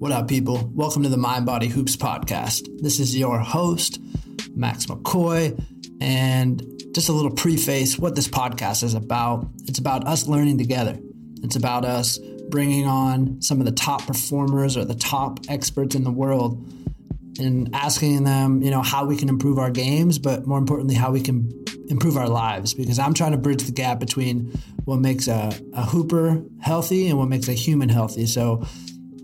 What 0.00 0.12
up, 0.12 0.28
people? 0.28 0.72
Welcome 0.74 1.02
to 1.02 1.10
the 1.10 1.18
Mind 1.18 1.44
Body 1.44 1.68
Hoops 1.68 1.94
podcast. 1.94 2.66
This 2.80 3.00
is 3.00 3.14
your 3.14 3.38
host, 3.38 4.00
Max 4.54 4.86
McCoy, 4.86 5.62
and 6.00 6.62
just 6.94 7.10
a 7.10 7.12
little 7.12 7.30
preface 7.30 7.98
what 7.98 8.14
this 8.14 8.26
podcast 8.26 8.82
is 8.82 8.94
about. 8.94 9.46
It's 9.66 9.78
about 9.78 10.06
us 10.06 10.26
learning 10.26 10.56
together, 10.56 10.98
it's 11.42 11.54
about 11.54 11.84
us 11.84 12.18
bringing 12.48 12.86
on 12.86 13.42
some 13.42 13.60
of 13.60 13.66
the 13.66 13.72
top 13.72 14.06
performers 14.06 14.74
or 14.74 14.86
the 14.86 14.94
top 14.94 15.40
experts 15.50 15.94
in 15.94 16.02
the 16.02 16.10
world 16.10 16.66
and 17.38 17.68
asking 17.74 18.24
them, 18.24 18.62
you 18.62 18.70
know, 18.70 18.80
how 18.80 19.04
we 19.04 19.18
can 19.18 19.28
improve 19.28 19.58
our 19.58 19.70
games, 19.70 20.18
but 20.18 20.46
more 20.46 20.56
importantly, 20.56 20.94
how 20.94 21.12
we 21.12 21.20
can 21.20 21.52
improve 21.90 22.16
our 22.16 22.28
lives. 22.28 22.72
Because 22.72 22.98
I'm 22.98 23.12
trying 23.12 23.32
to 23.32 23.38
bridge 23.38 23.64
the 23.64 23.72
gap 23.72 24.00
between 24.00 24.58
what 24.86 24.96
makes 24.96 25.28
a, 25.28 25.52
a 25.74 25.84
hooper 25.84 26.42
healthy 26.62 27.08
and 27.08 27.18
what 27.18 27.28
makes 27.28 27.48
a 27.48 27.52
human 27.52 27.90
healthy. 27.90 28.24
So 28.24 28.64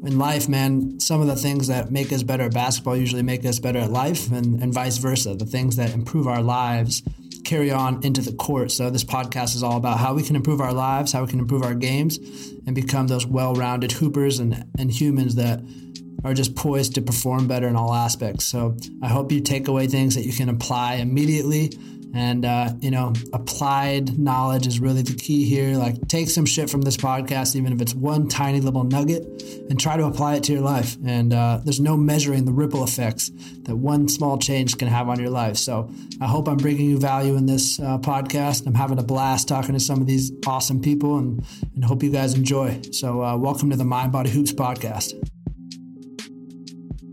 in 0.05 0.19
life, 0.19 0.49
man, 0.49 1.01
some 1.01 1.21
of 1.21 1.27
the 1.27 1.37
things 1.37 1.69
that 1.69 1.91
make 1.91 2.13
us 2.13 2.23
better 2.23 2.45
at 2.45 2.55
basketball 2.55 2.97
usually 2.97 3.23
make 3.23 3.45
us 3.45 3.59
better 3.59 3.79
at 3.79 3.91
life, 3.91 4.31
and, 4.31 4.63
and 4.63 4.73
vice 4.73 4.99
versa. 4.99 5.35
The 5.35 5.47
things 5.47 5.77
that 5.77 5.93
improve 5.93 6.27
our 6.27 6.43
lives 6.43 7.03
carry 7.45 7.71
on 7.71 8.05
into 8.05 8.21
the 8.21 8.33
court. 8.33 8.73
So 8.73 8.91
this 8.91 9.05
podcast 9.05 9.55
is 9.55 9.63
all 9.63 9.77
about 9.77 9.99
how 9.99 10.15
we 10.15 10.23
can 10.23 10.37
improve 10.37 10.61
our 10.61 10.73
lives, 10.73 11.13
how 11.13 11.23
we 11.23 11.29
can 11.31 11.39
improve 11.39 11.63
our 11.63 11.75
games, 11.75 12.19
and 12.67 12.75
become 12.75 13.07
those 13.07 13.27
well-rounded 13.27 13.93
hoopers 13.93 14.39
and, 14.41 14.65
and 14.79 14.91
humans 14.91 15.37
that 15.37 15.61
are 16.25 16.35
just 16.35 16.57
poised 16.57 16.95
to 16.97 17.03
perform 17.03 17.47
better 17.47 17.69
in 17.69 17.77
all 17.77 17.95
aspects. 17.95 18.45
So 18.45 18.77
I 19.01 19.09
hope 19.09 19.31
you 19.31 19.41
take 19.41 19.69
away 19.69 19.87
things 19.87 20.17
that 20.17 20.25
you 20.25 20.33
can 20.33 20.49
apply 20.49 20.95
immediately 20.95 21.73
and, 22.17 22.47
uh, 22.47 22.73
you 22.81 22.91
know, 22.91 23.13
applied 23.35 24.19
knowledge 24.19 24.67
is 24.67 24.81
really 24.81 25.03
the 25.03 25.15
key 25.15 25.45
here. 25.45 25.77
Like, 25.77 26.09
take 26.09 26.31
some 26.31 26.47
shit 26.47 26.71
from 26.71 26.81
this 26.81 26.97
podcast, 26.97 27.57
even 27.57 27.75
if 27.75 27.83
it's 27.83 27.95
one 27.95 28.27
tiny 28.27 28.61
little 28.61 28.85
nugget, 28.85 29.23
and 29.69 29.79
try 29.79 29.99
to 29.99 30.05
apply 30.05 30.37
it 30.37 30.45
to 30.45 30.53
your 30.53 30.63
life. 30.63 30.97
And 31.05 31.35
uh, 31.35 31.61
there's 31.63 31.79
no 31.79 31.95
measuring 31.95 32.47
the 32.47 32.53
ripple 32.53 32.83
effects 32.83 33.31
that 33.65 33.77
one 33.77 34.09
small 34.09 34.39
change 34.39 34.79
can 34.79 34.89
have 34.89 35.11
on 35.11 35.21
your 35.21 35.31
life. 35.31 35.59
So, 35.59 35.91
I 36.19 36.27
hope 36.27 36.49
I'm 36.49 36.57
bringing 36.57 36.89
you 36.89 36.99
value 36.99 37.37
in 37.37 37.45
this 37.45 37.79
uh, 37.79 37.99
podcast. 37.99 38.67
I'm 38.67 38.75
having 38.75 38.99
a 38.99 39.03
blast 39.03 39.49
talking 39.49 39.75
to 39.75 39.81
some 39.81 40.01
of 40.01 40.07
these 40.07 40.33
awesome 40.47 40.81
people 40.81 41.19
and, 41.19 41.45
and 41.75 41.85
hope 41.85 42.03
you 42.03 42.11
guys 42.11 42.33
enjoy. 42.33 42.81
So, 42.93 43.23
uh, 43.23 43.37
welcome 43.37 43.69
to 43.71 43.77
the 43.77 43.85
Mind 43.85 44.13
Body 44.13 44.31
Hoops 44.31 44.53
podcast. 44.53 45.36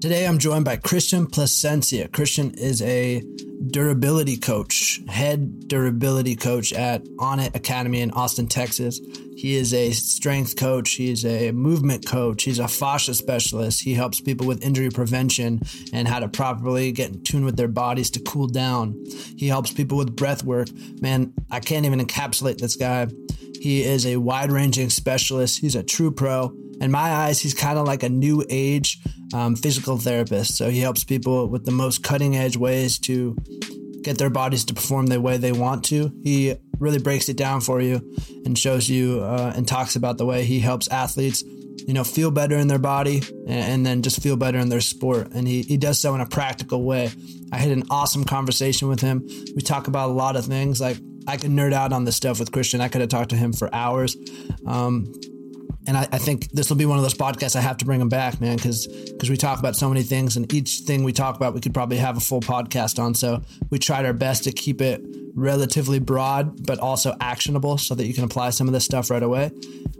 Today, 0.03 0.27
I'm 0.27 0.37
joined 0.37 0.65
by 0.65 0.75
Christian 0.75 1.27
Placencia. 1.27 2.11
Christian 2.11 2.53
is 2.55 2.81
a 2.81 3.23
durability 3.67 4.35
coach, 4.35 4.99
head 5.07 5.69
durability 5.69 6.35
coach 6.35 6.73
at 6.73 7.05
Onnit 7.19 7.55
Academy 7.55 8.01
in 8.01 8.11
Austin, 8.11 8.47
Texas. 8.47 8.99
He 9.37 9.55
is 9.55 9.73
a 9.73 9.91
strength 9.91 10.57
coach. 10.57 10.95
He's 10.95 11.23
a 11.23 11.53
movement 11.53 12.05
coach. 12.05 12.43
He's 12.43 12.59
a 12.59 12.67
fascia 12.67 13.13
specialist. 13.13 13.81
He 13.81 13.93
helps 13.93 14.19
people 14.19 14.45
with 14.45 14.61
injury 14.61 14.89
prevention 14.89 15.61
and 15.93 16.05
how 16.05 16.19
to 16.19 16.27
properly 16.27 16.91
get 16.91 17.11
in 17.11 17.23
tune 17.23 17.45
with 17.45 17.55
their 17.55 17.69
bodies 17.69 18.09
to 18.11 18.19
cool 18.19 18.47
down. 18.47 19.01
He 19.37 19.47
helps 19.47 19.71
people 19.71 19.97
with 19.97 20.17
breath 20.17 20.43
work. 20.43 20.67
Man, 20.99 21.33
I 21.49 21.61
can't 21.61 21.85
even 21.85 22.01
encapsulate 22.01 22.57
this 22.57 22.75
guy. 22.75 23.07
He 23.61 23.85
is 23.85 24.05
a 24.05 24.17
wide 24.17 24.51
ranging 24.51 24.89
specialist. 24.89 25.61
He's 25.61 25.77
a 25.77 25.83
true 25.83 26.11
pro. 26.11 26.53
In 26.81 26.91
my 26.91 27.11
eyes, 27.11 27.39
he's 27.39 27.53
kind 27.53 27.77
of 27.77 27.85
like 27.85 28.03
a 28.03 28.09
new 28.09 28.43
age 28.49 28.99
um, 29.33 29.55
physical 29.55 29.97
therapist. 29.97 30.57
So 30.57 30.69
he 30.69 30.79
helps 30.79 31.03
people 31.03 31.47
with 31.47 31.65
the 31.65 31.71
most 31.71 32.03
cutting 32.03 32.35
edge 32.35 32.57
ways 32.57 32.99
to 32.99 33.35
get 34.03 34.17
their 34.17 34.29
bodies 34.29 34.65
to 34.65 34.73
perform 34.73 35.07
the 35.07 35.19
way 35.19 35.37
they 35.37 35.51
want 35.51 35.85
to. 35.85 36.11
He 36.23 36.55
really 36.79 36.99
breaks 36.99 37.29
it 37.29 37.37
down 37.37 37.61
for 37.61 37.81
you 37.81 38.01
and 38.45 38.57
shows 38.57 38.89
you 38.89 39.21
uh, 39.21 39.53
and 39.55 39.67
talks 39.67 39.95
about 39.95 40.17
the 40.17 40.25
way 40.25 40.43
he 40.43 40.59
helps 40.59 40.87
athletes, 40.89 41.41
you 41.41 41.93
know, 41.93 42.03
feel 42.03 42.29
better 42.29 42.57
in 42.57 42.67
their 42.67 42.79
body 42.79 43.21
and, 43.47 43.71
and 43.71 43.85
then 43.85 44.01
just 44.01 44.21
feel 44.21 44.35
better 44.35 44.59
in 44.59 44.69
their 44.69 44.81
sport. 44.81 45.31
And 45.33 45.47
he, 45.47 45.61
he 45.61 45.77
does 45.77 45.99
so 45.99 46.13
in 46.13 46.21
a 46.21 46.25
practical 46.25 46.83
way. 46.83 47.09
I 47.51 47.57
had 47.57 47.71
an 47.71 47.83
awesome 47.89 48.25
conversation 48.25 48.87
with 48.89 48.99
him. 48.99 49.25
We 49.55 49.61
talk 49.61 49.87
about 49.87 50.09
a 50.09 50.13
lot 50.13 50.35
of 50.35 50.45
things 50.45 50.81
like 50.81 50.97
I 51.27 51.37
could 51.37 51.51
nerd 51.51 51.73
out 51.73 51.93
on 51.93 52.03
this 52.03 52.17
stuff 52.17 52.39
with 52.39 52.51
Christian. 52.51 52.81
I 52.81 52.89
could 52.89 53.01
have 53.01 53.09
talked 53.09 53.29
to 53.29 53.37
him 53.37 53.53
for 53.53 53.73
hours. 53.73 54.17
Um, 54.67 55.11
and 55.87 55.97
I, 55.97 56.07
I, 56.11 56.17
think 56.17 56.51
this 56.51 56.69
will 56.69 56.77
be 56.77 56.85
one 56.85 56.97
of 56.97 57.03
those 57.03 57.13
podcasts 57.13 57.55
I 57.55 57.61
have 57.61 57.77
to 57.77 57.85
bring 57.85 57.99
him 57.99 58.09
back, 58.09 58.39
man, 58.39 58.55
because 58.55 58.87
because 58.87 59.29
we 59.29 59.37
talk 59.37 59.59
about 59.59 59.75
so 59.75 59.89
many 59.89 60.03
things, 60.03 60.37
and 60.37 60.51
each 60.53 60.81
thing 60.85 61.03
we 61.03 61.11
talk 61.11 61.35
about, 61.35 61.53
we 61.53 61.59
could 61.59 61.73
probably 61.73 61.97
have 61.97 62.15
a 62.17 62.21
full 62.21 62.41
podcast 62.41 62.99
on. 62.99 63.13
So 63.15 63.41
we 63.69 63.79
tried 63.79 64.05
our 64.05 64.13
best 64.13 64.43
to 64.45 64.51
keep 64.51 64.81
it 64.81 65.01
relatively 65.35 65.99
broad, 65.99 66.65
but 66.65 66.79
also 66.79 67.15
actionable, 67.19 67.77
so 67.77 67.95
that 67.95 68.05
you 68.05 68.13
can 68.13 68.23
apply 68.23 68.51
some 68.51 68.67
of 68.67 68.73
this 68.73 68.85
stuff 68.85 69.09
right 69.09 69.23
away. 69.23 69.51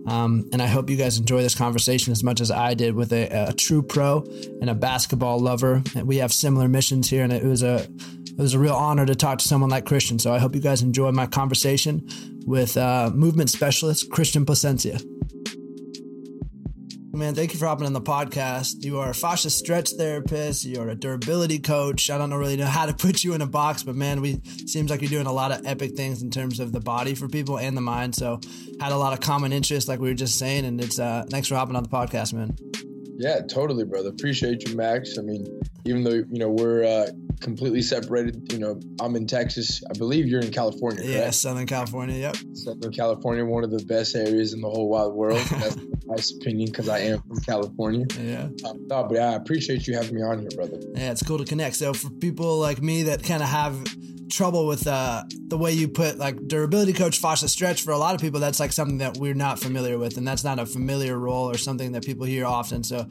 Um, 0.06 0.50
and 0.54 0.62
I 0.62 0.68
hope 0.68 0.90
you 0.90 0.98
guys 0.98 1.18
enjoy 1.18 1.42
this 1.42 1.56
conversation 1.56 2.12
as 2.12 2.24
much 2.24 2.42
as 2.42 2.52
I 2.52 2.74
did 2.74 2.96
with 2.96 3.12
a, 3.14 3.50
a 3.50 3.54
true 3.54 3.82
pro 3.82 4.24
and 4.62 4.70
a 4.70 4.76
basketball 4.76 5.40
lover. 5.40 5.82
And 5.96 6.08
we 6.08 6.18
have 6.18 6.32
similar 6.32 6.68
missions 6.68 7.10
here, 7.10 7.24
and 7.24 7.34
it 7.34 7.44
was 7.44 7.64
a 7.64 7.88
it 8.38 8.42
was 8.42 8.54
a 8.54 8.60
real 8.60 8.74
honor 8.74 9.06
to 9.06 9.16
talk 9.16 9.40
to 9.40 9.48
someone 9.48 9.70
like 9.70 9.86
Christian. 9.86 10.18
So 10.18 10.34
I 10.34 10.40
hope 10.40 10.56
you 10.56 10.62
guys 10.62 10.82
enjoy 10.82 11.12
my 11.12 11.28
conversation 11.28 12.08
with 12.46 12.78
uh, 12.78 13.12
movement 13.14 13.50
specialist 13.50 14.10
Christian 14.10 14.46
Placencia. 14.46 15.02
Man, 17.16 17.36
thank 17.36 17.54
you 17.54 17.60
for 17.60 17.68
hopping 17.68 17.86
on 17.86 17.94
the 17.94 18.02
podcast. 18.02 18.84
You 18.84 18.98
are 18.98 19.12
a 19.12 19.14
fascia 19.14 19.52
stretch 19.52 19.92
therapist. 19.92 20.66
You're 20.66 20.90
a 20.90 20.96
durability 20.96 21.60
coach. 21.60 22.10
I 22.10 22.18
don't 22.18 22.34
really 22.34 22.56
know 22.56 22.66
how 22.66 22.88
to 22.88 22.94
put 22.94 23.24
you 23.24 23.36
in 23.36 23.42
a 23.42 23.46
box, 23.46 23.84
but 23.84 23.94
man, 23.94 24.20
we 24.20 24.42
seems 24.66 24.90
like 24.90 25.02
you're 25.02 25.12
doing 25.12 25.28
a 25.28 25.32
lot 25.32 25.52
of 25.52 25.64
epic 25.64 25.96
things 25.96 26.24
in 26.24 26.32
terms 26.32 26.60
of 26.60 26.72
the 26.72 26.80
body 26.80 27.14
for 27.14 27.28
people 27.28 27.60
and 27.60 27.78
the 27.78 27.82
mind. 27.82 28.16
So 28.16 28.42
had 28.80 28.92
a 28.92 28.98
lot 28.98 29.14
of 29.14 29.20
common 29.20 29.54
interests, 29.54 29.88
like 29.88 30.00
we 30.00 30.10
were 30.10 30.16
just 30.16 30.40
saying. 30.40 30.66
And 30.66 30.82
it's 30.82 30.98
uh, 30.98 31.24
thanks 31.30 31.48
for 31.48 31.54
hopping 31.54 31.76
on 31.76 31.84
the 31.84 31.90
podcast, 31.90 32.34
man. 32.34 32.58
Yeah, 33.20 33.42
totally, 33.42 33.86
brother. 33.86 34.10
Appreciate 34.10 34.68
you, 34.68 34.76
Max. 34.76 35.20
I 35.20 35.22
mean, 35.22 35.46
even 35.86 36.04
though 36.04 36.12
you 36.12 36.40
know 36.40 36.50
we're 36.50 36.84
uh, 36.84 37.08
completely 37.40 37.82
separated, 37.82 38.52
you 38.52 38.60
know, 38.60 38.80
I'm 39.00 39.16
in 39.16 39.28
Texas. 39.28 39.84
I 39.90 39.98
believe 39.98 40.28
you're 40.28 40.42
in 40.42 40.52
California. 40.52 41.02
Correct? 41.02 41.18
Yeah, 41.18 41.30
Southern 41.30 41.66
California. 41.66 42.16
Yep. 42.16 42.38
Southern 42.54 42.92
California, 42.92 43.46
one 43.46 43.64
of 43.64 43.72
the 43.72 43.84
best 43.86 44.16
areas 44.16 44.54
in 44.54 44.62
the 44.62 44.70
whole 44.70 44.90
wide 44.90 45.08
world. 45.08 45.42
That's 45.50 45.76
my 46.06 46.16
opinion 46.40 46.70
because 46.72 46.90
I 46.90 47.00
am 47.00 47.22
from 47.22 47.42
California. 47.42 48.06
Yeah. 48.20 48.50
Uh, 48.66 48.74
no, 48.88 49.04
but 49.04 49.18
I 49.18 49.34
appreciate 49.34 49.88
you 49.88 49.96
having 49.96 50.16
me 50.16 50.22
on 50.22 50.40
here, 50.40 50.50
brother. 50.56 50.80
Yeah, 50.96 51.12
it's 51.12 51.24
cool 51.24 51.38
to 51.38 51.46
connect. 51.46 51.76
So 51.76 51.94
for 51.94 52.10
people 52.10 52.58
like 52.58 52.82
me 52.82 53.04
that 53.04 53.24
kind 53.24 53.44
of 53.44 53.50
have 53.50 53.78
trouble 54.30 54.68
with 54.68 54.88
uh, 54.88 55.24
the 55.48 55.58
way 55.58 55.72
you 55.72 55.88
put 55.88 56.18
like 56.18 56.48
durability 56.48 56.94
coach 56.94 57.20
fascia 57.20 57.48
stretch 57.48 57.82
for 57.82 57.92
a 57.92 57.98
lot 57.98 58.16
of 58.16 58.22
people 58.22 58.40
that's 58.40 58.60
like 58.60 58.72
something 58.72 58.98
that 59.00 59.18
we're 59.18 59.34
not 59.34 59.60
familiar 59.60 59.98
with 59.98 60.18
and 60.18 60.28
that's 60.28 60.44
not 60.44 60.60
a 60.60 60.66
familiar 60.66 61.18
role 61.18 61.50
or 61.50 61.58
something 61.58 61.92
that 61.92 62.06
people 62.06 62.26
hear 62.26 62.46
often 62.46 62.84
so 62.84 63.06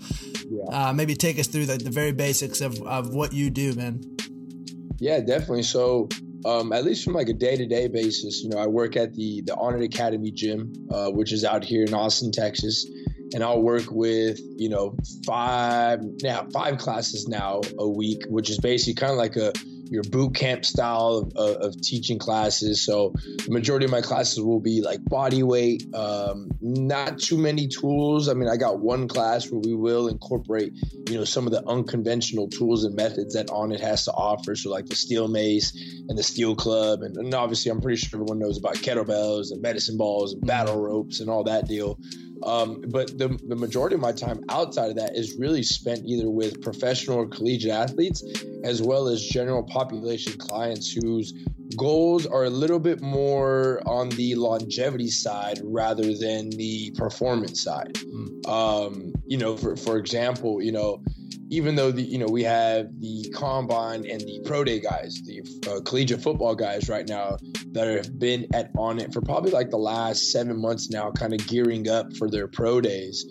yeah. 0.50 0.88
uh, 0.88 0.92
maybe 0.92 1.14
take 1.14 1.38
us 1.38 1.46
through 1.46 1.66
the, 1.66 1.76
the 1.76 1.90
very 1.90 2.12
basics 2.12 2.60
of, 2.60 2.80
of 2.82 3.14
what 3.14 3.32
you 3.32 3.50
do 3.50 3.74
man 3.74 4.00
yeah 4.98 5.20
definitely 5.20 5.62
so 5.62 6.08
um, 6.44 6.72
at 6.72 6.84
least 6.84 7.04
from 7.04 7.12
like 7.12 7.28
a 7.28 7.34
day-to-day 7.34 7.88
basis 7.88 8.42
you 8.42 8.48
know 8.48 8.58
i 8.58 8.66
work 8.66 8.96
at 8.96 9.14
the 9.14 9.42
the 9.42 9.52
Onnit 9.52 9.84
academy 9.84 10.30
gym 10.30 10.72
uh, 10.90 11.10
which 11.10 11.32
is 11.32 11.44
out 11.44 11.64
here 11.64 11.84
in 11.84 11.94
austin 11.94 12.32
texas 12.32 12.86
and 13.34 13.42
I'll 13.42 13.62
work 13.62 13.90
with 13.90 14.38
you 14.56 14.68
know 14.68 14.94
five 15.26 16.00
now 16.22 16.46
five 16.52 16.78
classes 16.78 17.28
now 17.28 17.62
a 17.78 17.88
week, 17.88 18.24
which 18.28 18.50
is 18.50 18.58
basically 18.58 18.94
kind 18.94 19.12
of 19.12 19.18
like 19.18 19.36
a 19.36 19.52
your 19.92 20.02
boot 20.04 20.34
camp 20.34 20.64
style 20.64 21.30
of, 21.36 21.56
of, 21.56 21.80
teaching 21.82 22.18
classes. 22.18 22.84
So 22.84 23.12
the 23.44 23.50
majority 23.50 23.84
of 23.84 23.90
my 23.90 24.00
classes 24.00 24.40
will 24.40 24.60
be 24.60 24.80
like 24.80 25.04
body 25.04 25.42
weight, 25.42 25.84
um, 25.94 26.50
not 26.62 27.18
too 27.18 27.36
many 27.36 27.68
tools. 27.68 28.28
I 28.28 28.34
mean, 28.34 28.48
I 28.48 28.56
got 28.56 28.80
one 28.80 29.06
class 29.06 29.50
where 29.50 29.60
we 29.60 29.74
will 29.74 30.08
incorporate, 30.08 30.72
you 31.10 31.18
know, 31.18 31.24
some 31.24 31.46
of 31.46 31.52
the 31.52 31.62
unconventional 31.68 32.48
tools 32.48 32.84
and 32.84 32.96
methods 32.96 33.34
that 33.34 33.48
Onnit 33.48 33.80
has 33.80 34.06
to 34.06 34.12
offer. 34.12 34.56
So 34.56 34.70
like 34.70 34.86
the 34.86 34.96
steel 34.96 35.28
mace 35.28 35.72
and 36.08 36.16
the 36.18 36.22
steel 36.22 36.56
club. 36.56 37.02
And, 37.02 37.14
and 37.18 37.34
obviously 37.34 37.70
I'm 37.70 37.82
pretty 37.82 37.98
sure 37.98 38.18
everyone 38.18 38.38
knows 38.38 38.56
about 38.56 38.76
kettlebells 38.76 39.50
and 39.50 39.60
medicine 39.60 39.98
balls 39.98 40.32
and 40.32 40.40
battle 40.46 40.80
ropes 40.80 41.20
and 41.20 41.28
all 41.28 41.44
that 41.44 41.68
deal. 41.68 41.98
Um, 42.44 42.82
but 42.88 43.16
the, 43.18 43.28
the 43.46 43.56
majority 43.56 43.94
of 43.94 44.00
my 44.00 44.12
time 44.12 44.40
outside 44.48 44.90
of 44.90 44.96
that 44.96 45.16
is 45.16 45.36
really 45.38 45.62
spent 45.62 46.04
either 46.04 46.30
with 46.30 46.60
professional 46.60 47.18
or 47.18 47.28
collegiate 47.28 47.72
athletes, 47.72 48.24
as 48.64 48.82
well 48.82 49.08
as 49.08 49.22
general 49.22 49.62
population 49.62 50.36
clients 50.38 50.92
whose 50.92 51.32
goals 51.76 52.26
are 52.26 52.44
a 52.44 52.50
little 52.50 52.78
bit 52.78 53.00
more 53.00 53.80
on 53.86 54.08
the 54.10 54.34
longevity 54.34 55.08
side 55.08 55.60
rather 55.64 56.14
than 56.16 56.50
the 56.50 56.90
performance 56.96 57.62
side. 57.62 57.94
Mm. 57.94 58.48
Um, 58.48 59.12
you 59.26 59.38
know, 59.38 59.56
for, 59.56 59.76
for 59.76 59.96
example, 59.96 60.62
you 60.62 60.72
know, 60.72 61.02
even 61.50 61.74
though 61.74 61.90
the 61.90 62.02
you 62.02 62.18
know 62.18 62.26
we 62.26 62.42
have 62.42 62.88
the 63.00 63.30
combine 63.34 64.06
and 64.10 64.20
the 64.20 64.40
pro 64.44 64.64
day 64.64 64.80
guys, 64.80 65.20
the 65.24 65.42
uh, 65.70 65.80
collegiate 65.82 66.22
football 66.22 66.54
guys 66.54 66.88
right 66.88 67.06
now 67.06 67.36
that 67.72 67.88
have 67.88 68.18
been 68.18 68.46
at 68.54 68.72
Onnit 68.74 69.12
for 69.12 69.20
probably 69.20 69.50
like 69.50 69.70
the 69.70 69.78
last 69.78 70.30
seven 70.30 70.60
months 70.60 70.90
now, 70.90 71.10
kind 71.10 71.32
of 71.32 71.46
gearing 71.46 71.88
up 71.88 72.16
for 72.16 72.30
their 72.30 72.48
pro 72.48 72.80
days. 72.80 73.26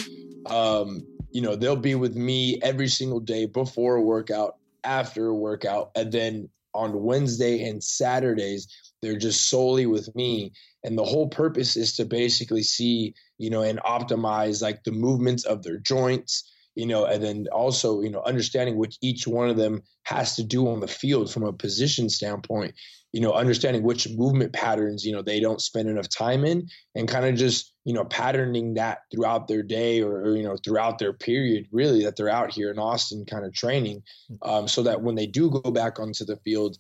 Um, 0.48 1.06
you 1.32 1.42
know, 1.42 1.56
they'll 1.56 1.76
be 1.76 1.96
with 1.96 2.16
me 2.16 2.60
every 2.62 2.88
single 2.88 3.20
day 3.20 3.46
before 3.46 3.96
a 3.96 4.02
workout, 4.02 4.58
after 4.84 5.28
a 5.28 5.36
workout, 5.36 5.92
and 5.96 6.12
then 6.12 6.50
on 6.74 7.04
Wednesday 7.04 7.68
and 7.68 7.84
Saturdays, 7.84 8.68
they're 9.02 9.18
just 9.18 9.50
solely 9.50 9.86
with 9.86 10.14
me. 10.16 10.54
And 10.84 10.98
the 10.98 11.06
whole 11.06 11.28
purpose 11.28 11.76
is 11.76 11.96
to 11.98 12.06
basically 12.06 12.64
see, 12.64 13.14
you 13.38 13.50
know, 13.50 13.62
and 13.62 13.80
optimize 13.80 14.62
like 14.62 14.84
the 14.84 14.92
movements 14.92 15.46
of 15.46 15.64
their 15.64 15.78
joints, 15.78 16.51
you 16.76 16.86
know, 16.86 17.06
and 17.06 17.24
then 17.24 17.48
also, 17.52 18.02
you 18.02 18.10
know, 18.10 18.22
understanding 18.22 18.78
what 18.78 18.96
each 19.02 19.28
one 19.28 19.50
of 19.50 19.58
them 19.58 19.82
has 20.04 20.36
to 20.36 20.44
do 20.44 20.68
on 20.68 20.80
the 20.80 20.88
field 20.88 21.32
from 21.32 21.44
a 21.44 21.54
position 21.54 22.10
standpoint, 22.10 22.74
you 23.12 23.20
know, 23.20 23.34
understanding 23.34 23.84
which 23.84 24.08
movement 24.12 24.54
patterns, 24.54 25.06
you 25.06 25.12
know, 25.12 25.22
they 25.22 25.40
don't 25.40 25.62
spend 25.62 25.90
enough 25.90 26.08
time 26.08 26.46
in 26.46 26.68
and 26.96 27.10
kind 27.10 27.26
of 27.26 27.36
just, 27.36 27.74
you 27.84 27.94
know, 27.94 28.06
patterning 28.06 28.74
that 28.76 29.00
throughout 29.14 29.48
their 29.48 29.64
day 29.64 30.02
or, 30.02 30.22
or, 30.22 30.38
you 30.38 30.44
know, 30.44 30.56
throughout 30.64 30.98
their 30.98 31.12
period, 31.12 31.68
really, 31.72 32.04
that 32.06 32.16
they're 32.16 32.30
out 32.30 32.52
here 32.52 32.72
in 32.72 32.80
Austin 32.80 33.26
kind 33.26 33.46
of 33.46 33.54
training 33.54 34.02
um, 34.44 34.68
so 34.68 34.82
that 34.84 35.02
when 35.02 35.16
they 35.16 35.28
do 35.28 35.50
go 35.50 35.72
back 35.72 36.00
onto 36.00 36.24
the 36.24 36.38
field, 36.38 36.78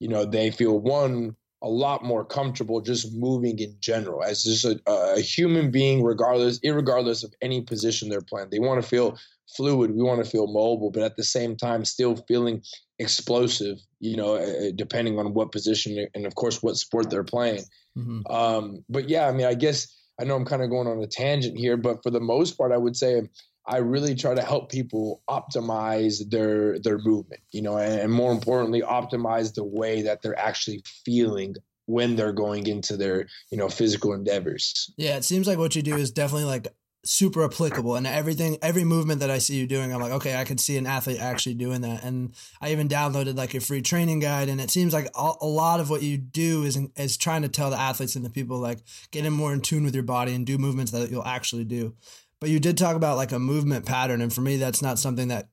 you 0.00 0.08
know, 0.08 0.24
they 0.26 0.50
feel 0.50 0.78
one, 0.78 1.34
a 1.62 1.68
lot 1.68 2.04
more 2.04 2.24
comfortable 2.24 2.80
just 2.80 3.12
moving 3.12 3.58
in 3.58 3.76
general 3.80 4.22
as 4.22 4.44
just 4.44 4.64
a, 4.64 4.80
a 4.86 5.20
human 5.20 5.70
being, 5.70 6.02
regardless, 6.02 6.58
regardless 6.64 7.22
of 7.22 7.34
any 7.42 7.60
position 7.60 8.08
they're 8.08 8.20
playing. 8.20 8.48
They 8.50 8.58
want 8.58 8.82
to 8.82 8.88
feel 8.88 9.18
fluid. 9.56 9.94
We 9.94 10.02
want 10.02 10.24
to 10.24 10.30
feel 10.30 10.46
mobile, 10.46 10.90
but 10.90 11.02
at 11.02 11.16
the 11.16 11.24
same 11.24 11.56
time, 11.56 11.84
still 11.84 12.16
feeling 12.16 12.62
explosive. 12.98 13.78
You 14.00 14.16
know, 14.16 14.36
uh, 14.36 14.68
uh, 14.68 14.70
depending 14.74 15.18
on 15.18 15.34
what 15.34 15.52
position 15.52 16.06
and 16.14 16.26
of 16.26 16.34
course 16.34 16.62
what 16.62 16.76
sport 16.76 17.10
they're 17.10 17.24
playing. 17.24 17.64
Mm-hmm. 17.96 18.32
Um, 18.32 18.84
but 18.88 19.08
yeah, 19.08 19.28
I 19.28 19.32
mean, 19.32 19.46
I 19.46 19.54
guess 19.54 19.94
I 20.20 20.24
know 20.24 20.36
I'm 20.36 20.44
kind 20.46 20.62
of 20.62 20.70
going 20.70 20.86
on 20.86 21.02
a 21.02 21.06
tangent 21.06 21.58
here, 21.58 21.76
but 21.76 22.02
for 22.02 22.10
the 22.10 22.20
most 22.20 22.56
part, 22.56 22.72
I 22.72 22.78
would 22.78 22.96
say 22.96 23.22
I 23.66 23.78
really 23.78 24.14
try 24.14 24.34
to 24.34 24.42
help 24.42 24.70
people 24.70 25.22
optimize 25.28 26.28
their 26.30 26.78
their 26.78 26.98
movement, 26.98 27.42
you 27.52 27.62
know, 27.62 27.76
and, 27.76 28.00
and 28.00 28.12
more 28.12 28.32
importantly, 28.32 28.82
optimize 28.82 29.54
the 29.54 29.64
way 29.64 30.02
that 30.02 30.22
they're 30.22 30.38
actually 30.38 30.82
feeling 31.04 31.54
when 31.86 32.16
they're 32.16 32.32
going 32.32 32.66
into 32.66 32.96
their 32.96 33.26
you 33.50 33.58
know 33.58 33.68
physical 33.68 34.12
endeavors. 34.12 34.92
Yeah, 34.96 35.16
it 35.16 35.24
seems 35.24 35.46
like 35.46 35.58
what 35.58 35.76
you 35.76 35.82
do 35.82 35.96
is 35.96 36.10
definitely 36.10 36.44
like 36.44 36.68
super 37.02 37.42
applicable 37.44 37.96
and 37.96 38.06
everything 38.06 38.58
every 38.60 38.84
movement 38.84 39.20
that 39.20 39.30
i 39.30 39.38
see 39.38 39.56
you 39.56 39.66
doing 39.66 39.90
i'm 39.90 40.02
like 40.02 40.12
okay 40.12 40.36
i 40.36 40.44
could 40.44 40.60
see 40.60 40.76
an 40.76 40.86
athlete 40.86 41.18
actually 41.18 41.54
doing 41.54 41.80
that 41.80 42.04
and 42.04 42.34
i 42.60 42.70
even 42.70 42.88
downloaded 42.88 43.38
like 43.38 43.54
a 43.54 43.60
free 43.60 43.80
training 43.80 44.20
guide 44.20 44.50
and 44.50 44.60
it 44.60 44.70
seems 44.70 44.92
like 44.92 45.08
a 45.14 45.46
lot 45.46 45.80
of 45.80 45.88
what 45.88 46.02
you 46.02 46.18
do 46.18 46.62
is 46.62 46.78
is 46.96 47.16
trying 47.16 47.40
to 47.40 47.48
tell 47.48 47.70
the 47.70 47.76
athletes 47.76 48.16
and 48.16 48.24
the 48.24 48.28
people 48.28 48.58
like 48.58 48.80
get 49.12 49.24
in 49.24 49.32
more 49.32 49.50
in 49.54 49.62
tune 49.62 49.82
with 49.82 49.94
your 49.94 50.04
body 50.04 50.34
and 50.34 50.44
do 50.44 50.58
movements 50.58 50.92
that 50.92 51.10
you'll 51.10 51.24
actually 51.24 51.64
do 51.64 51.94
but 52.40 52.50
you 52.50 52.58
did 52.58 52.78
talk 52.78 52.96
about 52.96 53.16
like 53.16 53.32
a 53.32 53.38
movement 53.38 53.86
pattern, 53.86 54.20
and 54.20 54.32
for 54.32 54.40
me, 54.40 54.56
that's 54.56 54.82
not 54.82 54.98
something 54.98 55.28
that 55.28 55.48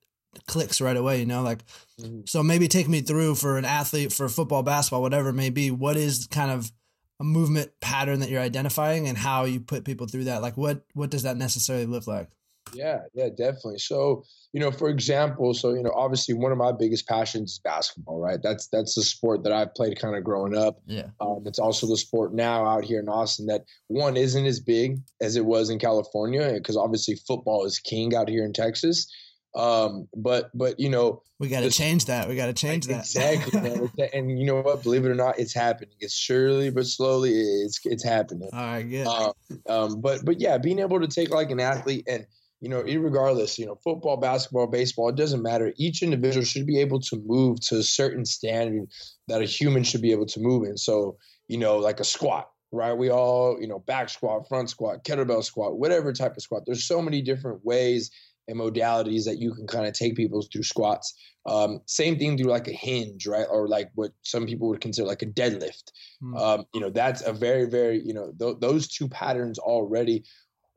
clicks 0.48 0.82
right 0.82 0.98
away. 0.98 1.20
You 1.20 1.26
know, 1.26 1.42
like 1.42 1.64
mm-hmm. 2.00 2.22
so 2.26 2.42
maybe 2.42 2.68
take 2.68 2.88
me 2.88 3.02
through 3.02 3.36
for 3.36 3.58
an 3.58 3.66
athlete 3.66 4.14
for 4.14 4.30
football, 4.30 4.64
basketball, 4.64 5.02
whatever 5.02 5.30
it 5.30 5.34
may 5.34 5.50
be. 5.50 5.72
What 5.72 5.98
is 5.98 6.28
kind 6.28 6.52
of 6.52 6.72
a 7.20 7.24
movement 7.24 7.72
pattern 7.82 8.20
that 8.20 8.30
you're 8.30 8.42
identifying, 8.42 9.08
and 9.08 9.18
how 9.18 9.46
you 9.46 9.60
put 9.60 9.86
people 9.86 10.08
through 10.08 10.26
that? 10.26 10.42
Like, 10.42 10.58
what 10.58 10.86
what 10.94 11.10
does 11.10 11.24
that 11.24 11.38
necessarily 11.38 11.86
look 11.86 12.08
like? 12.08 12.30
Yeah, 12.74 13.00
yeah, 13.14 13.30
definitely. 13.30 13.80
So, 13.80 14.24
you 14.54 14.60
know, 14.60 14.72
for 14.72 14.90
example, 14.90 15.54
so 15.54 15.74
you 15.74 15.84
know, 15.84 15.92
obviously 15.96 16.34
one 16.34 16.52
of 16.52 16.58
my 16.58 16.72
biggest 16.72 17.08
passions 17.08 17.54
is 17.54 17.60
basketball, 17.60 18.20
right? 18.20 18.42
That's 18.42 18.68
that's 18.68 18.96
the 18.96 19.04
sport 19.04 19.44
that 19.44 19.54
I've 19.54 19.74
played 19.74 20.00
kind 20.00 20.16
of 20.16 20.24
growing 20.24 20.56
up. 20.56 20.82
Yeah. 20.86 21.08
Um, 21.20 21.44
it's 21.46 21.60
also 21.60 21.88
the 21.88 21.98
sport 21.98 22.34
now 22.34 22.66
out 22.66 22.86
here 22.86 23.00
in 23.00 23.10
Austin 23.10 23.48
that 23.48 23.66
one 23.88 24.18
isn't 24.18 24.46
as 24.46 24.60
big 24.60 25.00
as 25.22 25.36
it 25.36 25.46
was 25.46 25.70
in 25.70 25.80
California 25.80 26.54
because 26.54 26.78
obviously 26.78 27.16
football 27.16 27.66
is 27.66 27.80
king 27.80 28.16
out 28.16 28.30
here 28.30 28.46
in 28.46 28.54
Texas. 28.54 29.08
Um, 29.56 30.08
but 30.16 30.52
but 30.54 30.80
you 30.80 30.90
know, 30.90 31.24
we 31.40 31.50
got 31.50 31.62
to 31.62 31.72
change 31.72 32.06
that. 32.06 32.28
We 32.28 32.36
got 32.36 32.46
to 32.48 32.54
change 32.54 32.86
that 32.88 33.00
exactly. 33.00 33.90
and 34.14 34.40
you 34.40 34.46
know 34.46 34.62
what? 34.62 34.84
Believe 34.84 35.06
it 35.06 35.10
or 35.10 35.16
not, 35.16 35.40
it's 35.40 35.54
happening. 35.54 35.96
It's 36.00 36.16
surely 36.16 36.70
but 36.70 36.86
slowly, 36.86 37.32
it's 37.32 37.80
it's 37.84 38.04
happening. 38.04 38.50
All 38.54 38.60
right, 38.60 38.84
good. 38.84 39.08
Um, 39.08 39.34
um, 39.68 40.02
but 40.02 40.24
but 40.24 40.40
yeah, 40.40 40.58
being 40.58 40.80
able 40.80 41.00
to 41.00 41.08
take 41.08 41.32
like 41.32 41.50
an 41.50 41.60
athlete 41.60 42.08
and 42.08 42.28
you 42.60 42.70
know, 42.70 42.82
regardless, 42.82 43.60
you 43.60 43.66
know, 43.66 43.76
football, 43.84 44.18
basketball, 44.18 44.68
baseball, 44.68 45.10
it 45.10 45.16
doesn't 45.16 45.44
matter. 45.44 45.74
Each 45.78 46.02
individual 46.02 46.44
should 46.44 46.66
be 46.66 46.80
able 46.80 47.00
to 47.02 47.22
move 47.26 47.60
to 47.68 47.78
a 47.78 47.84
certain 47.84 48.26
standard 48.26 48.88
that 49.28 49.42
a 49.42 49.46
human 49.46 49.84
should 49.84 50.02
be 50.02 50.12
able 50.12 50.26
to 50.26 50.40
move 50.40 50.64
in. 50.64 50.78
So, 50.78 51.18
you 51.48 51.58
know, 51.58 51.78
like 51.78 52.00
a 52.00 52.04
squat, 52.04 52.50
right? 52.72 52.94
We 52.98 53.10
all, 53.10 53.58
you 53.62 53.68
know, 53.68 53.80
back 53.80 54.10
squat, 54.10 54.48
front 54.48 54.70
squat, 54.70 55.04
kettlebell 55.04 55.44
squat, 55.44 55.78
whatever 55.78 56.12
type 56.14 56.36
of 56.36 56.42
squat. 56.42 56.64
There's 56.66 56.88
so 56.88 57.02
many 57.02 57.22
different 57.22 57.64
ways 57.64 58.10
and 58.48 58.60
modalities 58.60 59.26
that 59.26 59.40
you 59.40 59.54
can 59.54 59.68
kind 59.68 59.86
of 59.86 59.94
take 59.94 60.16
people 60.16 60.42
through 60.42 60.64
squats. 60.64 61.14
Um, 61.46 61.82
same 61.86 62.18
thing 62.18 62.38
through 62.38 62.50
like 62.50 62.68
a 62.68 62.74
hinge, 62.74 63.28
right? 63.28 63.46
Or 63.50 63.68
like 63.68 63.92
what 63.96 64.12
some 64.24 64.46
people 64.46 64.70
would 64.70 64.82
consider 64.82 65.08
like 65.08 65.22
a 65.22 65.28
deadlift. 65.28 65.92
Mm. 66.24 66.40
Um, 66.40 66.66
you 66.74 66.82
know, 66.82 66.90
that's 66.90 67.22
a 67.22 67.34
very, 67.34 67.66
very, 67.66 68.02
you 68.04 68.14
know, 68.14 68.32
th- 68.40 68.58
those 68.60 68.88
two 68.88 69.08
patterns 69.08 69.60
already 69.60 70.24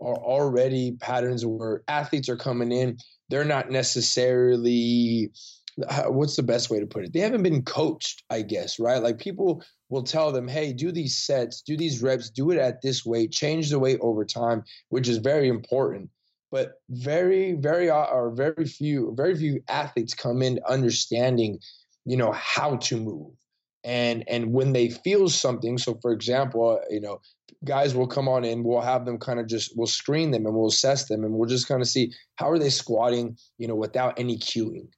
are 0.00 0.16
already 0.16 0.92
patterns 0.92 1.44
where 1.44 1.82
athletes 1.88 2.28
are 2.28 2.36
coming 2.36 2.72
in. 2.72 2.98
They're 3.28 3.44
not 3.44 3.70
necessarily 3.70 5.30
what's 6.08 6.36
the 6.36 6.42
best 6.42 6.70
way 6.70 6.80
to 6.80 6.86
put 6.86 7.04
it? 7.04 7.12
They 7.12 7.20
haven't 7.20 7.42
been 7.42 7.62
coached, 7.62 8.24
I 8.30 8.42
guess, 8.42 8.78
right? 8.78 9.02
Like 9.02 9.18
people 9.18 9.62
will 9.88 10.02
tell 10.02 10.32
them, 10.32 10.48
hey, 10.48 10.72
do 10.72 10.92
these 10.92 11.16
sets, 11.16 11.62
do 11.62 11.76
these 11.76 12.02
reps, 12.02 12.30
do 12.30 12.50
it 12.50 12.58
at 12.58 12.82
this 12.82 13.04
weight, 13.04 13.32
change 13.32 13.70
the 13.70 13.78
weight 13.78 13.98
over 14.00 14.24
time, 14.24 14.64
which 14.88 15.08
is 15.08 15.18
very 15.18 15.48
important. 15.48 16.10
But 16.50 16.72
very, 16.88 17.52
very, 17.52 17.90
uh, 17.90 18.04
or 18.06 18.34
very 18.34 18.66
few, 18.66 19.14
very 19.16 19.36
few 19.36 19.62
athletes 19.68 20.14
come 20.14 20.42
in 20.42 20.58
understanding, 20.68 21.60
you 22.04 22.16
know, 22.16 22.32
how 22.32 22.76
to 22.76 22.96
move 22.96 23.32
and 23.84 24.24
and 24.28 24.52
when 24.52 24.72
they 24.72 24.90
feel 24.90 25.28
something 25.28 25.78
so 25.78 25.98
for 26.02 26.12
example 26.12 26.78
uh, 26.78 26.84
you 26.90 27.00
know 27.00 27.20
guys 27.64 27.94
will 27.94 28.06
come 28.06 28.28
on 28.28 28.44
in 28.44 28.62
we'll 28.62 28.80
have 28.80 29.04
them 29.04 29.18
kind 29.18 29.40
of 29.40 29.46
just 29.46 29.72
we'll 29.76 29.86
screen 29.86 30.30
them 30.30 30.46
and 30.46 30.54
we'll 30.54 30.68
assess 30.68 31.08
them 31.08 31.24
and 31.24 31.34
we'll 31.34 31.48
just 31.48 31.68
kind 31.68 31.80
of 31.80 31.88
see 31.88 32.12
how 32.36 32.50
are 32.50 32.58
they 32.58 32.70
squatting 32.70 33.36
you 33.58 33.66
know 33.66 33.74
without 33.74 34.18
any 34.18 34.38
cueing 34.38 34.88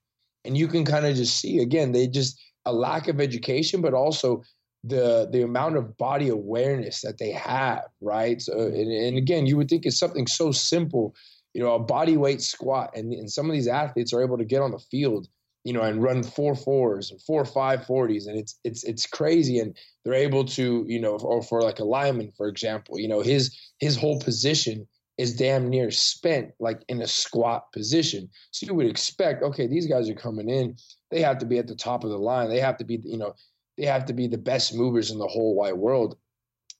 and 0.44 0.56
you 0.56 0.66
can 0.66 0.84
kind 0.84 1.06
of 1.06 1.14
just 1.14 1.38
see 1.38 1.58
again 1.58 1.92
they 1.92 2.06
just 2.06 2.40
a 2.64 2.72
lack 2.72 3.08
of 3.08 3.20
education 3.20 3.80
but 3.80 3.94
also 3.94 4.42
the 4.84 5.28
the 5.30 5.42
amount 5.42 5.76
of 5.76 5.96
body 5.96 6.28
awareness 6.28 7.02
that 7.02 7.18
they 7.18 7.30
have 7.30 7.84
right? 8.00 8.40
So 8.40 8.58
and, 8.58 8.90
and 8.90 9.16
again 9.16 9.46
you 9.46 9.56
would 9.56 9.68
think 9.68 9.86
it's 9.86 9.98
something 9.98 10.26
so 10.26 10.50
simple 10.50 11.14
you 11.54 11.62
know 11.62 11.74
a 11.74 11.78
body 11.78 12.16
weight 12.16 12.42
squat 12.42 12.90
and, 12.96 13.12
and 13.12 13.30
some 13.30 13.46
of 13.46 13.52
these 13.52 13.68
athletes 13.68 14.12
are 14.12 14.22
able 14.22 14.38
to 14.38 14.44
get 14.44 14.62
on 14.62 14.72
the 14.72 14.78
field 14.78 15.28
you 15.64 15.72
know, 15.72 15.82
and 15.82 16.02
run 16.02 16.22
four 16.22 16.54
fours 16.54 17.10
and 17.10 17.20
four 17.22 17.44
five 17.44 17.86
forties, 17.86 18.26
and 18.26 18.38
it's 18.38 18.58
it's 18.64 18.84
it's 18.84 19.06
crazy. 19.06 19.58
And 19.58 19.76
they're 20.04 20.14
able 20.14 20.44
to, 20.44 20.84
you 20.88 21.00
know, 21.00 21.16
or 21.16 21.42
for 21.42 21.62
like 21.62 21.78
a 21.78 21.84
lineman, 21.84 22.32
for 22.36 22.48
example, 22.48 22.98
you 22.98 23.08
know, 23.08 23.20
his 23.20 23.56
his 23.78 23.96
whole 23.96 24.18
position 24.20 24.86
is 25.18 25.36
damn 25.36 25.68
near 25.68 25.90
spent 25.90 26.52
like 26.58 26.82
in 26.88 27.02
a 27.02 27.06
squat 27.06 27.70
position. 27.72 28.28
So 28.50 28.66
you 28.66 28.74
would 28.74 28.86
expect, 28.86 29.42
okay, 29.42 29.66
these 29.66 29.86
guys 29.86 30.08
are 30.08 30.14
coming 30.14 30.48
in, 30.48 30.76
they 31.10 31.20
have 31.20 31.38
to 31.38 31.46
be 31.46 31.58
at 31.58 31.66
the 31.66 31.74
top 31.76 32.02
of 32.02 32.10
the 32.10 32.18
line. 32.18 32.48
They 32.48 32.60
have 32.60 32.78
to 32.78 32.84
be, 32.84 32.98
you 33.04 33.18
know, 33.18 33.34
they 33.76 33.84
have 33.84 34.06
to 34.06 34.12
be 34.12 34.26
the 34.26 34.38
best 34.38 34.74
movers 34.74 35.10
in 35.10 35.18
the 35.18 35.26
whole 35.26 35.54
wide 35.54 35.74
world. 35.74 36.16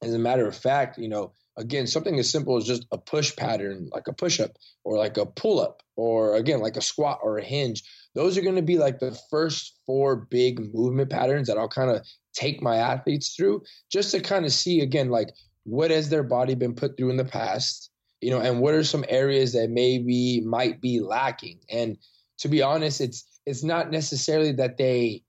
As 0.02 0.14
a 0.14 0.18
matter 0.18 0.46
of 0.46 0.56
fact, 0.56 0.98
you 0.98 1.08
know, 1.08 1.32
again, 1.56 1.86
something 1.86 2.18
as 2.18 2.30
simple 2.30 2.56
as 2.56 2.64
just 2.64 2.86
a 2.92 2.98
push 2.98 3.34
pattern, 3.36 3.88
like 3.92 4.08
a 4.08 4.12
push 4.12 4.40
up 4.40 4.56
or 4.84 4.98
like 4.98 5.16
a 5.16 5.26
pull 5.26 5.60
up, 5.60 5.82
or 5.96 6.36
again, 6.36 6.60
like 6.60 6.76
a 6.76 6.82
squat 6.82 7.18
or 7.22 7.38
a 7.38 7.44
hinge 7.44 7.82
those 8.14 8.36
are 8.36 8.42
going 8.42 8.56
to 8.56 8.62
be 8.62 8.78
like 8.78 8.98
the 8.98 9.18
first 9.30 9.78
four 9.86 10.16
big 10.16 10.74
movement 10.74 11.10
patterns 11.10 11.48
that 11.48 11.56
I'll 11.56 11.68
kind 11.68 11.90
of 11.90 12.06
take 12.34 12.62
my 12.62 12.76
athletes 12.76 13.34
through 13.34 13.62
just 13.90 14.10
to 14.10 14.20
kind 14.20 14.44
of 14.44 14.52
see 14.52 14.80
again, 14.80 15.10
like 15.10 15.28
what 15.64 15.90
has 15.90 16.08
their 16.08 16.22
body 16.22 16.54
been 16.54 16.74
put 16.74 16.96
through 16.96 17.10
in 17.10 17.16
the 17.16 17.24
past, 17.24 17.90
you 18.20 18.30
know, 18.30 18.40
and 18.40 18.60
what 18.60 18.74
are 18.74 18.84
some 18.84 19.04
areas 19.08 19.52
that 19.52 19.70
maybe 19.70 20.40
might 20.44 20.80
be 20.80 21.00
lacking. 21.00 21.60
And 21.70 21.96
to 22.38 22.48
be 22.48 22.62
honest, 22.62 23.00
it's 23.00 23.24
it's 23.46 23.64
not 23.64 23.90
necessarily 23.90 24.52
that 24.52 24.76
they 24.76 25.22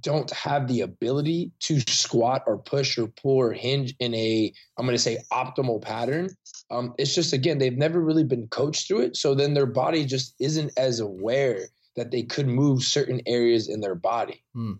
don't 0.00 0.30
have 0.30 0.68
the 0.68 0.82
ability 0.82 1.50
to 1.60 1.80
squat 1.88 2.42
or 2.46 2.58
push 2.58 2.98
or 2.98 3.06
pull 3.06 3.36
or 3.36 3.52
hinge 3.52 3.94
in 4.00 4.14
a 4.14 4.52
i'm 4.76 4.84
going 4.84 4.96
to 4.96 5.02
say 5.02 5.18
optimal 5.32 5.80
pattern 5.80 6.28
um, 6.70 6.92
it's 6.98 7.14
just 7.14 7.32
again 7.32 7.56
they've 7.56 7.78
never 7.78 8.00
really 8.00 8.24
been 8.24 8.46
coached 8.48 8.86
through 8.86 9.00
it 9.00 9.16
so 9.16 9.34
then 9.34 9.54
their 9.54 9.66
body 9.66 10.04
just 10.04 10.34
isn't 10.38 10.70
as 10.76 11.00
aware 11.00 11.68
that 11.98 12.12
they 12.12 12.22
could 12.22 12.46
move 12.46 12.82
certain 12.82 13.20
areas 13.26 13.68
in 13.68 13.80
their 13.80 13.96
body. 13.96 14.42
Hmm. 14.54 14.74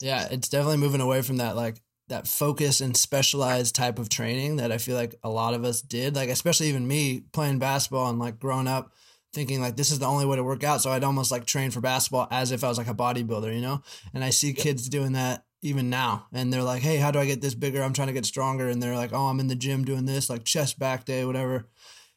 Yeah, 0.00 0.26
it's 0.30 0.48
definitely 0.48 0.78
moving 0.78 1.00
away 1.00 1.22
from 1.22 1.36
that 1.36 1.54
like 1.54 1.80
that 2.08 2.26
focus 2.26 2.80
and 2.80 2.96
specialized 2.96 3.74
type 3.74 3.98
of 3.98 4.08
training 4.08 4.56
that 4.56 4.72
I 4.72 4.78
feel 4.78 4.96
like 4.96 5.14
a 5.22 5.28
lot 5.28 5.54
of 5.54 5.64
us 5.64 5.80
did. 5.80 6.16
Like 6.16 6.28
especially 6.28 6.68
even 6.68 6.88
me 6.88 7.20
playing 7.32 7.58
basketball 7.58 8.08
and 8.10 8.18
like 8.18 8.38
growing 8.38 8.66
up 8.66 8.92
thinking 9.36 9.60
like 9.60 9.76
this 9.76 9.90
is 9.90 9.98
the 9.98 10.06
only 10.06 10.24
way 10.24 10.34
to 10.34 10.42
work 10.42 10.64
out. 10.64 10.80
So 10.80 10.90
I'd 10.90 11.04
almost 11.04 11.30
like 11.30 11.44
train 11.44 11.70
for 11.70 11.82
basketball 11.82 12.26
as 12.30 12.52
if 12.52 12.64
I 12.64 12.68
was 12.68 12.78
like 12.78 12.88
a 12.88 12.94
bodybuilder, 12.94 13.54
you 13.54 13.60
know? 13.60 13.82
And 14.14 14.24
I 14.24 14.30
see 14.30 14.54
kids 14.54 14.88
doing 14.88 15.12
that 15.12 15.44
even 15.60 15.90
now. 15.90 16.26
And 16.32 16.50
they're 16.50 16.62
like, 16.62 16.80
Hey, 16.80 16.96
how 16.96 17.10
do 17.10 17.18
I 17.18 17.26
get 17.26 17.42
this 17.42 17.54
bigger? 17.54 17.82
I'm 17.82 17.92
trying 17.92 18.08
to 18.08 18.14
get 18.14 18.24
stronger. 18.24 18.70
And 18.70 18.82
they're 18.82 18.96
like, 18.96 19.12
Oh, 19.12 19.26
I'm 19.26 19.38
in 19.38 19.48
the 19.48 19.54
gym 19.54 19.84
doing 19.84 20.06
this, 20.06 20.30
like 20.30 20.44
chest 20.44 20.78
back 20.78 21.04
day, 21.04 21.26
whatever. 21.26 21.68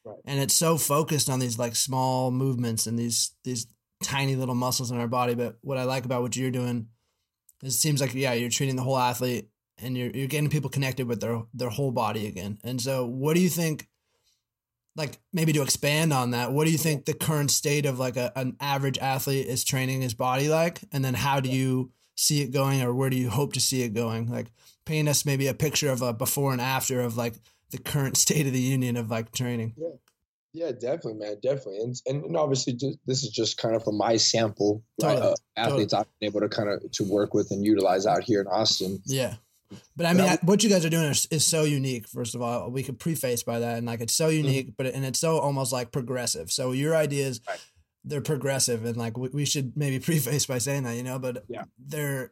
Right. 0.06 0.18
And 0.24 0.40
it's 0.40 0.56
so 0.56 0.78
focused 0.78 1.30
on 1.30 1.40
these 1.40 1.60
like 1.60 1.76
small 1.76 2.32
movements 2.32 2.88
and 2.88 2.98
these 2.98 3.36
these 3.44 3.68
tiny 4.02 4.38
little 4.38 4.56
muscles 4.56 4.90
in 4.90 4.98
our 4.98 5.10
body. 5.10 5.36
But 5.36 5.58
what 5.60 5.78
I 5.78 5.84
like 5.84 6.06
about 6.06 6.22
what 6.22 6.38
you're 6.38 6.52
doing 6.52 6.88
is 7.62 7.76
it 7.76 7.78
seems 7.78 8.00
like 8.00 8.14
yeah, 8.14 8.32
you're 8.32 8.50
treating 8.50 8.78
the 8.78 8.84
whole 8.84 8.98
athlete 8.98 9.50
and 9.78 9.98
you're 9.98 10.12
you're 10.12 10.28
getting 10.28 10.50
people 10.50 10.70
connected 10.70 11.06
with 11.06 11.20
their 11.20 11.42
their 11.54 11.70
whole 11.70 11.92
body 11.92 12.28
again. 12.28 12.60
And 12.64 12.80
so 12.80 13.06
what 13.06 13.36
do 13.36 13.42
you 13.42 13.50
think 13.50 13.90
like 15.00 15.18
maybe 15.32 15.54
to 15.54 15.62
expand 15.62 16.12
on 16.12 16.32
that, 16.32 16.52
what 16.52 16.66
do 16.66 16.72
you 16.72 16.78
think 16.78 17.06
the 17.06 17.14
current 17.14 17.52
state 17.52 17.86
of 17.86 17.98
like 17.98 18.18
a, 18.18 18.38
an 18.38 18.58
average 18.60 18.98
athlete 18.98 19.48
is 19.48 19.64
training 19.64 20.02
his 20.02 20.14
body 20.14 20.50
like? 20.50 20.82
And 20.92 21.04
then 21.04 21.14
how 21.14 21.40
do 21.40 21.50
you 21.50 21.92
see 22.16 22.42
it 22.42 22.52
going 22.52 22.82
or 22.82 22.94
where 22.94 23.10
do 23.10 23.16
you 23.16 23.30
hope 23.30 23.54
to 23.54 23.62
see 23.62 23.82
it 23.82 23.94
going? 23.94 24.30
Like 24.30 24.52
paint 24.86 25.08
us 25.08 25.26
maybe 25.26 25.48
a 25.48 25.54
picture 25.54 25.90
of 25.90 26.02
a 26.02 26.12
before 26.14 26.52
and 26.52 26.60
after 26.60 27.00
of 27.00 27.16
like 27.16 27.36
the 27.72 27.78
current 27.78 28.18
state 28.26 28.46
of 28.46 28.54
the 28.54 28.60
union 28.60 28.98
of 28.98 29.10
like 29.10 29.32
training. 29.32 29.74
Yeah. 29.78 29.90
Yeah, 30.52 30.72
definitely, 30.72 31.14
man, 31.14 31.38
definitely, 31.44 31.78
and 31.82 31.96
and, 32.08 32.36
obviously, 32.36 32.74
just, 32.74 32.98
this 33.06 33.24
is 33.24 33.30
just 33.30 33.60
kind 33.60 33.76
of 33.76 33.84
from 33.84 33.98
my 33.98 34.18
sample 34.18 34.84
totally. 35.00 35.22
right, 35.22 35.30
uh, 35.30 35.36
athletes 35.56 35.94
totally. 35.94 36.00
I've 36.00 36.20
been 36.20 36.28
able 36.28 36.40
to 36.40 36.50
kind 36.50 36.70
of 36.70 36.92
to 36.92 37.04
work 37.04 37.36
with 37.36 37.52
and 37.52 37.64
utilize 37.64 38.08
out 38.08 38.24
here 38.24 38.42
in 38.42 38.48
Austin. 38.48 39.00
Yeah, 39.06 39.36
but 39.96 40.06
I 40.06 40.14
mean, 40.14 40.26
I, 40.26 40.38
what 40.42 40.64
you 40.64 40.70
guys 40.70 40.86
are 40.86 40.90
doing 40.90 41.06
is, 41.06 41.28
is, 41.30 41.46
so 41.46 41.64
unique. 41.64 42.08
First 42.08 42.36
of 42.36 42.42
all, 42.42 42.72
we 42.72 42.84
could 42.84 43.00
preface 43.00 43.44
by 43.44 43.60
that, 43.60 43.78
and 43.78 43.86
like 43.86 44.02
it's 44.02 44.14
so 44.14 44.28
mm-hmm. 44.28 44.46
unique, 44.46 44.66
mm-hmm. 44.68 44.84
but 44.84 44.88
and 44.88 45.06
it's 45.06 45.20
so 45.20 45.38
almost 45.38 45.72
like 45.72 45.92
progressive. 45.92 46.52
So 46.52 46.72
your 46.72 46.96
ideas, 46.96 47.42
right. 47.48 47.60
they're 48.04 48.22
progressive, 48.22 48.86
and 48.86 48.98
like 48.98 49.18
we, 49.18 49.30
we, 49.30 49.46
should 49.46 49.78
maybe 49.78 50.00
preface 50.06 50.46
by 50.46 50.58
saying 50.58 50.84
that, 50.84 50.96
you 50.96 51.04
know. 51.04 51.20
But 51.20 51.44
yeah, 51.48 51.64
they're 51.78 52.32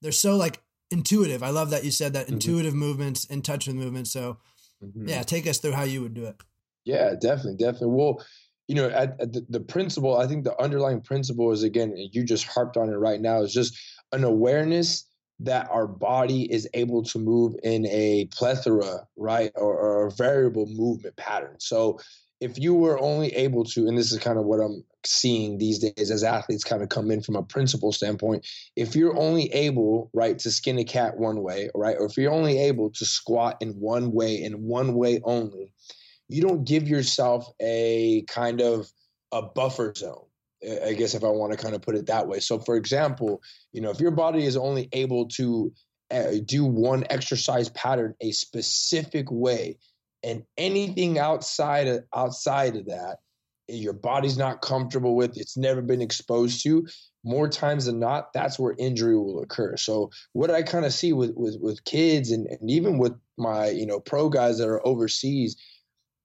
they're 0.00 0.12
so 0.12 0.36
like 0.36 0.62
intuitive. 0.90 1.42
I 1.42 1.50
love 1.50 1.70
that 1.70 1.84
you 1.84 1.90
said 1.90 2.14
that 2.14 2.26
mm-hmm. 2.26 2.34
intuitive 2.34 2.74
movements, 2.74 3.24
in 3.24 3.42
touch 3.42 3.66
with 3.66 3.76
movements. 3.76 4.10
So 4.10 4.38
mm-hmm. 4.82 5.08
yeah, 5.08 5.22
take 5.22 5.46
us 5.46 5.58
through 5.58 5.72
how 5.72 5.84
you 5.84 6.02
would 6.02 6.14
do 6.14 6.24
it. 6.24 6.36
Yeah, 6.84 7.14
definitely, 7.20 7.56
definitely. 7.56 7.88
Well, 7.88 8.24
you 8.68 8.76
know, 8.76 8.88
at, 8.88 9.20
at 9.20 9.32
the, 9.32 9.44
the 9.48 9.60
principle, 9.60 10.16
I 10.16 10.26
think 10.26 10.44
the 10.44 10.60
underlying 10.60 11.00
principle 11.00 11.52
is 11.52 11.62
again, 11.62 11.94
you 11.96 12.24
just 12.24 12.46
harped 12.46 12.76
on 12.76 12.88
it 12.88 12.96
right 12.96 13.20
now, 13.20 13.42
is 13.42 13.52
just 13.52 13.76
an 14.12 14.24
awareness 14.24 15.04
that 15.40 15.68
our 15.70 15.86
body 15.86 16.50
is 16.50 16.68
able 16.74 17.02
to 17.04 17.18
move 17.18 17.54
in 17.62 17.86
a 17.86 18.26
plethora, 18.32 19.06
right, 19.16 19.52
or, 19.54 19.76
or, 19.76 20.06
a 20.06 20.10
variable 20.10 20.66
movement 20.66 21.16
pattern. 21.16 21.56
So 21.58 22.00
if 22.40 22.58
you 22.58 22.74
were 22.74 22.98
only 23.00 23.34
able 23.34 23.64
to, 23.64 23.86
and 23.86 23.96
this 23.96 24.12
is 24.12 24.18
kind 24.18 24.38
of 24.38 24.44
what 24.44 24.60
I'm 24.60 24.84
seeing 25.04 25.58
these 25.58 25.78
days 25.78 26.10
as 26.10 26.24
athletes 26.24 26.64
kind 26.64 26.82
of 26.82 26.88
come 26.88 27.10
in 27.10 27.22
from 27.22 27.36
a 27.36 27.42
principle 27.42 27.92
standpoint, 27.92 28.46
if 28.76 28.96
you're 28.96 29.16
only 29.16 29.52
able, 29.52 30.10
right, 30.12 30.38
to 30.38 30.50
skin 30.50 30.78
a 30.78 30.84
cat 30.84 31.16
one 31.16 31.42
way, 31.42 31.70
right, 31.74 31.96
or 31.98 32.06
if 32.06 32.16
you're 32.16 32.32
only 32.32 32.58
able 32.58 32.90
to 32.90 33.04
squat 33.04 33.56
in 33.60 33.70
one 33.72 34.12
way, 34.12 34.42
in 34.42 34.62
one 34.62 34.94
way 34.94 35.20
only, 35.24 35.72
you 36.28 36.42
don't 36.42 36.64
give 36.64 36.88
yourself 36.88 37.50
a 37.60 38.22
kind 38.28 38.60
of 38.60 38.90
a 39.32 39.42
buffer 39.42 39.94
zone 39.94 40.25
I 40.62 40.94
guess 40.94 41.14
if 41.14 41.22
I 41.22 41.28
want 41.28 41.52
to 41.52 41.58
kind 41.58 41.74
of 41.74 41.82
put 41.82 41.96
it 41.96 42.06
that 42.06 42.28
way. 42.28 42.40
So, 42.40 42.58
for 42.58 42.76
example, 42.76 43.42
you 43.72 43.80
know, 43.80 43.90
if 43.90 44.00
your 44.00 44.10
body 44.10 44.44
is 44.44 44.56
only 44.56 44.88
able 44.92 45.28
to 45.30 45.72
uh, 46.10 46.32
do 46.44 46.64
one 46.64 47.04
exercise 47.10 47.68
pattern 47.70 48.14
a 48.20 48.32
specific 48.32 49.30
way, 49.30 49.78
and 50.22 50.44
anything 50.56 51.18
outside 51.18 51.88
of 51.88 52.04
outside 52.14 52.76
of 52.76 52.86
that, 52.86 53.18
your 53.68 53.92
body's 53.92 54.38
not 54.38 54.62
comfortable 54.62 55.14
with, 55.14 55.36
it's 55.36 55.56
never 55.56 55.82
been 55.82 56.02
exposed 56.02 56.62
to. 56.62 56.86
More 57.22 57.48
times 57.48 57.86
than 57.86 57.98
not, 57.98 58.32
that's 58.32 58.58
where 58.58 58.74
injury 58.78 59.16
will 59.16 59.42
occur. 59.42 59.76
So, 59.76 60.10
what 60.32 60.50
I 60.50 60.62
kind 60.62 60.86
of 60.86 60.92
see 60.94 61.12
with 61.12 61.34
with 61.36 61.58
with 61.60 61.84
kids 61.84 62.30
and, 62.30 62.46
and 62.46 62.70
even 62.70 62.98
with 62.98 63.12
my 63.36 63.68
you 63.68 63.86
know 63.86 64.00
pro 64.00 64.30
guys 64.30 64.58
that 64.58 64.68
are 64.68 64.84
overseas, 64.86 65.56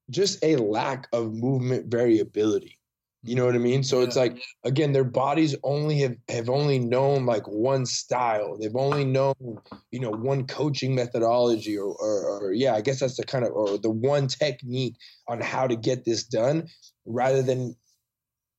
just 0.09 0.41
a 0.43 0.55
lack 0.55 1.07
of 1.11 1.33
movement 1.33 1.91
variability 1.91 2.77
you 3.23 3.35
know 3.35 3.45
what 3.45 3.53
I 3.53 3.59
mean? 3.59 3.83
So 3.83 3.99
yeah. 3.99 4.05
it's 4.05 4.15
like 4.15 4.41
again, 4.63 4.93
their 4.93 5.03
bodies 5.03 5.55
only 5.63 5.99
have, 5.99 6.15
have 6.29 6.49
only 6.49 6.79
known 6.79 7.25
like 7.25 7.43
one 7.47 7.85
style. 7.85 8.57
They've 8.59 8.75
only 8.75 9.05
known, 9.05 9.59
you 9.91 9.99
know, 9.99 10.11
one 10.11 10.47
coaching 10.47 10.95
methodology 10.95 11.77
or, 11.77 11.93
or, 11.93 12.47
or 12.47 12.53
yeah, 12.53 12.73
I 12.73 12.81
guess 12.81 12.99
that's 12.99 13.17
the 13.17 13.23
kind 13.23 13.45
of 13.45 13.51
or 13.51 13.77
the 13.77 13.91
one 13.91 14.27
technique 14.27 14.95
on 15.27 15.39
how 15.39 15.67
to 15.67 15.75
get 15.75 16.03
this 16.03 16.23
done, 16.23 16.67
rather 17.05 17.43
than 17.43 17.75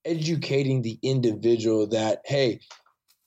educating 0.04 0.82
the 0.82 0.98
individual 1.02 1.86
that, 1.88 2.20
hey, 2.24 2.60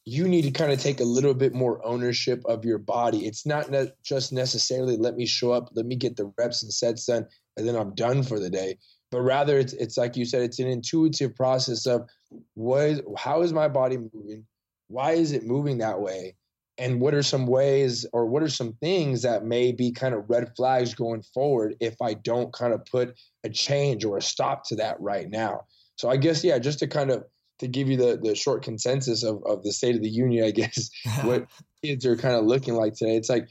you 0.05 0.27
need 0.27 0.43
to 0.43 0.51
kind 0.51 0.71
of 0.71 0.79
take 0.79 0.99
a 0.99 1.05
little 1.05 1.33
bit 1.33 1.53
more 1.53 1.85
ownership 1.85 2.43
of 2.45 2.63
your 2.63 2.77
body. 2.77 3.25
It's 3.25 3.45
not 3.45 3.71
ne- 3.71 3.91
just 4.03 4.31
necessarily 4.31 4.97
let 4.97 5.15
me 5.15 5.25
show 5.25 5.51
up, 5.51 5.69
let 5.73 5.85
me 5.85 5.95
get 5.95 6.15
the 6.15 6.31
reps 6.37 6.63
and 6.63 6.71
sets 6.71 7.05
done, 7.05 7.25
and 7.57 7.67
then 7.67 7.75
I'm 7.75 7.95
done 7.95 8.23
for 8.23 8.39
the 8.39 8.49
day 8.49 8.77
but 9.11 9.21
rather 9.21 9.57
it's 9.57 9.73
it's 9.73 9.97
like 9.97 10.15
you 10.15 10.25
said 10.25 10.41
it's 10.41 10.59
an 10.59 10.67
intuitive 10.67 11.35
process 11.35 11.85
of 11.85 12.07
what 12.55 12.81
is, 12.81 13.01
how 13.17 13.41
is 13.41 13.53
my 13.53 13.67
body 13.67 13.97
moving? 13.97 14.45
Why 14.87 15.13
is 15.13 15.31
it 15.31 15.45
moving 15.45 15.77
that 15.79 15.99
way? 15.99 16.35
And 16.77 16.99
what 16.99 17.13
are 17.13 17.23
some 17.23 17.47
ways 17.47 18.05
or 18.11 18.25
what 18.25 18.43
are 18.43 18.49
some 18.49 18.73
things 18.81 19.21
that 19.21 19.45
may 19.45 19.71
be 19.71 19.91
kind 19.91 20.13
of 20.13 20.29
red 20.29 20.51
flags 20.57 20.93
going 20.93 21.23
forward 21.33 21.75
if 21.79 21.95
i 22.01 22.13
don't 22.13 22.51
kind 22.51 22.73
of 22.73 22.85
put 22.85 23.17
a 23.45 23.49
change 23.49 24.03
or 24.03 24.17
a 24.17 24.21
stop 24.21 24.65
to 24.67 24.75
that 24.75 24.99
right 24.99 25.29
now? 25.29 25.61
So 25.95 26.09
i 26.09 26.17
guess 26.17 26.43
yeah 26.43 26.59
just 26.59 26.79
to 26.79 26.87
kind 26.87 27.11
of 27.11 27.23
to 27.59 27.67
give 27.67 27.87
you 27.87 27.97
the 27.97 28.19
the 28.21 28.35
short 28.35 28.63
consensus 28.63 29.23
of, 29.23 29.41
of 29.45 29.63
the 29.63 29.71
state 29.71 29.95
of 29.95 30.01
the 30.01 30.09
union 30.09 30.45
i 30.45 30.51
guess 30.51 30.89
what 31.21 31.45
kids 31.83 32.05
are 32.05 32.17
kind 32.17 32.35
of 32.35 32.45
looking 32.45 32.75
like 32.75 32.93
today 32.93 33.15
it's 33.15 33.29
like 33.29 33.47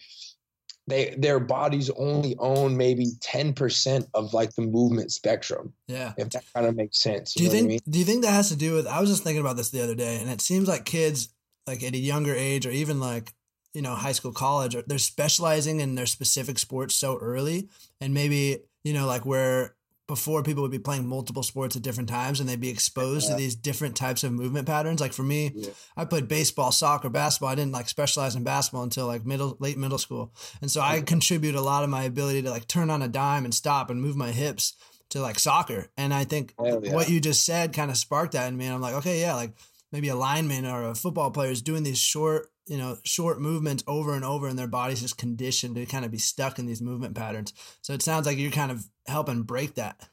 they 0.86 1.14
their 1.16 1.40
bodies 1.40 1.90
only 1.90 2.36
own 2.38 2.76
maybe 2.76 3.06
10% 3.20 4.06
of 4.14 4.34
like 4.34 4.54
the 4.54 4.62
movement 4.62 5.12
spectrum. 5.12 5.72
Yeah. 5.88 6.12
If 6.16 6.30
that 6.30 6.44
kind 6.54 6.66
of 6.66 6.76
makes 6.76 6.98
sense. 6.98 7.34
do 7.34 7.44
you 7.44 7.50
think 7.50 7.64
I 7.64 7.68
mean? 7.68 7.80
do 7.88 7.98
you 7.98 8.04
think 8.04 8.22
that 8.22 8.32
has 8.32 8.50
to 8.50 8.56
do 8.56 8.74
with 8.74 8.86
I 8.86 9.00
was 9.00 9.10
just 9.10 9.22
thinking 9.22 9.40
about 9.40 9.56
this 9.56 9.70
the 9.70 9.82
other 9.82 9.94
day 9.94 10.20
and 10.20 10.30
it 10.30 10.40
seems 10.40 10.68
like 10.68 10.84
kids 10.84 11.32
like 11.66 11.82
at 11.82 11.94
a 11.94 11.98
younger 11.98 12.34
age 12.34 12.66
or 12.66 12.70
even 12.70 13.00
like 13.00 13.32
you 13.72 13.82
know 13.82 13.94
high 13.94 14.12
school 14.12 14.32
college 14.32 14.76
they're 14.86 14.98
specializing 14.98 15.80
in 15.80 15.94
their 15.94 16.06
specific 16.06 16.58
sports 16.58 16.94
so 16.94 17.18
early 17.18 17.68
and 18.00 18.12
maybe 18.12 18.58
you 18.84 18.92
know 18.92 19.06
like 19.06 19.24
where 19.24 19.74
before 20.06 20.42
people 20.42 20.62
would 20.62 20.70
be 20.70 20.78
playing 20.78 21.06
multiple 21.06 21.42
sports 21.42 21.76
at 21.76 21.82
different 21.82 22.08
times 22.08 22.38
and 22.38 22.48
they'd 22.48 22.60
be 22.60 22.68
exposed 22.68 23.28
yeah. 23.28 23.36
to 23.36 23.40
these 23.40 23.56
different 23.56 23.96
types 23.96 24.22
of 24.22 24.32
movement 24.32 24.66
patterns. 24.66 25.00
Like 25.00 25.14
for 25.14 25.22
me, 25.22 25.52
yeah. 25.54 25.70
I 25.96 26.04
played 26.04 26.28
baseball, 26.28 26.72
soccer, 26.72 27.08
basketball. 27.08 27.48
I 27.48 27.54
didn't 27.54 27.72
like 27.72 27.88
specialize 27.88 28.36
in 28.36 28.44
basketball 28.44 28.82
until 28.82 29.06
like 29.06 29.24
middle, 29.24 29.56
late 29.60 29.78
middle 29.78 29.98
school. 29.98 30.34
And 30.60 30.70
so 30.70 30.82
I 30.82 31.00
contribute 31.00 31.54
a 31.54 31.62
lot 31.62 31.84
of 31.84 31.90
my 31.90 32.04
ability 32.04 32.42
to 32.42 32.50
like 32.50 32.68
turn 32.68 32.90
on 32.90 33.00
a 33.00 33.08
dime 33.08 33.44
and 33.44 33.54
stop 33.54 33.88
and 33.88 34.02
move 34.02 34.16
my 34.16 34.30
hips 34.30 34.74
to 35.10 35.20
like 35.20 35.38
soccer. 35.38 35.86
And 35.96 36.12
I 36.12 36.24
think 36.24 36.54
yeah. 36.62 36.74
what 36.92 37.08
you 37.08 37.20
just 37.20 37.46
said 37.46 37.72
kind 37.72 37.90
of 37.90 37.96
sparked 37.96 38.32
that 38.32 38.48
in 38.48 38.56
me. 38.56 38.66
And 38.66 38.74
I'm 38.74 38.82
like, 38.82 38.94
okay, 38.96 39.20
yeah, 39.20 39.34
like 39.34 39.52
maybe 39.90 40.08
a 40.08 40.16
lineman 40.16 40.66
or 40.66 40.90
a 40.90 40.94
football 40.94 41.30
player 41.30 41.50
is 41.50 41.62
doing 41.62 41.82
these 41.82 41.98
short 41.98 42.50
you 42.66 42.78
know 42.78 42.96
short 43.04 43.40
movements 43.40 43.84
over 43.86 44.14
and 44.14 44.24
over 44.24 44.46
and 44.46 44.58
their 44.58 44.66
body's 44.66 45.00
just 45.00 45.18
conditioned 45.18 45.76
to 45.76 45.86
kind 45.86 46.04
of 46.04 46.10
be 46.10 46.18
stuck 46.18 46.58
in 46.58 46.66
these 46.66 46.80
movement 46.80 47.14
patterns 47.14 47.52
so 47.82 47.92
it 47.92 48.02
sounds 48.02 48.26
like 48.26 48.38
you're 48.38 48.50
kind 48.50 48.70
of 48.70 48.84
helping 49.06 49.42
break 49.42 49.74
that 49.74 50.08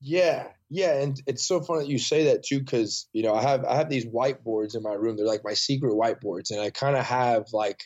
yeah 0.00 0.48
yeah 0.68 0.94
and 1.00 1.22
it's 1.26 1.44
so 1.44 1.60
funny 1.60 1.80
that 1.80 1.90
you 1.90 1.98
say 1.98 2.24
that 2.24 2.42
too 2.42 2.58
because 2.58 3.08
you 3.12 3.22
know 3.22 3.34
i 3.34 3.42
have 3.42 3.64
i 3.64 3.76
have 3.76 3.88
these 3.88 4.06
whiteboards 4.06 4.74
in 4.74 4.82
my 4.82 4.92
room 4.92 5.16
they're 5.16 5.26
like 5.26 5.44
my 5.44 5.54
secret 5.54 5.92
whiteboards 5.92 6.50
and 6.50 6.60
i 6.60 6.70
kind 6.70 6.96
of 6.96 7.04
have 7.04 7.46
like 7.52 7.84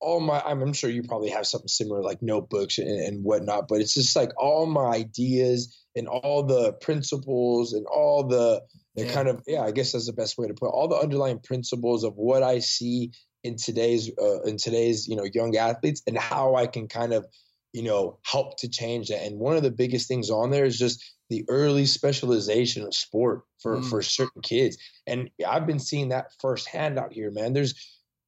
all 0.00 0.20
my 0.20 0.40
I'm, 0.40 0.72
sure 0.72 0.90
you 0.90 1.02
probably 1.02 1.30
have 1.30 1.46
something 1.46 1.68
similar 1.68 2.02
like 2.02 2.20
notebooks 2.20 2.78
and, 2.78 2.88
and 2.88 3.24
whatnot 3.24 3.68
but 3.68 3.80
it's 3.80 3.94
just 3.94 4.14
like 4.14 4.30
all 4.36 4.66
my 4.66 4.88
ideas 4.88 5.74
and 5.94 6.06
all 6.06 6.42
the 6.42 6.74
principles 6.74 7.72
and 7.72 7.86
all 7.86 8.24
the 8.24 8.60
the 8.94 9.06
yeah. 9.06 9.12
kind 9.12 9.28
of 9.28 9.42
yeah 9.46 9.62
i 9.62 9.70
guess 9.70 9.92
that's 9.92 10.06
the 10.06 10.12
best 10.12 10.36
way 10.36 10.48
to 10.48 10.54
put 10.54 10.66
it. 10.66 10.74
all 10.74 10.88
the 10.88 10.96
underlying 10.96 11.38
principles 11.38 12.04
of 12.04 12.14
what 12.16 12.42
i 12.42 12.58
see 12.58 13.10
in 13.46 13.56
today's 13.56 14.10
uh, 14.20 14.42
in 14.42 14.56
today's 14.56 15.06
you 15.06 15.16
know 15.16 15.26
young 15.32 15.56
athletes 15.56 16.02
and 16.06 16.18
how 16.18 16.56
I 16.56 16.66
can 16.66 16.88
kind 16.88 17.12
of 17.12 17.26
you 17.72 17.82
know 17.82 18.18
help 18.24 18.58
to 18.58 18.68
change 18.68 19.08
that. 19.08 19.22
And 19.22 19.38
one 19.38 19.56
of 19.56 19.62
the 19.62 19.70
biggest 19.70 20.08
things 20.08 20.30
on 20.30 20.50
there 20.50 20.64
is 20.64 20.78
just 20.78 21.02
the 21.30 21.44
early 21.48 21.86
specialization 21.86 22.82
of 22.82 22.94
sport 22.94 23.42
for 23.62 23.78
mm. 23.78 23.88
for 23.88 24.02
certain 24.02 24.42
kids. 24.42 24.76
And 25.06 25.30
I've 25.46 25.66
been 25.66 25.78
seeing 25.78 26.08
that 26.08 26.32
firsthand 26.40 26.98
out 26.98 27.12
here, 27.12 27.30
man. 27.30 27.52
There's 27.52 27.74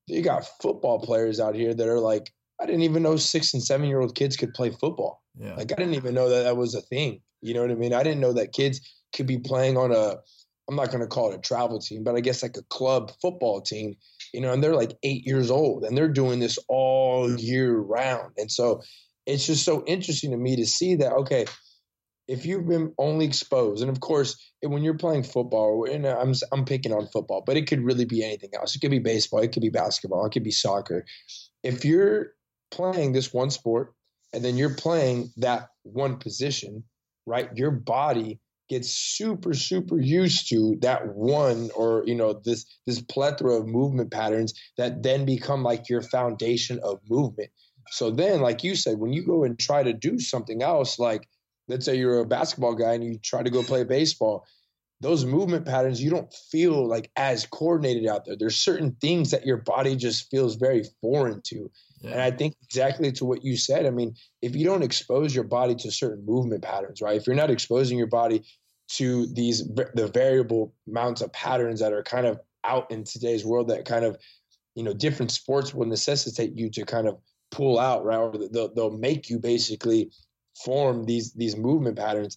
you 0.07 0.23
got 0.23 0.47
football 0.63 1.01
players 1.01 1.41
out 1.41 1.55
here 1.55 1.75
that 1.75 1.89
are 1.89 2.01
like 2.01 2.33
I 2.61 2.67
didn't 2.67 2.83
even 2.83 3.03
know 3.03 3.17
six 3.17 3.55
and 3.55 3.63
seven 3.63 3.89
year 3.89 4.01
old 4.01 4.15
kids 4.15 4.37
could 4.37 4.55
play 4.55 4.71
football. 4.71 5.23
Yeah. 5.39 5.55
Like 5.55 5.73
I 5.73 5.77
didn't 5.77 5.95
even 5.95 6.15
know 6.15 6.29
that 6.29 6.45
that 6.45 6.57
was 6.57 6.75
a 6.75 6.81
thing. 6.83 7.21
You 7.41 7.55
know 7.55 7.63
what 7.63 7.71
I 7.71 7.75
mean? 7.75 7.93
I 7.93 8.03
didn't 8.03 8.21
know 8.21 8.33
that 8.33 8.53
kids 8.53 8.81
could 9.15 9.27
be 9.27 9.39
playing 9.39 9.77
on 9.77 9.93
a 9.93 10.17
I'm 10.69 10.77
not 10.77 10.89
going 10.89 11.01
to 11.01 11.07
call 11.07 11.33
it 11.33 11.37
a 11.37 11.41
travel 11.41 11.79
team, 11.79 12.05
but 12.05 12.15
I 12.15 12.21
guess 12.21 12.43
like 12.43 12.57
a 12.59 12.63
club 12.65 13.11
football 13.23 13.63
team 13.63 13.97
you 14.33 14.41
know, 14.41 14.53
and 14.53 14.63
they're 14.63 14.75
like 14.75 14.97
eight 15.03 15.27
years 15.27 15.51
old 15.51 15.85
and 15.85 15.97
they're 15.97 16.09
doing 16.09 16.39
this 16.39 16.59
all 16.69 17.39
year 17.39 17.77
round. 17.77 18.35
And 18.37 18.51
so 18.51 18.83
it's 19.27 19.47
just 19.47 19.65
so 19.65 19.85
interesting 19.87 20.31
to 20.31 20.37
me 20.37 20.57
to 20.57 20.67
see 20.67 20.97
that, 20.97 21.13
okay, 21.13 21.47
if 22.27 22.45
you've 22.45 22.69
been 22.69 22.93
only 22.99 23.25
exposed, 23.25 23.83
and 23.83 23.91
of 23.91 24.01
course, 24.01 24.37
when 24.63 24.83
you're 24.83 24.99
playing 24.99 25.23
football, 25.23 25.87
and 25.91 26.07
I'm, 26.07 26.35
I'm 26.53 26.65
picking 26.65 26.93
on 26.93 27.09
football, 27.09 27.43
but 27.45 27.57
it 27.57 27.67
could 27.67 27.83
really 27.83 28.05
be 28.05 28.23
anything 28.23 28.51
else. 28.55 28.77
It 28.77 28.81
could 28.81 28.91
be 28.91 28.99
baseball, 28.99 29.41
it 29.41 29.53
could 29.53 29.63
be 29.63 29.71
basketball, 29.71 30.27
it 30.27 30.33
could 30.33 30.45
be 30.45 30.51
soccer. 30.51 31.07
If 31.63 31.85
you're 31.85 32.33
playing 32.71 33.13
this 33.13 33.33
one 33.33 33.51
sport 33.51 33.95
and 34.35 34.45
then 34.45 34.59
you're 34.59 34.75
playing 34.75 35.33
that 35.39 35.69
one 35.85 36.19
position, 36.19 36.85
right, 37.25 37.49
your 37.57 37.71
body 37.71 38.41
gets 38.69 38.91
super 38.91 39.55
super 39.55 39.99
used 39.99 40.49
to 40.49 40.77
that 40.81 41.15
one 41.15 41.71
or 41.75 42.03
you 42.07 42.15
know 42.15 42.41
this 42.45 42.67
this 42.87 43.01
plethora 43.01 43.55
of 43.55 43.67
movement 43.67 44.11
patterns 44.11 44.55
that 44.77 45.03
then 45.03 45.25
become 45.25 45.63
like 45.63 45.89
your 45.89 46.03
foundation 46.03 46.79
of 46.83 47.01
movement. 47.09 47.51
So 47.91 48.11
then 48.11 48.41
like 48.41 48.63
you 48.63 48.75
said 48.77 48.99
when 48.99 49.13
you 49.13 49.25
go 49.25 49.45
and 49.45 49.59
try 49.59 49.83
to 49.83 49.93
do 49.93 50.19
something 50.19 50.63
else 50.63 50.99
like 50.99 51.27
let's 51.69 51.85
say 51.85 51.97
you're 51.97 52.21
a 52.21 52.27
basketball 52.27 52.75
guy 52.75 52.95
and 52.95 53.05
you 53.05 53.19
try 53.19 53.43
to 53.43 53.51
go 53.51 53.63
play 53.63 53.85
baseball 53.85 54.45
those 55.01 55.25
movement 55.25 55.65
patterns 55.65 56.03
you 56.03 56.11
don't 56.11 56.33
feel 56.51 56.87
like 56.87 57.11
as 57.17 57.47
coordinated 57.47 58.07
out 58.07 58.25
there. 58.25 58.37
There's 58.37 58.57
certain 58.57 58.97
things 59.01 59.31
that 59.31 59.47
your 59.47 59.59
body 59.59 59.97
just 59.97 60.31
feels 60.31 60.57
very 60.57 60.85
foreign 61.01 61.41
to 61.47 61.71
yeah. 62.01 62.13
and 62.13 62.21
i 62.21 62.31
think 62.31 62.55
exactly 62.63 63.13
to 63.13 63.25
what 63.25 63.45
you 63.45 63.57
said 63.57 63.87
i 63.87 63.91
mean 63.91 64.15
if 64.43 64.55
you 64.55 64.65
don't 64.65 64.83
expose 64.83 65.35
your 65.35 65.45
body 65.45 65.75
to 65.75 65.91
certain 65.91 66.25
movement 66.25 66.63
patterns 66.63 67.01
right 67.01 67.17
if 67.17 67.27
you're 67.27 67.37
not 67.37 67.51
exposing 67.51 67.99
your 67.99 68.07
body 68.07 68.43
to 68.89 69.27
these 69.35 69.67
the 69.95 70.11
variable 70.13 70.75
amounts 70.89 71.21
of 71.21 71.33
patterns 71.33 71.81
that 71.81 71.93
are 71.93 72.03
kind 72.03 72.27
of 72.27 72.41
out 72.65 72.91
in 72.91 73.05
today's 73.05 73.45
world 73.45 73.69
that 73.69 73.85
kind 73.85 74.05
of 74.05 74.17
you 74.75 74.83
know 74.83 74.93
different 74.93 75.31
sports 75.31 75.75
will 75.75 75.87
necessitate 75.87 76.57
you 76.57 76.71
to 76.71 76.85
kind 76.85 77.07
of 77.07 77.19
pull 77.51 77.79
out 77.79 78.05
right 78.05 78.19
or 78.19 78.33
they'll, 78.51 78.73
they'll 78.75 78.97
make 78.97 79.31
you 79.31 79.39
basically 79.39 80.11
form 80.65 81.05
these 81.05 81.33
these 81.35 81.57
movement 81.57 81.97
patterns 81.97 82.37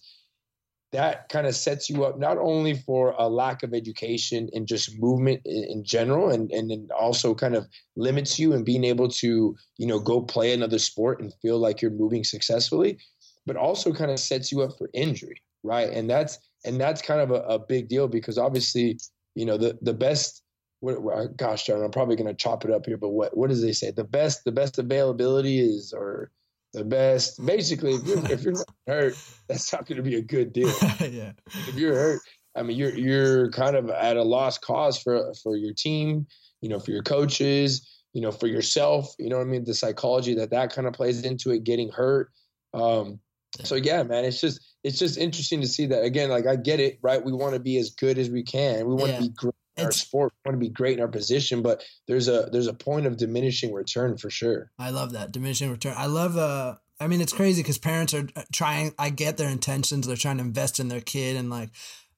that 0.92 1.28
kind 1.30 1.46
of 1.46 1.54
sets 1.54 1.88
you 1.88 2.04
up 2.04 2.18
not 2.18 2.36
only 2.38 2.74
for 2.74 3.14
a 3.18 3.28
lack 3.28 3.62
of 3.62 3.72
education 3.72 4.48
and 4.52 4.66
just 4.66 5.00
movement 5.00 5.40
in, 5.44 5.64
in 5.64 5.84
general 5.84 6.30
and 6.30 6.50
and 6.52 6.70
then 6.70 6.88
also 6.98 7.34
kind 7.34 7.54
of 7.54 7.66
limits 7.96 8.38
you 8.38 8.52
and 8.52 8.64
being 8.64 8.84
able 8.84 9.08
to 9.08 9.56
you 9.78 9.86
know 9.86 9.98
go 9.98 10.20
play 10.20 10.52
another 10.52 10.78
sport 10.78 11.20
and 11.20 11.32
feel 11.42 11.58
like 11.58 11.80
you're 11.80 11.90
moving 11.90 12.24
successfully 12.24 12.98
but 13.46 13.56
also 13.56 13.92
kind 13.92 14.10
of 14.10 14.20
sets 14.20 14.52
you 14.52 14.60
up 14.60 14.70
for 14.78 14.88
injury 14.92 15.42
right 15.62 15.90
and 15.90 16.08
that's 16.08 16.38
and 16.64 16.80
that's 16.80 17.02
kind 17.02 17.20
of 17.20 17.30
a, 17.30 17.42
a 17.42 17.58
big 17.58 17.88
deal 17.88 18.06
because 18.06 18.38
obviously 18.38 18.98
you 19.34 19.46
know 19.46 19.56
the 19.56 19.78
the 19.82 19.94
best 19.94 20.42
what, 20.82 21.36
gosh 21.36 21.64
John, 21.64 21.80
I'm 21.80 21.92
probably 21.92 22.16
going 22.16 22.26
to 22.26 22.34
chop 22.34 22.64
it 22.64 22.72
up 22.72 22.86
here, 22.86 22.96
but 22.96 23.10
what 23.10 23.36
what 23.36 23.50
does 23.50 23.62
they 23.62 23.72
say? 23.72 23.92
The 23.92 24.02
best 24.02 24.44
the 24.44 24.50
best 24.50 24.78
availability 24.78 25.60
is 25.60 25.94
or 25.96 26.32
the 26.72 26.84
best. 26.84 27.44
Basically, 27.44 27.94
if 27.94 28.06
you're, 28.06 28.30
if 28.30 28.42
you're 28.42 28.54
hurt, 28.86 29.14
that's 29.48 29.72
not 29.72 29.86
going 29.86 29.96
to 29.96 30.02
be 30.02 30.16
a 30.16 30.22
good 30.22 30.52
deal. 30.52 30.68
yeah. 31.00 31.32
If 31.68 31.74
you're 31.74 31.94
hurt, 31.94 32.20
I 32.56 32.62
mean, 32.62 32.76
you're 32.76 32.94
you're 32.94 33.50
kind 33.50 33.76
of 33.76 33.90
at 33.90 34.16
a 34.16 34.22
lost 34.22 34.62
cause 34.62 34.98
for 34.98 35.32
for 35.42 35.56
your 35.56 35.74
team. 35.74 36.26
You 36.60 36.68
know, 36.68 36.78
for 36.78 36.90
your 36.90 37.02
coaches. 37.02 37.88
You 38.12 38.20
know, 38.20 38.30
for 38.30 38.46
yourself. 38.46 39.14
You 39.18 39.30
know 39.30 39.38
what 39.38 39.46
I 39.46 39.50
mean? 39.50 39.64
The 39.64 39.74
psychology 39.74 40.34
that 40.34 40.50
that 40.50 40.74
kind 40.74 40.86
of 40.86 40.92
plays 40.92 41.22
into 41.22 41.50
it, 41.50 41.64
getting 41.64 41.90
hurt. 41.90 42.30
Um, 42.74 43.20
so 43.64 43.74
yeah, 43.74 44.02
man, 44.02 44.24
it's 44.24 44.40
just 44.40 44.60
it's 44.84 44.98
just 44.98 45.18
interesting 45.18 45.60
to 45.60 45.68
see 45.68 45.86
that 45.86 46.04
again. 46.04 46.30
Like 46.30 46.46
I 46.46 46.56
get 46.56 46.80
it, 46.80 46.98
right? 47.02 47.24
We 47.24 47.32
want 47.32 47.54
to 47.54 47.60
be 47.60 47.78
as 47.78 47.90
good 47.90 48.18
as 48.18 48.30
we 48.30 48.42
can. 48.42 48.86
We 48.86 48.94
want 48.94 49.12
yeah. 49.12 49.16
to 49.16 49.22
be 49.22 49.28
great 49.30 49.54
our 49.78 49.92
sport. 49.92 50.32
We 50.44 50.50
want 50.50 50.60
to 50.60 50.66
be 50.66 50.72
great 50.72 50.98
in 50.98 51.02
our 51.02 51.08
position, 51.08 51.62
but 51.62 51.84
there's 52.06 52.28
a 52.28 52.48
there's 52.52 52.66
a 52.66 52.74
point 52.74 53.06
of 53.06 53.16
diminishing 53.16 53.72
return 53.72 54.16
for 54.16 54.30
sure. 54.30 54.70
I 54.78 54.90
love 54.90 55.12
that 55.12 55.32
diminishing 55.32 55.70
return. 55.70 55.94
I 55.96 56.06
love 56.06 56.36
uh 56.36 56.76
I 57.00 57.06
mean 57.06 57.20
it's 57.20 57.32
crazy 57.32 57.62
because 57.62 57.78
parents 57.78 58.14
are 58.14 58.28
uh, 58.36 58.42
trying 58.52 58.94
I 58.98 59.10
get 59.10 59.36
their 59.36 59.48
intentions. 59.48 60.06
They're 60.06 60.16
trying 60.16 60.38
to 60.38 60.44
invest 60.44 60.80
in 60.80 60.88
their 60.88 61.00
kid 61.00 61.36
and 61.36 61.50
like 61.50 61.70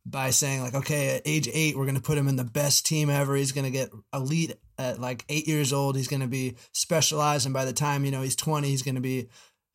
by 0.07 0.31
saying 0.31 0.61
like 0.61 0.75
okay 0.75 1.17
at 1.17 1.23
age 1.25 1.49
eight 1.53 1.77
we're 1.77 1.87
going 1.87 1.95
to 1.97 2.03
put 2.03 2.19
him 2.19 2.29
in 2.29 2.37
the 2.37 2.45
best 2.45 2.85
team 2.85 3.09
ever 3.09 3.35
he's 3.37 3.53
going 3.53 3.65
to 3.65 3.71
get 3.71 3.91
elite 4.13 4.55
at 4.79 5.01
like 5.01 5.25
eight 5.31 5.49
years 5.49 5.73
old 5.73 5.97
he's 5.97 6.09
going 6.09 6.21
to 6.21 6.29
be 6.29 6.57
specialized 6.73 7.47
and 7.47 7.55
by 7.55 7.65
the 7.65 7.73
time 7.73 8.05
you 8.05 8.11
know 8.11 8.21
he's 8.21 8.37
20 8.37 8.69
he's 8.69 8.83
going 8.83 8.97
to 8.97 9.01
be 9.01 9.29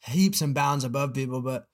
heaps 0.05 0.41
and 0.41 0.53
bounds 0.53 0.83
above 0.83 1.15
people 1.15 1.41
but 1.41 1.67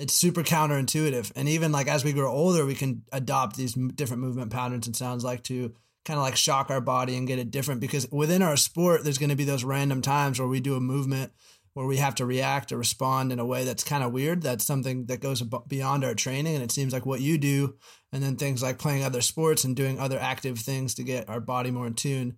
it's 0.00 0.14
super 0.14 0.42
counterintuitive. 0.42 1.32
And 1.36 1.48
even 1.48 1.72
like 1.72 1.88
as 1.88 2.04
we 2.04 2.12
grow 2.12 2.30
older, 2.30 2.64
we 2.64 2.74
can 2.74 3.02
adopt 3.12 3.56
these 3.56 3.74
different 3.74 4.22
movement 4.22 4.50
patterns. 4.50 4.88
It 4.88 4.96
sounds 4.96 5.24
like 5.24 5.42
to 5.44 5.74
kind 6.04 6.18
of 6.18 6.24
like 6.24 6.36
shock 6.36 6.70
our 6.70 6.80
body 6.80 7.16
and 7.16 7.28
get 7.28 7.38
it 7.38 7.50
different 7.50 7.80
because 7.80 8.10
within 8.10 8.42
our 8.42 8.56
sport, 8.56 9.04
there's 9.04 9.18
going 9.18 9.30
to 9.30 9.36
be 9.36 9.44
those 9.44 9.64
random 9.64 10.00
times 10.00 10.38
where 10.38 10.48
we 10.48 10.60
do 10.60 10.74
a 10.74 10.80
movement 10.80 11.32
where 11.74 11.86
we 11.86 11.98
have 11.98 12.16
to 12.16 12.26
react 12.26 12.72
or 12.72 12.78
respond 12.78 13.32
in 13.32 13.38
a 13.38 13.46
way 13.46 13.64
that's 13.64 13.84
kind 13.84 14.02
of 14.02 14.12
weird. 14.12 14.42
That's 14.42 14.64
something 14.64 15.06
that 15.06 15.20
goes 15.20 15.42
beyond 15.68 16.04
our 16.04 16.14
training. 16.14 16.54
And 16.54 16.64
it 16.64 16.72
seems 16.72 16.92
like 16.92 17.06
what 17.06 17.20
you 17.20 17.38
do, 17.38 17.76
and 18.12 18.22
then 18.22 18.36
things 18.36 18.62
like 18.62 18.78
playing 18.78 19.04
other 19.04 19.20
sports 19.20 19.62
and 19.64 19.76
doing 19.76 20.00
other 20.00 20.18
active 20.18 20.58
things 20.58 20.94
to 20.94 21.04
get 21.04 21.28
our 21.28 21.40
body 21.40 21.70
more 21.70 21.86
in 21.86 21.94
tune, 21.94 22.36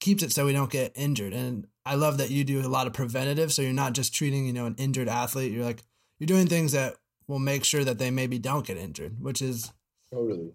keeps 0.00 0.22
it 0.22 0.32
so 0.32 0.46
we 0.46 0.52
don't 0.52 0.72
get 0.72 0.92
injured. 0.96 1.32
And 1.32 1.66
I 1.86 1.94
love 1.94 2.18
that 2.18 2.30
you 2.30 2.42
do 2.42 2.66
a 2.66 2.68
lot 2.68 2.88
of 2.88 2.92
preventative. 2.92 3.52
So 3.52 3.62
you're 3.62 3.72
not 3.72 3.92
just 3.92 4.12
treating, 4.12 4.46
you 4.46 4.52
know, 4.52 4.66
an 4.66 4.74
injured 4.76 5.08
athlete. 5.08 5.52
You're 5.52 5.64
like, 5.64 5.82
you're 6.18 6.26
doing 6.26 6.46
things 6.46 6.72
that 6.72 6.96
will 7.26 7.38
make 7.38 7.64
sure 7.64 7.84
that 7.84 7.98
they 7.98 8.10
maybe 8.10 8.38
don't 8.38 8.66
get 8.66 8.76
injured, 8.76 9.20
which 9.20 9.42
is 9.42 9.72
totally, 10.12 10.52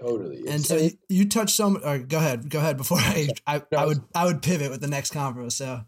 totally. 0.00 0.38
And 0.38 0.56
it's 0.56 0.68
so 0.68 0.76
like, 0.76 0.98
you, 1.08 1.18
you 1.18 1.28
touched 1.28 1.54
some. 1.54 1.78
Or 1.84 1.98
go 1.98 2.18
ahead, 2.18 2.48
go 2.48 2.58
ahead. 2.58 2.76
Before 2.76 2.98
I, 2.98 3.28
I, 3.46 3.62
no, 3.70 3.78
I 3.78 3.86
would, 3.86 4.00
I 4.14 4.24
would 4.24 4.42
pivot 4.42 4.70
with 4.70 4.80
the 4.80 4.88
next 4.88 5.12
convo. 5.12 5.50
So. 5.50 5.82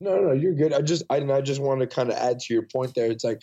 No, 0.00 0.20
no, 0.20 0.32
you're 0.32 0.54
good. 0.54 0.72
I 0.72 0.80
just, 0.80 1.04
I, 1.10 1.18
I 1.18 1.40
just 1.40 1.62
want 1.62 1.80
to 1.80 1.86
kind 1.86 2.10
of 2.10 2.16
add 2.16 2.40
to 2.40 2.54
your 2.54 2.64
point 2.64 2.94
there. 2.94 3.08
It's 3.08 3.22
like 3.22 3.40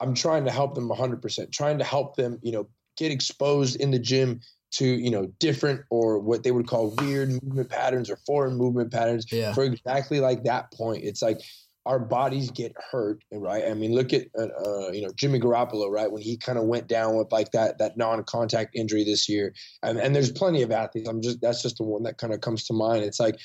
I'm 0.00 0.14
trying 0.14 0.44
to 0.44 0.50
help 0.50 0.74
them 0.74 0.88
100. 0.88 1.22
percent 1.22 1.50
Trying 1.52 1.78
to 1.78 1.84
help 1.84 2.16
them, 2.16 2.38
you 2.42 2.52
know, 2.52 2.68
get 2.96 3.10
exposed 3.10 3.80
in 3.80 3.90
the 3.90 3.98
gym 3.98 4.40
to 4.72 4.86
you 4.86 5.10
know 5.10 5.26
different 5.38 5.82
or 5.88 6.18
what 6.18 6.42
they 6.42 6.50
would 6.50 6.66
call 6.66 6.94
weird 6.98 7.30
movement 7.30 7.70
patterns 7.70 8.10
or 8.10 8.16
foreign 8.26 8.56
movement 8.56 8.92
patterns 8.92 9.24
yeah. 9.30 9.52
for 9.52 9.62
exactly 9.64 10.20
like 10.20 10.44
that 10.44 10.72
point. 10.72 11.04
It's 11.04 11.22
like 11.22 11.40
our 11.86 11.98
bodies 11.98 12.50
get 12.50 12.72
hurt, 12.90 13.22
right? 13.32 13.64
I 13.66 13.74
mean, 13.74 13.94
look 13.94 14.12
at 14.12 14.28
uh, 14.38 14.46
uh 14.46 14.90
you 14.90 15.02
know 15.02 15.10
Jimmy 15.16 15.38
Garoppolo, 15.38 15.90
right? 15.90 16.10
When 16.10 16.22
he 16.22 16.36
kind 16.36 16.58
of 16.58 16.64
went 16.64 16.88
down 16.88 17.16
with 17.16 17.30
like 17.30 17.50
that 17.52 17.78
that 17.78 17.96
non-contact 17.96 18.74
injury 18.74 19.04
this 19.04 19.28
year, 19.28 19.54
and, 19.82 19.98
and 19.98 20.14
there's 20.14 20.32
plenty 20.32 20.62
of 20.62 20.70
athletes. 20.70 21.08
I'm 21.08 21.20
just 21.20 21.40
that's 21.40 21.62
just 21.62 21.76
the 21.78 21.84
one 21.84 22.02
that 22.04 22.18
kind 22.18 22.32
of 22.32 22.40
comes 22.40 22.64
to 22.64 22.72
mind. 22.72 23.04
It's 23.04 23.20
like, 23.20 23.38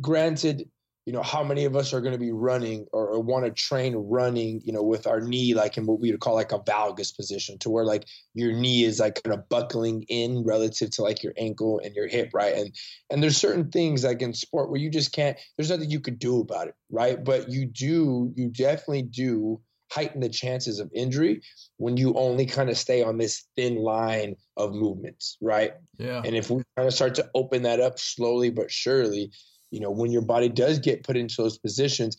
granted, 0.00 0.68
you 1.06 1.12
know, 1.12 1.22
how 1.22 1.44
many 1.44 1.66
of 1.66 1.76
us 1.76 1.92
are 1.92 2.00
going 2.00 2.14
to 2.14 2.18
be 2.18 2.32
running 2.32 2.86
or, 2.92 3.08
or 3.08 3.20
want 3.20 3.44
to 3.44 3.50
train 3.50 3.94
running, 3.94 4.62
you 4.64 4.72
know, 4.72 4.82
with 4.82 5.06
our 5.06 5.20
knee 5.20 5.52
like 5.52 5.76
in 5.76 5.86
what 5.86 6.00
we 6.00 6.10
would 6.10 6.20
call 6.20 6.34
like 6.34 6.52
a 6.52 6.58
valgus 6.58 7.14
position, 7.14 7.58
to 7.58 7.68
where 7.68 7.84
like 7.84 8.06
your 8.32 8.52
knee 8.52 8.84
is 8.84 9.00
like 9.00 9.22
kind 9.22 9.38
of 9.38 9.48
buckling 9.48 10.04
in 10.08 10.44
relative 10.44 10.90
to 10.90 11.02
like 11.02 11.22
your 11.22 11.34
ankle 11.36 11.80
and 11.84 11.94
your 11.94 12.06
hip, 12.06 12.30
right? 12.32 12.54
And 12.54 12.74
and 13.10 13.22
there's 13.22 13.36
certain 13.36 13.70
things 13.70 14.04
like 14.04 14.22
in 14.22 14.32
sport 14.32 14.70
where 14.70 14.80
you 14.80 14.90
just 14.90 15.12
can't. 15.12 15.36
There's 15.56 15.70
nothing 15.70 15.90
you 15.90 16.00
could 16.00 16.18
do 16.18 16.40
about 16.40 16.68
it, 16.68 16.74
right? 16.90 17.22
But 17.22 17.50
you 17.50 17.66
do, 17.66 18.32
you 18.34 18.48
definitely 18.48 19.02
do 19.02 19.60
heighten 19.92 20.20
the 20.20 20.28
chances 20.28 20.80
of 20.80 20.90
injury 20.94 21.42
when 21.76 21.96
you 21.96 22.14
only 22.14 22.46
kind 22.46 22.70
of 22.70 22.76
stay 22.76 23.02
on 23.02 23.18
this 23.18 23.44
thin 23.56 23.76
line 23.76 24.34
of 24.56 24.72
movements, 24.72 25.36
right? 25.40 25.74
Yeah. 25.98 26.22
And 26.24 26.34
if 26.34 26.50
we 26.50 26.62
kind 26.76 26.88
of 26.88 26.94
start 26.94 27.14
to 27.16 27.30
open 27.34 27.62
that 27.62 27.80
up 27.80 27.98
slowly 27.98 28.50
but 28.50 28.70
surely, 28.70 29.30
you 29.70 29.80
know, 29.80 29.90
when 29.90 30.10
your 30.10 30.22
body 30.22 30.48
does 30.48 30.78
get 30.78 31.04
put 31.04 31.16
into 31.16 31.34
those 31.38 31.58
positions, 31.58 32.16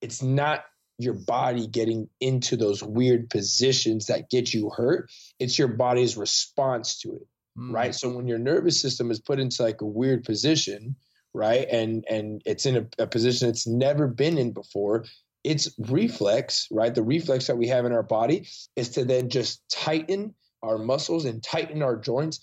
it's 0.00 0.22
not 0.22 0.64
your 0.98 1.14
body 1.14 1.66
getting 1.66 2.08
into 2.20 2.56
those 2.56 2.82
weird 2.82 3.30
positions 3.30 4.06
that 4.06 4.30
get 4.30 4.52
you 4.52 4.70
hurt. 4.70 5.10
It's 5.38 5.58
your 5.58 5.68
body's 5.68 6.16
response 6.16 6.98
to 7.00 7.12
it. 7.12 7.26
Mm. 7.58 7.72
Right. 7.72 7.94
So 7.94 8.10
when 8.10 8.26
your 8.26 8.38
nervous 8.38 8.80
system 8.80 9.10
is 9.10 9.20
put 9.20 9.38
into 9.38 9.62
like 9.62 9.80
a 9.80 9.86
weird 9.86 10.24
position, 10.24 10.96
right, 11.32 11.66
and 11.70 12.04
and 12.08 12.42
it's 12.44 12.66
in 12.66 12.76
a, 12.76 13.02
a 13.02 13.06
position 13.06 13.48
it's 13.48 13.66
never 13.66 14.06
been 14.06 14.38
in 14.38 14.52
before, 14.52 15.04
it's 15.44 15.68
reflex, 15.78 16.66
right? 16.70 16.94
The 16.94 17.02
reflex 17.02 17.46
that 17.46 17.58
we 17.58 17.68
have 17.68 17.84
in 17.84 17.92
our 17.92 18.02
body 18.02 18.48
is 18.76 18.90
to 18.90 19.04
then 19.04 19.30
just 19.30 19.62
tighten 19.70 20.34
our 20.62 20.78
muscles 20.78 21.24
and 21.24 21.42
tighten 21.42 21.82
our 21.82 21.96
joints 21.96 22.40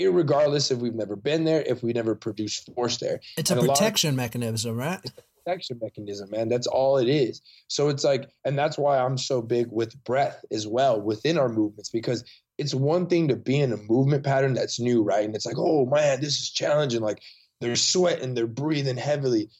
regardless 0.00 0.70
if 0.70 0.78
we've 0.78 0.94
never 0.94 1.16
been 1.16 1.44
there, 1.44 1.62
if 1.62 1.82
we 1.82 1.92
never 1.92 2.14
produced 2.14 2.70
force 2.74 2.98
there. 2.98 3.20
It's 3.36 3.50
and 3.50 3.60
a 3.60 3.64
protection 3.64 4.10
of, 4.10 4.16
mechanism, 4.16 4.76
right? 4.76 5.00
It's 5.02 5.12
a 5.18 5.22
protection 5.44 5.78
mechanism, 5.82 6.30
man. 6.30 6.48
That's 6.48 6.66
all 6.66 6.98
it 6.98 7.08
is. 7.08 7.42
So 7.68 7.88
it's 7.88 8.04
like, 8.04 8.30
and 8.44 8.58
that's 8.58 8.78
why 8.78 8.98
I'm 8.98 9.18
so 9.18 9.42
big 9.42 9.68
with 9.70 10.02
breath 10.04 10.44
as 10.50 10.66
well 10.66 11.00
within 11.00 11.38
our 11.38 11.48
movements 11.48 11.90
because 11.90 12.24
it's 12.58 12.74
one 12.74 13.06
thing 13.06 13.28
to 13.28 13.36
be 13.36 13.60
in 13.60 13.72
a 13.72 13.76
movement 13.76 14.24
pattern 14.24 14.54
that's 14.54 14.80
new, 14.80 15.02
right? 15.02 15.24
And 15.24 15.34
it's 15.34 15.46
like, 15.46 15.58
oh 15.58 15.86
man, 15.86 16.20
this 16.20 16.38
is 16.38 16.50
challenging. 16.50 17.00
Like 17.00 17.20
they're 17.60 17.76
sweating, 17.76 18.34
they're 18.34 18.46
breathing 18.46 18.96
heavily 18.96 19.50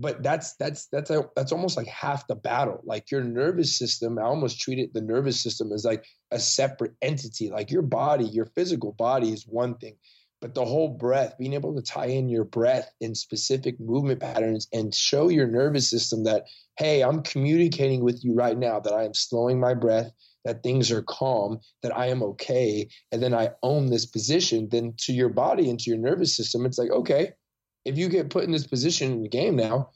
but 0.00 0.22
that's 0.22 0.54
that's 0.56 0.86
that's 0.86 1.10
a, 1.10 1.24
that's 1.36 1.52
almost 1.52 1.76
like 1.76 1.86
half 1.86 2.26
the 2.26 2.34
battle. 2.34 2.80
Like 2.84 3.10
your 3.10 3.22
nervous 3.22 3.76
system 3.76 4.18
i 4.18 4.22
almost 4.22 4.60
treat 4.60 4.78
it 4.78 4.94
the 4.94 5.02
nervous 5.02 5.40
system 5.40 5.72
as 5.72 5.84
like 5.84 6.04
a 6.30 6.38
separate 6.38 6.94
entity. 7.02 7.50
Like 7.50 7.70
your 7.70 7.82
body 7.82 8.24
your 8.24 8.46
physical 8.46 8.92
body 8.92 9.30
is 9.32 9.46
one 9.46 9.76
thing 9.76 9.96
but 10.40 10.54
the 10.54 10.64
whole 10.64 10.88
breath 10.88 11.36
being 11.38 11.52
able 11.52 11.74
to 11.74 11.82
tie 11.82 12.06
in 12.06 12.28
your 12.28 12.44
breath 12.44 12.90
in 13.00 13.14
specific 13.14 13.78
movement 13.78 14.20
patterns 14.20 14.66
and 14.72 14.94
show 14.94 15.28
your 15.28 15.46
nervous 15.46 15.88
system 15.88 16.24
that 16.24 16.44
hey 16.78 17.02
i'm 17.02 17.22
communicating 17.22 18.02
with 18.02 18.24
you 18.24 18.34
right 18.34 18.58
now 18.58 18.80
that 18.80 18.92
i 18.92 19.04
am 19.04 19.14
slowing 19.14 19.60
my 19.60 19.74
breath 19.74 20.10
that 20.44 20.62
things 20.62 20.90
are 20.90 21.02
calm 21.02 21.60
that 21.82 21.96
i 21.96 22.06
am 22.06 22.22
okay 22.22 22.88
and 23.12 23.22
then 23.22 23.34
i 23.34 23.50
own 23.62 23.90
this 23.90 24.06
position 24.06 24.68
then 24.70 24.94
to 24.96 25.12
your 25.12 25.28
body 25.28 25.68
and 25.68 25.78
to 25.78 25.90
your 25.90 25.98
nervous 25.98 26.34
system 26.34 26.64
it's 26.64 26.78
like 26.78 26.90
okay 26.90 27.32
if 27.84 27.96
you 27.98 28.08
get 28.08 28.30
put 28.30 28.44
in 28.44 28.52
this 28.52 28.66
position 28.66 29.12
in 29.12 29.22
the 29.22 29.28
game 29.28 29.56
now, 29.56 29.90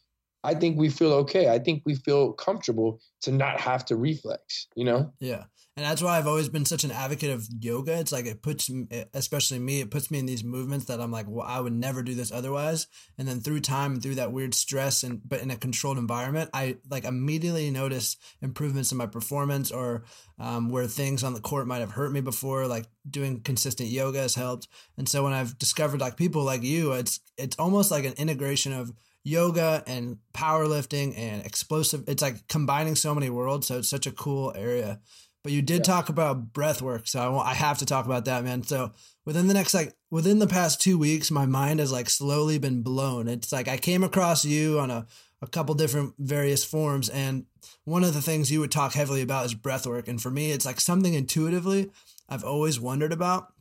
I 0.44 0.54
think 0.54 0.78
we 0.78 0.90
feel 0.90 1.12
okay. 1.14 1.48
I 1.48 1.58
think 1.58 1.82
we 1.86 1.94
feel 1.94 2.32
comfortable 2.34 3.00
to 3.22 3.32
not 3.32 3.58
have 3.60 3.84
to 3.86 3.96
reflex, 3.96 4.68
you 4.76 4.84
know? 4.84 5.10
Yeah. 5.18 5.44
And 5.76 5.84
that's 5.84 6.02
why 6.02 6.16
I've 6.16 6.28
always 6.28 6.48
been 6.48 6.66
such 6.66 6.84
an 6.84 6.92
advocate 6.92 7.30
of 7.30 7.48
yoga. 7.58 7.98
It's 7.98 8.12
like 8.12 8.26
it 8.26 8.42
puts, 8.42 8.70
especially 9.12 9.58
me, 9.58 9.80
it 9.80 9.90
puts 9.90 10.08
me 10.08 10.20
in 10.20 10.26
these 10.26 10.44
movements 10.44 10.84
that 10.84 11.00
I'm 11.00 11.10
like, 11.10 11.26
well, 11.28 11.44
I 11.44 11.58
would 11.58 11.72
never 11.72 12.04
do 12.04 12.14
this 12.14 12.30
otherwise. 12.30 12.86
And 13.18 13.26
then 13.26 13.40
through 13.40 13.60
time 13.60 13.94
and 13.94 14.02
through 14.02 14.14
that 14.16 14.30
weird 14.30 14.54
stress 14.54 15.02
and, 15.02 15.20
but 15.26 15.40
in 15.40 15.50
a 15.50 15.56
controlled 15.56 15.98
environment, 15.98 16.50
I 16.54 16.76
like 16.88 17.04
immediately 17.04 17.70
notice 17.72 18.16
improvements 18.40 18.92
in 18.92 18.98
my 18.98 19.06
performance 19.06 19.72
or 19.72 20.04
um, 20.38 20.68
where 20.68 20.86
things 20.86 21.24
on 21.24 21.34
the 21.34 21.40
court 21.40 21.66
might 21.66 21.80
have 21.80 21.90
hurt 21.90 22.12
me 22.12 22.20
before, 22.20 22.68
like 22.68 22.86
doing 23.10 23.40
consistent 23.40 23.88
yoga 23.88 24.20
has 24.20 24.36
helped. 24.36 24.68
And 24.96 25.08
so 25.08 25.24
when 25.24 25.32
I've 25.32 25.58
discovered 25.58 26.00
like 26.00 26.16
people 26.16 26.44
like 26.44 26.62
you, 26.62 26.92
it's, 26.92 27.18
it's 27.36 27.58
almost 27.58 27.90
like 27.90 28.04
an 28.04 28.14
integration 28.14 28.72
of 28.72 28.92
yoga 29.24 29.82
and 29.86 30.18
powerlifting 30.32 31.18
and 31.18 31.44
explosive. 31.44 32.04
It's 32.06 32.22
like 32.22 32.46
combining 32.46 32.94
so 32.94 33.14
many 33.14 33.30
worlds. 33.30 33.66
So 33.66 33.78
it's 33.78 33.88
such 33.88 34.06
a 34.06 34.12
cool 34.12 34.52
area. 34.54 35.00
But 35.42 35.52
you 35.52 35.60
did 35.60 35.78
yeah. 35.78 35.94
talk 35.94 36.08
about 36.08 36.54
breath 36.54 36.80
work, 36.80 37.06
so 37.06 37.20
I, 37.20 37.28
want, 37.28 37.46
I 37.46 37.52
have 37.52 37.76
to 37.78 37.86
talk 37.86 38.06
about 38.06 38.24
that, 38.24 38.44
man. 38.44 38.62
So 38.62 38.92
within 39.26 39.46
the 39.46 39.52
next 39.52 39.74
like 39.74 39.94
within 40.10 40.38
the 40.38 40.46
past 40.46 40.80
two 40.80 40.96
weeks, 40.96 41.30
my 41.30 41.44
mind 41.44 41.80
has 41.80 41.92
like 41.92 42.08
slowly 42.08 42.58
been 42.58 42.82
blown. 42.82 43.28
It's 43.28 43.52
like 43.52 43.68
I 43.68 43.76
came 43.76 44.02
across 44.02 44.46
you 44.46 44.78
on 44.78 44.90
a 44.90 45.06
a 45.42 45.46
couple 45.46 45.74
different 45.74 46.14
various 46.18 46.64
forms, 46.64 47.10
and 47.10 47.44
one 47.84 48.04
of 48.04 48.14
the 48.14 48.22
things 48.22 48.50
you 48.50 48.60
would 48.60 48.72
talk 48.72 48.94
heavily 48.94 49.20
about 49.20 49.44
is 49.44 49.52
breath 49.52 49.86
work. 49.86 50.08
And 50.08 50.20
for 50.20 50.30
me, 50.30 50.50
it's 50.50 50.64
like 50.64 50.80
something 50.80 51.12
intuitively 51.12 51.90
I've 52.26 52.44
always 52.44 52.80
wondered 52.80 53.12
about 53.12 53.52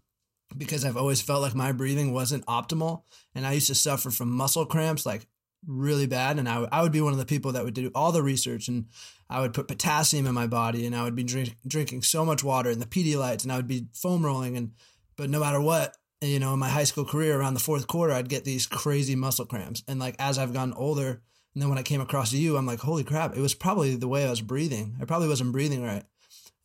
because 0.58 0.86
I've 0.86 0.96
always 0.96 1.22
felt 1.22 1.42
like 1.42 1.56
my 1.56 1.74
breathing 1.74 2.14
wasn't 2.14 2.46
optimal, 2.46 3.02
and 3.36 3.46
I 3.46 3.54
used 3.54 3.68
to 3.68 3.76
suffer 3.76 4.10
from 4.10 4.32
muscle 4.32 4.66
cramps 4.66 5.06
like 5.06 5.28
really 5.68 6.08
bad 6.08 6.40
and 6.40 6.48
I, 6.48 6.54
w- 6.54 6.70
I 6.72 6.82
would 6.82 6.92
be 6.92 7.02
one 7.02 7.14
of 7.14 7.20
the 7.20 7.26
people 7.26 7.54
that 7.54 7.64
would 7.64 7.74
do 7.74 7.92
all 7.96 8.12
the 8.12 8.24
research 8.24 8.68
and 8.68 8.86
I 9.30 9.42
would 9.42 9.54
put 9.54 9.68
potassium 9.68 10.28
in 10.28 10.34
my 10.34 10.48
body 10.48 10.86
and 10.86 10.96
I 10.96 11.04
would 11.04 11.16
be 11.16 11.24
drink, 11.24 11.56
drinking 11.66 12.04
so 12.04 12.26
much 12.26 12.44
water 12.44 12.70
and 12.70 12.82
the 12.82 12.86
Pedialytes 12.86 13.44
and 13.44 13.52
I 13.52 13.58
would 13.58 13.68
be 13.68 13.88
foam 13.94 14.26
rolling 14.26 14.58
and 14.58 14.72
but 15.16 15.30
no 15.30 15.40
matter 15.40 15.62
what 15.62 15.96
you 16.22 16.40
know 16.40 16.54
in 16.54 16.60
my 16.60 16.70
high 16.70 16.84
school 16.84 17.06
career 17.06 17.40
around 17.40 17.54
the 17.54 17.60
fourth 17.60 17.88
quarter 17.88 18.14
I'd 18.14 18.30
get 18.30 18.46
these 18.46 18.68
crazy 18.68 19.16
muscle 19.16 19.46
cramps 19.46 19.84
and 19.88 20.00
like 20.00 20.16
as 20.20 20.38
I've 20.38 20.54
gotten 20.54 20.74
older 20.74 21.22
and 21.54 21.62
then 21.62 21.70
when 21.70 21.78
I 21.78 21.84
came 21.84 22.02
across 22.02 22.34
you 22.34 22.58
I'm 22.58 22.66
like 22.66 22.80
holy 22.80 23.04
crap 23.04 23.36
it 23.36 23.42
was 23.42 23.54
probably 23.54 23.96
the 23.96 24.08
way 24.08 24.26
I 24.26 24.30
was 24.30 24.42
breathing 24.42 24.96
I 25.02 25.06
probably 25.06 25.28
wasn't 25.28 25.52
breathing 25.52 25.84
right 25.84 26.04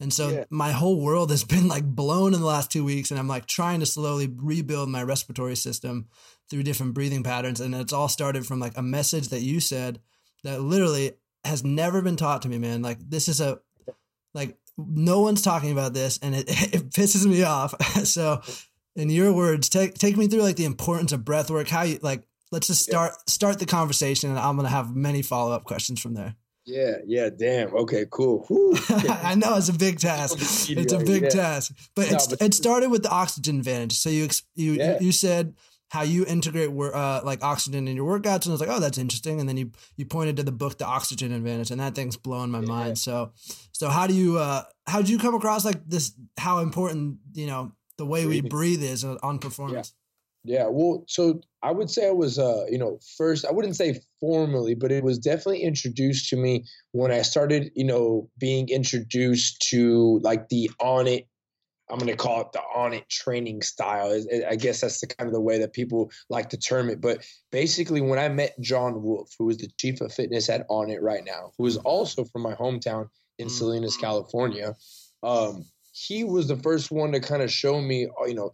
and 0.00 0.12
so 0.12 0.28
yeah. 0.28 0.44
my 0.50 0.72
whole 0.72 1.00
world 1.00 1.30
has 1.30 1.44
been 1.44 1.68
like 1.68 1.84
blown 1.84 2.34
in 2.34 2.40
the 2.40 2.46
last 2.46 2.70
two 2.70 2.84
weeks 2.84 3.10
and 3.10 3.18
I'm 3.18 3.28
like 3.28 3.46
trying 3.46 3.80
to 3.80 3.86
slowly 3.86 4.32
rebuild 4.34 4.88
my 4.88 5.02
respiratory 5.02 5.56
system 5.56 6.08
through 6.50 6.62
different 6.62 6.94
breathing 6.94 7.22
patterns. 7.22 7.60
And 7.60 7.74
it's 7.74 7.92
all 7.92 8.08
started 8.08 8.46
from 8.46 8.60
like 8.60 8.76
a 8.76 8.82
message 8.82 9.28
that 9.28 9.40
you 9.40 9.60
said 9.60 10.00
that 10.44 10.60
literally 10.60 11.12
has 11.44 11.64
never 11.64 12.02
been 12.02 12.16
taught 12.16 12.42
to 12.42 12.48
me, 12.48 12.58
man. 12.58 12.82
Like 12.82 12.98
this 13.00 13.28
is 13.28 13.40
a, 13.40 13.60
like 14.34 14.56
no 14.76 15.20
one's 15.20 15.42
talking 15.42 15.72
about 15.72 15.94
this 15.94 16.18
and 16.18 16.34
it, 16.34 16.44
it 16.74 16.90
pisses 16.90 17.26
me 17.26 17.42
off. 17.42 17.80
so 18.04 18.40
in 18.96 19.10
your 19.10 19.32
words, 19.32 19.68
take, 19.68 19.94
take 19.94 20.16
me 20.16 20.28
through 20.28 20.42
like 20.42 20.56
the 20.56 20.64
importance 20.64 21.12
of 21.12 21.24
breath 21.24 21.50
work, 21.50 21.68
how 21.68 21.82
you 21.82 21.98
like, 22.02 22.22
let's 22.50 22.68
just 22.68 22.82
start, 22.82 23.12
yeah. 23.12 23.22
start 23.26 23.58
the 23.58 23.66
conversation 23.66 24.30
and 24.30 24.38
I'm 24.38 24.56
going 24.56 24.66
to 24.66 24.70
have 24.70 24.94
many 24.94 25.22
follow-up 25.22 25.64
questions 25.64 26.00
from 26.00 26.14
there. 26.14 26.36
Yeah, 26.68 26.96
yeah, 27.06 27.30
damn. 27.30 27.74
Okay, 27.74 28.04
cool. 28.10 28.44
I 28.90 29.34
know 29.34 29.56
it's 29.56 29.70
a 29.70 29.72
big 29.72 29.98
task. 29.98 30.36
It's 30.68 30.92
a 30.92 30.98
big 30.98 31.22
yeah. 31.22 31.28
task, 31.30 31.74
but, 31.94 32.10
no, 32.10 32.18
but 32.28 32.42
it 32.42 32.52
started 32.52 32.90
with 32.90 33.02
the 33.02 33.10
oxygen 33.10 33.56
advantage. 33.56 33.94
So 33.94 34.10
you 34.10 34.28
you 34.54 34.72
yeah. 34.74 34.98
you 35.00 35.10
said 35.10 35.54
how 35.90 36.02
you 36.02 36.26
integrate 36.26 36.70
uh, 36.70 37.20
like 37.24 37.42
oxygen 37.42 37.88
in 37.88 37.96
your 37.96 38.06
workouts, 38.06 38.44
and 38.44 38.48
I 38.48 38.52
was 38.52 38.60
like, 38.60 38.68
oh, 38.68 38.80
that's 38.80 38.98
interesting. 38.98 39.40
And 39.40 39.48
then 39.48 39.56
you 39.56 39.72
you 39.96 40.04
pointed 40.04 40.36
to 40.36 40.42
the 40.42 40.52
book, 40.52 40.78
The 40.78 40.86
Oxygen 40.86 41.32
Advantage, 41.32 41.70
and 41.70 41.80
that 41.80 41.94
thing's 41.94 42.16
blowing 42.16 42.50
my 42.50 42.60
yeah. 42.60 42.66
mind. 42.66 42.98
So, 42.98 43.32
so 43.72 43.88
how 43.88 44.06
do 44.06 44.14
you 44.14 44.38
uh, 44.38 44.64
how 44.86 44.98
did 44.98 45.08
you 45.08 45.18
come 45.18 45.34
across 45.34 45.64
like 45.64 45.80
this? 45.86 46.12
How 46.38 46.58
important 46.58 47.18
you 47.32 47.46
know 47.46 47.72
the 47.96 48.06
way 48.06 48.24
Breathing. 48.24 48.44
we 48.44 48.48
breathe 48.48 48.82
is 48.82 49.04
on 49.04 49.38
performance? 49.38 49.94
Yeah. 50.44 50.64
yeah. 50.64 50.68
Well, 50.70 51.04
so 51.08 51.40
I 51.62 51.72
would 51.72 51.90
say 51.90 52.06
I 52.06 52.12
was 52.12 52.38
uh, 52.38 52.66
you 52.68 52.78
know 52.78 52.98
first 53.16 53.46
I 53.46 53.52
wouldn't 53.52 53.76
say 53.76 54.00
formally, 54.20 54.74
but 54.74 54.92
it 54.92 55.02
was 55.02 55.18
definitely 55.18 55.62
introduced 55.62 56.28
to 56.30 56.36
me 56.36 56.64
when 56.92 57.10
I 57.10 57.22
started 57.22 57.70
you 57.74 57.84
know 57.84 58.28
being 58.38 58.68
introduced 58.68 59.66
to 59.70 60.20
like 60.22 60.50
the 60.50 60.70
Onnit 60.82 61.26
I'm 61.90 61.98
going 61.98 62.10
to 62.10 62.16
call 62.16 62.40
it 62.42 62.52
the 62.52 62.60
Onnit 62.76 63.08
training 63.08 63.62
style. 63.62 64.22
I 64.48 64.56
guess 64.56 64.80
that's 64.80 65.00
the 65.00 65.06
kind 65.06 65.26
of 65.26 65.32
the 65.32 65.40
way 65.40 65.58
that 65.58 65.72
people 65.72 66.10
like 66.28 66.50
to 66.50 66.58
term 66.58 66.90
it. 66.90 67.00
But 67.00 67.24
basically, 67.50 68.00
when 68.00 68.18
I 68.18 68.28
met 68.28 68.60
John 68.60 69.02
Wolf, 69.02 69.30
who 69.38 69.48
is 69.50 69.58
the 69.58 69.70
chief 69.78 70.00
of 70.00 70.12
fitness 70.12 70.48
at 70.48 70.68
Onnit 70.68 71.00
right 71.00 71.24
now, 71.24 71.52
who 71.56 71.66
is 71.66 71.76
also 71.78 72.24
from 72.24 72.42
my 72.42 72.54
hometown 72.54 73.08
in. 73.38 73.48
Salinas, 73.48 73.96
California, 73.96 74.74
um, 75.22 75.64
he 75.92 76.24
was 76.24 76.48
the 76.48 76.56
first 76.56 76.90
one 76.90 77.12
to 77.12 77.20
kind 77.20 77.42
of 77.42 77.50
show 77.50 77.80
me, 77.80 78.06
uh, 78.20 78.24
you 78.24 78.34
know, 78.34 78.50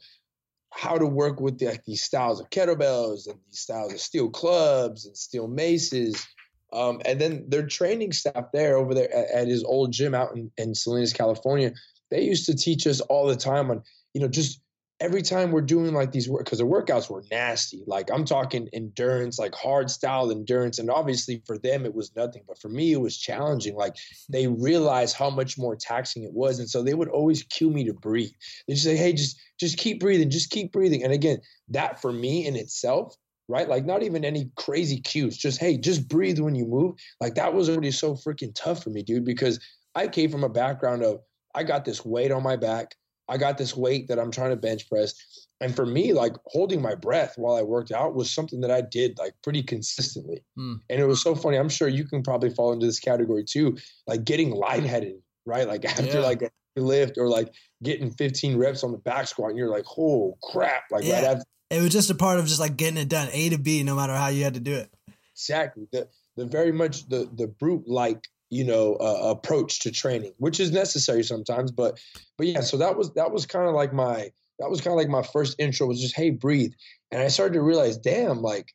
how 0.71 0.99
to 0.99 1.07
work 1.07 1.41
with 1.41 1.59
the, 1.59 1.67
like, 1.67 1.85
these 1.85 2.03
styles 2.03 2.41
of 2.41 2.51
kettlebells 2.51 3.27
and 3.27 3.39
these 3.47 3.61
styles 3.61 3.93
of 3.93 4.01
steel 4.01 4.31
clubs 4.31 5.07
and 5.07 5.17
steel 5.17 5.49
maces. 5.49 6.27
Um, 6.73 7.01
and 7.05 7.21
then 7.21 7.47
their 7.49 7.67
training 7.67 8.13
staff 8.13 8.47
there 8.53 8.77
over 8.77 8.95
there 8.95 9.15
at, 9.15 9.31
at 9.31 9.49
his 9.49 9.63
old 9.63 9.93
gym 9.93 10.15
out 10.15 10.37
in, 10.37 10.51
in 10.59 10.75
Salinas, 10.75 11.13
California, 11.13 11.73
they 12.15 12.23
used 12.23 12.47
to 12.47 12.55
teach 12.55 12.87
us 12.87 13.01
all 13.01 13.27
the 13.27 13.37
time 13.37 13.71
on, 13.71 13.83
you 14.13 14.21
know, 14.21 14.29
just 14.29 14.61
every 15.01 15.23
time 15.23 15.51
we're 15.51 15.61
doing 15.61 15.93
like 15.93 16.13
these 16.13 16.29
work 16.29 16.45
because 16.45 16.61
the 16.61 16.65
workouts 16.65 17.11
were 17.11 17.25
nasty. 17.31 17.83
Like 17.89 18.09
I'm 18.13 18.25
talking 18.25 18.69
endurance, 18.73 19.39
like 19.39 19.55
hard 19.55 19.91
style 19.91 20.31
endurance. 20.31 20.79
And 20.79 20.91
obviously 20.91 21.43
for 21.45 21.59
them 21.59 21.85
it 21.85 21.95
was 21.95 22.15
nothing. 22.15 22.43
But 22.47 22.61
for 22.61 22.69
me 22.69 22.93
it 22.93 23.01
was 23.01 23.19
challenging. 23.19 23.75
Like 23.75 23.97
they 24.29 24.47
realized 24.47 25.17
how 25.17 25.29
much 25.29 25.59
more 25.59 25.75
taxing 25.75 26.23
it 26.23 26.33
was. 26.33 26.61
And 26.61 26.71
so 26.71 26.83
they 26.83 26.95
would 26.95 27.09
always 27.09 27.43
cue 27.43 27.71
me 27.71 27.85
to 27.85 27.93
breathe. 27.93 28.31
They 28.69 28.75
just 28.75 28.87
say, 28.87 28.97
hey, 28.97 29.13
just 29.13 29.39
just 29.59 29.77
keep 29.77 29.99
breathing, 29.99 30.31
just 30.31 30.51
keep 30.51 30.73
breathing. 30.73 31.03
And 31.03 31.13
again, 31.13 31.39
that 31.69 32.01
for 32.01 32.13
me 32.13 32.47
in 32.47 32.57
itself 32.57 33.17
right? 33.47 33.69
Like 33.69 33.85
not 33.85 34.03
even 34.03 34.25
any 34.25 34.51
crazy 34.57 35.01
cues, 35.01 35.37
just 35.37 35.61
hey, 35.61 35.77
just 35.77 36.09
breathe 36.09 36.39
when 36.39 36.55
you 36.55 36.65
move. 36.65 36.95
Like 37.21 37.35
that 37.35 37.53
was 37.53 37.69
already 37.69 37.91
so 37.91 38.15
freaking 38.15 38.55
tough 38.55 38.83
for 38.83 38.89
me, 38.89 39.03
dude, 39.03 39.27
because 39.27 39.61
I 39.95 40.09
came 40.09 40.31
from 40.31 40.45
a 40.45 40.49
background 40.49 41.03
of 41.03 41.21
I 41.55 41.63
got 41.63 41.85
this 41.85 42.05
weight 42.05 42.33
on 42.33 42.43
my 42.43 42.57
back. 42.57 42.97
I 43.29 43.39
got 43.39 43.57
this 43.57 43.77
weight 43.77 44.09
that 44.09 44.19
I'm 44.19 44.31
trying 44.31 44.51
to 44.51 44.57
bench 44.57 44.89
press. 44.89 45.15
And 45.61 45.75
for 45.75 45.87
me, 45.87 46.13
like 46.13 46.35
holding 46.47 46.83
my 46.83 46.95
breath 46.95 47.35
while 47.37 47.57
I 47.57 47.63
worked 47.63 47.91
out 47.91 48.15
was 48.15 48.31
something 48.31 48.61
that 48.61 48.71
I 48.71 48.83
did 48.83 49.19
like 49.19 49.33
pretty 49.43 49.63
consistently. 49.63 50.45
Mm. 50.59 50.81
And 50.91 51.01
it 51.01 51.07
was 51.07 51.23
so 51.23 51.35
funny. 51.35 51.57
I'm 51.57 51.69
sure 51.71 51.89
you 51.89 52.05
can 52.05 52.23
probably 52.23 52.51
fall 52.51 52.73
into 52.73 52.87
this 52.87 53.01
category 53.01 53.45
too, 53.45 53.79
like 54.07 54.25
getting 54.25 54.51
lightheaded, 54.51 55.17
right? 55.47 55.67
Like 55.67 55.85
after 55.87 56.05
yeah. 56.05 56.19
like 56.19 56.43
a 56.43 56.51
lift 56.77 57.17
or 57.17 57.29
like 57.29 57.55
getting 57.83 58.11
15 58.11 58.59
reps 58.59 58.85
on 58.85 58.93
the 58.93 58.99
back 58.99 59.27
squat 59.27 59.51
and 59.51 59.59
you're 59.59 59.71
like, 59.71 59.87
oh 59.97 60.37
crap. 60.43 60.83
Like 60.91 61.05
yeah. 61.05 61.15
right 61.15 61.25
after- 61.25 61.45
it 61.71 61.81
was 61.81 61.93
just 61.93 62.11
a 62.11 62.15
part 62.15 62.39
of 62.39 62.47
just 62.47 62.61
like 62.61 62.77
getting 62.77 62.99
it 62.99 63.09
done, 63.09 63.29
A 63.33 63.49
to 63.49 63.59
B, 63.59 63.83
no 63.83 63.97
matter 63.97 64.15
how 64.15 64.29
you 64.29 64.45
had 64.45 64.55
to 64.55 64.61
do 64.61 64.75
it. 64.75 64.91
Exactly. 65.33 65.89
The 65.93 66.09
the 66.37 66.45
very 66.45 66.73
much 66.73 67.09
the 67.09 67.29
the 67.35 67.47
brute 67.47 67.89
like 67.89 68.29
you 68.51 68.65
know 68.65 68.95
uh, 68.95 69.31
approach 69.31 69.81
to 69.81 69.91
training 69.91 70.33
which 70.39 70.61
is 70.61 70.71
necessary 70.71 71.23
sometimes 71.23 71.71
but 71.73 71.99
but 72.37 72.47
yeah 72.47 72.61
so 72.61 72.77
that 72.77 72.97
was 72.97 73.13
that 73.15 73.33
was 73.33 73.47
kind 73.47 73.69
of 73.69 73.75
like 73.75 73.93
my 73.93 74.31
that 74.59 74.71
was 74.71 74.81
kind 74.81 74.93
of 74.93 74.99
like 74.99 75.09
my 75.09 75.23
first 75.23 75.57
intro 75.59 75.87
was 75.87 76.01
just 76.01 76.15
hey 76.15 76.31
breathe 76.31 76.73
and 77.11 77.23
i 77.23 77.29
started 77.29 77.55
to 77.55 77.63
realize 77.63 77.97
damn 77.97 78.43
like 78.43 78.69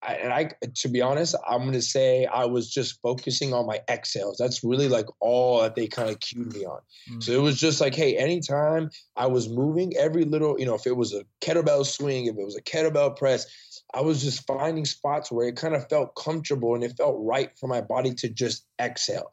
I, 0.00 0.14
and 0.14 0.32
I, 0.32 0.50
to 0.76 0.88
be 0.88 1.02
honest, 1.02 1.34
I'm 1.48 1.64
gonna 1.64 1.82
say 1.82 2.24
I 2.26 2.44
was 2.44 2.70
just 2.70 3.00
focusing 3.02 3.52
on 3.52 3.66
my 3.66 3.80
exhales. 3.90 4.36
That's 4.38 4.62
really 4.62 4.88
like 4.88 5.06
all 5.20 5.60
that 5.62 5.74
they 5.74 5.88
kind 5.88 6.08
of 6.08 6.20
cued 6.20 6.54
me 6.54 6.64
on. 6.64 6.80
Mm-hmm. 7.10 7.20
So 7.20 7.32
it 7.32 7.42
was 7.42 7.58
just 7.58 7.80
like, 7.80 7.94
hey, 7.94 8.16
anytime 8.16 8.90
I 9.16 9.26
was 9.26 9.48
moving, 9.48 9.96
every 9.96 10.24
little, 10.24 10.58
you 10.58 10.66
know, 10.66 10.74
if 10.74 10.86
it 10.86 10.96
was 10.96 11.12
a 11.14 11.24
kettlebell 11.40 11.84
swing, 11.84 12.26
if 12.26 12.36
it 12.38 12.44
was 12.44 12.56
a 12.56 12.62
kettlebell 12.62 13.16
press, 13.16 13.46
I 13.94 14.02
was 14.02 14.22
just 14.22 14.46
finding 14.46 14.84
spots 14.84 15.32
where 15.32 15.48
it 15.48 15.56
kind 15.56 15.74
of 15.74 15.88
felt 15.88 16.14
comfortable 16.14 16.74
and 16.74 16.84
it 16.84 16.96
felt 16.96 17.16
right 17.18 17.50
for 17.58 17.68
my 17.68 17.80
body 17.80 18.14
to 18.14 18.28
just 18.28 18.66
exhale. 18.80 19.30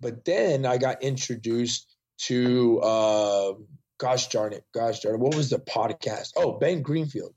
But 0.00 0.24
then 0.24 0.64
I 0.64 0.78
got 0.78 1.02
introduced 1.02 1.94
to, 2.22 2.80
uh, 2.80 3.52
gosh 3.98 4.28
darn 4.28 4.52
it, 4.52 4.64
gosh 4.74 5.00
darn 5.00 5.16
it, 5.16 5.20
what 5.20 5.34
was 5.34 5.50
the 5.50 5.58
podcast? 5.58 6.30
Oh, 6.36 6.52
Ben 6.52 6.82
Greenfield. 6.82 7.34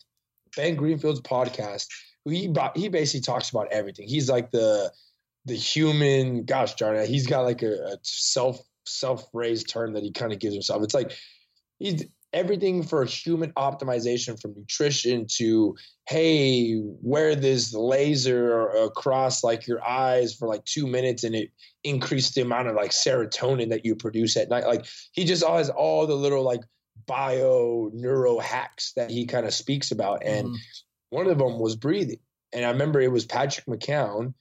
Ben 0.56 0.76
Greenfield's 0.76 1.22
podcast. 1.22 1.88
He 2.24 2.52
he 2.76 2.90
basically 2.90 3.22
talks 3.22 3.50
about 3.50 3.72
everything. 3.72 4.08
He's 4.08 4.30
like 4.30 4.52
the 4.52 4.92
the 5.46 5.56
human. 5.56 6.46
Gosh 6.46 6.76
darn 6.76 6.96
it, 6.96 7.08
he's 7.08 7.28
got 7.28 7.42
like 7.42 7.62
a, 7.62 7.74
a 7.74 7.98
self 8.02 8.60
self 8.86 9.28
raised 9.34 9.70
term 9.70 9.94
that 9.94 10.04
he 10.04 10.12
kind 10.12 10.32
of 10.32 10.40
gives 10.40 10.56
himself. 10.56 10.84
It's 10.84 10.94
like 10.94 11.16
he's 11.78 12.06
everything 12.36 12.84
for 12.84 13.06
human 13.06 13.52
optimization 13.54 14.40
from 14.40 14.54
nutrition 14.56 15.26
to 15.26 15.74
hey 16.08 16.78
wear 17.02 17.34
this 17.34 17.74
laser 17.74 18.68
across 18.72 19.42
like 19.42 19.66
your 19.66 19.84
eyes 19.88 20.36
for 20.36 20.48
like 20.48 20.64
two 20.66 20.86
minutes 20.86 21.24
and 21.24 21.34
it 21.34 21.50
increased 21.86 22.36
the 22.36 22.42
amount 22.42 22.68
of 22.68 22.76
like 22.76 22.92
serotonin 22.92 23.70
that 23.70 23.86
you 23.86 23.96
produce 23.96 24.36
at 24.36 24.50
night 24.50 24.68
like 24.68 24.86
he 25.14 25.24
just 25.24 25.48
has 25.48 25.70
all 25.70 26.06
the 26.06 26.14
little 26.14 26.44
like 26.44 26.60
bio 27.08 27.90
neuro 27.94 28.38
hacks 28.38 28.92
that 28.98 29.10
he 29.10 29.26
kind 29.26 29.46
of 29.46 29.54
speaks 29.54 29.92
about 29.92 30.22
and 30.24 30.50
mm. 30.50 30.56
one 31.12 31.28
of 31.28 31.38
them 31.38 31.58
was 31.58 31.78
breathing 31.78 32.20
and 32.52 32.66
i 32.66 32.70
remember 32.70 33.00
it 33.00 33.12
was 33.12 33.26
patrick 33.26 33.66
mckeown 33.66 34.34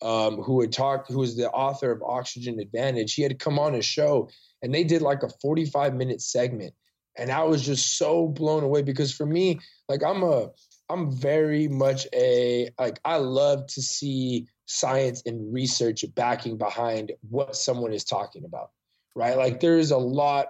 um, 0.00 0.38
who 0.38 0.60
had 0.60 0.72
talked, 0.72 1.12
who 1.12 1.20
was 1.20 1.36
the 1.36 1.48
author 1.48 1.92
of 1.92 2.02
Oxygen 2.02 2.58
Advantage. 2.58 3.14
He 3.14 3.22
had 3.22 3.38
come 3.38 3.56
on 3.56 3.72
his 3.72 3.84
show, 3.84 4.28
and 4.60 4.74
they 4.74 4.82
did 4.82 5.00
like 5.00 5.22
a 5.22 5.28
45 5.40 5.94
minute 5.94 6.20
segment, 6.20 6.74
and 7.16 7.30
I 7.30 7.44
was 7.44 7.64
just 7.64 7.98
so 7.98 8.26
blown 8.28 8.62
away 8.62 8.82
because 8.82 9.12
for 9.12 9.26
me, 9.26 9.60
like 9.88 10.02
I'm 10.02 10.22
a, 10.22 10.48
I'm 10.88 11.10
very 11.10 11.68
much 11.68 12.06
a 12.14 12.70
like 12.78 12.98
I 13.04 13.16
love 13.16 13.66
to 13.68 13.82
see 13.82 14.46
science 14.66 15.22
and 15.26 15.52
research 15.52 16.04
backing 16.14 16.56
behind 16.56 17.12
what 17.28 17.56
someone 17.56 17.92
is 17.92 18.04
talking 18.04 18.44
about, 18.44 18.70
right? 19.14 19.36
Like 19.36 19.60
there's 19.60 19.90
a 19.90 19.98
lot, 19.98 20.48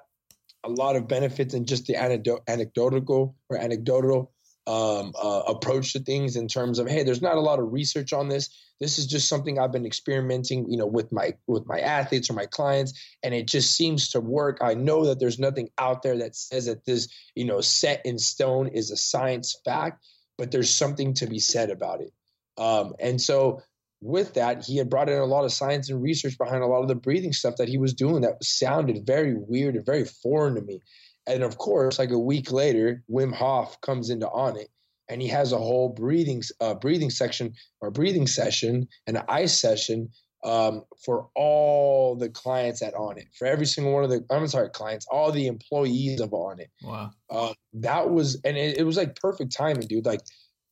a 0.65 0.69
lot 0.69 0.97
of 0.97 1.09
benefits 1.09 1.55
in 1.55 1.65
just 1.67 1.87
the 1.87 1.97
anecdotal 1.97 3.37
or 3.49 3.59
anecdotal 3.59 4.33
um, 4.67 5.13
uh, 5.21 5.43
approach 5.49 5.93
to 5.93 6.01
things 6.01 6.37
in 6.37 6.49
terms 6.49 6.79
of 6.79 6.89
hey, 6.89 7.03
there's 7.03 7.23
not 7.23 7.37
a 7.37 7.41
lot 7.41 7.59
of 7.59 7.73
research 7.73 8.13
on 8.13 8.29
this. 8.29 8.49
This 8.81 8.99
is 8.99 9.07
just 9.07 9.29
something 9.29 9.59
I've 9.59 9.73
been 9.73 9.87
experimenting, 9.87 10.71
you 10.71 10.77
know, 10.77 10.87
with 10.87 11.13
my 11.13 11.35
with 11.47 11.67
my 11.67 11.81
athletes 11.81 12.31
or 12.31 12.35
my 12.35 12.47
clients, 12.47 12.93
and 13.23 13.35
it 13.35 13.49
just 13.49 13.77
seems 13.77 14.11
to 14.11 14.21
work. 14.21 14.59
I 14.61 14.75
know 14.75 15.07
that 15.07 15.21
there's 15.21 15.39
nothing 15.39 15.71
out 15.79 16.03
there 16.03 16.19
that 16.19 16.37
says 16.37 16.67
that 16.67 16.85
this, 16.85 17.09
you 17.35 17.45
know, 17.45 17.61
set 17.61 18.03
in 18.05 18.19
stone 18.19 18.69
is 18.69 18.91
a 18.91 18.97
science 18.97 19.57
fact, 19.65 20.05
but 20.39 20.51
there's 20.51 20.71
something 20.71 21.15
to 21.15 21.27
be 21.27 21.39
said 21.39 21.71
about 21.71 22.01
it. 22.01 22.13
Um, 22.57 22.95
and 22.99 23.21
so 23.21 23.63
with 24.01 24.35
that, 24.35 24.65
he 24.65 24.77
had 24.77 24.91
brought 24.91 25.09
in 25.09 25.19
a 25.19 25.25
lot 25.25 25.45
of 25.45 25.53
science 25.53 25.89
and 25.89 26.03
research 26.03 26.37
behind 26.37 26.63
a 26.63 26.67
lot 26.67 26.83
of 26.83 26.89
the 26.89 26.95
breathing 26.95 27.33
stuff 27.33 27.57
that 27.57 27.69
he 27.69 27.79
was 27.79 27.95
doing 27.95 28.23
that 28.23 28.43
sounded 28.43 29.07
very 29.07 29.35
weird 29.35 29.77
and 29.77 29.87
very 29.87 30.05
foreign 30.05 30.57
to 30.57 30.61
me. 30.61 30.83
And 31.27 31.43
of 31.43 31.59
course, 31.59 31.99
like 31.99 32.11
a 32.11 32.19
week 32.19 32.51
later, 32.51 33.03
Wim 33.11 33.33
Hof 33.33 33.81
comes 33.81 34.11
into 34.11 34.27
Onnit 34.27 34.67
and 35.09 35.21
he 35.21 35.29
has 35.29 35.53
a 35.53 35.59
whole 35.59 35.89
breathing 35.89 36.43
uh, 36.61 36.75
breathing 36.75 37.11
section 37.11 37.55
or 37.81 37.91
breathing 37.91 38.27
session 38.27 38.89
and 39.07 39.17
an 39.17 39.25
ice 39.29 39.59
session 39.59 40.09
um, 40.45 40.83
for 41.05 41.29
all 41.37 42.17
the 42.17 42.29
clients 42.29 42.83
at 42.83 42.95
Onnit, 42.95 43.27
for 43.39 43.47
every 43.47 43.67
single 43.67 43.93
one 43.93 44.05
of 44.05 44.11
the 44.11 44.25
I'm 44.31 44.47
sorry, 44.49 44.71
clients, 44.71 45.07
all 45.11 45.31
the 45.31 45.47
employees 45.47 46.21
of 46.21 46.31
Onnit. 46.31 46.69
Wow. 46.83 47.11
Uh, 47.31 47.53
that 47.75 48.11
was 48.11 48.41
and 48.45 48.57
it, 48.57 48.79
it 48.79 48.85
was 48.85 48.97
like 48.97 49.15
perfect 49.17 49.55
timing, 49.57 49.87
dude. 49.87 50.07
Like 50.07 50.23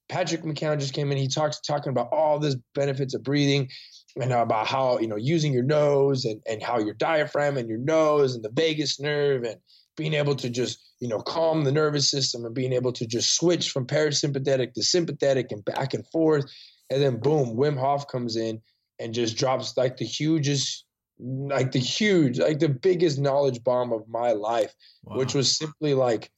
Patrick 0.08 0.42
McKeown 0.42 0.80
just 0.80 0.94
came 0.94 1.12
in. 1.12 1.18
He 1.18 1.28
talks 1.28 1.60
talking 1.60 1.90
about 1.90 2.08
all 2.10 2.40
the 2.40 2.60
benefits 2.74 3.14
of 3.14 3.22
breathing 3.22 3.68
and 4.20 4.32
about 4.32 4.66
how 4.66 4.98
you 4.98 5.06
know 5.06 5.16
using 5.16 5.52
your 5.52 5.62
nose 5.62 6.24
and 6.24 6.40
and 6.48 6.62
how 6.62 6.78
your 6.78 6.94
diaphragm 6.94 7.56
and 7.56 7.68
your 7.68 7.78
nose 7.78 8.34
and 8.34 8.44
the 8.44 8.50
vagus 8.50 8.98
nerve 8.98 9.44
and 9.44 9.56
being 9.96 10.14
able 10.14 10.34
to 10.36 10.50
just 10.50 10.80
you 11.00 11.08
know 11.08 11.20
calm 11.20 11.64
the 11.64 11.72
nervous 11.72 12.10
system 12.10 12.44
and 12.44 12.54
being 12.54 12.72
able 12.72 12.92
to 12.92 13.06
just 13.06 13.34
switch 13.34 13.70
from 13.70 13.86
parasympathetic 13.86 14.72
to 14.72 14.82
sympathetic 14.82 15.50
and 15.50 15.64
back 15.64 15.94
and 15.94 16.06
forth 16.08 16.44
and 16.90 17.02
then 17.02 17.18
boom 17.18 17.56
wim 17.56 17.78
hof 17.78 18.06
comes 18.08 18.36
in 18.36 18.60
and 18.98 19.14
just 19.14 19.36
drops 19.36 19.76
like 19.76 19.96
the 19.96 20.04
hugest 20.04 20.84
like 21.18 21.72
the 21.72 21.78
huge 21.78 22.38
like 22.38 22.58
the 22.58 22.68
biggest 22.68 23.18
knowledge 23.18 23.62
bomb 23.62 23.92
of 23.92 24.08
my 24.08 24.32
life 24.32 24.74
wow. 25.04 25.16
which 25.16 25.34
was 25.34 25.56
simply 25.56 25.94
like 25.94 26.30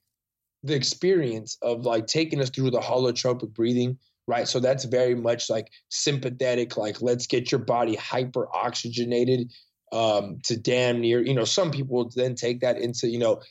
the 0.64 0.74
experience 0.74 1.56
of 1.62 1.84
like 1.84 2.06
taking 2.06 2.40
us 2.40 2.50
through 2.50 2.70
the 2.70 2.80
holotropic 2.80 3.52
breathing 3.52 3.98
right 4.26 4.48
so 4.48 4.60
that's 4.60 4.84
very 4.84 5.14
much 5.14 5.50
like 5.50 5.68
sympathetic 5.88 6.76
like 6.76 7.00
let's 7.00 7.26
get 7.26 7.50
your 7.50 7.60
body 7.60 7.94
hyper 7.96 8.48
oxygenated 8.54 9.52
um, 9.92 10.38
to 10.44 10.57
damn 10.57 11.00
near, 11.00 11.20
you 11.20 11.35
know, 11.35 11.44
some 11.44 11.70
people 11.70 12.11
then 12.16 12.35
take 12.35 12.61
that 12.61 12.78
into, 12.78 13.09
you 13.09 13.18
know, 13.18 13.42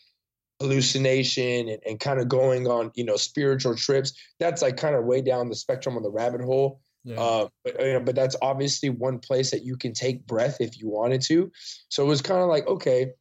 hallucination 0.60 1.70
and, 1.70 1.80
and 1.86 2.00
kind 2.00 2.20
of 2.20 2.28
going 2.28 2.68
on, 2.68 2.92
you 2.96 3.06
know, 3.06 3.16
spiritual 3.16 3.76
trips. 3.76 4.14
That's 4.40 4.62
like 4.62 4.78
kind 4.78 4.96
of 4.96 5.06
way 5.06 5.22
down 5.22 5.50
the 5.50 5.56
spectrum 5.56 5.96
on 5.98 6.04
the 6.04 6.12
rabbit 6.12 6.42
hole. 6.42 6.82
Yeah. 7.04 7.20
Uh, 7.20 7.48
but, 7.64 7.80
you 7.80 7.94
know, 7.94 8.00
but 8.00 8.16
that's 8.16 8.36
obviously 8.42 8.90
one 8.90 9.20
place 9.20 9.52
that 9.52 9.64
you 9.64 9.76
can 9.76 9.94
take 9.94 10.28
breath 10.28 10.58
if 10.60 10.80
you 10.80 10.90
wanted 10.90 11.22
to. 11.24 11.52
So 11.90 12.04
it 12.04 12.08
was 12.08 12.22
kind 12.22 12.42
of 12.42 12.50
like, 12.50 12.68
okay, 12.68 13.12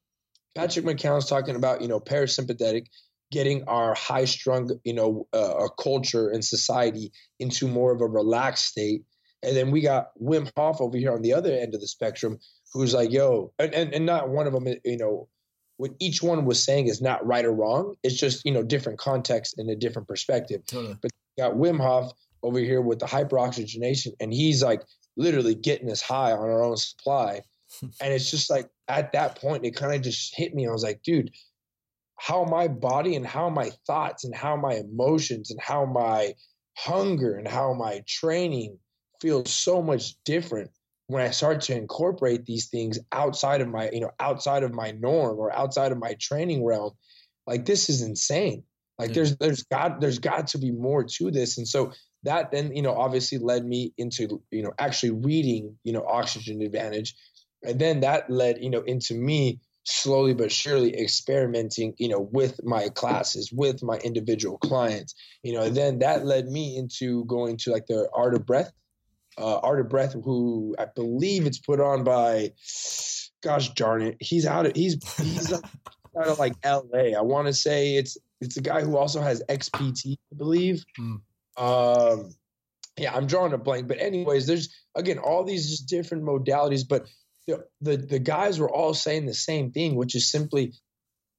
Patrick 0.55 0.85
McKeown's 0.85 1.29
talking 1.29 1.57
about, 1.57 1.81
you 1.81 1.89
know, 1.89 2.01
parasympathetic, 2.01 2.87
getting 3.31 3.65
our 3.65 3.95
high 3.95 4.25
strung, 4.25 4.71
you 4.85 4.93
know, 4.93 5.27
uh, 5.33 5.55
our 5.55 5.71
culture 5.71 6.29
and 6.29 6.45
society 6.45 7.13
into 7.39 7.69
more 7.69 7.93
of 7.93 8.01
a 8.01 8.07
relaxed 8.07 8.67
state. 8.67 9.05
And 9.43 9.57
then 9.57 9.71
we 9.71 9.81
got 9.81 10.09
Wim 10.21 10.51
Hof 10.57 10.83
over 10.83 10.99
here 10.99 11.15
on 11.15 11.23
the 11.23 11.33
other 11.33 11.53
end 11.53 11.75
of 11.75 11.81
the 11.81 11.89
spectrum, 11.89 12.39
who's 12.73 12.95
like, 12.95 13.11
yo, 13.11 13.53
and, 13.59 13.75
and, 13.75 13.95
and 13.95 14.07
not 14.07 14.29
one 14.29 14.47
of 14.47 14.53
them, 14.53 14.67
you 14.85 14.97
know, 14.97 15.29
what 15.77 15.93
each 15.99 16.23
one 16.23 16.45
was 16.45 16.63
saying 16.63 16.89
is 16.89 17.01
not 17.01 17.25
right 17.27 17.45
or 17.45 17.53
wrong. 17.53 17.97
It's 18.03 18.19
just, 18.19 18.45
you 18.45 18.53
know, 18.53 18.63
different 18.63 18.99
context 18.99 19.55
and 19.59 19.71
a 19.71 19.77
different 19.77 20.09
perspective. 20.09 20.61
Totally. 20.67 20.97
But 21.01 21.11
got 21.39 21.55
Wim 21.55 21.81
Hof 21.81 22.13
over 22.43 22.59
here 22.59 22.83
with 22.83 22.99
the 22.99 23.07
hyperoxygenation, 23.07 24.13
and 24.21 24.33
he's 24.33 24.63
like 24.63 24.83
literally 25.17 25.55
getting 25.55 25.91
us 25.91 26.03
high 26.03 26.33
on 26.33 26.39
our 26.39 26.63
own 26.63 26.77
supply. 26.77 27.41
and 27.83 28.13
it's 28.13 28.31
just 28.31 28.51
like 28.51 28.69
at 28.89 29.13
that 29.13 29.41
point, 29.41 29.65
it 29.65 29.77
kind 29.77 29.95
of 29.95 30.03
just 30.03 30.37
hit 30.37 30.55
me. 30.55 30.69
I 30.69 30.71
was 30.71 30.83
like, 30.83 31.03
dude, 31.03 31.31
how 32.17 32.45
my 32.45 32.69
body 32.69 33.17
and 33.17 33.27
how 33.27 33.49
my 33.49 33.71
thoughts 33.87 34.25
and 34.25 34.35
how 34.35 34.57
my 34.57 34.75
emotions 34.75 35.51
and 35.51 35.61
how 35.61 35.87
my 35.87 36.35
hunger 36.77 37.37
and 37.37 37.49
how 37.49 37.73
my 37.73 38.03
training 38.07 38.79
feels 39.21 39.51
so 39.51 39.83
much 39.83 40.15
different 40.25 40.71
when 41.11 41.23
I 41.23 41.31
start 41.31 41.63
to 41.63 41.77
incorporate 41.77 42.47
these 42.47 42.69
things 42.69 43.01
outside 43.11 43.61
of 43.61 43.69
my, 43.69 43.91
you 43.93 44.01
know, 44.01 44.13
outside 44.21 44.63
of 44.63 44.73
my 44.73 44.93
norm 44.93 45.39
or 45.39 45.53
outside 45.53 45.91
of 45.91 45.99
my 45.99 46.15
training 46.21 46.65
realm, 46.65 46.93
like 47.49 47.67
this 47.67 47.89
is 47.89 48.03
insane. 48.03 48.63
Like 48.97 49.11
mm. 49.11 49.15
there's 49.15 49.37
there's 49.39 49.65
got 49.65 50.01
there's 50.01 50.21
got 50.21 50.47
to 50.49 50.59
be 50.59 50.71
more 50.71 51.03
to 51.03 51.31
this. 51.33 51.59
And 51.59 51.67
so 51.67 51.93
that 52.23 52.53
then, 52.53 52.77
you 52.77 52.83
know, 52.83 52.95
obviously 52.95 53.39
led 53.39 53.65
me 53.65 53.93
into, 53.99 54.41
you 54.53 54.63
know, 54.63 54.73
actually 54.79 55.11
reading, 55.11 55.77
you 55.83 55.93
know, 55.93 56.05
Oxygen 56.07 56.63
Advantage. 56.63 57.17
And 57.65 57.81
then 57.81 58.01
that 58.01 58.31
led, 58.31 58.63
you 58.63 58.71
know, 58.71 58.83
into 58.83 59.15
me 59.15 59.59
slowly 59.83 60.35
but 60.35 60.53
surely 60.53 60.97
experimenting, 60.97 61.95
you 61.99 62.09
know, 62.09 62.21
with 62.21 62.63
my 62.63 62.89
classes, 62.91 63.51
with 63.53 63.83
my 63.83 63.97
individual 63.99 64.59
clients. 64.59 65.17
You 65.43 65.55
know, 65.55 65.71
then 65.71 65.99
that 66.01 66.25
led 66.25 66.47
me 66.47 66.77
into 66.77 67.25
going 67.25 67.57
to 67.59 67.73
like 67.73 67.87
the 67.87 68.09
Art 68.15 68.35
of 68.35 68.47
Breath 68.47 68.71
uh, 69.41 69.59
Art 69.59 69.81
of 69.81 69.89
Breath, 69.89 70.13
who 70.13 70.75
I 70.79 70.87
believe 70.95 71.47
it's 71.47 71.59
put 71.59 71.81
on 71.81 72.05
by, 72.05 72.53
gosh 73.43 73.71
darn 73.71 74.03
it, 74.03 74.17
he's 74.21 74.47
out 74.47 74.67
of 74.67 74.77
he's 74.77 74.97
he's 75.17 75.53
out 76.19 76.29
of 76.29 76.39
like 76.39 76.55
L.A. 76.63 77.15
I 77.15 77.23
want 77.23 77.47
to 77.47 77.53
say 77.53 77.97
it's 77.97 78.19
it's 78.41 78.57
a 78.57 78.63
guy 78.63 78.83
who 78.83 78.97
also 78.97 79.21
has 79.21 79.43
XPT, 79.49 80.17
I 80.33 80.37
believe. 80.37 80.85
Mm. 80.99 81.21
Um, 81.57 82.35
yeah, 82.99 83.15
I'm 83.15 83.27
drawing 83.27 83.53
a 83.53 83.59
blank, 83.59 83.89
but 83.89 84.01
anyways, 84.01 84.47
there's 84.47 84.75
again 84.95 85.19
all 85.19 85.45
these 85.45 85.71
just 85.71 85.89
different 85.89 86.25
modalities, 86.25 86.87
but 86.87 87.07
the, 87.47 87.65
the 87.81 87.97
the 87.97 88.19
guys 88.19 88.59
were 88.59 88.71
all 88.71 88.95
saying 88.95 89.27
the 89.27 89.35
same 89.35 89.73
thing, 89.73 89.95
which 89.95 90.15
is 90.15 90.31
simply 90.31 90.75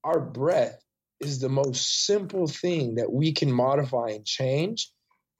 our 0.03 0.19
breath 0.19 0.81
is 1.19 1.39
the 1.39 1.49
most 1.49 2.05
simple 2.05 2.47
thing 2.47 2.95
that 2.95 3.11
we 3.11 3.31
can 3.33 3.51
modify 3.51 4.09
and 4.09 4.25
change 4.25 4.89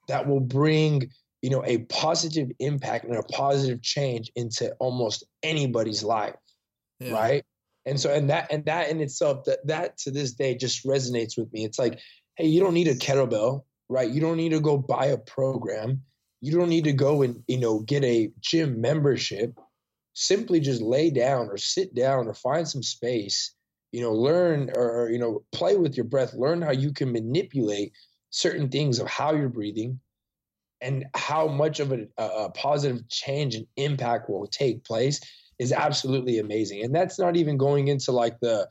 that 0.06 0.28
will 0.28 0.40
bring 0.40 1.10
you 1.42 1.50
know, 1.50 1.64
a 1.64 1.78
positive 1.78 2.50
impact 2.60 3.04
and 3.04 3.16
a 3.16 3.22
positive 3.24 3.82
change 3.82 4.30
into 4.36 4.72
almost 4.74 5.24
anybody's 5.42 6.02
life. 6.02 6.36
Yeah. 7.00 7.12
Right. 7.12 7.44
And 7.84 7.98
so, 7.98 8.14
and 8.14 8.30
that, 8.30 8.52
and 8.52 8.64
that 8.66 8.90
in 8.90 9.00
itself, 9.00 9.44
that, 9.46 9.66
that 9.66 9.98
to 9.98 10.12
this 10.12 10.32
day 10.34 10.54
just 10.54 10.86
resonates 10.86 11.36
with 11.36 11.52
me. 11.52 11.64
It's 11.64 11.80
like, 11.80 11.98
hey, 12.36 12.46
you 12.46 12.60
don't 12.60 12.74
need 12.74 12.86
a 12.86 12.94
kettlebell, 12.94 13.64
right? 13.88 14.08
You 14.08 14.20
don't 14.20 14.36
need 14.36 14.50
to 14.50 14.60
go 14.60 14.78
buy 14.78 15.06
a 15.06 15.18
program. 15.18 16.02
You 16.40 16.56
don't 16.56 16.68
need 16.68 16.84
to 16.84 16.92
go 16.92 17.22
and, 17.22 17.42
you 17.48 17.58
know, 17.58 17.80
get 17.80 18.04
a 18.04 18.30
gym 18.40 18.80
membership. 18.80 19.58
Simply 20.14 20.60
just 20.60 20.80
lay 20.80 21.10
down 21.10 21.48
or 21.48 21.56
sit 21.56 21.92
down 21.94 22.28
or 22.28 22.34
find 22.34 22.68
some 22.68 22.82
space, 22.82 23.52
you 23.90 24.00
know, 24.00 24.12
learn 24.12 24.70
or, 24.76 25.08
you 25.10 25.18
know, 25.18 25.42
play 25.50 25.76
with 25.76 25.96
your 25.96 26.04
breath, 26.04 26.34
learn 26.34 26.62
how 26.62 26.70
you 26.70 26.92
can 26.92 27.10
manipulate 27.10 27.92
certain 28.30 28.68
things 28.68 29.00
of 29.00 29.08
how 29.08 29.34
you're 29.34 29.48
breathing, 29.48 29.98
and 30.82 31.06
how 31.14 31.46
much 31.46 31.80
of 31.80 31.92
a, 31.92 32.06
a, 32.18 32.50
positive 32.50 33.08
change 33.08 33.54
and 33.54 33.66
impact 33.76 34.28
will 34.28 34.46
take 34.46 34.84
place 34.84 35.20
is 35.58 35.72
absolutely 35.72 36.38
amazing. 36.38 36.82
And 36.82 36.94
that's 36.94 37.18
not 37.18 37.36
even 37.36 37.56
going 37.56 37.88
into 37.88 38.12
like 38.12 38.38
the, 38.40 38.68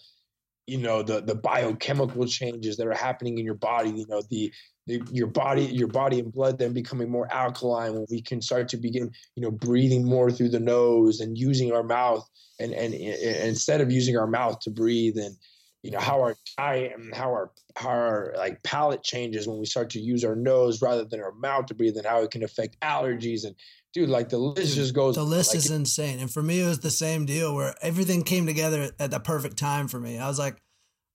you 0.67 0.77
know, 0.77 1.01
the 1.01 1.21
the 1.21 1.35
biochemical 1.35 2.27
changes 2.27 2.77
that 2.77 2.87
are 2.87 2.93
happening 2.93 3.39
in 3.39 3.45
your 3.45 3.55
body. 3.55 3.89
You 3.89 4.05
know, 4.07 4.21
the, 4.29 4.51
the 4.87 5.01
your 5.11 5.27
body, 5.27 5.65
your 5.65 5.87
body 5.87 6.19
and 6.19 6.31
blood 6.31 6.59
then 6.59 6.73
becoming 6.73 7.09
more 7.09 7.31
alkaline 7.33 7.93
when 7.93 8.05
we 8.11 8.21
can 8.21 8.41
start 8.41 8.67
to 8.69 8.77
begin, 8.77 9.11
you 9.35 9.41
know, 9.41 9.51
breathing 9.51 10.05
more 10.05 10.29
through 10.31 10.49
the 10.49 10.59
nose 10.59 11.19
and 11.19 11.37
using 11.37 11.71
our 11.71 11.83
mouth 11.83 12.27
and 12.59 12.73
and, 12.73 12.93
and 12.93 13.47
instead 13.47 13.81
of 13.81 13.91
using 13.91 14.17
our 14.17 14.27
mouth 14.27 14.59
to 14.59 14.69
breathe 14.69 15.17
and 15.17 15.35
you 15.83 15.91
know 15.91 15.99
how 15.99 16.21
our 16.21 16.35
diet 16.57 16.93
and 16.95 17.13
how 17.13 17.29
our 17.29 17.51
how 17.75 17.89
our 17.89 18.33
like 18.37 18.61
palate 18.63 19.03
changes 19.03 19.47
when 19.47 19.59
we 19.59 19.65
start 19.65 19.89
to 19.91 19.99
use 19.99 20.23
our 20.23 20.35
nose 20.35 20.81
rather 20.81 21.05
than 21.05 21.21
our 21.21 21.31
mouth 21.33 21.65
to 21.65 21.73
breathe 21.73 21.97
and 21.97 22.05
how 22.05 22.21
it 22.21 22.31
can 22.31 22.43
affect 22.43 22.79
allergies 22.81 23.45
and 23.45 23.55
dude 23.93 24.09
like 24.09 24.29
the 24.29 24.37
list 24.37 24.73
mm. 24.73 24.75
just 24.75 24.93
goes 24.93 25.15
the 25.15 25.23
list 25.23 25.51
like, 25.51 25.57
is 25.57 25.71
insane 25.71 26.19
and 26.19 26.31
for 26.31 26.43
me 26.43 26.61
it 26.61 26.67
was 26.67 26.79
the 26.79 26.91
same 26.91 27.25
deal 27.25 27.55
where 27.55 27.75
everything 27.81 28.23
came 28.23 28.45
together 28.45 28.91
at 28.99 29.11
the 29.11 29.19
perfect 29.19 29.57
time 29.57 29.87
for 29.87 29.99
me 29.99 30.17
i 30.17 30.27
was 30.27 30.39
like 30.39 30.61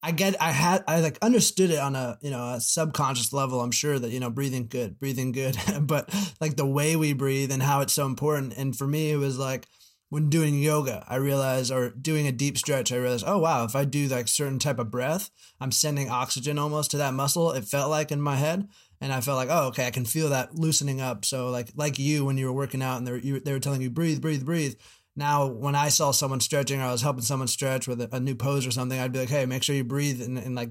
I 0.02 0.12
get, 0.12 0.40
I 0.40 0.52
had, 0.52 0.84
I 0.86 1.00
like 1.00 1.18
understood 1.20 1.70
it 1.70 1.80
on 1.80 1.96
a, 1.96 2.16
you 2.20 2.30
know, 2.30 2.52
a 2.52 2.60
subconscious 2.60 3.32
level. 3.32 3.60
I'm 3.60 3.72
sure 3.72 3.98
that, 3.98 4.10
you 4.10 4.20
know, 4.20 4.30
breathing 4.30 4.68
good, 4.68 5.00
breathing 5.00 5.32
good, 5.32 5.56
but 5.80 6.14
like 6.40 6.54
the 6.54 6.66
way 6.66 6.94
we 6.94 7.12
breathe 7.12 7.50
and 7.50 7.60
how 7.60 7.80
it's 7.80 7.94
so 7.94 8.06
important. 8.06 8.56
And 8.56 8.76
for 8.76 8.86
me, 8.86 9.10
it 9.10 9.16
was 9.16 9.36
like 9.36 9.66
when 10.08 10.30
doing 10.30 10.62
yoga, 10.62 11.04
I 11.08 11.16
realized, 11.16 11.72
or 11.72 11.90
doing 11.90 12.26
a 12.26 12.32
deep 12.32 12.56
stretch, 12.56 12.92
I 12.92 12.96
realized, 12.96 13.24
oh, 13.26 13.38
wow, 13.38 13.64
if 13.64 13.74
I 13.74 13.84
do 13.84 14.06
like 14.06 14.28
certain 14.28 14.58
type 14.58 14.78
of 14.78 14.90
breath, 14.90 15.30
I'm 15.60 15.72
sending 15.72 16.10
oxygen 16.10 16.58
almost 16.58 16.92
to 16.92 16.96
that 16.98 17.14
muscle. 17.14 17.50
It 17.52 17.64
felt 17.64 17.90
like 17.90 18.12
in 18.12 18.20
my 18.20 18.36
head. 18.36 18.68
And 19.00 19.12
I 19.12 19.20
felt 19.20 19.36
like, 19.36 19.50
oh, 19.50 19.66
okay, 19.68 19.86
I 19.86 19.90
can 19.90 20.06
feel 20.06 20.30
that 20.30 20.54
loosening 20.54 21.02
up. 21.02 21.24
So 21.24 21.50
like, 21.50 21.70
like 21.74 21.98
you, 21.98 22.24
when 22.24 22.38
you 22.38 22.46
were 22.46 22.52
working 22.52 22.82
out 22.82 22.96
and 22.96 23.06
they 23.06 23.12
were, 23.12 23.18
you, 23.18 23.40
they 23.40 23.52
were 23.52 23.60
telling 23.60 23.82
you, 23.82 23.90
breathe, 23.90 24.22
breathe, 24.22 24.44
breathe 24.44 24.76
now 25.16 25.46
when 25.46 25.74
I 25.74 25.88
saw 25.88 26.10
someone 26.10 26.40
stretching 26.40 26.80
or 26.80 26.84
I 26.84 26.92
was 26.92 27.02
helping 27.02 27.22
someone 27.22 27.48
stretch 27.48 27.88
with 27.88 28.00
a, 28.02 28.14
a 28.14 28.20
new 28.20 28.34
pose 28.34 28.66
or 28.66 28.70
something, 28.70 28.98
I'd 28.98 29.12
be 29.12 29.20
like, 29.20 29.30
hey, 29.30 29.46
make 29.46 29.62
sure 29.62 29.74
you 29.74 29.82
breathe 29.82 30.20
and, 30.20 30.36
and 30.38 30.54
like, 30.54 30.70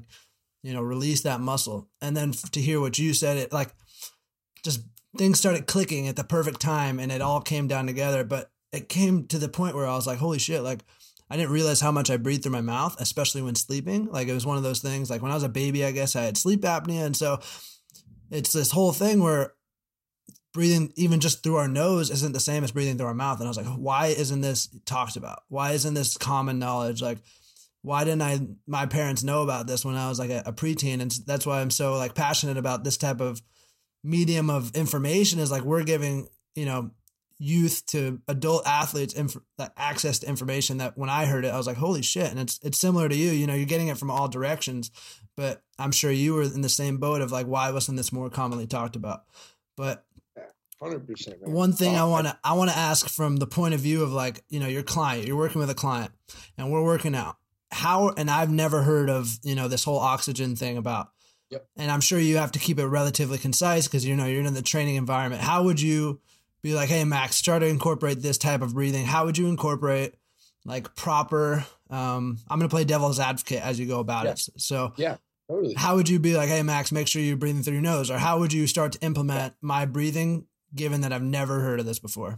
you 0.62 0.72
know, 0.72 0.84
release 0.84 1.22
that 1.22 1.42
muscle. 1.42 1.90
And 2.00 2.16
then 2.16 2.32
to 2.32 2.62
hear 2.62 2.80
what 2.80 3.00
you 3.00 3.14
said, 3.14 3.38
it 3.38 3.52
like 3.52 3.74
just 4.64 4.82
things 5.18 5.40
started 5.40 5.66
clicking 5.66 6.08
at 6.08 6.16
the 6.16 6.24
perfect 6.24 6.62
time 6.62 7.00
and 7.00 7.12
it 7.12 7.22
all 7.22 7.42
came 7.42 7.68
down 7.68 7.88
together. 7.88 8.24
But 8.24 8.52
it 8.76 8.90
came 8.90 9.28
to 9.28 9.38
the 9.38 9.50
point 9.50 9.76
where 9.76 9.88
I 9.88 9.96
was 9.96 10.08
like, 10.08 10.20
holy 10.20 10.40
shit, 10.40 10.62
like 10.62 10.82
I 11.30 11.38
didn't 11.38 11.52
realize 11.52 11.82
how 11.82 11.92
much 11.92 12.10
I 12.10 12.18
breathe 12.18 12.44
through 12.44 12.52
my 12.52 12.62
mouth, 12.62 13.00
especially 13.00 13.42
when 13.42 13.56
sleeping. 13.56 14.06
Like 14.12 14.28
it 14.28 14.34
was 14.34 14.46
one 14.46 14.58
of 14.58 14.64
those 14.64 14.80
things, 14.80 15.10
like 15.10 15.22
when 15.22 15.32
I 15.32 15.36
was 15.36 15.44
a 15.44 15.50
baby, 15.50 15.84
I 15.86 15.92
guess 15.92 16.16
I 16.16 16.24
had 16.24 16.38
sleep 16.38 16.62
apnea. 16.62 17.06
And 17.06 17.18
so 17.18 17.40
it's 18.30 18.54
this 18.54 18.72
whole 18.72 18.92
thing 18.92 19.24
where 19.24 19.54
breathing 20.54 20.94
even 20.96 21.20
just 21.20 21.44
through 21.44 21.58
our 21.58 21.68
nose 21.68 22.10
isn't 22.10 22.34
the 22.34 22.40
same 22.40 22.64
as 22.64 22.72
breathing 22.72 22.98
through 22.98 23.08
our 23.08 23.14
mouth. 23.14 23.40
And 23.40 23.48
I 23.48 23.50
was 23.50 23.58
like, 23.58 23.66
why 23.66 24.08
isn't 24.08 24.42
this 24.42 24.70
talked 24.86 25.16
about? 25.16 25.44
Why 25.50 25.72
isn't 25.72 25.94
this 25.94 26.18
common 26.18 26.60
knowledge? 26.60 27.02
Like, 27.02 27.20
why 27.82 28.04
didn't 28.04 28.22
I, 28.22 28.40
my 28.66 28.86
parents 28.86 29.24
know 29.24 29.44
about 29.44 29.68
this 29.68 29.84
when 29.84 29.96
I 29.96 30.10
was 30.10 30.18
like 30.18 30.32
a, 30.32 30.44
a 30.46 30.54
preteen? 30.54 31.02
And 31.02 31.12
that's 31.28 31.46
why 31.46 31.62
I'm 31.62 31.70
so 31.70 31.96
like 31.96 32.16
passionate 32.16 32.58
about 32.58 32.84
this 32.84 32.98
type 32.98 33.20
of 33.20 33.42
medium 34.04 34.50
of 34.50 34.76
information 34.76 35.40
is 35.40 35.52
like, 35.52 35.64
we're 35.64 35.84
giving, 35.84 36.28
you 36.56 36.66
know, 36.66 36.92
youth 37.38 37.86
to 37.88 38.22
adult 38.28 38.66
athletes 38.66 39.14
inf- 39.14 39.38
that 39.58 39.74
access 39.78 40.20
to 40.20 40.28
information 40.28 40.78
that 40.78 40.98
when 40.98 41.10
I 41.10 41.26
heard 41.26 41.46
it, 41.46 41.54
I 41.54 41.58
was 41.58 41.68
like, 41.68 41.78
holy 41.78 42.02
shit. 42.02 42.30
And 42.30 42.40
it's, 42.40 42.60
it's 42.64 42.80
similar 42.80 43.10
to 43.10 43.16
you, 43.16 43.32
you 43.32 43.46
know, 43.48 43.54
you're 43.54 43.66
getting 43.66 43.90
it 43.90 43.98
from 43.98 44.10
all 44.10 44.28
directions, 44.28 44.92
but 45.36 45.62
I'm 45.78 45.92
sure 45.92 46.12
you 46.12 46.34
were 46.34 46.44
in 46.44 46.62
the 46.62 46.70
same 46.70 46.98
boat 46.98 47.22
of 47.22 47.32
like, 47.32 47.48
why 47.48 47.72
wasn't 47.72 47.98
this 47.98 48.14
more 48.14 48.30
commonly 48.30 48.68
talked 48.68 48.96
about? 48.96 49.24
But 49.76 50.06
Hundred 50.82 51.08
percent. 51.08 51.38
One 51.42 51.72
thing 51.72 51.96
I 51.96 52.04
want 52.04 52.28
to 52.28 52.38
I 52.44 52.54
want 52.54 52.70
to 52.70 52.78
ask 52.78 53.08
from 53.08 53.38
the 53.38 53.48
point 53.48 53.74
of 53.74 53.80
view 53.80 54.04
of 54.04 54.12
like 54.12 54.44
you 54.50 54.60
know 54.60 54.68
your 54.68 54.84
client, 54.84 55.26
you're 55.26 55.38
working 55.38 55.60
with 55.60 55.70
a 55.70 55.76
client, 55.76 56.12
and 56.58 56.70
we're 56.70 56.84
working 56.84 57.16
out. 57.16 57.38
How 57.72 58.10
and 58.10 58.30
I've 58.30 58.52
never 58.52 58.84
heard 58.84 59.10
of 59.10 59.40
you 59.42 59.56
know 59.56 59.70
this 59.70 59.86
whole 59.86 60.00
oxygen 60.00 60.56
thing 60.56 60.78
about. 60.78 61.12
Yep. 61.50 61.68
And 61.78 61.92
I'm 61.92 62.02
sure 62.02 62.20
you 62.20 62.38
have 62.38 62.52
to 62.54 62.60
keep 62.60 62.78
it 62.78 62.86
relatively 62.86 63.38
concise 63.38 63.88
because 63.88 64.06
you 64.06 64.16
know 64.16 64.26
you're 64.26 64.44
in 64.44 64.54
the 64.54 64.62
training 64.62 64.96
environment. 64.96 65.42
How 65.42 65.64
would 65.64 65.80
you 65.80 66.20
be 66.66 66.74
like, 66.74 66.90
hey 66.90 67.04
Max, 67.04 67.42
try 67.42 67.60
to 67.60 67.68
incorporate 67.68 68.22
this 68.22 68.38
type 68.38 68.62
of 68.62 68.74
breathing? 68.74 69.06
How 69.06 69.26
would 69.26 69.38
you 69.38 69.48
incorporate 69.48 70.16
like 70.66 70.96
proper? 70.96 71.66
Um, 71.90 72.40
I'm 72.50 72.60
gonna 72.60 72.70
play 72.70 72.86
devil's 72.86 73.20
advocate 73.20 73.64
as 73.64 73.80
you 73.80 73.86
go 73.86 74.00
about 74.00 74.26
yeah. 74.26 74.32
it. 74.32 74.40
So 74.58 74.94
yeah. 74.98 75.18
Totally. 75.48 75.76
How 75.76 75.96
would 75.96 76.10
you 76.10 76.18
be 76.18 76.36
like, 76.36 76.50
hey 76.50 76.64
Max, 76.64 76.92
make 76.92 77.08
sure 77.08 77.22
you're 77.22 77.38
breathing 77.38 77.62
through 77.62 77.74
your 77.74 77.84
nose, 77.84 78.10
or 78.10 78.18
how 78.18 78.40
would 78.40 78.52
you 78.52 78.66
start 78.66 78.94
to 78.94 79.02
implement 79.02 79.54
my 79.62 79.86
breathing 79.86 80.48
given 80.74 81.02
that 81.02 81.14
I've 81.14 81.24
never 81.24 81.60
heard 81.60 81.80
of 81.80 81.86
this 81.86 82.00
before. 82.00 82.38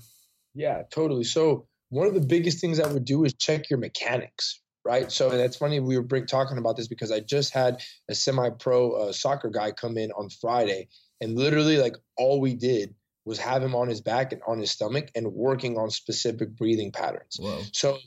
Yeah, 0.54 0.84
totally. 0.92 1.24
So 1.24 1.68
one 1.90 2.08
of 2.08 2.14
the 2.14 2.22
biggest 2.22 2.60
things 2.60 2.80
I 2.80 2.92
would 2.92 3.06
do 3.06 3.24
is 3.24 3.34
check 3.34 3.70
your 3.70 3.80
mechanics, 3.80 4.62
right? 4.86 5.12
So 5.12 5.30
that's 5.30 5.56
funny 5.56 5.80
we 5.80 5.98
were 5.98 6.22
talking 6.22 6.58
about 6.58 6.78
this 6.78 6.88
because 6.88 7.12
I 7.12 7.22
just 7.22 7.54
had 7.54 7.82
a 8.10 8.16
semi-pro 8.16 8.92
uh, 8.92 9.12
soccer 9.12 9.50
guy 9.50 9.72
come 9.72 9.98
in 9.98 10.12
on 10.12 10.30
Friday, 10.42 10.90
and 11.22 11.38
literally 11.38 11.78
like 11.78 11.96
all 12.18 12.42
we 12.42 12.54
did 12.54 12.94
was 13.28 13.40
have 13.40 13.62
him 13.62 13.76
on 13.76 13.90
his 13.90 14.02
back 14.02 14.32
and 14.32 14.42
on 14.48 14.60
his 14.60 14.72
stomach 14.72 15.12
and 15.14 15.34
working 15.34 15.78
on 15.78 15.90
specific 15.90 16.56
breathing 16.56 16.92
patterns. 16.92 17.38
Whoa. 17.40 17.62
So, 17.74 17.98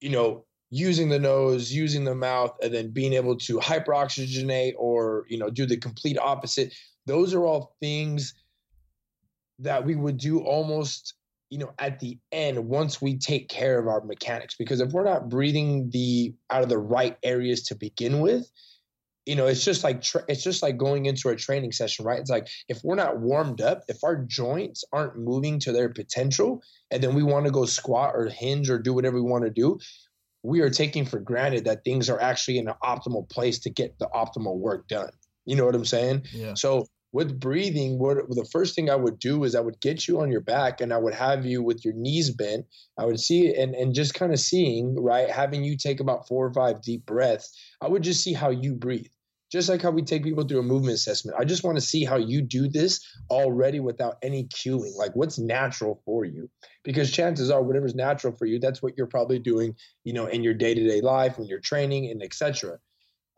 you 0.00 0.10
know, 0.10 0.44
using 0.70 1.08
the 1.08 1.18
nose, 1.18 1.72
using 1.72 2.04
the 2.04 2.14
mouth, 2.14 2.56
and 2.62 2.74
then 2.74 2.90
being 2.90 3.12
able 3.12 3.36
to 3.36 3.58
hyperoxygenate 3.58 4.74
or 4.76 5.26
you 5.28 5.38
know 5.38 5.48
do 5.48 5.64
the 5.64 5.76
complete 5.76 6.18
opposite. 6.18 6.74
Those 7.06 7.34
are 7.34 7.44
all 7.44 7.76
things 7.80 8.34
that 9.60 9.84
we 9.84 9.94
would 9.94 10.16
do 10.16 10.40
almost 10.40 11.14
you 11.50 11.58
know 11.58 11.72
at 11.78 12.00
the 12.00 12.18
end 12.32 12.66
once 12.66 13.00
we 13.00 13.18
take 13.18 13.48
care 13.48 13.78
of 13.78 13.86
our 13.86 14.00
mechanics 14.02 14.54
because 14.56 14.80
if 14.80 14.92
we're 14.92 15.04
not 15.04 15.28
breathing 15.28 15.90
the 15.90 16.34
out 16.48 16.62
of 16.62 16.68
the 16.68 16.78
right 16.78 17.16
areas 17.22 17.64
to 17.64 17.74
begin 17.74 18.20
with 18.20 18.50
you 19.30 19.36
know 19.36 19.46
it's 19.46 19.64
just 19.64 19.84
like 19.84 20.02
tra- 20.02 20.24
it's 20.26 20.42
just 20.42 20.60
like 20.60 20.76
going 20.76 21.06
into 21.06 21.28
a 21.28 21.36
training 21.36 21.70
session 21.70 22.04
right 22.04 22.18
it's 22.18 22.30
like 22.30 22.48
if 22.68 22.80
we're 22.82 22.96
not 22.96 23.20
warmed 23.20 23.60
up 23.60 23.82
if 23.86 24.02
our 24.02 24.16
joints 24.16 24.82
aren't 24.92 25.16
moving 25.16 25.60
to 25.60 25.70
their 25.70 25.88
potential 25.88 26.60
and 26.90 27.00
then 27.00 27.14
we 27.14 27.22
want 27.22 27.46
to 27.46 27.52
go 27.52 27.64
squat 27.64 28.10
or 28.12 28.26
hinge 28.26 28.68
or 28.68 28.76
do 28.76 28.92
whatever 28.92 29.22
we 29.22 29.30
want 29.30 29.44
to 29.44 29.50
do 29.50 29.78
we 30.42 30.60
are 30.62 30.70
taking 30.70 31.04
for 31.04 31.20
granted 31.20 31.64
that 31.64 31.84
things 31.84 32.10
are 32.10 32.20
actually 32.20 32.58
in 32.58 32.66
an 32.66 32.74
optimal 32.82 33.28
place 33.30 33.60
to 33.60 33.70
get 33.70 33.96
the 34.00 34.08
optimal 34.12 34.58
work 34.58 34.88
done 34.88 35.12
you 35.46 35.54
know 35.54 35.64
what 35.64 35.76
i'm 35.76 35.84
saying 35.84 36.24
yeah 36.32 36.54
so 36.54 36.84
with 37.12 37.40
breathing, 37.40 37.98
what 37.98 38.18
the 38.28 38.48
first 38.52 38.76
thing 38.76 38.88
I 38.88 38.94
would 38.94 39.18
do 39.18 39.42
is 39.42 39.56
I 39.56 39.60
would 39.60 39.80
get 39.80 40.06
you 40.06 40.20
on 40.20 40.30
your 40.30 40.42
back 40.42 40.80
and 40.80 40.92
I 40.92 40.96
would 40.96 41.14
have 41.14 41.44
you 41.44 41.60
with 41.60 41.84
your 41.84 41.94
knees 41.94 42.30
bent. 42.30 42.66
I 42.96 43.04
would 43.04 43.18
see 43.18 43.52
and 43.52 43.74
and 43.74 43.92
just 43.92 44.14
kind 44.14 44.32
of 44.32 44.38
seeing, 44.38 44.94
right, 44.94 45.28
having 45.28 45.64
you 45.64 45.76
take 45.76 45.98
about 45.98 46.28
four 46.28 46.46
or 46.46 46.52
five 46.52 46.82
deep 46.82 47.04
breaths. 47.06 47.52
I 47.80 47.88
would 47.88 48.02
just 48.02 48.22
see 48.22 48.32
how 48.32 48.50
you 48.50 48.74
breathe. 48.74 49.10
Just 49.50 49.68
like 49.68 49.82
how 49.82 49.90
we 49.90 50.02
take 50.02 50.22
people 50.22 50.44
through 50.44 50.60
a 50.60 50.62
movement 50.62 50.94
assessment. 50.94 51.36
I 51.38 51.44
just 51.44 51.64
want 51.64 51.76
to 51.76 51.80
see 51.80 52.04
how 52.04 52.16
you 52.16 52.40
do 52.40 52.68
this 52.68 53.04
already 53.30 53.80
without 53.80 54.16
any 54.22 54.44
cueing. 54.44 54.96
Like 54.96 55.14
what's 55.16 55.38
natural 55.38 56.00
for 56.04 56.24
you. 56.24 56.48
Because 56.84 57.10
chances 57.10 57.50
are 57.50 57.62
whatever's 57.62 57.94
natural 57.94 58.34
for 58.36 58.46
you, 58.46 58.60
that's 58.60 58.82
what 58.82 58.96
you're 58.96 59.06
probably 59.06 59.38
doing, 59.38 59.74
you 60.04 60.12
know, 60.12 60.26
in 60.26 60.42
your 60.44 60.54
day-to-day 60.54 61.00
life, 61.00 61.38
when 61.38 61.48
you're 61.48 61.60
training 61.60 62.10
and 62.10 62.22
etc. 62.22 62.78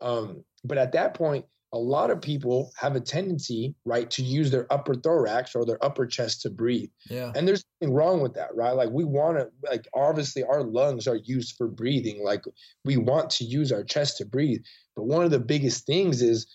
Um, 0.01 0.43
but 0.63 0.77
at 0.77 0.91
that 0.91 1.15
point, 1.15 1.45
a 1.73 1.77
lot 1.77 2.11
of 2.11 2.21
people 2.21 2.71
have 2.77 2.95
a 2.95 3.01
tendency, 3.01 3.73
right, 3.83 4.09
to 4.11 4.21
use 4.21 4.51
their 4.51 4.71
upper 4.71 4.93
thorax 4.93 5.55
or 5.55 5.65
their 5.65 5.83
upper 5.83 6.05
chest 6.05 6.43
to 6.43 6.51
breathe. 6.51 6.89
Yeah. 7.09 7.31
And 7.35 7.47
there's 7.47 7.65
nothing 7.81 7.95
wrong 7.95 8.21
with 8.21 8.35
that, 8.35 8.55
right? 8.55 8.73
Like 8.73 8.91
we 8.91 9.03
want 9.03 9.39
to, 9.39 9.49
like 9.67 9.87
obviously 9.95 10.43
our 10.43 10.61
lungs 10.61 11.07
are 11.07 11.15
used 11.15 11.55
for 11.57 11.67
breathing. 11.67 12.23
Like 12.23 12.43
we 12.85 12.97
want 12.97 13.31
to 13.31 13.43
use 13.43 13.71
our 13.71 13.83
chest 13.83 14.17
to 14.17 14.25
breathe. 14.25 14.61
But 14.95 15.05
one 15.05 15.25
of 15.25 15.31
the 15.31 15.39
biggest 15.39 15.87
things 15.87 16.21
is 16.21 16.45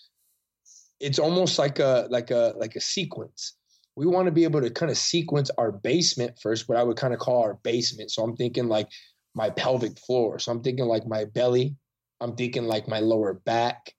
it's 1.01 1.19
almost 1.19 1.59
like 1.59 1.79
a 1.79 2.07
like 2.09 2.31
a 2.31 2.53
like 2.57 2.77
a 2.77 2.81
sequence. 2.81 3.55
We 3.97 4.05
want 4.05 4.27
to 4.27 4.31
be 4.31 4.45
able 4.45 4.61
to 4.61 4.69
kind 4.69 4.89
of 4.89 4.97
sequence 4.97 5.51
our 5.57 5.73
basement 5.73 6.39
first, 6.41 6.69
what 6.69 6.77
I 6.77 6.83
would 6.83 6.95
kind 6.95 7.13
of 7.13 7.19
call 7.19 7.43
our 7.43 7.55
basement. 7.63 8.11
So 8.11 8.23
I'm 8.23 8.37
thinking 8.37 8.69
like 8.69 8.87
my 9.35 9.49
pelvic 9.49 9.99
floor. 9.99 10.39
So 10.39 10.53
I'm 10.53 10.63
thinking 10.63 10.85
like 10.85 11.05
my 11.05 11.25
belly. 11.25 11.75
I'm 12.21 12.37
thinking 12.37 12.63
like 12.63 12.87
my 12.87 12.99
lower 12.99 13.33
back 13.33 13.93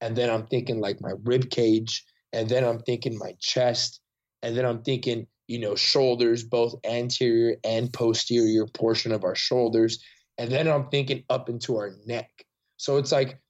and 0.00 0.16
then 0.16 0.30
I'm 0.30 0.46
thinking 0.46 0.80
like 0.80 1.00
my 1.00 1.12
rib 1.24 1.50
cage, 1.50 2.04
and 2.32 2.48
then 2.48 2.64
I'm 2.64 2.80
thinking 2.80 3.18
my 3.18 3.34
chest, 3.40 4.00
and 4.42 4.56
then 4.56 4.64
I'm 4.64 4.82
thinking, 4.82 5.26
you 5.48 5.58
know, 5.58 5.74
shoulders, 5.74 6.44
both 6.44 6.74
anterior 6.84 7.56
and 7.64 7.92
posterior 7.92 8.66
portion 8.66 9.12
of 9.12 9.24
our 9.24 9.34
shoulders, 9.34 10.02
and 10.38 10.50
then 10.50 10.68
I'm 10.68 10.88
thinking 10.88 11.24
up 11.30 11.48
into 11.48 11.76
our 11.76 11.94
neck. 12.06 12.30
So 12.76 12.98
it's 12.98 13.12
like, 13.12 13.40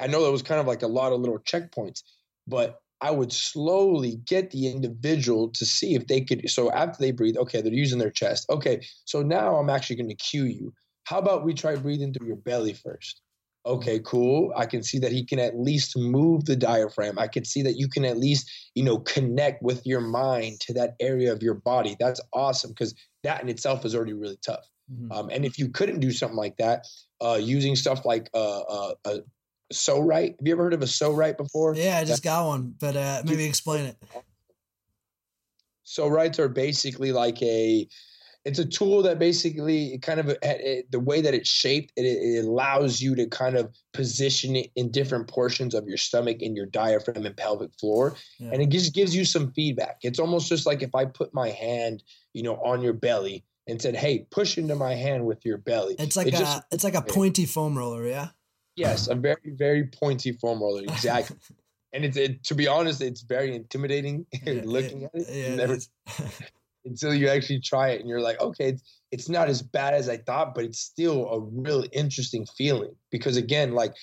I 0.00 0.06
know 0.06 0.24
that 0.24 0.30
was 0.30 0.42
kind 0.42 0.60
of 0.60 0.66
like 0.66 0.82
a 0.82 0.88
lot 0.88 1.12
of 1.12 1.20
little 1.20 1.38
checkpoints, 1.40 2.02
but 2.46 2.78
I 3.00 3.10
would 3.10 3.32
slowly 3.32 4.20
get 4.26 4.52
the 4.52 4.68
individual 4.68 5.48
to 5.48 5.66
see 5.66 5.96
if 5.96 6.06
they 6.06 6.20
could. 6.20 6.48
So 6.48 6.70
after 6.70 6.98
they 7.00 7.10
breathe, 7.10 7.36
okay, 7.36 7.60
they're 7.60 7.72
using 7.72 7.98
their 7.98 8.10
chest. 8.10 8.46
Okay, 8.48 8.80
so 9.04 9.22
now 9.22 9.56
I'm 9.56 9.70
actually 9.70 9.96
going 9.96 10.08
to 10.08 10.14
cue 10.14 10.44
you. 10.44 10.72
How 11.04 11.18
about 11.18 11.44
we 11.44 11.52
try 11.52 11.74
breathing 11.74 12.12
through 12.12 12.28
your 12.28 12.36
belly 12.36 12.74
first? 12.74 13.20
Okay, 13.64 14.00
cool. 14.04 14.52
I 14.56 14.66
can 14.66 14.82
see 14.82 14.98
that 14.98 15.12
he 15.12 15.24
can 15.24 15.38
at 15.38 15.56
least 15.56 15.96
move 15.96 16.44
the 16.46 16.56
diaphragm. 16.56 17.18
I 17.18 17.28
can 17.28 17.44
see 17.44 17.62
that 17.62 17.76
you 17.76 17.88
can 17.88 18.04
at 18.04 18.18
least, 18.18 18.50
you 18.74 18.82
know, 18.82 18.98
connect 18.98 19.62
with 19.62 19.86
your 19.86 20.00
mind 20.00 20.58
to 20.60 20.74
that 20.74 20.94
area 20.98 21.32
of 21.32 21.42
your 21.42 21.54
body. 21.54 21.96
That's 22.00 22.20
awesome 22.32 22.70
because 22.70 22.92
that 23.22 23.40
in 23.40 23.48
itself 23.48 23.84
is 23.84 23.94
already 23.94 24.14
really 24.14 24.38
tough. 24.44 24.66
Mm-hmm. 24.92 25.12
Um, 25.12 25.30
and 25.30 25.44
if 25.44 25.58
you 25.58 25.68
couldn't 25.68 26.00
do 26.00 26.10
something 26.10 26.36
like 26.36 26.56
that, 26.56 26.86
uh, 27.20 27.38
using 27.40 27.76
stuff 27.76 28.04
like 28.04 28.28
uh, 28.34 28.60
uh, 28.62 28.94
a 29.04 29.18
Pso-Rite. 29.72 30.36
Have 30.38 30.46
you 30.46 30.52
ever 30.52 30.64
heard 30.64 30.74
of 30.74 30.82
a 30.82 30.86
Pso-Rite 30.86 31.38
before? 31.38 31.74
Yeah, 31.74 31.98
I 31.98 32.04
just 32.04 32.22
got 32.22 32.46
one, 32.46 32.74
but 32.78 32.96
uh, 32.96 33.22
maybe 33.24 33.44
explain 33.44 33.86
it. 33.86 33.96
Pso-Rites 35.84 36.38
are 36.38 36.48
basically 36.48 37.12
like 37.12 37.40
a 37.42 37.86
it's 38.44 38.58
a 38.58 38.64
tool 38.64 39.02
that 39.02 39.18
basically 39.18 39.98
kind 39.98 40.18
of 40.18 40.28
it, 40.42 40.90
the 40.90 41.00
way 41.00 41.20
that 41.20 41.34
it's 41.34 41.48
shaped 41.48 41.92
it, 41.96 42.02
it, 42.02 42.44
allows 42.44 43.00
you 43.00 43.14
to 43.14 43.26
kind 43.26 43.56
of 43.56 43.72
position 43.92 44.56
it 44.56 44.70
in 44.76 44.90
different 44.90 45.28
portions 45.28 45.74
of 45.74 45.86
your 45.86 45.96
stomach 45.96 46.38
and 46.42 46.56
your 46.56 46.66
diaphragm 46.66 47.24
and 47.24 47.36
pelvic 47.36 47.70
floor 47.78 48.14
yeah. 48.38 48.50
and 48.52 48.62
it 48.62 48.68
just 48.68 48.94
gives 48.94 49.14
you 49.14 49.24
some 49.24 49.52
feedback 49.52 49.98
it's 50.02 50.18
almost 50.18 50.48
just 50.48 50.66
like 50.66 50.82
if 50.82 50.94
i 50.94 51.04
put 51.04 51.32
my 51.34 51.50
hand 51.50 52.02
you 52.32 52.42
know 52.42 52.56
on 52.56 52.82
your 52.82 52.92
belly 52.92 53.44
and 53.68 53.80
said 53.80 53.94
hey 53.94 54.26
push 54.30 54.58
into 54.58 54.74
my 54.74 54.94
hand 54.94 55.24
with 55.24 55.44
your 55.44 55.58
belly 55.58 55.94
it's 55.98 56.16
like 56.16 56.26
it 56.26 56.34
a 56.34 56.38
just, 56.38 56.62
it's 56.70 56.84
like 56.84 56.94
a 56.94 57.02
pointy 57.02 57.46
foam 57.46 57.76
roller 57.78 58.06
yeah 58.06 58.28
Yes, 58.76 59.08
a 59.08 59.14
very 59.28 59.36
very 59.46 59.86
pointy 59.86 60.32
foam 60.32 60.60
roller, 60.60 60.82
exactly. 60.82 61.36
and 61.92 62.04
it's 62.04 62.16
it, 62.16 62.44
to 62.44 62.54
be 62.54 62.66
honest, 62.66 63.00
it's 63.00 63.22
very 63.22 63.54
intimidating 63.54 64.26
yeah, 64.46 64.62
looking 64.64 65.04
at 65.04 65.10
it. 65.14 65.26
Yeah, 65.30 65.54
never, 65.54 65.78
until 66.84 67.14
you 67.14 67.28
actually 67.28 67.60
try 67.60 67.90
it, 67.90 68.00
and 68.00 68.08
you're 68.08 68.20
like, 68.20 68.40
okay, 68.40 68.70
it's, 68.70 68.82
it's 69.10 69.28
not 69.28 69.48
as 69.48 69.62
bad 69.62 69.94
as 69.94 70.08
I 70.08 70.16
thought, 70.18 70.54
but 70.54 70.64
it's 70.64 70.80
still 70.80 71.28
a 71.28 71.40
really 71.40 71.88
interesting 71.92 72.46
feeling 72.56 72.94
because 73.10 73.36
again, 73.36 73.72
like 73.72 73.94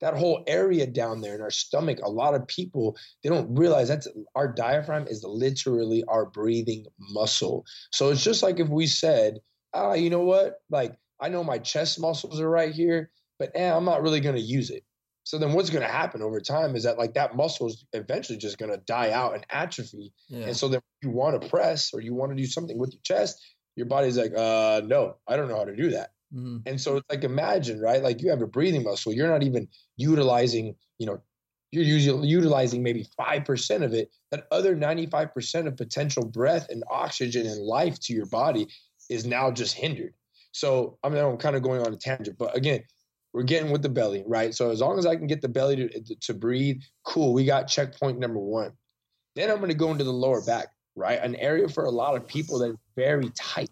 that 0.00 0.14
whole 0.14 0.44
area 0.46 0.86
down 0.86 1.20
there 1.20 1.34
in 1.34 1.40
our 1.40 1.50
stomach, 1.50 1.98
a 2.02 2.10
lot 2.10 2.34
of 2.34 2.46
people 2.46 2.96
they 3.22 3.28
don't 3.28 3.58
realize 3.58 3.88
that's 3.88 4.08
our 4.34 4.46
diaphragm 4.46 5.06
is 5.08 5.24
literally 5.24 6.04
our 6.08 6.26
breathing 6.26 6.86
muscle. 6.98 7.64
So 7.90 8.10
it's 8.10 8.22
just 8.22 8.42
like 8.42 8.60
if 8.60 8.68
we 8.68 8.86
said, 8.86 9.38
ah, 9.74 9.94
you 9.94 10.10
know 10.10 10.22
what, 10.22 10.60
like 10.70 10.94
I 11.20 11.28
know 11.28 11.42
my 11.42 11.58
chest 11.58 12.00
muscles 12.00 12.40
are 12.40 12.48
right 12.48 12.72
here, 12.72 13.10
but 13.38 13.50
eh, 13.54 13.70
I'm 13.70 13.84
not 13.84 14.02
really 14.02 14.20
going 14.20 14.36
to 14.36 14.40
use 14.40 14.70
it. 14.70 14.84
So 15.28 15.36
then 15.36 15.52
what's 15.52 15.68
going 15.68 15.84
to 15.84 15.92
happen 15.92 16.22
over 16.22 16.40
time 16.40 16.74
is 16.74 16.84
that 16.84 16.96
like 16.96 17.12
that 17.12 17.36
muscle 17.36 17.66
is 17.66 17.84
eventually 17.92 18.38
just 18.38 18.56
going 18.56 18.70
to 18.70 18.78
die 18.78 19.10
out 19.10 19.34
and 19.34 19.44
atrophy. 19.50 20.10
Yeah. 20.30 20.46
And 20.46 20.56
so 20.56 20.68
then 20.68 20.80
you 21.02 21.10
want 21.10 21.38
to 21.38 21.48
press 21.50 21.92
or 21.92 22.00
you 22.00 22.14
want 22.14 22.32
to 22.32 22.34
do 22.34 22.46
something 22.46 22.78
with 22.78 22.94
your 22.94 23.02
chest, 23.04 23.38
your 23.76 23.84
body's 23.84 24.16
like, 24.16 24.32
uh, 24.34 24.80
no, 24.86 25.16
I 25.26 25.36
don't 25.36 25.48
know 25.48 25.58
how 25.58 25.66
to 25.66 25.76
do 25.76 25.90
that. 25.90 26.12
Mm-hmm. 26.34 26.60
And 26.64 26.80
so 26.80 26.96
it's 26.96 27.06
like 27.10 27.24
imagine, 27.24 27.78
right? 27.78 28.02
Like 28.02 28.22
you 28.22 28.30
have 28.30 28.40
a 28.40 28.46
breathing 28.46 28.84
muscle, 28.84 29.12
you're 29.12 29.28
not 29.28 29.42
even 29.42 29.68
utilizing, 29.98 30.74
you 30.96 31.04
know, 31.04 31.20
you're 31.72 31.84
usually 31.84 32.26
utilizing 32.26 32.82
maybe 32.82 33.06
5% 33.20 33.82
of 33.82 33.92
it. 33.92 34.10
That 34.30 34.46
other 34.50 34.74
95% 34.74 35.66
of 35.66 35.76
potential 35.76 36.24
breath 36.24 36.70
and 36.70 36.82
oxygen 36.90 37.46
and 37.46 37.60
life 37.60 38.00
to 38.00 38.14
your 38.14 38.24
body 38.24 38.66
is 39.10 39.26
now 39.26 39.50
just 39.50 39.74
hindered. 39.74 40.14
So 40.52 40.96
I 41.04 41.10
mean, 41.10 41.22
I'm 41.22 41.36
kind 41.36 41.54
of 41.54 41.62
going 41.62 41.82
on 41.82 41.92
a 41.92 41.98
tangent, 41.98 42.38
but 42.38 42.56
again, 42.56 42.82
we're 43.32 43.42
getting 43.42 43.70
with 43.70 43.82
the 43.82 43.88
belly, 43.88 44.24
right? 44.26 44.54
So 44.54 44.70
as 44.70 44.80
long 44.80 44.98
as 44.98 45.06
I 45.06 45.16
can 45.16 45.26
get 45.26 45.42
the 45.42 45.48
belly 45.48 45.76
to, 45.76 46.14
to 46.14 46.34
breathe, 46.34 46.80
cool. 47.04 47.34
We 47.34 47.44
got 47.44 47.68
checkpoint 47.68 48.18
number 48.18 48.38
one. 48.38 48.72
Then 49.36 49.50
I'm 49.50 49.58
going 49.58 49.70
to 49.70 49.76
go 49.76 49.92
into 49.92 50.04
the 50.04 50.12
lower 50.12 50.42
back, 50.44 50.68
right? 50.96 51.20
An 51.20 51.36
area 51.36 51.68
for 51.68 51.84
a 51.84 51.90
lot 51.90 52.16
of 52.16 52.26
people 52.26 52.58
that's 52.58 52.74
very 52.96 53.30
tight 53.36 53.70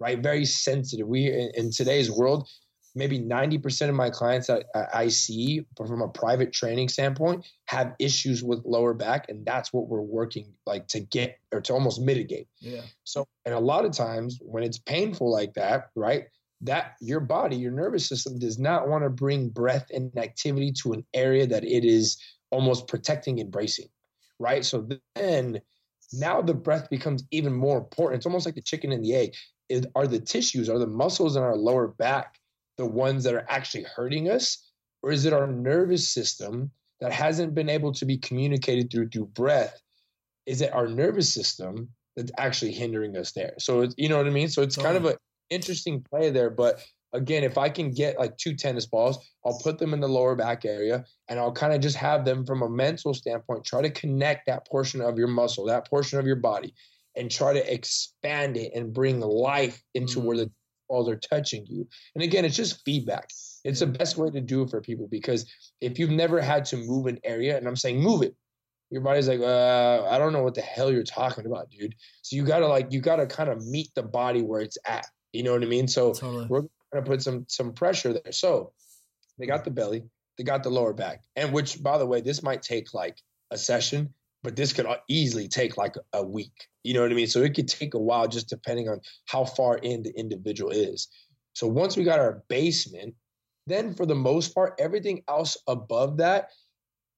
right? 0.00 0.18
Very 0.18 0.44
sensitive. 0.44 1.06
We 1.06 1.30
in, 1.30 1.50
in 1.54 1.70
today's 1.70 2.10
world, 2.10 2.48
maybe 2.94 3.18
90% 3.18 3.88
of 3.88 3.94
my 3.94 4.10
clients 4.10 4.46
that 4.46 4.66
I 4.92 5.08
see 5.08 5.64
from 5.76 6.00
a 6.00 6.08
private 6.08 6.52
training 6.52 6.88
standpoint 6.88 7.46
have 7.66 7.94
issues 7.98 8.42
with 8.42 8.62
lower 8.64 8.94
back 8.94 9.26
and 9.28 9.44
that's 9.44 9.72
what 9.72 9.88
we're 9.88 10.00
working 10.00 10.52
like 10.64 10.86
to 10.88 11.00
get 11.00 11.38
or 11.52 11.60
to 11.62 11.72
almost 11.72 12.00
mitigate. 12.00 12.48
Yeah. 12.60 12.82
So 13.04 13.26
and 13.44 13.54
a 13.54 13.58
lot 13.58 13.84
of 13.84 13.92
times 13.92 14.38
when 14.42 14.62
it's 14.62 14.78
painful 14.78 15.30
like 15.30 15.54
that, 15.54 15.90
right? 15.96 16.26
That 16.64 16.96
your 17.00 17.20
body, 17.20 17.56
your 17.56 17.72
nervous 17.72 18.06
system 18.06 18.38
does 18.38 18.58
not 18.58 18.88
want 18.88 19.04
to 19.04 19.10
bring 19.10 19.48
breath 19.48 19.86
and 19.92 20.16
activity 20.18 20.72
to 20.82 20.92
an 20.92 21.04
area 21.14 21.46
that 21.46 21.64
it 21.64 21.84
is 21.84 22.18
almost 22.50 22.88
protecting 22.88 23.40
and 23.40 23.50
bracing. 23.50 23.88
Right? 24.38 24.64
So 24.64 24.88
then 25.14 25.60
now 26.12 26.42
the 26.42 26.54
breath 26.54 26.90
becomes 26.90 27.24
even 27.30 27.52
more 27.52 27.78
important. 27.78 28.18
It's 28.18 28.26
almost 28.26 28.46
like 28.46 28.54
the 28.54 28.62
chicken 28.62 28.92
and 28.92 29.04
the 29.04 29.14
egg 29.14 29.34
is, 29.68 29.86
are 29.94 30.06
the 30.06 30.18
tissues, 30.18 30.68
are 30.68 30.78
the 30.78 30.86
muscles 30.86 31.36
in 31.36 31.42
our 31.42 31.56
lower 31.56 31.88
back 31.88 32.38
the 32.76 32.86
ones 32.86 33.24
that 33.24 33.34
are 33.34 33.46
actually 33.48 33.84
hurting 33.84 34.30
us? 34.30 34.70
Or 35.02 35.12
is 35.12 35.26
it 35.26 35.32
our 35.32 35.46
nervous 35.46 36.08
system 36.08 36.70
that 37.00 37.12
hasn't 37.12 37.54
been 37.54 37.68
able 37.68 37.92
to 37.92 38.04
be 38.04 38.18
communicated 38.18 38.90
through 38.90 39.10
through 39.10 39.26
breath? 39.26 39.80
Is 40.46 40.60
it 40.60 40.72
our 40.72 40.88
nervous 40.88 41.32
system 41.32 41.90
that's 42.16 42.32
actually 42.38 42.72
hindering 42.72 43.16
us 43.16 43.32
there? 43.32 43.54
So 43.58 43.82
it's, 43.82 43.94
you 43.98 44.08
know 44.08 44.16
what 44.16 44.26
I 44.26 44.30
mean? 44.30 44.48
So 44.48 44.62
it's 44.62 44.76
kind 44.76 44.96
of 44.96 45.04
an 45.04 45.16
interesting 45.54 46.02
play 46.02 46.30
there. 46.30 46.50
But 46.50 46.80
again, 47.12 47.44
if 47.44 47.56
I 47.56 47.68
can 47.68 47.90
get 47.92 48.18
like 48.18 48.36
two 48.36 48.54
tennis 48.54 48.86
balls, 48.86 49.18
I'll 49.46 49.58
put 49.60 49.78
them 49.78 49.94
in 49.94 50.00
the 50.00 50.08
lower 50.08 50.34
back 50.34 50.64
area 50.64 51.04
and 51.28 51.38
I'll 51.38 51.52
kind 51.52 51.72
of 51.72 51.80
just 51.80 51.96
have 51.96 52.24
them 52.24 52.44
from 52.44 52.62
a 52.62 52.68
mental 52.68 53.14
standpoint, 53.14 53.64
try 53.64 53.82
to 53.82 53.90
connect 53.90 54.46
that 54.46 54.66
portion 54.66 55.00
of 55.00 55.16
your 55.16 55.28
muscle, 55.28 55.64
that 55.66 55.88
portion 55.88 56.18
of 56.18 56.26
your 56.26 56.36
body 56.36 56.74
and 57.16 57.30
try 57.30 57.52
to 57.52 57.72
expand 57.72 58.56
it 58.56 58.72
and 58.74 58.92
bring 58.92 59.20
life 59.20 59.80
into 59.94 60.18
mm. 60.18 60.24
where 60.24 60.36
the 60.36 60.50
balls 60.88 61.08
are 61.08 61.16
touching 61.16 61.64
you. 61.68 61.86
And 62.14 62.24
again, 62.24 62.44
it's 62.44 62.56
just 62.56 62.82
feedback. 62.84 63.28
It's 63.64 63.80
the 63.80 63.86
best 63.86 64.16
way 64.16 64.30
to 64.30 64.40
do 64.40 64.62
it 64.62 64.70
for 64.70 64.80
people 64.80 65.08
because 65.10 65.50
if 65.80 65.98
you've 65.98 66.10
never 66.10 66.40
had 66.40 66.64
to 66.66 66.76
move 66.76 67.06
an 67.06 67.18
area, 67.24 67.56
and 67.56 67.66
I'm 67.66 67.76
saying 67.76 68.00
move 68.00 68.22
it, 68.22 68.34
your 68.90 69.00
body's 69.00 69.28
like, 69.28 69.40
uh, 69.40 70.06
I 70.08 70.18
don't 70.18 70.32
know 70.32 70.42
what 70.42 70.54
the 70.54 70.60
hell 70.60 70.92
you're 70.92 71.02
talking 71.02 71.46
about, 71.46 71.70
dude. 71.70 71.94
So 72.22 72.36
you 72.36 72.44
gotta 72.44 72.66
like, 72.66 72.92
you 72.92 73.00
gotta 73.00 73.26
kind 73.26 73.48
of 73.48 73.66
meet 73.66 73.88
the 73.94 74.02
body 74.02 74.42
where 74.42 74.60
it's 74.60 74.78
at. 74.86 75.06
You 75.34 75.42
know 75.42 75.52
what 75.52 75.62
I 75.62 75.66
mean? 75.66 75.88
So 75.88 76.12
totally. 76.14 76.46
we're 76.46 76.62
gonna 76.92 77.04
put 77.04 77.22
some 77.22 77.44
some 77.48 77.72
pressure 77.72 78.12
there. 78.12 78.32
So 78.32 78.72
they 79.38 79.46
got 79.46 79.64
the 79.64 79.70
belly, 79.70 80.04
they 80.38 80.44
got 80.44 80.62
the 80.62 80.70
lower 80.70 80.92
back, 80.92 81.22
and 81.36 81.52
which, 81.52 81.82
by 81.82 81.98
the 81.98 82.06
way, 82.06 82.20
this 82.20 82.42
might 82.42 82.62
take 82.62 82.94
like 82.94 83.18
a 83.50 83.58
session 83.58 84.14
but 84.44 84.54
this 84.54 84.74
could 84.74 84.86
uh, 84.86 84.98
easily 85.08 85.48
take 85.48 85.76
like 85.76 85.96
a 86.12 86.22
week. 86.22 86.68
You 86.84 86.92
know 86.92 87.00
what 87.00 87.10
I 87.10 87.14
mean? 87.14 87.26
So 87.26 87.40
it 87.40 87.54
could 87.54 87.66
take 87.66 87.94
a 87.94 87.98
while 87.98 88.28
just 88.28 88.48
depending 88.48 88.90
on 88.90 89.00
how 89.24 89.46
far 89.46 89.78
in 89.78 90.02
the 90.02 90.12
individual 90.16 90.70
is. 90.70 91.08
So 91.54 91.66
once 91.66 91.96
we 91.96 92.04
got 92.04 92.20
our 92.20 92.44
basement, 92.48 93.14
then 93.66 93.94
for 93.94 94.04
the 94.04 94.14
most 94.14 94.54
part, 94.54 94.74
everything 94.78 95.22
else 95.28 95.56
above 95.66 96.18
that, 96.18 96.50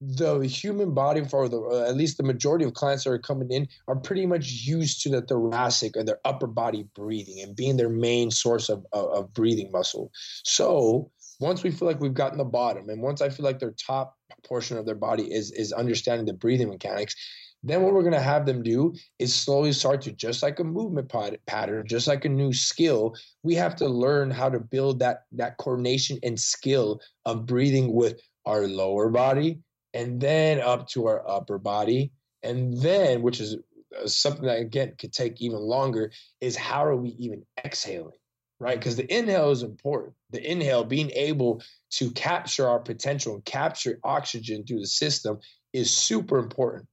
the 0.00 0.40
human 0.40 0.92
body, 0.94 1.24
for 1.24 1.48
the 1.48 1.58
uh, 1.58 1.88
at 1.88 1.96
least 1.96 2.16
the 2.16 2.22
majority 2.22 2.64
of 2.64 2.74
clients 2.74 3.04
that 3.04 3.10
are 3.10 3.18
coming 3.18 3.50
in, 3.50 3.68
are 3.88 3.96
pretty 3.96 4.26
much 4.26 4.50
used 4.50 5.02
to 5.02 5.08
the 5.08 5.22
thoracic 5.22 5.96
or 5.96 6.04
their 6.04 6.18
upper 6.24 6.46
body 6.46 6.86
breathing 6.94 7.40
and 7.42 7.56
being 7.56 7.76
their 7.76 7.88
main 7.88 8.30
source 8.30 8.68
of, 8.68 8.84
of, 8.92 9.06
of 9.10 9.34
breathing 9.34 9.70
muscle. 9.72 10.10
So 10.44 11.10
once 11.40 11.62
we 11.62 11.70
feel 11.70 11.88
like 11.88 12.00
we've 12.00 12.14
gotten 12.14 12.38
the 12.38 12.44
bottom, 12.44 12.88
and 12.88 13.02
once 13.02 13.20
I 13.20 13.28
feel 13.28 13.44
like 13.44 13.58
their 13.58 13.74
top 13.84 14.14
portion 14.44 14.76
of 14.76 14.86
their 14.86 14.94
body 14.94 15.32
is 15.32 15.50
is 15.52 15.72
understanding 15.72 16.26
the 16.26 16.32
breathing 16.32 16.68
mechanics 16.68 17.14
then 17.62 17.82
what 17.82 17.92
we're 17.92 18.02
going 18.02 18.12
to 18.12 18.20
have 18.20 18.46
them 18.46 18.62
do 18.62 18.94
is 19.18 19.34
slowly 19.34 19.72
start 19.72 20.00
to 20.02 20.12
just 20.12 20.42
like 20.42 20.60
a 20.60 20.64
movement 20.64 21.10
pattern 21.46 21.84
just 21.88 22.06
like 22.06 22.24
a 22.24 22.28
new 22.28 22.52
skill 22.52 23.14
we 23.42 23.54
have 23.54 23.74
to 23.74 23.88
learn 23.88 24.30
how 24.30 24.48
to 24.48 24.60
build 24.60 25.00
that 25.00 25.22
that 25.32 25.56
coordination 25.58 26.18
and 26.22 26.38
skill 26.38 27.00
of 27.24 27.46
breathing 27.46 27.92
with 27.92 28.20
our 28.44 28.68
lower 28.68 29.08
body 29.08 29.58
and 29.96 30.20
then 30.20 30.60
up 30.60 30.88
to 30.88 31.06
our 31.06 31.28
upper 31.28 31.58
body 31.58 32.12
and 32.42 32.80
then 32.80 33.22
which 33.22 33.40
is 33.40 33.56
uh, 34.00 34.06
something 34.06 34.44
that 34.44 34.60
again 34.60 34.94
could 34.98 35.12
take 35.12 35.40
even 35.40 35.58
longer 35.58 36.12
is 36.40 36.56
how 36.56 36.84
are 36.84 36.96
we 36.96 37.10
even 37.10 37.42
exhaling 37.64 38.12
right? 38.58 38.78
Because 38.78 38.96
the 38.96 39.12
inhale 39.14 39.50
is 39.50 39.62
important. 39.62 40.14
The 40.30 40.50
inhale, 40.50 40.84
being 40.84 41.10
able 41.10 41.62
to 41.92 42.10
capture 42.12 42.68
our 42.68 42.78
potential 42.78 43.34
and 43.34 43.44
capture 43.44 43.98
oxygen 44.02 44.64
through 44.64 44.80
the 44.80 44.86
system 44.86 45.38
is 45.72 45.96
super 45.96 46.38
important. 46.38 46.88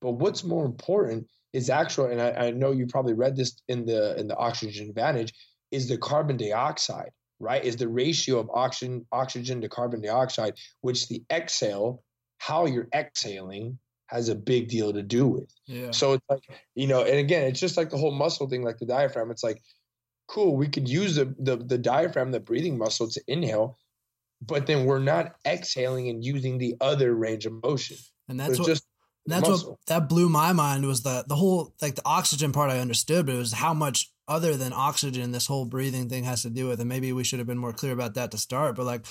But 0.00 0.12
what's 0.12 0.44
more 0.44 0.64
important 0.64 1.26
is 1.52 1.70
actual, 1.70 2.06
and 2.06 2.20
I, 2.20 2.30
I 2.30 2.50
know 2.50 2.72
you 2.72 2.86
probably 2.86 3.14
read 3.14 3.36
this 3.36 3.60
in 3.68 3.86
the 3.86 4.18
in 4.18 4.28
the 4.28 4.36
oxygen 4.36 4.88
advantage, 4.88 5.32
is 5.70 5.88
the 5.88 5.98
carbon 5.98 6.36
dioxide, 6.36 7.10
right? 7.40 7.64
Is 7.64 7.76
the 7.76 7.88
ratio 7.88 8.38
of 8.38 8.50
oxygen 8.52 9.06
oxygen 9.10 9.60
to 9.62 9.68
carbon 9.68 10.02
dioxide, 10.02 10.54
which 10.82 11.08
the 11.08 11.22
exhale, 11.32 12.02
how 12.38 12.66
you're 12.66 12.88
exhaling 12.94 13.78
has 14.06 14.30
a 14.30 14.34
big 14.34 14.68
deal 14.68 14.92
to 14.92 15.02
do 15.02 15.26
with. 15.26 15.52
Yeah. 15.66 15.90
So 15.90 16.14
it's 16.14 16.24
like, 16.30 16.42
you 16.74 16.86
know, 16.86 17.02
and 17.02 17.18
again, 17.18 17.44
it's 17.44 17.60
just 17.60 17.76
like 17.76 17.90
the 17.90 17.98
whole 17.98 18.10
muscle 18.10 18.48
thing, 18.48 18.62
like 18.62 18.78
the 18.78 18.86
diaphragm. 18.86 19.30
It's 19.30 19.44
like 19.44 19.62
cool, 20.28 20.56
we 20.56 20.68
could 20.68 20.88
use 20.88 21.16
the, 21.16 21.34
the, 21.38 21.56
the 21.56 21.78
diaphragm, 21.78 22.30
the 22.30 22.38
breathing 22.40 22.78
muscle 22.78 23.08
to 23.08 23.20
inhale, 23.26 23.78
but 24.40 24.66
then 24.66 24.84
we're 24.84 25.00
not 25.00 25.34
exhaling 25.46 26.08
and 26.08 26.24
using 26.24 26.58
the 26.58 26.76
other 26.80 27.14
range 27.14 27.46
of 27.46 27.54
motion. 27.64 27.96
And 28.28 28.38
that's 28.38 28.58
what, 28.58 28.68
just 28.68 28.84
that's 29.26 29.48
muscle. 29.48 29.70
what 29.70 29.78
that 29.86 30.08
blew 30.08 30.28
my 30.28 30.52
mind 30.52 30.86
was 30.86 31.02
the 31.02 31.24
the 31.26 31.34
whole 31.34 31.74
like 31.82 31.94
the 31.94 32.02
oxygen 32.04 32.52
part 32.52 32.70
I 32.70 32.78
understood, 32.78 33.26
but 33.26 33.34
it 33.34 33.38
was 33.38 33.52
how 33.52 33.74
much 33.74 34.12
other 34.28 34.56
than 34.56 34.74
oxygen 34.74 35.32
this 35.32 35.46
whole 35.46 35.64
breathing 35.64 36.10
thing 36.10 36.24
has 36.24 36.42
to 36.42 36.50
do 36.50 36.68
with. 36.68 36.78
And 36.78 36.88
maybe 36.88 37.12
we 37.14 37.24
should 37.24 37.38
have 37.38 37.48
been 37.48 37.58
more 37.58 37.72
clear 37.72 37.92
about 37.92 38.14
that 38.14 38.30
to 38.32 38.38
start. 38.38 38.76
But 38.76 38.84
like 38.84 39.06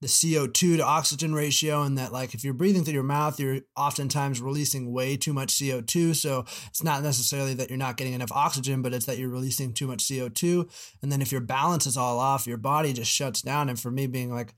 the 0.00 0.08
CO2 0.08 0.76
to 0.76 0.84
oxygen 0.84 1.34
ratio, 1.34 1.82
and 1.82 1.96
that 1.96 2.12
like 2.12 2.34
if 2.34 2.44
you're 2.44 2.54
breathing 2.54 2.84
through 2.84 2.94
your 2.94 3.02
mouth, 3.02 3.40
you're 3.40 3.60
oftentimes 3.76 4.40
releasing 4.40 4.92
way 4.92 5.16
too 5.16 5.32
much 5.32 5.54
CO2. 5.54 6.14
So 6.14 6.44
it's 6.68 6.82
not 6.82 7.02
necessarily 7.02 7.54
that 7.54 7.70
you're 7.70 7.78
not 7.78 7.96
getting 7.96 8.12
enough 8.12 8.32
oxygen, 8.32 8.82
but 8.82 8.92
it's 8.92 9.06
that 9.06 9.18
you're 9.18 9.30
releasing 9.30 9.72
too 9.72 9.86
much 9.86 10.04
CO2. 10.04 10.70
And 11.02 11.10
then 11.10 11.22
if 11.22 11.32
your 11.32 11.40
balance 11.40 11.86
is 11.86 11.96
all 11.96 12.18
off, 12.18 12.46
your 12.46 12.58
body 12.58 12.92
just 12.92 13.10
shuts 13.10 13.40
down. 13.42 13.68
And 13.68 13.80
for 13.80 13.90
me, 13.90 14.06
being 14.06 14.32
like 14.32 14.54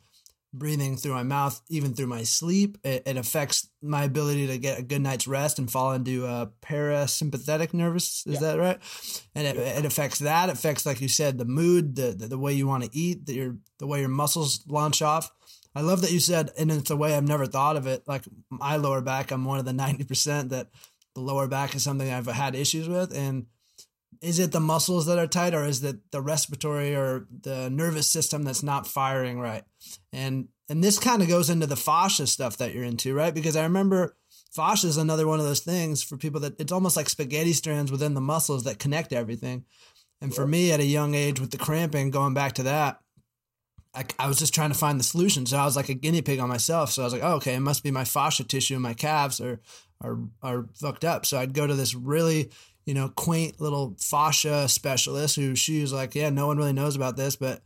breathing 0.53 0.97
through 0.97 1.13
my 1.13 1.23
mouth, 1.23 1.61
even 1.69 1.95
through 1.95 2.07
my 2.07 2.23
sleep, 2.23 2.79
it, 2.83 3.03
it 3.07 3.17
affects 3.17 3.69
my 3.83 4.05
ability 4.05 4.47
to 4.47 4.59
get 4.59 4.79
a 4.79 4.83
good 4.83 5.03
night's 5.03 5.29
rest 5.29 5.59
and 5.59 5.71
fall 5.71 5.93
into 5.93 6.27
a 6.27 6.51
parasympathetic 6.63 7.75
nervous. 7.75 8.25
Is 8.27 8.35
yeah. 8.35 8.41
that 8.41 8.59
right? 8.59 8.79
And 9.35 9.47
it, 9.47 9.57
it 9.57 9.85
affects 9.85 10.21
that. 10.21 10.49
It 10.49 10.53
affects, 10.53 10.87
like 10.87 11.01
you 11.01 11.09
said, 11.09 11.39
the 11.39 11.45
mood, 11.45 11.97
the 11.97 12.13
the, 12.13 12.29
the 12.29 12.39
way 12.39 12.53
you 12.53 12.67
want 12.67 12.85
to 12.85 12.97
eat, 12.97 13.27
the, 13.27 13.35
your 13.35 13.57
the 13.79 13.87
way 13.87 14.01
your 14.01 14.09
muscles 14.09 14.65
launch 14.67 15.03
off. 15.03 15.31
I 15.75 15.83
love 15.83 16.01
that 16.01 16.13
you 16.13 16.21
said, 16.21 16.51
and 16.59 16.73
it's 16.73 16.91
a 16.91 16.97
way 16.97 17.15
I've 17.15 17.29
never 17.29 17.47
thought 17.47 17.77
of 17.77 17.87
it. 17.87 18.03
Like 18.09 18.25
my 18.51 18.77
lower 18.77 19.01
back, 19.01 19.31
I'm 19.31 19.45
one 19.45 19.59
of 19.59 19.65
the 19.65 19.73
ninety 19.73 20.05
percent 20.05 20.51
that 20.51 20.69
the 21.15 21.21
lower 21.21 21.47
back 21.47 21.75
is 21.75 21.85
something 21.85 22.11
I've 22.11 22.27
had 22.27 22.55
issues 22.55 22.89
with, 22.89 23.17
and 23.17 23.47
is 24.21 24.39
it 24.39 24.53
the 24.53 24.61
muscles 24.61 25.07
that 25.07 25.19
are 25.19 25.27
tight 25.27 25.55
or 25.55 25.65
is 25.65 25.83
it 25.85 26.11
the 26.11 26.21
respiratory 26.21 26.95
or 26.95 27.27
the 27.43 27.71
nervous 27.71 28.07
system 28.07 28.43
that's 28.43 28.63
not 28.63 28.87
firing 28.87 29.39
right 29.39 29.65
and 30.13 30.49
and 30.69 30.85
this 30.85 30.99
kind 30.99 31.23
of 31.23 31.29
goes 31.29 31.49
into 31.49 31.67
the 31.67 31.77
fascia 31.77 32.27
stuff 32.27 32.59
that 32.59 32.75
you're 32.75 32.85
into, 32.85 33.15
right? 33.15 33.35
Because 33.35 33.57
I 33.57 33.63
remember 33.63 34.17
fascia 34.53 34.87
is 34.87 34.97
another 34.97 35.27
one 35.27 35.41
of 35.41 35.47
those 35.47 35.61
things 35.61 36.03
for 36.03 36.17
people 36.17 36.41
that 36.41 36.61
it's 36.61 36.73
almost 36.73 36.97
like 36.97 37.09
spaghetti 37.09 37.53
strands 37.53 37.91
within 37.91 38.15
the 38.15 38.21
muscles 38.21 38.65
that 38.65 38.79
connect 38.79 39.13
everything. 39.13 39.65
And 40.21 40.35
for 40.35 40.47
me 40.47 40.73
at 40.73 40.81
a 40.81 40.85
young 40.85 41.15
age 41.15 41.41
with 41.41 41.53
the 41.53 41.59
cramping, 41.59 42.11
going 42.11 42.35
back 42.35 42.55
to 42.55 42.65
that, 42.65 43.01
I, 43.95 44.05
I, 44.19 44.29
was 44.29 44.39
just 44.39 44.55
trying 44.55 44.71
to 44.71 44.79
find 44.79 44.99
the 44.99 45.05
solution. 45.05 45.47
So 45.47 45.57
I 45.57 45.65
was 45.65 45.77
like 45.77 45.89
a 45.89 45.95
guinea 45.95 46.23
pig 46.23 46.41
on 46.41 46.49
myself. 46.49 46.91
So 46.91 47.03
I 47.03 47.05
was 47.05 47.13
like, 47.13 47.23
oh, 47.23 47.37
okay, 47.37 47.55
it 47.55 47.61
must 47.61 47.83
be 47.83 47.91
my 47.91 48.05
fascia 48.05 48.45
tissue 48.45 48.77
in 48.77 48.83
my 48.83 48.95
calves 48.95 49.41
are, 49.41 49.61
are, 50.01 50.19
are 50.43 50.67
fucked 50.75 51.05
up. 51.05 51.25
So 51.25 51.39
I'd 51.39 51.55
go 51.55 51.67
to 51.67 51.75
this 51.75 51.95
really, 51.95 52.51
you 52.85 52.95
know, 52.95 53.09
quaint 53.09 53.61
little 53.61 53.97
fascia 53.99 54.69
specialist 54.69 55.37
who 55.37 55.55
she 55.55 55.81
was 55.81 55.93
like, 55.93 56.15
yeah, 56.15 56.31
no 56.31 56.47
one 56.47 56.59
really 56.59 56.73
knows 56.73 56.97
about 56.97 57.17
this, 57.17 57.37
but 57.37 57.63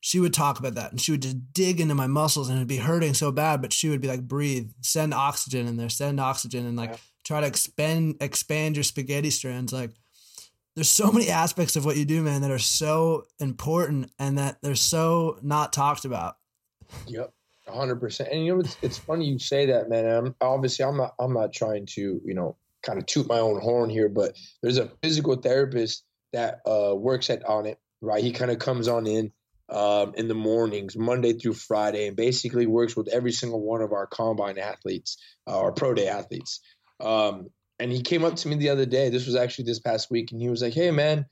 she 0.00 0.20
would 0.20 0.32
talk 0.32 0.58
about 0.58 0.74
that 0.74 0.92
and 0.92 1.00
she 1.00 1.10
would 1.10 1.22
just 1.22 1.52
dig 1.52 1.80
into 1.80 1.94
my 1.94 2.06
muscles 2.06 2.48
and 2.48 2.56
it'd 2.56 2.68
be 2.68 2.76
hurting 2.76 3.14
so 3.14 3.32
bad, 3.32 3.60
but 3.60 3.72
she 3.72 3.88
would 3.88 4.00
be 4.00 4.08
like, 4.08 4.22
breathe, 4.22 4.70
send 4.80 5.12
oxygen 5.12 5.66
in 5.66 5.76
there, 5.76 5.88
send 5.88 6.20
oxygen 6.20 6.66
and 6.66 6.76
like 6.76 6.90
yeah. 6.90 6.96
try 7.24 7.40
to 7.40 7.46
expand, 7.46 8.16
expand 8.20 8.76
your 8.76 8.84
spaghetti 8.84 9.30
strands. 9.30 9.72
Like, 9.72 9.90
there's 10.74 10.88
so 10.88 11.10
many 11.10 11.28
aspects 11.28 11.74
of 11.74 11.84
what 11.84 11.96
you 11.96 12.04
do, 12.04 12.22
man, 12.22 12.42
that 12.42 12.52
are 12.52 12.58
so 12.58 13.24
important 13.40 14.12
and 14.18 14.38
that 14.38 14.58
they're 14.62 14.76
so 14.76 15.38
not 15.42 15.72
talked 15.72 16.04
about. 16.04 16.36
Yep. 17.06 17.32
hundred 17.68 17.96
percent. 17.96 18.30
And 18.30 18.46
you 18.46 18.54
know, 18.54 18.60
it's, 18.60 18.76
it's 18.80 18.98
funny 18.98 19.26
you 19.26 19.38
say 19.38 19.66
that, 19.66 19.88
man. 19.88 20.06
I'm 20.06 20.34
obviously 20.40 20.84
I'm 20.84 20.96
not, 20.96 21.14
I'm 21.18 21.34
not 21.34 21.52
trying 21.52 21.86
to, 21.86 22.20
you 22.24 22.34
know, 22.34 22.56
kind 22.82 22.98
of 22.98 23.06
toot 23.06 23.26
my 23.26 23.40
own 23.40 23.60
horn 23.60 23.90
here, 23.90 24.08
but 24.08 24.36
there's 24.62 24.78
a 24.78 24.88
physical 25.02 25.34
therapist 25.34 26.04
that 26.32 26.60
uh, 26.64 26.94
works 26.94 27.30
at 27.30 27.42
Onnit 27.42 27.76
right? 28.00 28.22
He 28.22 28.32
kind 28.32 28.50
of 28.50 28.58
comes 28.58 28.88
on 28.88 29.06
in 29.06 29.32
um, 29.70 30.14
in 30.16 30.28
the 30.28 30.34
mornings, 30.34 30.96
Monday 30.96 31.34
through 31.34 31.54
Friday, 31.54 32.06
and 32.06 32.16
basically 32.16 32.66
works 32.66 32.96
with 32.96 33.08
every 33.08 33.32
single 33.32 33.60
one 33.60 33.82
of 33.82 33.92
our 33.92 34.06
combine 34.06 34.58
athletes, 34.58 35.18
uh, 35.46 35.58
our 35.58 35.72
pro 35.72 35.94
day 35.94 36.08
athletes. 36.08 36.60
Um, 37.00 37.48
and 37.78 37.92
he 37.92 38.02
came 38.02 38.24
up 38.24 38.36
to 38.36 38.48
me 38.48 38.56
the 38.56 38.70
other 38.70 38.86
day. 38.86 39.08
This 39.08 39.26
was 39.26 39.36
actually 39.36 39.66
this 39.66 39.78
past 39.78 40.10
week, 40.10 40.32
and 40.32 40.40
he 40.40 40.48
was 40.48 40.62
like, 40.62 40.74
"Hey, 40.74 40.90
man, 40.90 41.26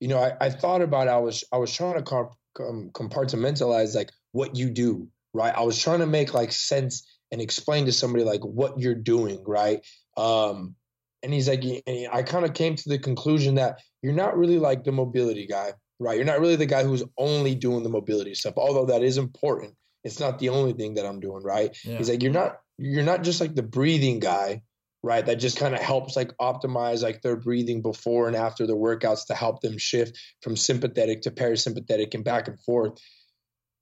you 0.00 0.08
know, 0.08 0.18
I, 0.18 0.32
I 0.40 0.50
thought 0.50 0.82
about. 0.82 1.08
I 1.08 1.18
was 1.18 1.44
I 1.52 1.58
was 1.58 1.72
trying 1.72 1.94
to 1.94 2.02
comp- 2.02 2.34
com- 2.54 2.90
compartmentalize 2.92 3.94
like 3.94 4.10
what 4.32 4.56
you 4.56 4.70
do, 4.70 5.08
right? 5.32 5.54
I 5.54 5.62
was 5.62 5.80
trying 5.80 6.00
to 6.00 6.06
make 6.06 6.34
like 6.34 6.52
sense 6.52 7.06
and 7.30 7.40
explain 7.40 7.86
to 7.86 7.92
somebody 7.92 8.24
like 8.24 8.44
what 8.44 8.78
you're 8.78 8.94
doing, 8.94 9.42
right? 9.46 9.84
Um, 10.16 10.74
and 11.22 11.32
he's 11.32 11.48
like, 11.48 11.64
and 11.64 12.08
I 12.12 12.22
kind 12.22 12.44
of 12.44 12.54
came 12.54 12.76
to 12.76 12.88
the 12.88 12.98
conclusion 12.98 13.54
that 13.54 13.80
you're 14.02 14.12
not 14.12 14.36
really 14.36 14.58
like 14.58 14.84
the 14.84 14.92
mobility 14.92 15.46
guy, 15.46 15.72
right? 16.04 16.16
You're 16.16 16.26
not 16.26 16.40
really 16.40 16.56
the 16.56 16.66
guy 16.66 16.84
who's 16.84 17.02
only 17.16 17.54
doing 17.54 17.82
the 17.82 17.88
mobility 17.88 18.34
stuff, 18.34 18.54
although 18.56 18.86
that 18.86 19.02
is 19.02 19.18
important. 19.18 19.74
It's 20.04 20.20
not 20.20 20.38
the 20.38 20.50
only 20.50 20.74
thing 20.74 20.94
that 20.94 21.06
I'm 21.06 21.18
doing, 21.18 21.42
right? 21.42 21.76
Yeah. 21.82 21.96
He's 21.96 22.10
like, 22.10 22.22
you're 22.22 22.32
not 22.32 22.58
you're 22.78 23.04
not 23.04 23.22
just 23.22 23.40
like 23.40 23.54
the 23.54 23.62
breathing 23.62 24.18
guy 24.18 24.62
right 25.02 25.26
that 25.26 25.36
just 25.36 25.58
kind 25.58 25.74
of 25.74 25.80
helps 25.80 26.16
like 26.16 26.36
optimize 26.40 27.02
like 27.02 27.22
their 27.22 27.36
breathing 27.36 27.82
before 27.82 28.26
and 28.26 28.36
after 28.36 28.66
the 28.66 28.76
workouts 28.76 29.26
to 29.26 29.34
help 29.34 29.60
them 29.60 29.78
shift 29.78 30.18
from 30.42 30.56
sympathetic 30.56 31.22
to 31.22 31.30
parasympathetic 31.30 32.14
and 32.14 32.24
back 32.24 32.48
and 32.48 32.58
forth 32.60 32.98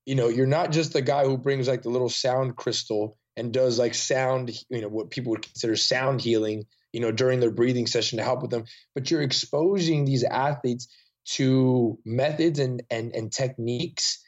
you 0.05 0.15
know 0.15 0.29
you're 0.29 0.47
not 0.47 0.73
just 0.73 0.93
the 0.93 1.01
guy 1.01 1.25
who 1.25 1.39
brings 1.39 1.69
like 1.69 1.83
the 1.83 1.89
little 1.89 2.09
sound 2.09 2.57
crystal 2.57 3.17
and 3.37 3.53
does 3.53 3.79
like 3.79 3.95
sound 3.95 4.51
you 4.69 4.83
know 4.83 4.89
what 4.89 5.11
people 5.11 5.31
would 5.31 5.43
consider 5.43 5.77
sound 5.77 6.21
healing 6.21 6.65
you 6.93 7.01
know 7.01 7.13
during 7.13 7.41
their 7.41 7.53
breathing 7.53 7.87
session 7.87 8.19
to 8.19 8.25
help 8.25 8.43
with 8.43 8.51
them 8.51 8.65
but 8.95 9.11
you're 9.11 9.23
exposing 9.23 10.05
these 10.05 10.25
athletes 10.25 10.89
to 11.25 11.99
methods 12.05 12.59
and 12.59 12.83
and, 12.91 13.15
and 13.15 13.33
techniques 13.33 14.23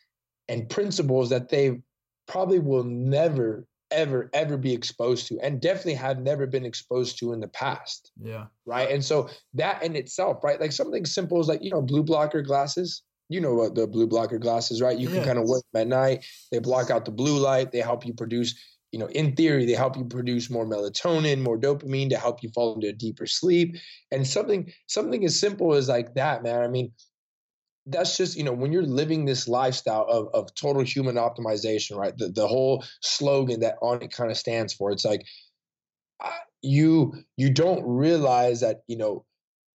and 0.49 0.68
principles 0.68 1.30
that 1.30 1.49
they 1.49 1.80
probably 2.26 2.59
will 2.59 2.84
never 2.84 3.66
ever 3.90 4.28
ever 4.32 4.57
be 4.57 4.72
exposed 4.72 5.28
to 5.28 5.38
and 5.40 5.61
definitely 5.61 5.95
have 5.95 6.18
never 6.18 6.47
been 6.47 6.64
exposed 6.64 7.18
to 7.18 7.32
in 7.32 7.40
the 7.40 7.49
past. 7.49 8.11
Yeah. 8.20 8.47
Right? 8.66 8.90
And 8.90 9.05
so 9.05 9.28
that 9.55 9.82
in 9.82 9.95
itself 9.97 10.42
right? 10.42 10.61
Like 10.61 10.72
something 10.72 11.05
simple 11.07 11.40
as 11.40 11.49
like 11.49 11.62
you 11.62 11.70
know 11.70 11.82
blue 11.82 12.03
blocker 12.03 12.42
glasses. 12.42 13.03
You 13.30 13.40
know 13.40 13.55
what 13.55 13.74
the 13.74 13.86
blue 13.86 14.07
blocker 14.07 14.38
glasses 14.38 14.82
right? 14.82 14.99
You 14.99 15.09
yeah. 15.09 15.16
can 15.16 15.24
kind 15.24 15.38
of 15.38 15.49
wear 15.49 15.61
them 15.72 15.82
at 15.82 15.88
night. 15.88 16.24
They 16.53 16.59
block 16.59 16.90
out 16.90 17.05
the 17.05 17.11
blue 17.11 17.38
light. 17.38 17.72
They 17.72 17.78
help 17.78 18.05
you 18.05 18.12
produce 18.12 18.55
you 18.95 19.01
know 19.01 19.09
in 19.09 19.34
theory 19.34 19.66
they 19.66 19.72
help 19.72 19.97
you 19.97 20.05
produce 20.05 20.49
more 20.49 20.64
melatonin 20.64 21.40
more 21.40 21.59
dopamine 21.59 22.09
to 22.09 22.16
help 22.16 22.45
you 22.45 22.49
fall 22.51 22.76
into 22.76 22.86
a 22.86 22.92
deeper 22.92 23.26
sleep. 23.26 23.76
And 24.12 24.24
something 24.24 24.72
something 24.86 25.24
as 25.24 25.38
simple 25.38 25.74
as 25.74 25.88
like 25.88 26.14
that 26.14 26.45
man 26.45 26.62
i 26.62 26.68
mean 26.68 26.92
that's 27.86 28.16
just 28.16 28.36
you 28.36 28.45
know 28.45 28.53
when 28.53 28.70
you're 28.72 28.86
living 28.86 29.24
this 29.24 29.49
lifestyle 29.49 30.07
of, 30.09 30.28
of 30.32 30.55
total 30.55 30.82
human 30.82 31.16
optimization 31.16 31.97
right 31.97 32.16
the, 32.16 32.28
the 32.28 32.47
whole 32.47 32.84
slogan 33.03 33.61
that 33.61 33.80
Onnit 33.82 34.12
kind 34.12 34.30
of 34.30 34.36
stands 34.36 34.72
for 34.72 34.92
it's 34.92 35.05
like 35.05 35.26
uh, 36.24 36.30
you 36.62 37.14
you 37.36 37.51
don't 37.51 37.84
realize 37.84 38.61
that 38.61 38.82
you 38.86 38.97
know 38.97 39.24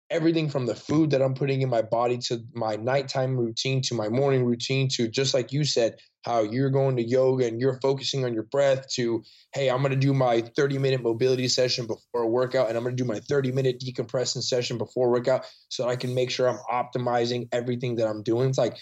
everything 0.09 0.49
from 0.49 0.65
the 0.65 0.75
food 0.75 1.11
that 1.11 1.21
I'm 1.21 1.33
putting 1.33 1.61
in 1.61 1.69
my 1.69 1.81
body 1.81 2.17
to 2.17 2.41
my 2.53 2.75
nighttime 2.75 3.37
routine 3.37 3.81
to 3.83 3.93
my 3.93 4.09
morning 4.09 4.43
routine 4.43 4.87
to 4.93 5.07
just 5.07 5.33
like 5.33 5.51
you 5.51 5.63
said, 5.63 5.95
how 6.23 6.41
you're 6.41 6.69
going 6.69 6.97
to 6.97 7.03
yoga 7.03 7.45
and 7.45 7.61
you're 7.61 7.79
focusing 7.81 8.25
on 8.25 8.33
your 8.33 8.43
breath 8.43 8.87
to, 8.95 9.23
hey, 9.53 9.69
I'm 9.69 9.79
going 9.79 9.91
to 9.91 9.97
do 9.97 10.13
my 10.13 10.41
30 10.41 10.77
minute 10.77 11.01
mobility 11.01 11.47
session 11.47 11.87
before 11.87 12.23
a 12.23 12.27
workout 12.27 12.67
and 12.67 12.77
I'm 12.77 12.83
going 12.83 12.95
to 12.95 13.03
do 13.03 13.07
my 13.07 13.19
30 13.19 13.51
minute 13.51 13.79
decompressing 13.79 14.43
session 14.43 14.77
before 14.77 15.09
workout 15.09 15.45
so 15.69 15.87
I 15.87 15.95
can 15.95 16.13
make 16.13 16.31
sure 16.31 16.49
I'm 16.49 16.59
optimizing 16.71 17.47
everything 17.51 17.95
that 17.97 18.07
I'm 18.07 18.23
doing. 18.23 18.49
It's 18.49 18.57
like 18.57 18.77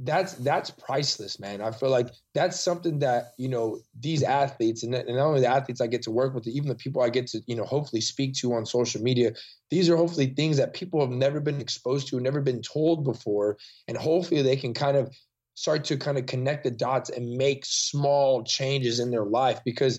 that's 0.00 0.34
that's 0.34 0.70
priceless, 0.70 1.40
man. 1.40 1.60
I 1.60 1.72
feel 1.72 1.90
like 1.90 2.10
that's 2.32 2.60
something 2.60 3.00
that 3.00 3.32
you 3.36 3.48
know 3.48 3.80
these 3.98 4.22
athletes, 4.22 4.84
and, 4.84 4.94
and 4.94 5.16
not 5.16 5.26
only 5.26 5.40
the 5.40 5.48
athletes 5.48 5.80
I 5.80 5.88
get 5.88 6.02
to 6.02 6.12
work 6.12 6.34
with, 6.34 6.46
even 6.46 6.68
the 6.68 6.74
people 6.76 7.02
I 7.02 7.08
get 7.08 7.26
to 7.28 7.40
you 7.46 7.56
know 7.56 7.64
hopefully 7.64 8.00
speak 8.00 8.34
to 8.34 8.54
on 8.54 8.64
social 8.64 9.02
media. 9.02 9.32
These 9.70 9.90
are 9.90 9.96
hopefully 9.96 10.26
things 10.26 10.56
that 10.58 10.72
people 10.72 11.00
have 11.00 11.10
never 11.10 11.40
been 11.40 11.60
exposed 11.60 12.08
to, 12.08 12.20
never 12.20 12.40
been 12.40 12.62
told 12.62 13.04
before, 13.04 13.58
and 13.88 13.96
hopefully 13.96 14.42
they 14.42 14.56
can 14.56 14.72
kind 14.72 14.96
of 14.96 15.12
start 15.54 15.84
to 15.86 15.96
kind 15.96 16.16
of 16.16 16.26
connect 16.26 16.62
the 16.62 16.70
dots 16.70 17.10
and 17.10 17.36
make 17.36 17.64
small 17.66 18.44
changes 18.44 19.00
in 19.00 19.10
their 19.10 19.24
life 19.24 19.58
because 19.64 19.98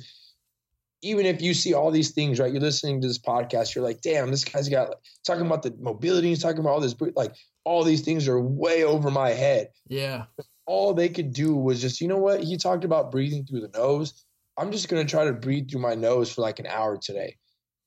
even 1.01 1.25
if 1.25 1.41
you 1.41 1.53
see 1.53 1.73
all 1.73 1.91
these 1.91 2.11
things, 2.11 2.39
right? 2.39 2.51
You're 2.51 2.61
listening 2.61 3.01
to 3.01 3.07
this 3.07 3.19
podcast, 3.19 3.73
you're 3.75 3.83
like, 3.83 4.01
damn, 4.01 4.31
this 4.31 4.43
guy's 4.43 4.69
got 4.69 4.95
talking 5.25 5.45
about 5.45 5.63
the 5.63 5.75
mobility, 5.79 6.29
he's 6.29 6.41
talking 6.41 6.59
about 6.59 6.71
all 6.71 6.81
this, 6.81 6.95
like 7.15 7.35
all 7.70 7.84
these 7.84 8.01
things 8.01 8.28
are 8.28 8.41
way 8.41 8.84
over 8.84 9.11
my 9.11 9.30
head. 9.30 9.70
Yeah. 9.88 10.24
All 10.65 10.95
they 10.95 11.07
could 11.07 11.34
do 11.34 11.55
was 11.55 11.80
just, 11.80 12.01
you 12.01 12.07
know 12.07 12.17
what? 12.17 12.43
He 12.43 12.57
talked 12.57 12.84
about 12.84 13.11
breathing 13.11 13.45
through 13.45 13.61
the 13.61 13.78
nose. 13.78 14.26
I'm 14.57 14.72
just 14.72 14.89
going 14.89 15.05
to 15.05 15.09
try 15.09 15.26
to 15.26 15.34
breathe 15.34 15.70
through 15.70 15.82
my 15.82 15.93
nose 15.93 16.34
for 16.34 16.41
like 16.41 16.57
an 16.57 16.65
hour 16.65 16.97
today. 16.97 17.38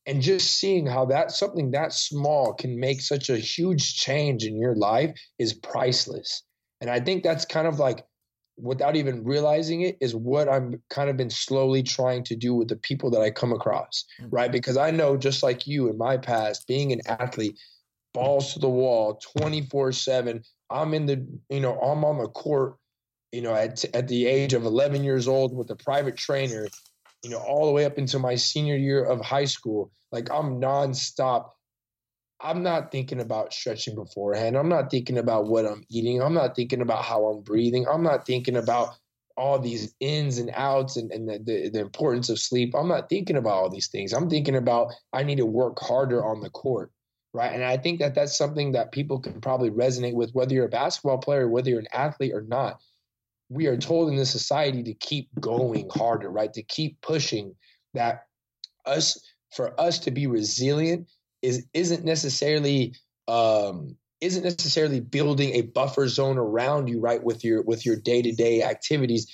And 0.06 0.22
just 0.22 0.56
seeing 0.56 0.86
how 0.86 1.06
that 1.06 1.32
something 1.32 1.72
that 1.72 1.92
small 1.92 2.54
can 2.54 2.78
make 2.78 3.00
such 3.00 3.28
a 3.28 3.36
huge 3.36 3.96
change 3.96 4.44
in 4.44 4.56
your 4.56 4.76
life 4.76 5.18
is 5.36 5.52
priceless. 5.52 6.44
And 6.80 6.88
I 6.88 7.00
think 7.00 7.24
that's 7.24 7.44
kind 7.44 7.66
of 7.66 7.80
like 7.80 8.04
without 8.56 8.94
even 8.94 9.24
realizing 9.24 9.80
it 9.80 9.96
is 10.00 10.14
what 10.14 10.48
I'm 10.48 10.80
kind 10.90 11.10
of 11.10 11.16
been 11.16 11.30
slowly 11.30 11.82
trying 11.82 12.22
to 12.24 12.36
do 12.36 12.54
with 12.54 12.68
the 12.68 12.76
people 12.76 13.10
that 13.10 13.20
I 13.20 13.30
come 13.30 13.52
across, 13.52 14.04
mm-hmm. 14.20 14.30
right? 14.30 14.52
Because 14.52 14.76
I 14.76 14.92
know 14.92 15.16
just 15.16 15.42
like 15.42 15.66
you 15.66 15.88
in 15.90 15.98
my 15.98 16.18
past, 16.18 16.68
being 16.68 16.92
an 16.92 17.00
athlete, 17.06 17.58
balls 18.14 18.52
to 18.52 18.58
the 18.58 18.68
wall 18.68 19.20
24 19.38 19.92
7 19.92 20.42
i'm 20.70 20.94
in 20.94 21.06
the 21.06 21.26
you 21.48 21.60
know 21.60 21.78
i'm 21.80 22.04
on 22.04 22.18
the 22.18 22.28
court 22.28 22.76
you 23.32 23.40
know 23.40 23.54
at, 23.54 23.84
at 23.94 24.08
the 24.08 24.26
age 24.26 24.52
of 24.52 24.64
11 24.64 25.02
years 25.02 25.26
old 25.26 25.56
with 25.56 25.70
a 25.70 25.76
private 25.76 26.16
trainer 26.16 26.66
you 27.22 27.30
know 27.30 27.38
all 27.38 27.66
the 27.66 27.72
way 27.72 27.84
up 27.84 27.98
into 27.98 28.18
my 28.18 28.34
senior 28.34 28.76
year 28.76 29.04
of 29.04 29.20
high 29.20 29.44
school. 29.44 29.90
Like 30.10 30.30
i'm 30.30 30.60
nonstop. 30.60 31.50
I'm 32.40 32.64
not 32.64 32.90
thinking 32.90 33.20
about 33.20 33.52
stretching 33.52 33.94
beforehand. 33.94 34.56
I'm 34.56 34.68
not 34.68 34.90
thinking 34.90 35.18
about 35.18 35.46
what 35.46 35.64
i'm 35.64 35.84
eating. 35.88 36.20
I'm 36.20 36.34
not 36.34 36.56
thinking 36.56 36.80
about 36.80 37.04
how 37.04 37.26
i'm 37.26 37.42
breathing. 37.42 37.86
I'm 37.88 38.02
not 38.02 38.26
thinking 38.26 38.56
about 38.56 38.90
all 39.36 39.58
these 39.58 39.94
ins 40.00 40.36
and 40.36 40.50
outs 40.52 40.98
and, 40.98 41.10
and 41.10 41.26
the, 41.26 41.38
the, 41.38 41.70
the 41.70 41.80
importance 41.80 42.28
of 42.28 42.38
sleep. 42.38 42.74
I'm 42.74 42.88
not 42.88 43.08
thinking 43.08 43.36
about 43.36 43.54
all 43.54 43.70
these 43.70 43.88
things. 43.88 44.12
I'm 44.12 44.28
thinking 44.28 44.56
about 44.56 44.92
i 45.12 45.22
need 45.22 45.38
to 45.38 45.46
work 45.46 45.78
harder 45.80 46.24
on 46.24 46.40
the 46.40 46.50
court 46.50 46.90
right? 47.34 47.52
And 47.52 47.64
I 47.64 47.76
think 47.76 48.00
that 48.00 48.14
that's 48.14 48.36
something 48.36 48.72
that 48.72 48.92
people 48.92 49.18
can 49.18 49.40
probably 49.40 49.70
resonate 49.70 50.14
with, 50.14 50.32
whether 50.32 50.54
you're 50.54 50.66
a 50.66 50.70
basketball 50.70 51.18
player, 51.18 51.48
whether 51.48 51.70
you're 51.70 51.80
an 51.80 51.88
athlete 51.92 52.34
or 52.34 52.42
not. 52.42 52.80
We 53.48 53.66
are 53.66 53.76
told 53.76 54.08
in 54.08 54.16
this 54.16 54.30
society 54.30 54.82
to 54.84 54.94
keep 54.94 55.28
going 55.40 55.88
harder, 55.90 56.30
right? 56.30 56.52
To 56.54 56.62
keep 56.62 57.00
pushing. 57.00 57.54
That 57.94 58.26
us 58.86 59.20
for 59.54 59.78
us 59.78 59.98
to 60.00 60.10
be 60.10 60.26
resilient 60.26 61.08
is 61.42 61.66
isn't 61.74 62.04
necessarily 62.04 62.94
um, 63.28 63.96
isn't 64.22 64.44
necessarily 64.44 65.00
building 65.00 65.50
a 65.54 65.62
buffer 65.62 66.08
zone 66.08 66.38
around 66.38 66.88
you, 66.88 67.00
right? 67.00 67.22
With 67.22 67.44
your 67.44 67.62
with 67.62 67.84
your 67.84 67.96
day 67.96 68.22
to 68.22 68.32
day 68.32 68.62
activities, 68.62 69.30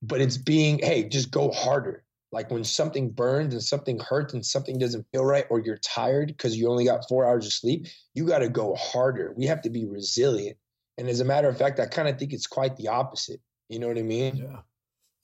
but 0.00 0.22
it's 0.22 0.38
being 0.38 0.78
hey, 0.78 1.06
just 1.08 1.30
go 1.30 1.50
harder 1.50 2.04
like 2.32 2.50
when 2.50 2.64
something 2.64 3.10
burns 3.10 3.54
and 3.54 3.62
something 3.62 3.98
hurts 3.98 4.34
and 4.34 4.44
something 4.44 4.78
doesn't 4.78 5.06
feel 5.12 5.24
right 5.24 5.46
or 5.50 5.60
you're 5.60 5.78
tired 5.78 6.28
because 6.28 6.56
you 6.56 6.68
only 6.68 6.84
got 6.84 7.08
four 7.08 7.26
hours 7.26 7.46
of 7.46 7.52
sleep 7.52 7.86
you 8.14 8.26
got 8.26 8.40
to 8.40 8.48
go 8.48 8.74
harder 8.74 9.34
we 9.36 9.46
have 9.46 9.62
to 9.62 9.70
be 9.70 9.86
resilient 9.86 10.56
and 10.98 11.08
as 11.08 11.20
a 11.20 11.24
matter 11.24 11.48
of 11.48 11.56
fact 11.56 11.80
i 11.80 11.86
kind 11.86 12.08
of 12.08 12.18
think 12.18 12.32
it's 12.32 12.46
quite 12.46 12.76
the 12.76 12.88
opposite 12.88 13.40
you 13.68 13.78
know 13.78 13.88
what 13.88 13.98
i 13.98 14.02
mean 14.02 14.36
yeah 14.36 14.60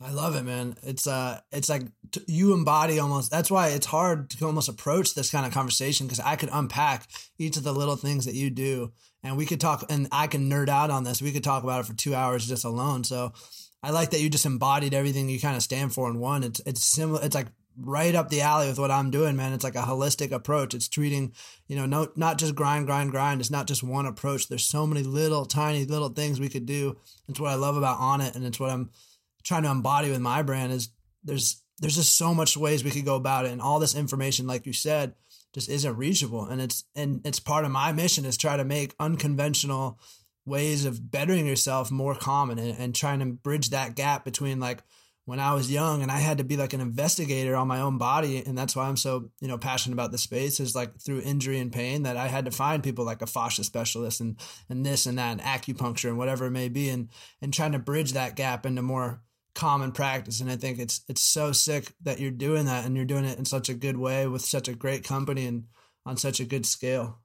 I 0.00 0.10
love 0.10 0.34
it, 0.34 0.42
man. 0.42 0.76
It's 0.82 1.06
uh, 1.06 1.40
it's 1.52 1.68
like 1.68 1.82
t- 2.10 2.24
you 2.26 2.52
embody 2.52 2.98
almost. 2.98 3.30
That's 3.30 3.50
why 3.50 3.68
it's 3.68 3.86
hard 3.86 4.28
to 4.30 4.44
almost 4.44 4.68
approach 4.68 5.14
this 5.14 5.30
kind 5.30 5.46
of 5.46 5.52
conversation 5.52 6.06
because 6.06 6.20
I 6.20 6.36
could 6.36 6.50
unpack 6.52 7.08
each 7.38 7.56
of 7.56 7.62
the 7.62 7.72
little 7.72 7.96
things 7.96 8.24
that 8.26 8.34
you 8.34 8.50
do, 8.50 8.92
and 9.22 9.36
we 9.36 9.46
could 9.46 9.60
talk, 9.60 9.84
and 9.88 10.08
I 10.10 10.26
can 10.26 10.50
nerd 10.50 10.68
out 10.68 10.90
on 10.90 11.04
this. 11.04 11.22
We 11.22 11.32
could 11.32 11.44
talk 11.44 11.62
about 11.62 11.80
it 11.80 11.86
for 11.86 11.94
two 11.94 12.14
hours 12.14 12.46
just 12.46 12.64
alone. 12.64 13.04
So, 13.04 13.32
I 13.84 13.90
like 13.90 14.10
that 14.10 14.20
you 14.20 14.30
just 14.30 14.46
embodied 14.46 14.94
everything 14.94 15.28
you 15.28 15.38
kind 15.38 15.56
of 15.56 15.62
stand 15.62 15.92
for 15.92 16.08
in 16.08 16.18
one. 16.18 16.42
It's 16.42 16.60
it's 16.64 16.82
similar. 16.82 17.20
It's 17.22 17.34
like 17.34 17.48
right 17.78 18.14
up 18.14 18.30
the 18.30 18.40
alley 18.40 18.68
with 18.68 18.78
what 18.78 18.90
I'm 18.90 19.10
doing, 19.10 19.36
man. 19.36 19.52
It's 19.52 19.64
like 19.64 19.74
a 19.74 19.82
holistic 19.82 20.32
approach. 20.32 20.72
It's 20.72 20.88
treating, 20.88 21.34
you 21.66 21.76
know, 21.76 21.84
no, 21.84 22.08
not 22.16 22.38
just 22.38 22.54
grind, 22.54 22.86
grind, 22.86 23.10
grind. 23.10 23.40
It's 23.40 23.50
not 23.50 23.66
just 23.66 23.82
one 23.82 24.06
approach. 24.06 24.48
There's 24.48 24.64
so 24.64 24.86
many 24.86 25.02
little, 25.02 25.44
tiny, 25.44 25.84
little 25.84 26.08
things 26.08 26.40
we 26.40 26.48
could 26.48 26.64
do. 26.64 26.96
It's 27.28 27.38
what 27.38 27.50
I 27.50 27.56
love 27.56 27.76
about 27.76 27.98
Onnit, 27.98 28.34
and 28.34 28.46
it's 28.46 28.58
what 28.58 28.70
I'm 28.70 28.90
trying 29.42 29.64
to 29.64 29.70
embody 29.70 30.10
with 30.10 30.20
my 30.20 30.42
brand. 30.42 30.72
Is 30.72 30.88
there's 31.22 31.62
there's 31.78 31.96
just 31.96 32.16
so 32.16 32.32
much 32.32 32.56
ways 32.56 32.84
we 32.84 32.90
could 32.90 33.04
go 33.04 33.16
about 33.16 33.44
it, 33.44 33.52
and 33.52 33.60
all 33.60 33.80
this 33.80 33.94
information, 33.94 34.46
like 34.46 34.64
you 34.64 34.72
said, 34.72 35.14
just 35.52 35.68
isn't 35.68 35.96
reachable. 35.96 36.46
And 36.46 36.62
it's 36.62 36.84
and 36.94 37.20
it's 37.26 37.40
part 37.40 37.66
of 37.66 37.70
my 37.70 37.92
mission 37.92 38.24
is 38.24 38.38
try 38.38 38.56
to 38.56 38.64
make 38.64 38.94
unconventional 38.98 39.98
ways 40.46 40.84
of 40.84 41.10
bettering 41.10 41.46
yourself 41.46 41.90
more 41.90 42.14
common 42.14 42.58
and, 42.58 42.78
and 42.78 42.94
trying 42.94 43.20
to 43.20 43.26
bridge 43.26 43.70
that 43.70 43.94
gap 43.94 44.24
between 44.24 44.60
like 44.60 44.82
when 45.26 45.40
I 45.40 45.54
was 45.54 45.70
young 45.70 46.02
and 46.02 46.10
I 46.10 46.18
had 46.18 46.38
to 46.38 46.44
be 46.44 46.56
like 46.56 46.74
an 46.74 46.82
investigator 46.82 47.56
on 47.56 47.66
my 47.66 47.80
own 47.80 47.96
body. 47.96 48.42
And 48.44 48.56
that's 48.58 48.76
why 48.76 48.86
I'm 48.86 48.96
so, 48.96 49.30
you 49.40 49.48
know, 49.48 49.56
passionate 49.56 49.94
about 49.94 50.12
the 50.12 50.18
space 50.18 50.60
is 50.60 50.74
like 50.74 51.00
through 51.00 51.22
injury 51.22 51.58
and 51.58 51.72
pain 51.72 52.02
that 52.02 52.18
I 52.18 52.28
had 52.28 52.44
to 52.44 52.50
find 52.50 52.82
people 52.82 53.06
like 53.06 53.22
a 53.22 53.26
fascia 53.26 53.64
specialist 53.64 54.20
and, 54.20 54.38
and 54.68 54.84
this 54.84 55.06
and 55.06 55.18
that 55.18 55.32
and 55.32 55.40
acupuncture 55.40 56.10
and 56.10 56.18
whatever 56.18 56.46
it 56.46 56.50
may 56.50 56.68
be. 56.68 56.90
And, 56.90 57.08
and 57.40 57.54
trying 57.54 57.72
to 57.72 57.78
bridge 57.78 58.12
that 58.12 58.36
gap 58.36 58.66
into 58.66 58.82
more 58.82 59.22
common 59.54 59.92
practice. 59.92 60.40
And 60.40 60.50
I 60.50 60.56
think 60.56 60.78
it's, 60.78 61.02
it's 61.08 61.22
so 61.22 61.52
sick 61.52 61.94
that 62.02 62.20
you're 62.20 62.30
doing 62.30 62.66
that 62.66 62.84
and 62.84 62.94
you're 62.94 63.06
doing 63.06 63.24
it 63.24 63.38
in 63.38 63.46
such 63.46 63.70
a 63.70 63.74
good 63.74 63.96
way 63.96 64.26
with 64.26 64.42
such 64.42 64.68
a 64.68 64.74
great 64.74 65.04
company 65.04 65.46
and 65.46 65.64
on 66.04 66.18
such 66.18 66.38
a 66.38 66.44
good 66.44 66.66
scale. 66.66 67.20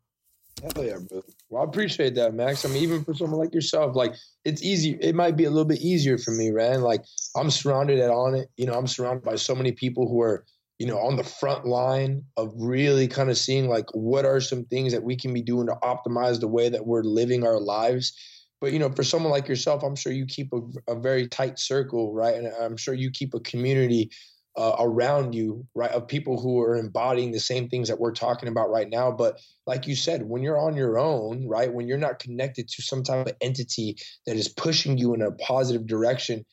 Hell 0.61 0.85
yeah. 0.85 1.19
Well, 1.49 1.63
I 1.63 1.65
appreciate 1.65 2.13
that, 2.15 2.35
Max. 2.35 2.63
I 2.63 2.69
mean, 2.69 2.83
even 2.83 3.03
for 3.03 3.15
someone 3.15 3.39
like 3.39 3.55
yourself, 3.55 3.95
like 3.95 4.13
it's 4.45 4.61
easy. 4.61 4.97
It 5.01 5.15
might 5.15 5.35
be 5.35 5.45
a 5.45 5.49
little 5.49 5.65
bit 5.65 5.81
easier 5.81 6.17
for 6.19 6.31
me, 6.31 6.51
man. 6.51 6.81
Like 6.81 7.03
I'm 7.35 7.49
surrounded 7.49 7.99
at 7.99 8.11
Onnit. 8.11 8.45
You 8.57 8.67
know, 8.67 8.73
I'm 8.73 8.85
surrounded 8.87 9.23
by 9.23 9.35
so 9.35 9.55
many 9.55 9.71
people 9.71 10.07
who 10.07 10.21
are, 10.21 10.45
you 10.77 10.85
know, 10.85 10.99
on 10.99 11.15
the 11.15 11.23
front 11.23 11.65
line 11.65 12.23
of 12.37 12.53
really 12.55 13.07
kind 13.07 13.31
of 13.31 13.37
seeing 13.37 13.67
like 13.67 13.85
what 13.93 14.25
are 14.25 14.39
some 14.39 14.65
things 14.65 14.93
that 14.93 15.03
we 15.03 15.15
can 15.15 15.33
be 15.33 15.41
doing 15.41 15.65
to 15.67 15.77
optimize 15.81 16.39
the 16.39 16.47
way 16.47 16.69
that 16.69 16.85
we're 16.85 17.03
living 17.03 17.43
our 17.43 17.59
lives. 17.59 18.13
But 18.61 18.71
you 18.71 18.77
know, 18.77 18.91
for 18.91 19.03
someone 19.03 19.31
like 19.31 19.47
yourself, 19.47 19.83
I'm 19.83 19.95
sure 19.95 20.13
you 20.13 20.27
keep 20.27 20.53
a, 20.53 20.59
a 20.91 20.99
very 20.99 21.27
tight 21.27 21.57
circle, 21.57 22.13
right? 22.13 22.35
And 22.35 22.51
I'm 22.61 22.77
sure 22.77 22.93
you 22.93 23.09
keep 23.09 23.33
a 23.33 23.39
community 23.39 24.11
uh, 24.59 24.75
around 24.79 25.33
you, 25.33 25.65
right, 25.73 25.91
of 25.91 26.05
people 26.05 26.37
who 26.37 26.59
are 26.59 26.75
embodying 26.75 27.31
the 27.31 27.39
same 27.39 27.69
things 27.69 27.87
that 27.87 27.97
we're 27.97 28.11
talking 28.11 28.49
about 28.49 28.69
right 28.69 28.89
now. 28.89 29.09
But 29.09 29.39
like 29.65 29.87
you 29.87 29.95
said, 29.95 30.27
when 30.27 30.43
you're 30.43 30.59
on 30.59 30.75
your 30.75 30.99
own, 30.99 31.47
right, 31.47 31.73
when 31.73 31.87
you're 31.87 31.97
not 31.97 32.19
connected 32.19 32.67
to 32.67 32.81
some 32.81 33.01
type 33.01 33.25
of 33.25 33.33
entity 33.39 33.95
that 34.25 34.35
is 34.35 34.49
pushing 34.49 34.97
you 34.97 35.13
in 35.13 35.21
a 35.21 35.31
positive 35.31 35.87
direction, 35.87 36.45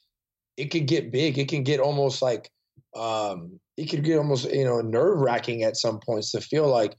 it 0.57 0.67
could 0.67 0.87
get 0.87 1.11
big. 1.11 1.37
It 1.37 1.49
can 1.49 1.65
get 1.65 1.81
almost 1.81 2.23
like, 2.23 2.49
um, 2.95 3.59
it 3.77 3.87
could 3.87 4.05
get 4.05 4.19
almost, 4.19 4.53
you 4.53 4.65
know, 4.65 4.81
nerve 4.81 5.19
wracking 5.19 5.65
at 5.65 5.77
some 5.77 5.99
points 5.99 6.31
to 6.31 6.41
feel 6.41 6.69
like, 6.69 6.97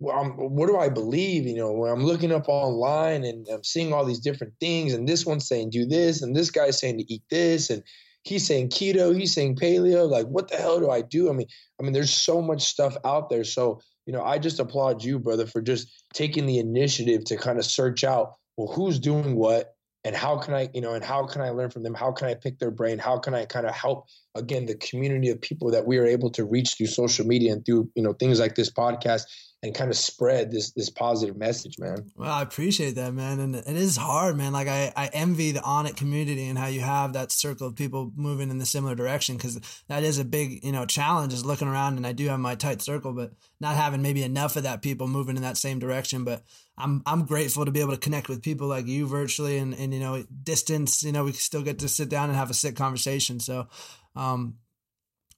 well, 0.00 0.18
I'm, 0.18 0.30
what 0.32 0.66
do 0.66 0.78
I 0.78 0.88
believe? 0.88 1.46
You 1.46 1.58
know, 1.58 1.72
when 1.72 1.92
I'm 1.92 2.02
looking 2.02 2.32
up 2.32 2.48
online 2.48 3.22
and 3.22 3.46
I'm 3.52 3.62
seeing 3.62 3.92
all 3.92 4.04
these 4.04 4.18
different 4.18 4.54
things, 4.58 4.94
and 4.94 5.08
this 5.08 5.24
one's 5.24 5.46
saying 5.46 5.70
do 5.70 5.86
this, 5.86 6.22
and 6.22 6.34
this 6.34 6.50
guy's 6.50 6.80
saying 6.80 6.98
to 6.98 7.12
eat 7.12 7.22
this, 7.30 7.70
and 7.70 7.84
he's 8.22 8.46
saying 8.46 8.68
keto, 8.68 9.16
he's 9.16 9.34
saying 9.34 9.56
paleo. 9.56 10.08
Like, 10.08 10.26
what 10.26 10.48
the 10.48 10.56
hell 10.56 10.80
do 10.80 10.90
I 10.90 11.02
do? 11.02 11.30
I 11.30 11.32
mean, 11.32 11.46
I 11.78 11.82
mean, 11.82 11.92
there's 11.92 12.12
so 12.12 12.42
much 12.42 12.62
stuff 12.62 12.96
out 13.04 13.30
there. 13.30 13.44
So, 13.44 13.80
you 14.06 14.12
know, 14.12 14.22
I 14.22 14.38
just 14.38 14.60
applaud 14.60 15.02
you, 15.04 15.18
brother, 15.18 15.46
for 15.46 15.62
just 15.62 16.04
taking 16.14 16.46
the 16.46 16.58
initiative 16.58 17.24
to 17.26 17.36
kind 17.36 17.58
of 17.58 17.64
search 17.64 18.04
out, 18.04 18.34
well, 18.56 18.72
who's 18.72 18.98
doing 18.98 19.36
what 19.36 19.74
and 20.04 20.16
how 20.16 20.38
can 20.38 20.54
I, 20.54 20.68
you 20.72 20.80
know, 20.80 20.94
and 20.94 21.04
how 21.04 21.26
can 21.26 21.42
I 21.42 21.50
learn 21.50 21.70
from 21.70 21.82
them? 21.82 21.94
How 21.94 22.12
can 22.12 22.28
I 22.28 22.34
pick 22.34 22.58
their 22.58 22.70
brain? 22.70 22.98
How 22.98 23.18
can 23.18 23.34
I 23.34 23.44
kind 23.44 23.66
of 23.66 23.74
help 23.74 24.06
again 24.34 24.66
the 24.66 24.74
community 24.74 25.28
of 25.28 25.40
people 25.40 25.70
that 25.72 25.86
we 25.86 25.98
are 25.98 26.06
able 26.06 26.30
to 26.30 26.44
reach 26.44 26.74
through 26.76 26.86
social 26.86 27.26
media 27.26 27.52
and 27.52 27.64
through, 27.64 27.90
you 27.94 28.02
know, 28.02 28.14
things 28.14 28.40
like 28.40 28.54
this 28.54 28.70
podcast 28.70 29.22
and 29.62 29.74
kind 29.74 29.90
of 29.90 29.96
spread 29.96 30.50
this 30.50 30.70
this 30.70 30.88
positive 30.88 31.36
message, 31.36 31.78
man. 31.78 32.10
Well, 32.16 32.30
I 32.30 32.40
appreciate 32.40 32.94
that, 32.94 33.12
man, 33.12 33.40
and 33.40 33.54
it 33.54 33.66
is 33.66 33.96
hard, 33.96 34.36
man. 34.36 34.52
Like 34.52 34.68
I, 34.68 34.90
I 34.96 35.10
envy 35.12 35.52
the 35.52 35.60
Onnit 35.60 35.96
community 35.96 36.48
and 36.48 36.58
how 36.58 36.68
you 36.68 36.80
have 36.80 37.12
that 37.12 37.30
circle 37.30 37.66
of 37.66 37.76
people 37.76 38.10
moving 38.16 38.50
in 38.50 38.56
the 38.56 38.64
similar 38.64 38.94
direction 38.94 39.36
because 39.36 39.60
that 39.88 40.02
is 40.02 40.18
a 40.18 40.24
big, 40.24 40.64
you 40.64 40.72
know, 40.72 40.86
challenge. 40.86 41.34
Is 41.34 41.44
looking 41.44 41.68
around, 41.68 41.98
and 41.98 42.06
I 42.06 42.12
do 42.12 42.28
have 42.28 42.40
my 42.40 42.54
tight 42.54 42.80
circle, 42.80 43.12
but 43.12 43.32
not 43.60 43.76
having 43.76 44.00
maybe 44.00 44.22
enough 44.22 44.56
of 44.56 44.62
that 44.62 44.80
people 44.80 45.08
moving 45.08 45.36
in 45.36 45.42
that 45.42 45.58
same 45.58 45.78
direction. 45.78 46.24
But 46.24 46.42
I'm 46.78 47.02
I'm 47.04 47.26
grateful 47.26 47.66
to 47.66 47.70
be 47.70 47.80
able 47.80 47.92
to 47.92 47.98
connect 47.98 48.30
with 48.30 48.42
people 48.42 48.66
like 48.66 48.86
you 48.86 49.06
virtually, 49.06 49.58
and 49.58 49.74
and 49.74 49.92
you 49.92 50.00
know, 50.00 50.24
distance. 50.42 51.02
You 51.02 51.12
know, 51.12 51.24
we 51.24 51.32
still 51.32 51.62
get 51.62 51.80
to 51.80 51.88
sit 51.88 52.08
down 52.08 52.30
and 52.30 52.38
have 52.38 52.50
a 52.50 52.54
sick 52.54 52.76
conversation. 52.76 53.40
So, 53.40 53.68
um, 54.16 54.54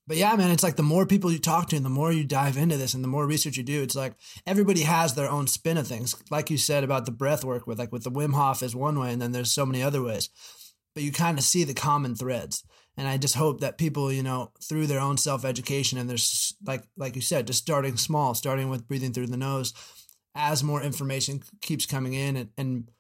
but 0.07 0.17
yeah, 0.17 0.35
man, 0.35 0.51
it's 0.51 0.65
like 0.65 0.77
the 0.77 0.83
more 0.83 1.07
people 1.07 1.31
you 1.31 1.39
talk 1.39 1.69
to 1.69 1.77
and 1.77 1.85
the 1.85 1.91
more 1.91 2.13
you 2.13 2.25
dive 2.25 2.57
into 2.57 2.77
this 2.77 2.95
and 2.95 3.05
the 3.05 3.09
more 3.09 3.27
research 3.27 3.57
you 3.57 3.63
do, 3.63 3.83
it's 3.83 3.95
like 3.95 4.15
everybody 4.47 4.83
has 4.83 5.15
their 5.15 5.31
own 5.31 5.47
spin 5.47 5.79
of 5.79 5.87
things. 5.87 6.17
Like 6.31 6.51
you 6.51 6.57
said 6.57 6.83
about 6.83 7.07
the 7.07 7.13
breath 7.13 7.45
work 7.45 7.67
with 7.67 7.79
like 7.79 7.93
with 7.93 8.03
the 8.03 8.11
Wim 8.11 8.35
Hof 8.35 8.63
is 8.63 8.75
one 8.75 8.99
way 8.99 9.13
and 9.13 9.23
then 9.23 9.33
there's 9.33 9.53
so 9.53 9.65
many 9.65 9.83
other 9.83 10.03
ways. 10.03 10.29
But 10.95 11.05
you 11.05 11.13
kind 11.13 11.39
of 11.39 11.45
see 11.45 11.65
the 11.65 11.75
common 11.75 12.17
threads. 12.17 12.65
And 12.97 13.09
I 13.09 13.17
just 13.17 13.37
hope 13.37 13.61
that 13.61 13.79
people, 13.79 14.13
you 14.13 14.23
know, 14.23 14.51
through 14.63 14.87
their 14.87 15.01
own 15.01 15.17
self 15.17 15.45
education 15.45 15.99
and 15.99 16.11
there's 16.11 16.55
like 16.67 16.83
like 16.97 17.15
you 17.15 17.23
said, 17.23 17.47
just 17.47 17.63
starting 17.63 17.97
small, 17.97 18.35
starting 18.35 18.69
with 18.69 18.89
breathing 18.89 19.13
through 19.13 19.29
the 19.29 19.37
nose, 19.37 19.73
as 20.35 20.65
more 20.65 20.83
information 20.83 21.43
keeps 21.61 21.87
coming 21.87 22.15
in 22.15 22.37
and, 22.37 22.51
and 22.59 22.91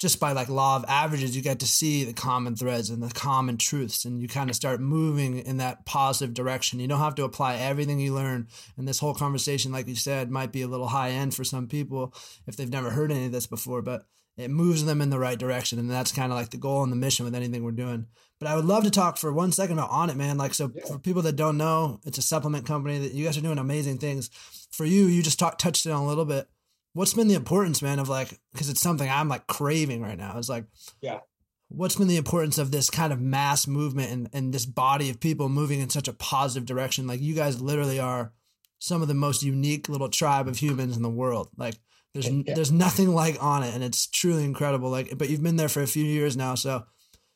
just 0.00 0.18
by 0.18 0.32
like 0.32 0.48
law 0.48 0.76
of 0.76 0.84
averages, 0.88 1.36
you 1.36 1.42
get 1.42 1.60
to 1.60 1.66
see 1.66 2.04
the 2.04 2.14
common 2.14 2.56
threads 2.56 2.88
and 2.88 3.02
the 3.02 3.12
common 3.12 3.58
truths, 3.58 4.06
and 4.06 4.20
you 4.20 4.28
kind 4.28 4.48
of 4.48 4.56
start 4.56 4.80
moving 4.80 5.38
in 5.38 5.58
that 5.58 5.84
positive 5.84 6.32
direction. 6.32 6.80
You 6.80 6.88
don't 6.88 7.00
have 7.00 7.14
to 7.16 7.24
apply 7.24 7.56
everything 7.56 8.00
you 8.00 8.14
learn. 8.14 8.48
And 8.78 8.88
this 8.88 8.98
whole 8.98 9.14
conversation, 9.14 9.72
like 9.72 9.86
you 9.86 9.94
said, 9.94 10.30
might 10.30 10.52
be 10.52 10.62
a 10.62 10.68
little 10.68 10.88
high 10.88 11.10
end 11.10 11.34
for 11.34 11.44
some 11.44 11.68
people 11.68 12.14
if 12.46 12.56
they've 12.56 12.70
never 12.70 12.90
heard 12.90 13.12
any 13.12 13.26
of 13.26 13.32
this 13.32 13.46
before, 13.46 13.82
but 13.82 14.06
it 14.38 14.50
moves 14.50 14.86
them 14.86 15.02
in 15.02 15.10
the 15.10 15.18
right 15.18 15.38
direction. 15.38 15.78
And 15.78 15.90
that's 15.90 16.12
kind 16.12 16.32
of 16.32 16.38
like 16.38 16.48
the 16.48 16.56
goal 16.56 16.82
and 16.82 16.90
the 16.90 16.96
mission 16.96 17.26
with 17.26 17.34
anything 17.34 17.62
we're 17.62 17.72
doing. 17.72 18.06
But 18.38 18.48
I 18.48 18.56
would 18.56 18.64
love 18.64 18.84
to 18.84 18.90
talk 18.90 19.18
for 19.18 19.30
one 19.30 19.52
second 19.52 19.78
about 19.78 19.90
Onnit, 19.90 20.16
man. 20.16 20.38
Like, 20.38 20.54
so 20.54 20.72
yeah. 20.74 20.86
for 20.86 20.98
people 20.98 21.20
that 21.22 21.36
don't 21.36 21.58
know, 21.58 22.00
it's 22.06 22.16
a 22.16 22.22
supplement 22.22 22.64
company 22.64 22.98
that 23.00 23.12
you 23.12 23.26
guys 23.26 23.36
are 23.36 23.42
doing 23.42 23.58
amazing 23.58 23.98
things. 23.98 24.30
For 24.70 24.86
you, 24.86 25.06
you 25.06 25.22
just 25.22 25.38
talk, 25.38 25.58
touched 25.58 25.84
it 25.84 25.90
on 25.90 26.04
a 26.04 26.06
little 26.06 26.24
bit 26.24 26.48
what's 26.92 27.14
been 27.14 27.28
the 27.28 27.34
importance, 27.34 27.82
man, 27.82 27.98
of 27.98 28.08
like 28.08 28.38
because 28.52 28.68
it's 28.68 28.80
something 28.80 29.08
I'm 29.08 29.28
like 29.28 29.46
craving 29.46 30.02
right 30.02 30.18
now. 30.18 30.36
It's 30.38 30.48
like, 30.48 30.64
yeah, 31.00 31.20
what's 31.68 31.96
been 31.96 32.08
the 32.08 32.16
importance 32.16 32.58
of 32.58 32.70
this 32.70 32.90
kind 32.90 33.12
of 33.12 33.20
mass 33.20 33.66
movement 33.66 34.10
and 34.10 34.28
and 34.32 34.52
this 34.52 34.66
body 34.66 35.10
of 35.10 35.20
people 35.20 35.48
moving 35.48 35.80
in 35.80 35.90
such 35.90 36.08
a 36.08 36.12
positive 36.12 36.66
direction? 36.66 37.06
Like 37.06 37.20
you 37.20 37.34
guys 37.34 37.60
literally 37.60 38.00
are 38.00 38.32
some 38.78 39.02
of 39.02 39.08
the 39.08 39.14
most 39.14 39.42
unique 39.42 39.88
little 39.88 40.08
tribe 40.08 40.48
of 40.48 40.58
humans 40.58 40.96
in 40.96 41.02
the 41.02 41.10
world. 41.10 41.48
Like 41.56 41.74
there's 42.12 42.28
yeah. 42.28 42.54
there's 42.54 42.72
nothing 42.72 43.14
like 43.14 43.36
Onnit, 43.36 43.74
and 43.74 43.84
it's 43.84 44.06
truly 44.06 44.44
incredible. 44.44 44.90
Like, 44.90 45.16
but 45.16 45.30
you've 45.30 45.42
been 45.42 45.56
there 45.56 45.68
for 45.68 45.82
a 45.82 45.86
few 45.86 46.04
years 46.04 46.36
now, 46.36 46.54
so. 46.54 46.84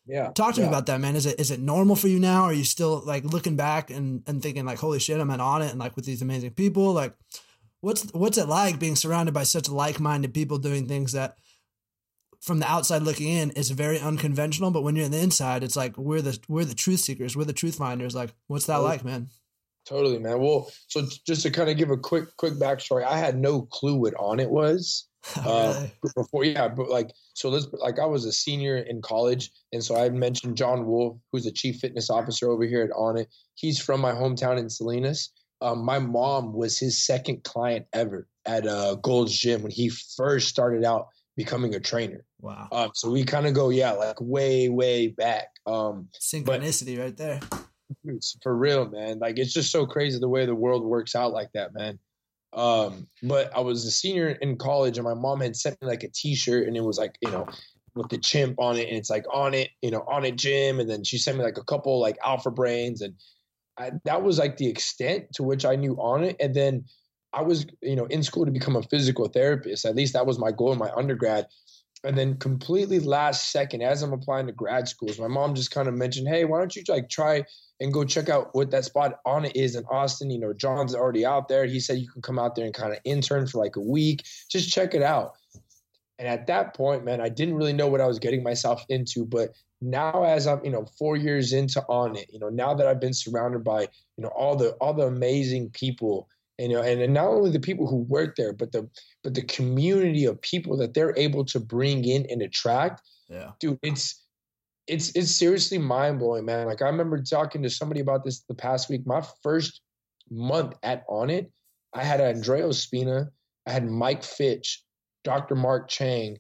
Yeah. 0.07 0.33
Talk 0.33 0.55
to 0.57 0.61
yeah. 0.61 0.67
me 0.67 0.69
about 0.69 0.85
that, 0.87 1.01
man. 1.01 1.17
Is 1.17 1.25
it 1.25 1.41
is 1.41 1.51
it 1.51 1.61
normal 1.61 1.97
for 1.97 2.09
you 2.09 2.21
now? 2.21 2.43
Are 2.43 2.53
you 2.53 2.65
still 2.65 3.03
like 3.07 3.25
looking 3.25 3.57
back 3.57 3.89
and, 3.91 4.23
and 4.27 4.43
thinking 4.43 4.67
like, 4.67 4.77
holy 4.77 4.99
shit, 4.99 5.19
I'm 5.19 5.31
at 5.31 5.63
it, 5.63 5.71
and 5.71 5.79
like 5.79 5.97
with 5.97 6.05
these 6.05 6.21
amazing 6.21 6.51
people? 6.51 6.93
Like 6.93 7.15
What's 7.85 8.11
what's 8.13 8.39
it 8.39 8.49
like 8.49 8.79
being 8.79 8.97
surrounded 8.97 9.35
by 9.35 9.43
such 9.43 9.69
like-minded 9.69 10.33
people 10.33 10.57
doing 10.57 10.89
things 10.89 11.13
that 11.13 11.37
from 12.41 12.59
the 12.59 12.67
outside 12.67 13.03
looking 13.03 13.29
in 13.29 13.51
is 13.51 13.71
very 13.71 13.99
unconventional, 14.01 14.71
but 14.71 14.83
when 14.83 14.97
you're 14.97 15.05
in 15.05 15.13
the 15.13 15.21
inside, 15.21 15.63
it's 15.63 15.77
like 15.77 15.97
we're 15.99 16.23
the 16.23 16.39
we're 16.49 16.65
the 16.65 16.75
truth 16.75 17.01
seekers, 17.01 17.37
we're 17.37 17.45
the 17.45 17.53
truth 17.53 17.77
finders. 17.77 18.15
Like, 18.15 18.35
what's 18.47 18.67
that 18.67 18.77
totally. 18.77 18.91
like, 18.91 19.05
man? 19.05 19.29
Totally, 19.87 20.19
man. 20.19 20.41
Well, 20.41 20.71
so 20.87 21.07
just 21.27 21.43
to 21.43 21.51
kind 21.51 21.69
of 21.69 21.77
give 21.77 21.91
a 21.91 21.99
quick 21.99 22.25
quick 22.39 22.55
backstory, 22.55 23.05
I 23.05 23.19
had 23.19 23.39
no 23.39 23.63
clue 23.63 23.97
what 23.97 24.15
Onnit 24.15 24.49
was. 24.49 25.09
Uh, 25.43 25.87
before, 26.15 26.45
yeah, 26.45 26.69
but 26.69 26.91
like, 26.91 27.11
so 27.33 27.49
let's 27.49 27.67
like, 27.73 27.99
I 27.99 28.05
was 28.05 28.27
a 28.27 28.33
senior 28.33 28.77
in 28.77 29.01
college, 29.01 29.51
and 29.73 29.83
so 29.83 29.97
I 29.97 30.11
mentioned 30.11 30.55
John 30.55 30.85
Wolf, 30.85 31.17
who's 31.33 31.45
the 31.45 31.51
chief 31.51 31.81
fitness 31.81 32.11
officer 32.11 32.51
over 32.51 32.65
here 32.65 32.83
at 32.83 32.91
Onnit. 32.91 33.27
He's 33.55 33.81
from 33.81 34.03
my 34.03 34.13
hometown 34.13 34.59
in 34.59 34.69
Salinas, 34.69 35.31
um, 35.65 35.85
my 35.85 35.99
mom 35.99 36.53
was 36.53 36.79
his 36.79 37.05
second 37.05 37.43
client 37.43 37.87
ever 37.93 38.29
at 38.45 38.67
uh, 38.67 38.97
Gold's 38.97 39.37
Gym 39.37 39.63
when 39.63 39.73
he 39.73 39.89
first 39.89 40.49
started 40.49 40.85
out 40.85 41.09
becoming 41.37 41.75
a 41.75 41.81
trainer. 41.81 42.25
Wow. 42.41 42.69
Um, 42.71 42.91
so 42.95 43.11
we 43.11 43.25
kind 43.25 43.47
of 43.47 43.55
go, 43.55 43.71
yeah, 43.71 43.93
like 43.93 44.21
way, 44.21 44.69
way 44.69 45.09
back. 45.09 45.49
Um, 45.67 46.09
Synchronicity 46.21 46.97
but, 46.97 47.03
right 47.03 47.17
there. 47.17 47.41
For 48.43 48.55
real, 48.55 48.89
man. 48.89 49.19
Like 49.19 49.39
it's 49.39 49.53
just 49.53 49.73
so 49.73 49.87
crazy 49.87 50.19
the 50.19 50.29
way 50.29 50.45
the 50.45 50.55
world 50.55 50.85
works 50.85 51.15
out 51.15 51.33
like 51.33 51.51
that, 51.55 51.73
man. 51.73 51.99
Um, 52.53 53.09
but 53.23 53.57
I 53.57 53.61
was 53.61 53.85
a 53.87 53.91
senior 53.91 54.29
in 54.29 54.59
college 54.59 54.99
and 54.99 55.05
my 55.05 55.15
mom 55.15 55.41
had 55.41 55.57
sent 55.57 55.81
me 55.81 55.89
like 55.89 56.05
a 56.05 56.09
t-shirt 56.09 56.69
and 56.69 56.77
it 56.77 56.85
was 56.85 56.99
like, 56.99 57.17
you 57.23 57.31
know, 57.31 57.49
with 57.95 58.11
the 58.11 58.19
chimp 58.19 58.61
on 58.61 58.77
it, 58.77 58.89
and 58.89 58.97
it's 58.97 59.11
like 59.11 59.25
Onnit, 59.27 59.69
you 59.81 59.91
know, 59.91 60.05
Onnit 60.09 60.37
gym, 60.37 60.81
and 60.81 60.91
then 60.91 61.05
she 61.05 61.17
sent 61.17 61.39
me 61.39 61.45
like 61.45 61.59
a 61.59 61.65
couple 61.65 62.01
like 62.01 62.19
alpha 62.25 62.51
brains, 62.51 63.01
and 63.01 63.15
I, 63.79 63.93
that 64.05 64.23
was 64.23 64.39
like 64.39 64.57
the 64.57 64.69
extent 64.69 65.33
to 65.35 65.43
which 65.43 65.65
I 65.65 65.77
knew 65.77 65.97
Onnit. 65.97 66.37
and 66.41 66.55
then 66.55 66.85
I 67.33 67.43
was 67.43 67.67
you 67.83 67.97
know 67.97 68.07
in 68.07 68.23
school 68.23 68.45
to 68.45 68.53
become 68.53 68.77
a 68.77 68.83
physical 68.83 69.29
therapist. 69.29 69.85
At 69.85 69.97
least 69.97 70.13
that 70.13 70.27
was 70.27 70.39
my 70.39 70.53
goal 70.53 70.73
in 70.73 70.79
my 70.79 70.91
undergrad. 70.97 71.47
And 72.05 72.19
then 72.19 72.37
completely 72.37 73.01
last 73.01 73.51
second, 73.51 73.83
as 73.83 74.03
I'm 74.03 74.13
applying 74.13 74.47
to 74.47 74.53
grad 74.53 74.89
schools, 74.89 75.19
my 75.19 75.27
mom 75.27 75.55
just 75.55 75.71
kind 75.71 75.89
of 75.89 75.95
mentioned, 75.95 76.29
"Hey, 76.29 76.45
why 76.45 76.59
don't 76.59 76.77
you 76.77 76.83
like 76.89 77.09
try 77.09 77.45
and 77.81 77.93
go 77.93 78.05
check 78.05 78.29
out 78.29 78.55
what 78.55 78.71
that 78.71 78.85
spot 78.85 79.19
Onnit 79.27 79.53
is 79.55 79.75
in 79.75 79.85
Austin. 79.87 80.31
You 80.31 80.39
know, 80.39 80.53
John's 80.53 80.95
already 80.95 81.27
out 81.27 81.49
there. 81.49 81.65
He 81.67 81.81
said 81.81 81.99
you 81.99 82.09
can 82.09 82.23
come 82.23 82.39
out 82.39 82.55
there 82.55 82.65
and 82.65 82.75
kind 82.75 82.93
of 82.93 82.99
intern 83.05 83.47
for 83.47 83.59
like 83.59 83.77
a 83.77 83.81
week. 83.81 84.25
Just 84.49 84.71
check 84.71 84.95
it 84.95 85.03
out. 85.03 85.33
And 86.19 86.29
at 86.29 86.47
that 86.47 86.75
point, 86.75 87.05
man, 87.05 87.21
I 87.21 87.29
didn't 87.29 87.57
really 87.57 87.73
know 87.73 87.89
what 87.89 88.01
I 88.01 88.07
was 88.07 88.19
getting 88.19 88.43
myself 88.43 88.85
into. 88.89 89.25
But 89.25 89.51
now 89.85 90.25
as 90.25 90.47
I'm, 90.47 90.65
you 90.65 90.71
know, 90.71 90.87
four 90.99 91.17
years 91.17 91.53
into 91.53 91.85
Onnit, 91.89 92.33
you 92.33 92.39
know, 92.39 92.49
now 92.49 92.75
that 92.75 92.87
I've 92.87 93.01
been 93.01 93.13
surrounded 93.13 93.63
by, 93.63 93.83
you 93.83 94.23
know, 94.23 94.29
all 94.29 94.57
the 94.57 94.71
all 94.81 94.95
the 94.95 95.07
amazing 95.07 95.71
people, 95.71 96.29
you 96.59 96.69
know, 96.69 96.83
and, 96.83 97.03
and 97.03 97.13
not 97.13 97.27
only 97.27 97.51
the 97.51 97.61
people 97.61 97.87
who 97.87 97.99
work 97.99 98.37
there, 98.37 98.53
but 98.53 98.73
the 98.73 98.89
but 99.23 99.35
the 99.35 99.43
community 99.43 100.25
of 100.25 100.41
people 100.41 100.77
that 100.79 100.95
they're 100.95 101.17
able 101.17 101.45
to 101.47 101.61
bring 101.61 102.05
in 102.05 102.27
and 102.31 102.41
attract. 102.43 103.03
Yeah. 103.29 103.51
Dude, 103.61 103.79
it's 103.83 104.23
it's 104.87 105.15
it's 105.15 105.35
seriously 105.35 105.79
mind 105.79 106.19
blowing, 106.19 106.45
man. 106.45 106.67
Like 106.67 106.83
I 106.83 106.87
remember 106.87 107.23
talking 107.23 107.63
to 107.63 107.71
somebody 107.71 108.01
about 108.01 108.25
this 108.25 108.41
the 108.41 108.55
past 108.55 108.89
week. 108.89 109.07
My 109.07 109.23
first 109.43 109.83
month 110.31 110.75
at 110.83 111.07
Onnit, 111.09 111.49
I 111.93 112.03
had 112.03 112.21
Andreo 112.21 112.73
Spina, 112.73 113.31
I 113.67 113.71
had 113.71 113.89
Mike 113.89 114.25
Fitch, 114.25 114.83
Dr. 115.25 115.55
Mark 115.55 115.89
Cheng, 115.89 116.39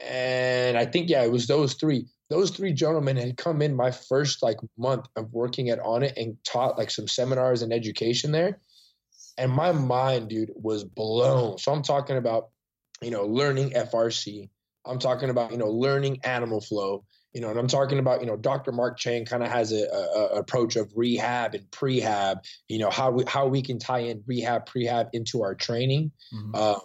and 0.00 0.76
I 0.76 0.84
think 0.86 1.08
yeah, 1.08 1.22
it 1.22 1.32
was 1.32 1.46
those 1.46 1.74
three. 1.74 2.06
Those 2.32 2.50
three 2.50 2.72
gentlemen 2.72 3.16
had 3.16 3.36
come 3.36 3.62
in 3.62 3.74
my 3.74 3.90
first 3.90 4.42
like 4.42 4.58
month 4.78 5.06
of 5.16 5.32
working 5.32 5.68
at 5.70 5.80
Onnit 5.80 6.14
and 6.16 6.36
taught 6.44 6.78
like 6.78 6.90
some 6.90 7.06
seminars 7.06 7.62
and 7.62 7.72
education 7.72 8.32
there. 8.32 8.58
And 9.38 9.52
my 9.52 9.72
mind, 9.72 10.28
dude, 10.28 10.50
was 10.54 10.84
blown. 10.84 11.58
So 11.58 11.72
I'm 11.72 11.82
talking 11.82 12.16
about, 12.16 12.48
you 13.00 13.10
know, 13.10 13.24
learning 13.24 13.70
FRC. 13.70 14.48
I'm 14.84 14.98
talking 14.98 15.30
about, 15.30 15.52
you 15.52 15.58
know, 15.58 15.70
learning 15.70 16.20
animal 16.24 16.60
flow 16.60 17.04
you 17.32 17.40
know, 17.40 17.48
and 17.48 17.58
I'm 17.58 17.68
talking 17.68 17.98
about, 17.98 18.20
you 18.20 18.26
know, 18.26 18.36
Dr. 18.36 18.72
Mark 18.72 18.98
Cheng 18.98 19.24
kind 19.24 19.42
of 19.42 19.48
has 19.50 19.72
a, 19.72 19.86
a, 19.86 20.36
a, 20.36 20.38
approach 20.40 20.76
of 20.76 20.92
rehab 20.94 21.54
and 21.54 21.64
prehab, 21.70 22.44
you 22.68 22.78
know, 22.78 22.90
how 22.90 23.10
we, 23.10 23.24
how 23.26 23.46
we 23.46 23.62
can 23.62 23.78
tie 23.78 24.00
in 24.00 24.22
rehab, 24.26 24.68
prehab 24.68 25.08
into 25.12 25.42
our 25.42 25.54
training. 25.54 26.12
Mm-hmm. 26.34 26.50
Uh, 26.54 26.78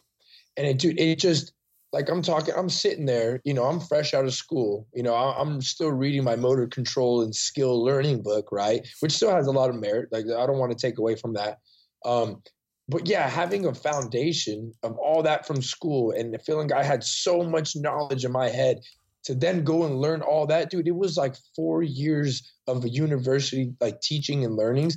and 0.56 0.68
it, 0.68 0.80
dude, 0.80 1.00
it 1.00 1.20
just, 1.20 1.52
like 1.93 2.09
I'm 2.09 2.21
talking, 2.21 2.53
I'm 2.55 2.69
sitting 2.69 3.05
there, 3.05 3.41
you 3.45 3.53
know, 3.53 3.63
I'm 3.63 3.79
fresh 3.79 4.13
out 4.13 4.25
of 4.25 4.33
school, 4.33 4.88
you 4.93 5.03
know, 5.03 5.15
I'm 5.15 5.61
still 5.61 5.91
reading 5.91 6.23
my 6.23 6.35
motor 6.35 6.67
control 6.67 7.21
and 7.21 7.33
skill 7.33 7.83
learning 7.83 8.23
book, 8.23 8.49
right? 8.51 8.85
Which 8.99 9.13
still 9.13 9.31
has 9.31 9.47
a 9.47 9.51
lot 9.51 9.69
of 9.69 9.79
merit. 9.79 10.09
Like 10.11 10.25
I 10.25 10.45
don't 10.45 10.57
want 10.57 10.77
to 10.77 10.88
take 10.88 10.97
away 10.97 11.15
from 11.15 11.33
that. 11.33 11.59
Um, 12.05 12.41
but 12.89 13.07
yeah, 13.07 13.27
having 13.29 13.65
a 13.65 13.73
foundation 13.73 14.73
of 14.83 14.97
all 14.97 15.23
that 15.23 15.45
from 15.45 15.61
school 15.61 16.11
and 16.11 16.33
the 16.33 16.39
feeling 16.39 16.71
I 16.71 16.83
had 16.83 17.03
so 17.03 17.43
much 17.43 17.75
knowledge 17.75 18.23
in 18.23 18.31
my 18.31 18.49
head 18.49 18.79
to 19.25 19.35
then 19.35 19.63
go 19.63 19.83
and 19.85 19.99
learn 19.99 20.21
all 20.21 20.47
that, 20.47 20.69
dude, 20.69 20.88
it 20.88 20.95
was 20.95 21.17
like 21.17 21.35
four 21.55 21.83
years 21.83 22.53
of 22.67 22.88
university 22.88 23.73
like 23.81 23.99
teaching 24.01 24.45
and 24.45 24.55
learnings 24.55 24.95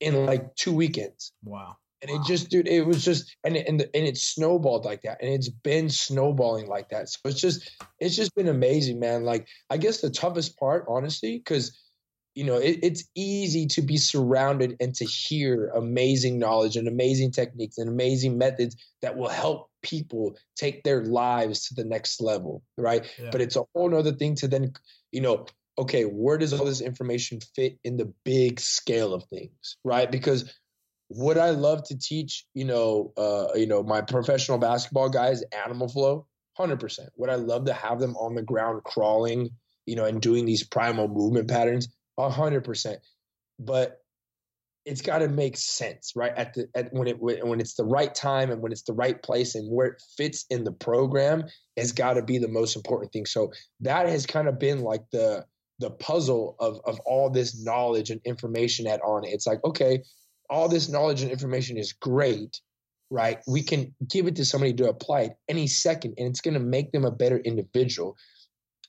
in 0.00 0.26
like 0.26 0.54
two 0.56 0.72
weekends. 0.72 1.32
Wow. 1.44 1.76
And 2.02 2.10
wow. 2.10 2.20
it 2.20 2.26
just, 2.26 2.50
dude, 2.50 2.68
it 2.68 2.84
was 2.84 3.04
just, 3.04 3.36
and 3.44 3.56
it, 3.56 3.68
and 3.68 3.80
the, 3.80 3.96
and 3.96 4.06
it 4.06 4.16
snowballed 4.16 4.84
like 4.84 5.02
that, 5.02 5.22
and 5.22 5.30
it's 5.30 5.48
been 5.48 5.88
snowballing 5.88 6.66
like 6.66 6.88
that. 6.90 7.08
So 7.08 7.20
it's 7.26 7.40
just, 7.40 7.70
it's 8.00 8.16
just 8.16 8.34
been 8.34 8.48
amazing, 8.48 8.98
man. 8.98 9.24
Like 9.24 9.46
I 9.70 9.76
guess 9.76 10.00
the 10.00 10.10
toughest 10.10 10.58
part, 10.58 10.84
honestly, 10.88 11.38
because 11.38 11.78
you 12.34 12.44
know 12.44 12.56
it, 12.56 12.78
it's 12.82 13.04
easy 13.14 13.66
to 13.66 13.82
be 13.82 13.96
surrounded 13.96 14.76
and 14.80 14.94
to 14.94 15.04
hear 15.04 15.68
amazing 15.74 16.38
knowledge 16.38 16.76
and 16.76 16.88
amazing 16.88 17.30
techniques 17.30 17.78
and 17.78 17.88
amazing 17.88 18.38
methods 18.38 18.76
that 19.02 19.16
will 19.16 19.28
help 19.28 19.70
people 19.82 20.36
take 20.56 20.82
their 20.82 21.04
lives 21.04 21.68
to 21.68 21.74
the 21.74 21.84
next 21.84 22.20
level 22.20 22.62
right 22.78 23.06
yeah. 23.18 23.30
but 23.30 23.40
it's 23.40 23.56
a 23.56 23.64
whole 23.74 23.88
nother 23.88 24.12
thing 24.12 24.34
to 24.34 24.48
then 24.48 24.72
you 25.10 25.20
know 25.20 25.46
okay 25.78 26.04
where 26.04 26.38
does 26.38 26.52
all 26.52 26.64
this 26.64 26.80
information 26.80 27.40
fit 27.54 27.78
in 27.84 27.96
the 27.96 28.12
big 28.24 28.60
scale 28.60 29.12
of 29.12 29.24
things 29.24 29.76
right 29.84 30.10
because 30.10 30.54
would 31.16 31.38
i 31.38 31.50
love 31.50 31.82
to 31.84 31.98
teach 31.98 32.44
you 32.54 32.64
know 32.64 33.12
uh 33.16 33.48
you 33.54 33.66
know 33.66 33.82
my 33.82 34.00
professional 34.00 34.58
basketball 34.58 35.08
guys 35.08 35.42
animal 35.64 35.88
flow 35.88 36.26
100% 36.58 36.98
would 37.16 37.30
i 37.30 37.34
love 37.34 37.64
to 37.64 37.72
have 37.72 37.98
them 37.98 38.14
on 38.16 38.34
the 38.34 38.42
ground 38.42 38.82
crawling 38.84 39.50
you 39.86 39.96
know 39.96 40.04
and 40.04 40.20
doing 40.20 40.44
these 40.44 40.64
primal 40.64 41.08
movement 41.08 41.48
patterns 41.48 41.88
a 42.18 42.30
hundred 42.30 42.64
percent. 42.64 43.00
But 43.58 43.98
it's 44.84 45.02
got 45.02 45.18
to 45.18 45.28
make 45.28 45.56
sense, 45.56 46.12
right? 46.16 46.32
At 46.36 46.54
the 46.54 46.68
at 46.74 46.92
when 46.92 47.06
it 47.06 47.20
when 47.20 47.60
it's 47.60 47.74
the 47.74 47.84
right 47.84 48.12
time 48.14 48.50
and 48.50 48.60
when 48.60 48.72
it's 48.72 48.82
the 48.82 48.92
right 48.92 49.20
place 49.22 49.54
and 49.54 49.70
where 49.70 49.86
it 49.86 50.02
fits 50.16 50.44
in 50.50 50.64
the 50.64 50.72
program 50.72 51.44
has 51.76 51.92
got 51.92 52.14
to 52.14 52.22
be 52.22 52.38
the 52.38 52.48
most 52.48 52.76
important 52.76 53.12
thing. 53.12 53.26
So 53.26 53.52
that 53.80 54.08
has 54.08 54.26
kind 54.26 54.48
of 54.48 54.58
been 54.58 54.80
like 54.82 55.02
the 55.12 55.44
the 55.78 55.90
puzzle 55.90 56.56
of 56.58 56.80
of 56.84 56.98
all 57.00 57.30
this 57.30 57.62
knowledge 57.62 58.10
and 58.10 58.20
information 58.24 58.86
at 58.86 59.02
Onnit. 59.02 59.32
It's 59.32 59.46
like 59.46 59.62
okay, 59.64 60.02
all 60.52 60.68
this 60.68 60.88
knowledge 60.88 61.22
and 61.22 61.30
information 61.30 61.76
is 61.76 61.92
great, 61.94 62.60
right? 63.10 63.40
We 63.46 63.62
can 63.62 63.94
give 64.08 64.26
it 64.26 64.36
to 64.36 64.44
somebody 64.44 64.74
to 64.74 64.88
apply 64.88 65.20
it 65.22 65.32
any 65.48 65.66
second, 65.66 66.14
and 66.18 66.28
it's 66.28 66.42
going 66.42 66.54
to 66.54 66.60
make 66.60 66.92
them 66.92 67.04
a 67.04 67.10
better 67.10 67.38
individual 67.38 68.16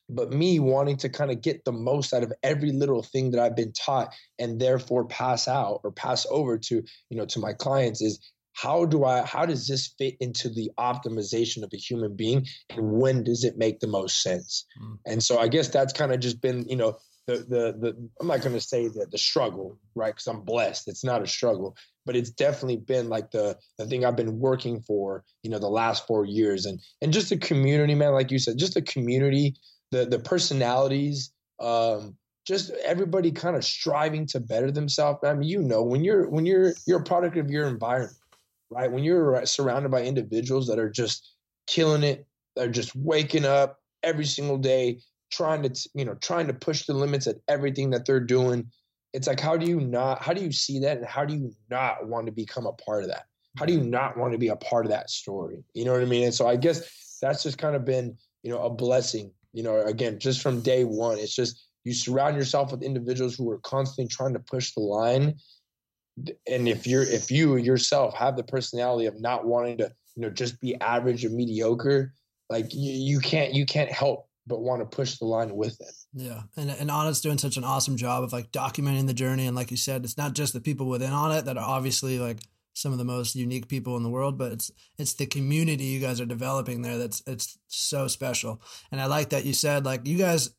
but 0.09 0.31
me 0.31 0.59
wanting 0.59 0.97
to 0.97 1.09
kind 1.09 1.31
of 1.31 1.41
get 1.41 1.63
the 1.65 1.71
most 1.71 2.13
out 2.13 2.23
of 2.23 2.33
every 2.43 2.71
little 2.71 3.03
thing 3.03 3.31
that 3.31 3.41
I've 3.41 3.55
been 3.55 3.73
taught 3.73 4.13
and 4.37 4.59
therefore 4.59 5.05
pass 5.05 5.47
out 5.47 5.81
or 5.83 5.91
pass 5.91 6.25
over 6.29 6.57
to, 6.57 6.83
you 7.09 7.17
know, 7.17 7.25
to 7.25 7.39
my 7.39 7.53
clients 7.53 8.01
is 8.01 8.19
how 8.53 8.85
do 8.85 9.03
I 9.03 9.23
how 9.23 9.45
does 9.45 9.67
this 9.67 9.93
fit 9.97 10.15
into 10.19 10.49
the 10.49 10.69
optimization 10.77 11.63
of 11.63 11.71
a 11.73 11.77
human 11.77 12.15
being 12.15 12.45
and 12.69 12.91
when 12.91 13.23
does 13.23 13.43
it 13.43 13.57
make 13.57 13.79
the 13.79 13.87
most 13.87 14.21
sense? 14.21 14.65
Mm. 14.81 14.97
And 15.07 15.23
so 15.23 15.39
I 15.39 15.47
guess 15.47 15.69
that's 15.69 15.93
kind 15.93 16.11
of 16.11 16.19
just 16.19 16.41
been, 16.41 16.67
you 16.67 16.75
know, 16.75 16.97
the 17.27 17.37
the 17.37 17.75
the 17.79 18.09
I'm 18.19 18.27
not 18.27 18.41
going 18.41 18.53
to 18.55 18.61
say 18.61 18.87
that 18.87 19.11
the 19.11 19.17
struggle, 19.17 19.77
right? 19.95 20.15
Cuz 20.15 20.27
I'm 20.27 20.41
blessed. 20.41 20.87
It's 20.87 21.03
not 21.03 21.21
a 21.21 21.27
struggle, 21.27 21.75
but 22.05 22.15
it's 22.15 22.31
definitely 22.31 22.77
been 22.77 23.09
like 23.09 23.31
the 23.31 23.57
the 23.77 23.85
thing 23.85 24.05
I've 24.05 24.15
been 24.15 24.39
working 24.39 24.81
for, 24.81 25.23
you 25.41 25.49
know, 25.49 25.59
the 25.59 25.69
last 25.69 26.05
4 26.07 26.25
years 26.25 26.65
and 26.65 26.79
and 27.01 27.13
just 27.13 27.29
the 27.29 27.37
community, 27.37 27.95
man, 27.95 28.13
like 28.13 28.31
you 28.31 28.39
said, 28.39 28.57
just 28.57 28.73
the 28.73 28.81
community 28.81 29.55
the 29.93 30.05
the 30.05 30.19
personalities, 30.19 31.31
um, 31.59 32.17
just 32.45 32.71
everybody 32.83 33.31
kind 33.31 33.55
of 33.55 33.63
striving 33.63 34.25
to 34.25 34.39
better 34.39 34.71
themselves. 34.71 35.19
I 35.23 35.33
mean, 35.33 35.47
you 35.47 35.61
know, 35.61 35.83
when 35.83 36.03
you're 36.03 36.27
when 36.29 36.45
you're 36.45 36.73
you're 36.85 36.99
a 36.99 37.03
product 37.03 37.37
of 37.37 37.49
your 37.49 37.67
environment, 37.67 38.17
right? 38.69 38.91
When 38.91 39.03
you're 39.03 39.45
surrounded 39.45 39.91
by 39.91 40.01
individuals 40.01 40.67
that 40.67 40.79
are 40.79 40.89
just 40.89 41.35
killing 41.67 42.03
it, 42.03 42.25
they're 42.55 42.67
just 42.67 42.95
waking 42.95 43.45
up 43.45 43.79
every 44.01 44.25
single 44.25 44.57
day, 44.57 44.99
trying 45.35 45.63
to 45.63 45.89
you 45.93 46.05
know 46.05 46.15
trying 46.15 46.47
to 46.47 46.53
push 46.53 46.85
the 46.85 46.93
limits 46.93 47.27
at 47.27 47.37
everything 47.47 47.89
that 47.91 48.05
they're 48.05 48.19
doing. 48.19 48.71
It's 49.13 49.27
like 49.27 49.39
how 49.39 49.57
do 49.57 49.65
you 49.65 49.79
not 49.79 50.21
how 50.21 50.33
do 50.33 50.43
you 50.43 50.51
see 50.51 50.79
that 50.79 50.97
and 50.97 51.05
how 51.05 51.25
do 51.25 51.35
you 51.35 51.51
not 51.69 52.07
want 52.07 52.25
to 52.25 52.31
become 52.31 52.65
a 52.65 52.73
part 52.73 53.03
of 53.03 53.09
that? 53.09 53.25
How 53.57 53.65
do 53.65 53.73
you 53.73 53.79
mm-hmm. 53.79 53.91
not 53.91 54.17
want 54.17 54.33
to 54.33 54.39
be 54.39 54.47
a 54.47 54.55
part 54.55 54.85
of 54.85 54.91
that 54.91 55.09
story? 55.09 55.63
You 55.73 55.85
know 55.85 55.93
what 55.93 56.01
I 56.01 56.05
mean? 56.05 56.25
And 56.25 56.33
so 56.33 56.47
I 56.47 56.55
guess 56.55 57.17
that's 57.21 57.43
just 57.43 57.57
kind 57.57 57.75
of 57.75 57.85
been 57.85 58.17
you 58.41 58.51
know 58.51 58.63
a 58.63 58.69
blessing 58.69 59.31
you 59.53 59.61
know, 59.61 59.79
again, 59.81 60.19
just 60.19 60.41
from 60.41 60.61
day 60.61 60.83
one, 60.83 61.19
it's 61.19 61.35
just 61.35 61.63
you 61.83 61.93
surround 61.93 62.35
yourself 62.35 62.71
with 62.71 62.81
individuals 62.81 63.35
who 63.35 63.49
are 63.51 63.59
constantly 63.59 64.09
trying 64.09 64.33
to 64.33 64.39
push 64.39 64.73
the 64.73 64.81
line. 64.81 65.35
And 66.47 66.67
if 66.67 66.85
you're 66.87 67.03
if 67.03 67.31
you 67.31 67.55
yourself 67.57 68.15
have 68.15 68.35
the 68.35 68.43
personality 68.43 69.05
of 69.05 69.21
not 69.21 69.45
wanting 69.45 69.77
to, 69.77 69.91
you 70.15 70.21
know, 70.21 70.29
just 70.29 70.59
be 70.59 70.79
average 70.81 71.23
or 71.23 71.29
mediocre, 71.29 72.13
like 72.49 72.73
you, 72.73 72.91
you 72.91 73.19
can't 73.19 73.53
you 73.53 73.65
can't 73.65 73.91
help 73.91 74.27
but 74.45 74.61
want 74.61 74.81
to 74.81 74.95
push 74.95 75.17
the 75.17 75.25
line 75.25 75.55
with 75.55 75.79
it. 75.79 75.93
Yeah. 76.13 76.41
And 76.57 76.69
and 76.69 76.89
Onnit's 76.89 77.21
doing 77.21 77.37
such 77.37 77.57
an 77.57 77.63
awesome 77.63 77.97
job 77.97 78.23
of 78.23 78.33
like 78.33 78.51
documenting 78.51 79.07
the 79.07 79.13
journey. 79.13 79.47
And 79.47 79.55
like 79.55 79.71
you 79.71 79.77
said, 79.77 80.03
it's 80.03 80.17
not 80.17 80.33
just 80.33 80.53
the 80.53 80.61
people 80.61 80.87
within 80.87 81.11
Onnit 81.11 81.45
that 81.45 81.57
are 81.57 81.67
obviously 81.67 82.19
like 82.19 82.39
some 82.73 82.91
of 82.91 82.97
the 82.97 83.05
most 83.05 83.35
unique 83.35 83.67
people 83.67 83.95
in 83.97 84.03
the 84.03 84.09
world, 84.09 84.37
but 84.37 84.51
it's 84.51 84.71
it's 84.97 85.13
the 85.13 85.25
community 85.25 85.85
you 85.85 85.99
guys 85.99 86.19
are 86.19 86.25
developing 86.25 86.81
there 86.81 86.97
that's 86.97 87.23
it's 87.25 87.57
so 87.67 88.07
special. 88.07 88.61
And 88.91 88.99
I 88.99 89.05
like 89.05 89.29
that 89.29 89.45
you 89.45 89.53
said 89.53 89.85
like 89.85 90.05
you 90.05 90.17
guys 90.17 90.49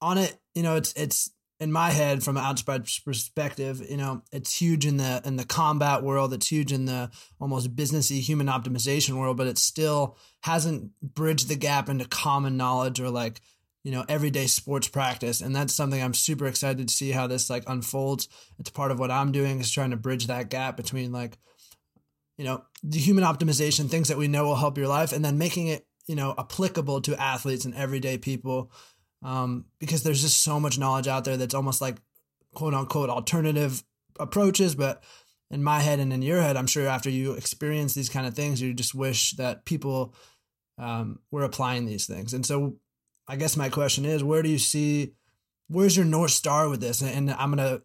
on 0.00 0.18
it, 0.18 0.36
you 0.54 0.62
know, 0.62 0.76
it's 0.76 0.92
it's 0.94 1.30
in 1.60 1.72
my 1.72 1.90
head 1.90 2.22
from 2.22 2.36
an 2.36 2.44
outside 2.44 2.88
perspective, 3.04 3.82
you 3.88 3.96
know, 3.96 4.22
it's 4.32 4.60
huge 4.60 4.86
in 4.86 4.96
the 4.96 5.20
in 5.24 5.36
the 5.36 5.44
combat 5.44 6.02
world, 6.02 6.32
it's 6.32 6.48
huge 6.48 6.72
in 6.72 6.84
the 6.84 7.10
almost 7.40 7.74
businessy 7.74 8.20
human 8.20 8.46
optimization 8.46 9.18
world, 9.18 9.36
but 9.36 9.46
it 9.46 9.58
still 9.58 10.16
hasn't 10.42 10.92
bridged 11.02 11.48
the 11.48 11.56
gap 11.56 11.88
into 11.88 12.06
common 12.06 12.56
knowledge 12.56 13.00
or 13.00 13.10
like 13.10 13.40
you 13.84 13.92
know 13.92 14.04
everyday 14.08 14.46
sports 14.46 14.88
practice 14.88 15.40
and 15.40 15.54
that's 15.54 15.72
something 15.72 16.02
i'm 16.02 16.12
super 16.12 16.46
excited 16.46 16.88
to 16.88 16.92
see 16.92 17.12
how 17.12 17.26
this 17.26 17.48
like 17.48 17.62
unfolds 17.68 18.28
it's 18.58 18.70
part 18.70 18.90
of 18.90 18.98
what 18.98 19.10
i'm 19.10 19.30
doing 19.30 19.60
is 19.60 19.70
trying 19.70 19.90
to 19.90 19.96
bridge 19.96 20.26
that 20.26 20.50
gap 20.50 20.76
between 20.76 21.12
like 21.12 21.38
you 22.36 22.44
know 22.44 22.62
the 22.82 22.98
human 22.98 23.24
optimization 23.24 23.88
things 23.88 24.08
that 24.08 24.18
we 24.18 24.26
know 24.28 24.44
will 24.44 24.56
help 24.56 24.76
your 24.76 24.88
life 24.88 25.12
and 25.12 25.24
then 25.24 25.38
making 25.38 25.68
it 25.68 25.86
you 26.08 26.16
know, 26.16 26.34
applicable 26.36 27.02
to 27.02 27.20
athletes 27.20 27.64
and 27.66 27.74
everyday 27.74 28.18
people. 28.18 28.72
Um, 29.22 29.64
because 29.80 30.02
there's 30.02 30.22
just 30.22 30.42
so 30.42 30.60
much 30.60 30.78
knowledge 30.78 31.08
out 31.08 31.24
there 31.24 31.36
that's 31.36 31.54
almost 31.54 31.80
like 31.80 31.96
quote 32.54 32.74
unquote 32.74 33.10
alternative 33.10 33.82
approaches. 34.20 34.74
But 34.74 35.02
in 35.50 35.62
my 35.62 35.80
head 35.80 35.98
and 35.98 36.12
in 36.12 36.22
your 36.22 36.40
head, 36.40 36.56
I'm 36.56 36.66
sure 36.66 36.86
after 36.86 37.10
you 37.10 37.32
experience 37.32 37.94
these 37.94 38.08
kind 38.08 38.26
of 38.26 38.34
things, 38.34 38.60
you 38.60 38.74
just 38.74 38.94
wish 38.94 39.32
that 39.32 39.64
people 39.64 40.14
um, 40.78 41.18
were 41.30 41.42
applying 41.42 41.86
these 41.86 42.06
things. 42.06 42.34
And 42.34 42.46
so 42.46 42.76
I 43.26 43.36
guess 43.36 43.56
my 43.56 43.68
question 43.68 44.04
is, 44.04 44.22
where 44.22 44.42
do 44.42 44.48
you 44.48 44.58
see, 44.58 45.14
where's 45.68 45.96
your 45.96 46.06
North 46.06 46.30
Star 46.30 46.68
with 46.68 46.80
this? 46.80 47.02
And 47.02 47.30
I'm 47.30 47.54
going 47.54 47.58
to 47.58 47.82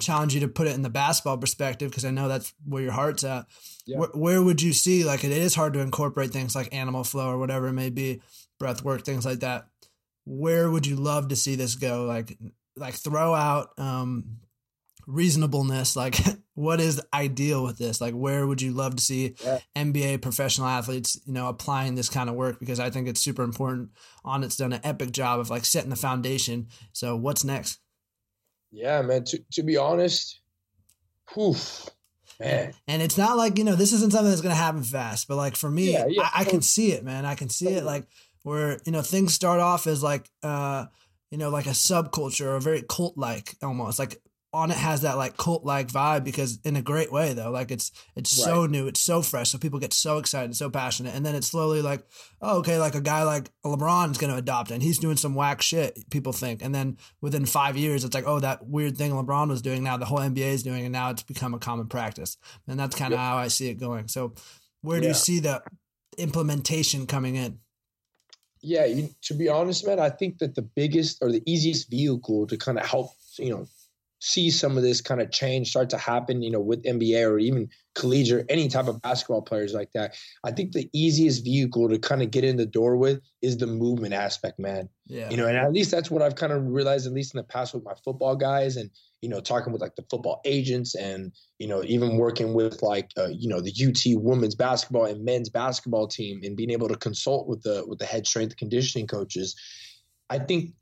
challenge 0.00 0.34
you 0.34 0.40
to 0.40 0.48
put 0.48 0.66
it 0.66 0.74
in 0.74 0.82
the 0.82 0.90
basketball 0.90 1.38
perspective 1.38 1.90
because 1.90 2.04
I 2.04 2.10
know 2.10 2.28
that's 2.28 2.52
where 2.64 2.82
your 2.82 2.92
heart's 2.92 3.24
at. 3.24 3.46
Yeah. 3.86 3.98
Where, 3.98 4.08
where, 4.08 4.42
would 4.42 4.60
you 4.60 4.72
see 4.72 5.04
like 5.04 5.24
it 5.24 5.30
is 5.30 5.54
hard 5.54 5.72
to 5.74 5.80
incorporate 5.80 6.30
things 6.30 6.54
like 6.54 6.74
animal 6.74 7.04
flow 7.04 7.28
or 7.28 7.38
whatever 7.38 7.68
it 7.68 7.74
may 7.74 7.90
be, 7.90 8.22
breath 8.58 8.84
work, 8.84 9.04
things 9.04 9.24
like 9.24 9.40
that. 9.40 9.66
Where 10.24 10.70
would 10.70 10.86
you 10.86 10.96
love 10.96 11.28
to 11.28 11.36
see 11.36 11.54
this 11.54 11.74
go? 11.74 12.04
Like 12.04 12.38
like 12.76 12.94
throw 12.94 13.34
out 13.34 13.70
um 13.78 14.38
reasonableness 15.06 15.96
like 15.96 16.16
what 16.54 16.80
is 16.80 17.00
ideal 17.12 17.62
with 17.62 17.76
this 17.76 18.00
like 18.00 18.14
where 18.14 18.46
would 18.46 18.62
you 18.62 18.72
love 18.72 18.96
to 18.96 19.02
see 19.02 19.34
yeah. 19.44 19.58
nba 19.76 20.20
professional 20.20 20.66
athletes 20.66 21.20
you 21.26 21.32
know 21.34 21.46
applying 21.46 21.94
this 21.94 22.08
kind 22.08 22.30
of 22.30 22.34
work 22.34 22.58
because 22.58 22.80
i 22.80 22.88
think 22.88 23.06
it's 23.06 23.20
super 23.20 23.42
important 23.42 23.90
Onnit's 24.24 24.56
done 24.56 24.72
an 24.72 24.80
epic 24.82 25.12
job 25.12 25.40
of 25.40 25.50
like 25.50 25.66
setting 25.66 25.90
the 25.90 25.96
foundation 25.96 26.68
so 26.92 27.16
what's 27.16 27.44
next 27.44 27.80
yeah, 28.74 29.02
man. 29.02 29.24
To 29.24 29.38
to 29.52 29.62
be 29.62 29.76
honest, 29.76 30.40
whew, 31.32 31.54
man. 32.40 32.74
And 32.88 33.00
it's 33.00 33.16
not 33.16 33.36
like 33.36 33.56
you 33.56 33.64
know 33.64 33.76
this 33.76 33.92
isn't 33.92 34.10
something 34.10 34.28
that's 34.28 34.42
gonna 34.42 34.54
happen 34.56 34.82
fast, 34.82 35.28
but 35.28 35.36
like 35.36 35.54
for 35.54 35.70
me, 35.70 35.92
yeah, 35.92 36.06
yeah. 36.08 36.22
I, 36.22 36.40
I, 36.40 36.44
can 36.44 36.60
see 36.60 36.90
it, 36.90 37.04
man. 37.04 37.24
I 37.24 37.36
can 37.36 37.48
see 37.48 37.68
it 37.68 37.84
like 37.84 38.04
where 38.44 38.78
you 38.86 38.92
know 38.92 39.02
things 39.02 39.34
start 39.34 39.58
off 39.58 39.88
as 39.88 40.02
like 40.02 40.30
uh 40.44 40.86
you 41.32 41.38
know 41.38 41.50
like 41.50 41.66
a 41.66 41.70
subculture 41.70 42.46
or 42.46 42.60
very 42.60 42.82
cult 42.88 43.18
like 43.18 43.56
almost 43.60 43.98
like 43.98 44.20
Onnit 44.54 44.74
has 44.74 45.00
that 45.00 45.16
like 45.16 45.36
cult 45.36 45.64
like 45.64 45.88
vibe 45.88 46.22
because 46.22 46.60
in 46.62 46.76
a 46.76 46.82
great 46.82 47.10
way 47.10 47.32
though 47.32 47.50
like 47.50 47.72
it's 47.72 47.90
it's 48.14 48.38
right. 48.38 48.44
so 48.44 48.66
new 48.66 48.86
it's 48.86 49.00
so 49.00 49.20
fresh 49.20 49.50
so 49.50 49.58
people 49.58 49.80
get 49.80 49.92
so 49.92 50.18
excited 50.18 50.54
so 50.54 50.70
passionate 50.70 51.12
and 51.12 51.26
then 51.26 51.34
it's 51.34 51.48
slowly 51.48 51.82
like 51.82 52.06
oh 52.40 52.58
okay 52.58 52.78
like 52.78 52.94
a 52.94 53.00
guy 53.00 53.24
like 53.24 53.50
LeBron 53.64 54.12
is 54.12 54.18
going 54.18 54.32
to 54.32 54.38
adopt 54.38 54.70
it 54.70 54.74
and 54.74 54.82
he's 54.82 54.98
doing 54.98 55.16
some 55.16 55.34
whack 55.34 55.60
shit 55.60 56.08
people 56.08 56.32
think 56.32 56.62
and 56.62 56.72
then 56.72 56.96
within 57.20 57.46
five 57.46 57.76
years 57.76 58.04
it's 58.04 58.14
like 58.14 58.28
oh 58.28 58.38
that 58.38 58.64
weird 58.64 58.96
thing 58.96 59.10
LeBron 59.10 59.48
was 59.48 59.60
doing 59.60 59.82
now 59.82 59.96
the 59.96 60.04
whole 60.04 60.20
NBA 60.20 60.52
is 60.52 60.62
doing 60.62 60.84
and 60.84 60.92
now 60.92 61.10
it's 61.10 61.24
become 61.24 61.52
a 61.52 61.58
common 61.58 61.88
practice 61.88 62.36
and 62.68 62.78
that's 62.78 62.94
kind 62.94 63.12
of 63.12 63.18
yep. 63.18 63.26
how 63.26 63.36
I 63.36 63.48
see 63.48 63.70
it 63.70 63.74
going 63.74 64.06
so 64.06 64.34
where 64.82 65.00
do 65.00 65.06
yeah. 65.06 65.10
you 65.10 65.14
see 65.14 65.40
the 65.40 65.62
implementation 66.16 67.08
coming 67.08 67.34
in 67.34 67.58
yeah 68.64 68.84
you, 68.84 69.08
to 69.22 69.34
be 69.34 69.48
honest 69.48 69.86
man 69.86 70.00
I 70.00 70.10
think 70.10 70.38
that 70.38 70.54
the 70.54 70.62
biggest 70.62 71.18
or 71.22 71.30
the 71.30 71.42
easiest 71.46 71.90
vehicle 71.90 72.46
to 72.46 72.56
kind 72.56 72.78
of 72.78 72.86
help 72.86 73.10
you 73.38 73.50
know 73.50 73.66
see 74.24 74.50
some 74.50 74.78
of 74.78 74.82
this 74.82 75.02
kind 75.02 75.20
of 75.20 75.30
change 75.30 75.68
start 75.68 75.90
to 75.90 75.98
happen, 75.98 76.40
you 76.40 76.50
know, 76.50 76.60
with 76.60 76.82
NBA 76.84 77.28
or 77.28 77.38
even 77.38 77.68
collegiate, 77.94 78.40
or 78.40 78.46
any 78.48 78.68
type 78.68 78.88
of 78.88 79.02
basketball 79.02 79.42
players 79.42 79.74
like 79.74 79.92
that. 79.92 80.14
I 80.42 80.50
think 80.50 80.72
the 80.72 80.88
easiest 80.94 81.44
vehicle 81.44 81.90
to 81.90 81.98
kind 81.98 82.22
of 82.22 82.30
get 82.30 82.42
in 82.42 82.56
the 82.56 82.64
door 82.64 82.96
with 82.96 83.20
is 83.42 83.58
the 83.58 83.66
movement 83.66 84.14
aspect, 84.14 84.58
man. 84.58 84.88
Yeah. 85.06 85.28
You 85.28 85.36
know, 85.36 85.46
and 85.46 85.58
at 85.58 85.74
least 85.74 85.90
that's 85.90 86.10
what 86.10 86.22
I've 86.22 86.36
kind 86.36 86.54
of 86.54 86.64
realized, 86.66 87.06
at 87.06 87.12
least 87.12 87.34
in 87.34 87.38
the 87.38 87.44
past 87.44 87.74
with 87.74 87.84
my 87.84 87.92
football 88.02 88.34
guys 88.34 88.78
and, 88.78 88.90
you 89.24 89.30
know, 89.30 89.40
talking 89.40 89.72
with 89.72 89.80
like 89.80 89.96
the 89.96 90.04
football 90.10 90.42
agents 90.44 90.94
and, 90.94 91.32
you 91.58 91.66
know, 91.66 91.82
even 91.84 92.18
working 92.18 92.52
with 92.52 92.82
like, 92.82 93.10
uh, 93.16 93.28
you 93.28 93.48
know, 93.48 93.60
the 93.62 93.72
UT 93.72 94.22
women's 94.22 94.54
basketball 94.54 95.06
and 95.06 95.24
men's 95.24 95.48
basketball 95.48 96.06
team 96.06 96.40
and 96.44 96.58
being 96.58 96.70
able 96.70 96.88
to 96.88 96.96
consult 96.96 97.48
with 97.48 97.62
the, 97.62 97.82
with 97.86 97.98
the 97.98 98.04
head 98.04 98.26
strength 98.26 98.54
conditioning 98.58 99.06
coaches. 99.06 99.56
I 100.28 100.40
think 100.40 100.74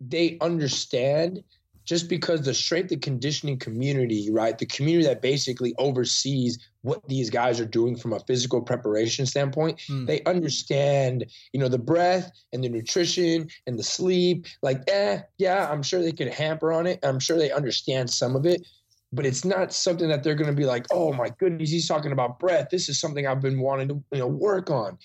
they 0.00 0.38
understand– 0.40 1.42
just 1.88 2.06
because 2.06 2.42
the 2.42 2.52
strength 2.52 2.92
and 2.92 3.00
conditioning 3.00 3.58
community, 3.58 4.28
right, 4.30 4.58
the 4.58 4.66
community 4.66 5.08
that 5.08 5.22
basically 5.22 5.74
oversees 5.78 6.58
what 6.82 7.00
these 7.08 7.30
guys 7.30 7.58
are 7.60 7.64
doing 7.64 7.96
from 7.96 8.12
a 8.12 8.20
physical 8.20 8.60
preparation 8.60 9.24
standpoint, 9.24 9.78
mm. 9.88 10.06
they 10.06 10.22
understand, 10.24 11.24
you 11.54 11.58
know, 11.58 11.66
the 11.66 11.78
breath 11.78 12.30
and 12.52 12.62
the 12.62 12.68
nutrition 12.68 13.48
and 13.66 13.78
the 13.78 13.82
sleep. 13.82 14.44
Like, 14.60 14.82
eh, 14.88 15.20
yeah, 15.38 15.66
I'm 15.72 15.82
sure 15.82 16.02
they 16.02 16.12
could 16.12 16.28
hamper 16.28 16.74
on 16.74 16.86
it. 16.86 16.98
I'm 17.02 17.18
sure 17.18 17.38
they 17.38 17.52
understand 17.52 18.10
some 18.10 18.36
of 18.36 18.44
it, 18.44 18.66
but 19.10 19.24
it's 19.24 19.46
not 19.46 19.72
something 19.72 20.10
that 20.10 20.22
they're 20.22 20.34
going 20.34 20.50
to 20.50 20.56
be 20.56 20.66
like, 20.66 20.84
oh 20.90 21.14
my 21.14 21.30
goodness, 21.38 21.70
he's 21.70 21.88
talking 21.88 22.12
about 22.12 22.38
breath. 22.38 22.68
This 22.70 22.90
is 22.90 23.00
something 23.00 23.26
I've 23.26 23.40
been 23.40 23.60
wanting 23.60 23.88
to, 23.88 24.04
you 24.12 24.18
know, 24.18 24.26
work 24.26 24.70
on. 24.70 24.98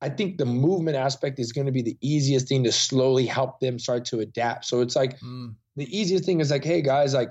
I 0.00 0.08
think 0.08 0.38
the 0.38 0.46
movement 0.46 0.96
aspect 0.96 1.38
is 1.38 1.52
going 1.52 1.66
to 1.66 1.72
be 1.72 1.82
the 1.82 1.98
easiest 2.00 2.48
thing 2.48 2.64
to 2.64 2.72
slowly 2.72 3.26
help 3.26 3.60
them 3.60 3.78
start 3.78 4.06
to 4.06 4.20
adapt. 4.20 4.64
So 4.64 4.80
it's 4.80 4.96
like 4.96 5.20
mm. 5.20 5.54
The 5.80 5.98
easiest 5.98 6.24
thing 6.24 6.40
is 6.40 6.50
like, 6.50 6.64
hey 6.64 6.82
guys, 6.82 7.14
like 7.14 7.30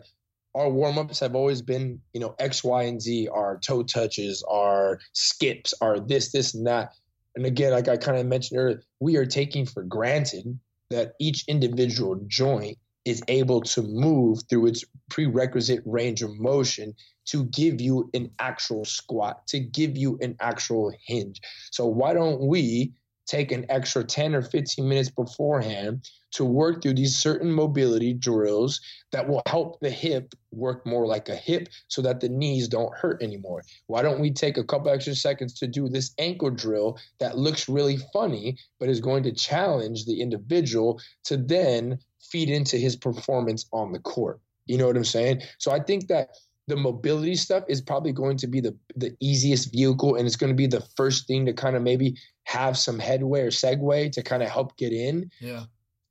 our 0.55 0.69
warm 0.69 0.97
ups 0.97 1.19
have 1.19 1.35
always 1.35 1.61
been, 1.61 2.01
you 2.13 2.19
know, 2.19 2.35
X, 2.39 2.63
Y, 2.63 2.83
and 2.83 3.01
Z, 3.01 3.27
our 3.29 3.57
toe 3.59 3.83
touches, 3.83 4.43
our 4.49 4.99
skips, 5.13 5.73
our 5.81 5.99
this, 5.99 6.31
this, 6.31 6.55
and 6.55 6.65
that. 6.65 6.93
And 7.35 7.45
again, 7.45 7.71
like 7.71 7.87
I 7.87 7.97
kind 7.97 8.17
of 8.17 8.25
mentioned 8.25 8.59
earlier, 8.59 8.81
we 8.99 9.15
are 9.17 9.25
taking 9.25 9.65
for 9.65 9.83
granted 9.83 10.59
that 10.89 11.13
each 11.19 11.45
individual 11.47 12.19
joint 12.27 12.77
is 13.05 13.21
able 13.27 13.61
to 13.61 13.83
move 13.83 14.39
through 14.49 14.65
its 14.67 14.83
prerequisite 15.09 15.81
range 15.85 16.21
of 16.21 16.37
motion 16.39 16.93
to 17.25 17.45
give 17.45 17.79
you 17.79 18.09
an 18.15 18.31
actual 18.39 18.83
squat, 18.83 19.45
to 19.47 19.59
give 19.59 19.95
you 19.95 20.17
an 20.21 20.35
actual 20.39 20.91
hinge. 21.05 21.39
So 21.71 21.85
why 21.85 22.13
don't 22.13 22.41
we 22.41 22.93
take 23.27 23.51
an 23.51 23.65
extra 23.69 24.03
10 24.03 24.33
or 24.33 24.41
15 24.41 24.87
minutes 24.87 25.09
beforehand 25.09 26.09
to 26.31 26.45
work 26.45 26.81
through 26.81 26.93
these 26.93 27.17
certain 27.17 27.51
mobility 27.51 28.13
drills 28.13 28.81
that 29.11 29.27
will 29.27 29.41
help 29.47 29.79
the 29.79 29.89
hip 29.89 30.35
work 30.51 30.85
more 30.85 31.07
like 31.07 31.29
a 31.29 31.35
hip 31.35 31.67
so 31.87 32.01
that 32.01 32.19
the 32.19 32.29
knees 32.29 32.67
don't 32.67 32.95
hurt 32.95 33.21
anymore. 33.21 33.63
Why 33.87 34.01
don't 34.01 34.19
we 34.19 34.31
take 34.31 34.57
a 34.57 34.63
couple 34.63 34.91
extra 34.91 35.15
seconds 35.15 35.53
to 35.55 35.67
do 35.67 35.89
this 35.89 36.13
ankle 36.17 36.51
drill 36.51 36.97
that 37.19 37.37
looks 37.37 37.69
really 37.69 37.97
funny, 38.13 38.57
but 38.79 38.89
is 38.89 38.99
going 38.99 39.23
to 39.23 39.31
challenge 39.31 40.05
the 40.05 40.21
individual 40.21 40.99
to 41.25 41.37
then 41.37 41.99
feed 42.19 42.49
into 42.49 42.77
his 42.77 42.95
performance 42.95 43.65
on 43.71 43.91
the 43.91 43.99
court? 43.99 44.39
You 44.65 44.77
know 44.77 44.87
what 44.87 44.97
I'm 44.97 45.05
saying? 45.05 45.41
So 45.57 45.71
I 45.71 45.79
think 45.79 46.07
that 46.07 46.29
the 46.69 46.75
mobility 46.75 47.35
stuff 47.35 47.63
is 47.67 47.81
probably 47.81 48.13
going 48.13 48.37
to 48.37 48.47
be 48.47 48.61
the 48.61 48.75
the 48.95 49.15
easiest 49.19 49.73
vehicle 49.73 50.15
and 50.15 50.27
it's 50.27 50.35
going 50.35 50.51
to 50.51 50.55
be 50.55 50.67
the 50.67 50.85
first 50.95 51.27
thing 51.27 51.45
to 51.47 51.51
kind 51.51 51.75
of 51.75 51.81
maybe 51.81 52.15
have 52.43 52.77
some 52.77 52.99
headway 52.99 53.41
or 53.41 53.49
segue 53.49 54.11
to 54.11 54.21
kind 54.21 54.43
of 54.43 54.49
help 54.49 54.77
get 54.77 54.93
in 54.93 55.29
yeah 55.39 55.63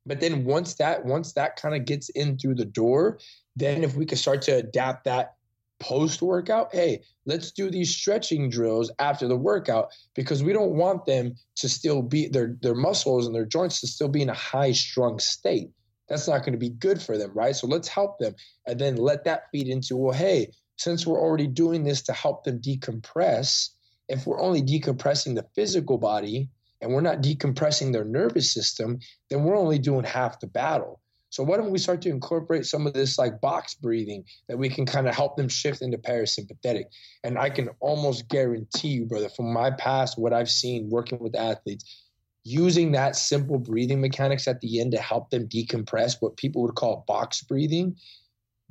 but 0.09 0.19
then 0.19 0.43
once 0.43 0.75
that 0.75 1.05
once 1.05 1.33
that 1.33 1.55
kind 1.55 1.75
of 1.75 1.85
gets 1.85 2.09
in 2.09 2.37
through 2.37 2.55
the 2.55 2.65
door 2.65 3.19
then 3.55 3.83
if 3.83 3.95
we 3.95 4.05
could 4.05 4.17
start 4.17 4.41
to 4.41 4.51
adapt 4.51 5.05
that 5.05 5.35
post 5.79 6.21
workout 6.21 6.73
hey 6.73 7.01
let's 7.25 7.51
do 7.51 7.69
these 7.69 7.95
stretching 7.95 8.49
drills 8.49 8.91
after 8.99 9.27
the 9.27 9.37
workout 9.37 9.87
because 10.13 10.43
we 10.43 10.51
don't 10.51 10.75
want 10.75 11.05
them 11.05 11.33
to 11.55 11.69
still 11.69 12.01
be 12.01 12.27
their 12.27 12.57
their 12.61 12.75
muscles 12.75 13.25
and 13.25 13.33
their 13.33 13.45
joints 13.45 13.79
to 13.79 13.87
still 13.87 14.09
be 14.09 14.21
in 14.21 14.29
a 14.29 14.33
high 14.33 14.73
strung 14.73 15.17
state 15.19 15.69
that's 16.09 16.27
not 16.27 16.39
going 16.39 16.53
to 16.53 16.57
be 16.57 16.71
good 16.71 17.01
for 17.01 17.17
them, 17.17 17.31
right? 17.33 17.55
So 17.55 17.67
let's 17.67 17.87
help 17.87 18.17
them 18.17 18.35
and 18.65 18.79
then 18.79 18.95
let 18.95 19.23
that 19.25 19.43
feed 19.51 19.67
into, 19.67 19.95
well, 19.95 20.13
hey, 20.13 20.51
since 20.75 21.05
we're 21.05 21.21
already 21.21 21.47
doing 21.47 21.83
this 21.83 22.01
to 22.03 22.13
help 22.13 22.43
them 22.43 22.59
decompress, 22.59 23.69
if 24.07 24.25
we're 24.25 24.41
only 24.41 24.61
decompressing 24.61 25.35
the 25.35 25.45
physical 25.53 25.99
body 25.99 26.49
and 26.81 26.93
we're 26.93 27.01
not 27.01 27.21
decompressing 27.21 27.91
their 27.91 28.05
nervous 28.05 28.53
system, 28.53 28.99
then 29.29 29.43
we're 29.43 29.57
only 29.57 29.79
doing 29.79 30.03
half 30.03 30.39
the 30.39 30.47
battle. 30.47 31.01
So 31.31 31.43
why 31.43 31.57
don't 31.57 31.69
we 31.69 31.77
start 31.77 32.01
to 32.03 32.09
incorporate 32.09 32.65
some 32.65 32.87
of 32.87 32.93
this 32.93 33.19
like 33.19 33.39
box 33.39 33.75
breathing 33.75 34.23
that 34.47 34.57
we 34.57 34.67
can 34.67 34.85
kind 34.85 35.07
of 35.07 35.13
help 35.13 35.37
them 35.37 35.47
shift 35.47 35.81
into 35.81 35.97
parasympathetic? 35.97 36.85
And 37.23 37.37
I 37.37 37.51
can 37.51 37.69
almost 37.79 38.29
guarantee 38.29 38.87
you, 38.87 39.05
brother, 39.05 39.29
from 39.29 39.53
my 39.53 39.69
past, 39.71 40.17
what 40.17 40.33
I've 40.33 40.49
seen 40.49 40.89
working 40.89 41.19
with 41.19 41.35
athletes, 41.35 42.05
using 42.43 42.93
that 42.93 43.15
simple 43.15 43.59
breathing 43.59 44.01
mechanics 44.01 44.47
at 44.47 44.59
the 44.61 44.79
end 44.81 44.93
to 44.93 44.99
help 44.99 45.29
them 45.29 45.47
decompress 45.47 46.15
what 46.19 46.37
people 46.37 46.63
would 46.63 46.75
call 46.75 47.03
box 47.07 47.43
breathing 47.43 47.95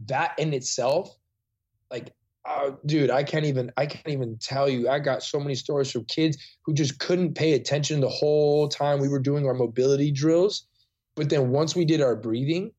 that 0.07 0.39
in 0.39 0.53
itself 0.53 1.17
like 1.91 2.13
uh, 2.49 2.71
dude 2.87 3.11
i 3.11 3.23
can't 3.23 3.45
even 3.45 3.71
i 3.77 3.85
can't 3.85 4.09
even 4.09 4.39
tell 4.39 4.69
you. 4.69 4.89
I 4.89 4.99
got 4.99 5.23
so 5.23 5.39
many 5.39 5.55
stories 5.55 5.91
from 5.91 6.05
kids 6.07 6.39
who 6.65 6.73
just 6.73 6.99
couldn't 6.99 7.35
pay 7.35 7.53
attention 7.53 8.01
the 8.01 8.09
whole 8.09 8.69
time 8.69 9.01
we 9.01 9.09
were 9.09 9.21
doing 9.21 9.47
our 9.47 9.55
mobility 9.55 10.11
drills. 10.11 10.67
But 11.15 11.29
then 11.31 11.51
once 11.51 11.77
we 11.77 11.85
did 11.85 12.01
our 12.01 12.17
breathing 12.17 12.73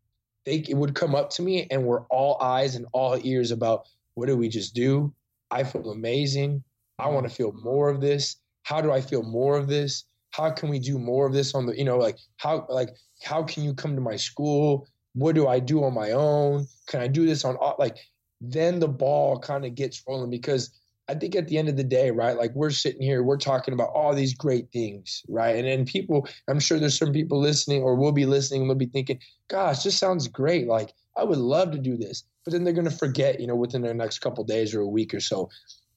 they 0.45 0.57
it 0.67 0.76
would 0.76 0.95
come 0.95 1.15
up 1.15 1.30
to 1.32 1.41
me 1.41 1.67
and 1.70 1.84
we're 1.84 2.05
all 2.07 2.41
eyes 2.41 2.76
and 2.76 2.86
all 2.93 3.20
ears 3.24 3.51
about 3.51 3.86
what 4.15 4.28
did 4.28 4.38
we 4.38 4.49
just 4.49 4.74
do? 4.74 5.13
I 5.51 5.63
feel 5.63 5.91
amazing. 5.91 6.63
I 6.97 7.09
want 7.09 7.28
to 7.28 7.34
feel 7.34 7.53
more 7.53 7.89
of 7.89 8.01
this. 8.01 8.38
How 8.63 8.82
do 8.82 8.91
i 8.91 9.01
feel 9.01 9.24
more 9.24 9.57
of 9.57 9.67
this? 9.67 10.05
How 10.32 10.49
can 10.51 10.70
we 10.70 10.80
do 10.80 10.97
more 10.97 11.26
of 11.26 11.34
this 11.34 11.53
on 11.53 11.65
the 11.65 11.78
you 11.78 11.84
know 11.84 11.97
like 11.97 12.17
how 12.38 12.65
like 12.70 12.89
how 13.24 13.43
can 13.43 13.63
you 13.63 13.74
come 13.74 13.95
to 13.95 14.01
my 14.01 14.15
school? 14.15 14.88
What 15.13 15.36
do 15.36 15.47
i 15.47 15.59
do 15.59 15.84
on 15.84 15.93
my 15.93 16.11
own? 16.11 16.67
Can 16.88 17.01
i 17.01 17.07
do 17.07 17.26
this 17.26 17.45
on 17.45 17.57
like 17.78 17.97
then 18.42 18.80
the 18.80 18.88
ball 18.88 19.40
kind 19.40 19.66
of 19.66 19.76
gets 19.76 20.04
rolling 20.08 20.30
because 20.30 20.72
I 21.10 21.16
think 21.16 21.36
at 21.36 21.48
the 21.48 21.58
end 21.58 21.70
of 21.70 21.76
the 21.76 21.84
day, 21.84 22.12
right, 22.12 22.38
like 22.38 22.54
we're 22.54 22.70
sitting 22.70 23.02
here, 23.02 23.24
we're 23.24 23.38
talking 23.38 23.74
about 23.74 23.90
all 23.96 24.14
these 24.14 24.36
great 24.36 24.72
things, 24.72 25.24
right? 25.28 25.56
And 25.56 25.66
then 25.66 25.84
people, 25.84 26.28
I'm 26.48 26.60
sure 26.60 26.78
there's 26.78 27.00
some 27.00 27.12
people 27.12 27.40
listening 27.40 27.82
or 27.82 27.96
will 27.96 28.12
be 28.12 28.28
listening 28.28 28.62
and 28.62 28.70
will 28.70 28.76
be 28.76 28.86
thinking, 28.86 29.20
gosh, 29.48 29.82
this 29.82 29.98
sounds 29.98 30.28
great. 30.28 30.68
Like 30.68 30.94
I 31.18 31.24
would 31.24 31.40
love 31.40 31.72
to 31.72 31.80
do 31.80 31.98
this. 31.98 32.24
But 32.46 32.54
then 32.54 32.64
they're 32.64 32.74
going 32.74 32.90
to 32.90 32.96
forget, 32.96 33.40
you 33.40 33.48
know, 33.48 33.56
within 33.56 33.82
the 33.82 33.94
next 33.94 34.20
couple 34.20 34.44
days 34.44 34.76
or 34.76 34.82
a 34.82 34.88
week 34.88 35.14
or 35.14 35.20
so. 35.20 35.50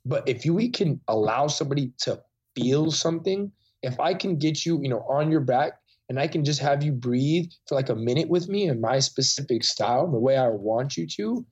But 0.06 0.26
if 0.26 0.46
we 0.46 0.70
can 0.70 0.98
allow 1.08 1.46
somebody 1.46 1.92
to 2.00 2.20
feel 2.56 2.90
something, 2.90 3.52
if 3.82 4.00
I 4.00 4.14
can 4.14 4.38
get 4.38 4.64
you, 4.64 4.80
you 4.82 4.88
know, 4.88 5.04
on 5.08 5.30
your 5.30 5.40
back 5.40 5.74
and 6.08 6.18
I 6.18 6.26
can 6.26 6.42
just 6.42 6.60
have 6.60 6.82
you 6.82 6.92
breathe 6.92 7.50
for 7.66 7.74
like 7.74 7.90
a 7.90 7.94
minute 7.94 8.28
with 8.28 8.48
me 8.48 8.68
in 8.68 8.80
my 8.80 8.98
specific 8.98 9.62
style, 9.62 10.10
the 10.10 10.18
way 10.18 10.36
I 10.38 10.48
want 10.48 10.96
you 10.96 11.06
to, 11.06 11.46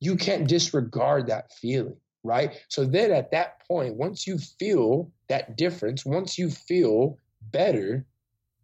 you 0.00 0.16
can't 0.16 0.48
disregard 0.48 1.28
that 1.28 1.52
feeling, 1.52 1.96
right? 2.22 2.52
So 2.68 2.84
then 2.84 3.10
at 3.12 3.30
that 3.30 3.66
point, 3.66 3.94
once 3.96 4.26
you 4.26 4.38
feel 4.38 5.10
that 5.28 5.56
difference, 5.56 6.04
once 6.04 6.38
you 6.38 6.50
feel 6.50 7.18
better, 7.40 8.06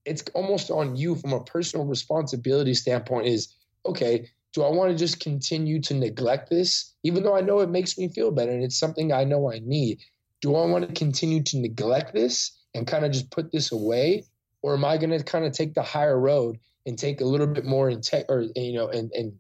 it's 0.05 0.25
almost 0.35 0.71
on 0.71 0.97
you 0.97 1.15
from 1.15 1.33
a 1.33 1.45
personal 1.45 1.87
responsibility 1.87 2.75
standpoint 2.75 3.27
is 3.27 3.55
okay, 3.87 4.29
do 4.53 4.63
I 4.63 4.71
want 4.71 4.91
to 4.91 4.97
just 4.97 5.21
continue 5.21 5.81
to 5.83 5.95
neglect 5.95 6.51
this, 6.51 6.95
even 7.03 7.23
though 7.23 7.37
I 7.37 7.41
know 7.41 7.61
it 7.61 7.71
makes 7.71 7.97
me 7.97 8.09
feel 8.09 8.31
better 8.31 8.53
and 8.53 8.63
it's 8.63 8.79
something 8.79 9.13
I 9.13 9.25
know 9.25 9.51
I 9.51 9.61
need? 9.61 10.01
Do 10.41 10.55
I 10.57 10.67
want 10.67 10.87
to 10.87 10.95
continue 10.95 11.43
to 11.45 11.59
neglect 11.59 12.15
this 12.15 12.53
and 12.75 12.87
kind 12.87 13.05
of 13.05 13.13
just 13.13 13.31
put 13.31 13.51
this 13.51 13.73
away? 13.73 14.25
Or 14.61 14.75
am 14.75 14.85
I 14.85 14.99
going 14.99 15.11
to 15.11 15.25
kind 15.25 15.45
of 15.45 15.53
take 15.53 15.75
the 15.75 15.83
higher 15.83 16.19
road 16.19 16.59
and 16.87 16.99
take 16.99 17.21
a 17.21 17.25
little 17.25 17.47
bit 17.47 17.65
more 17.65 17.89
in 17.89 18.01
tech 18.01 18.27
or, 18.29 18.47
you 18.55 18.75
know, 18.75 18.89
and, 18.89 19.11
and 19.13 19.33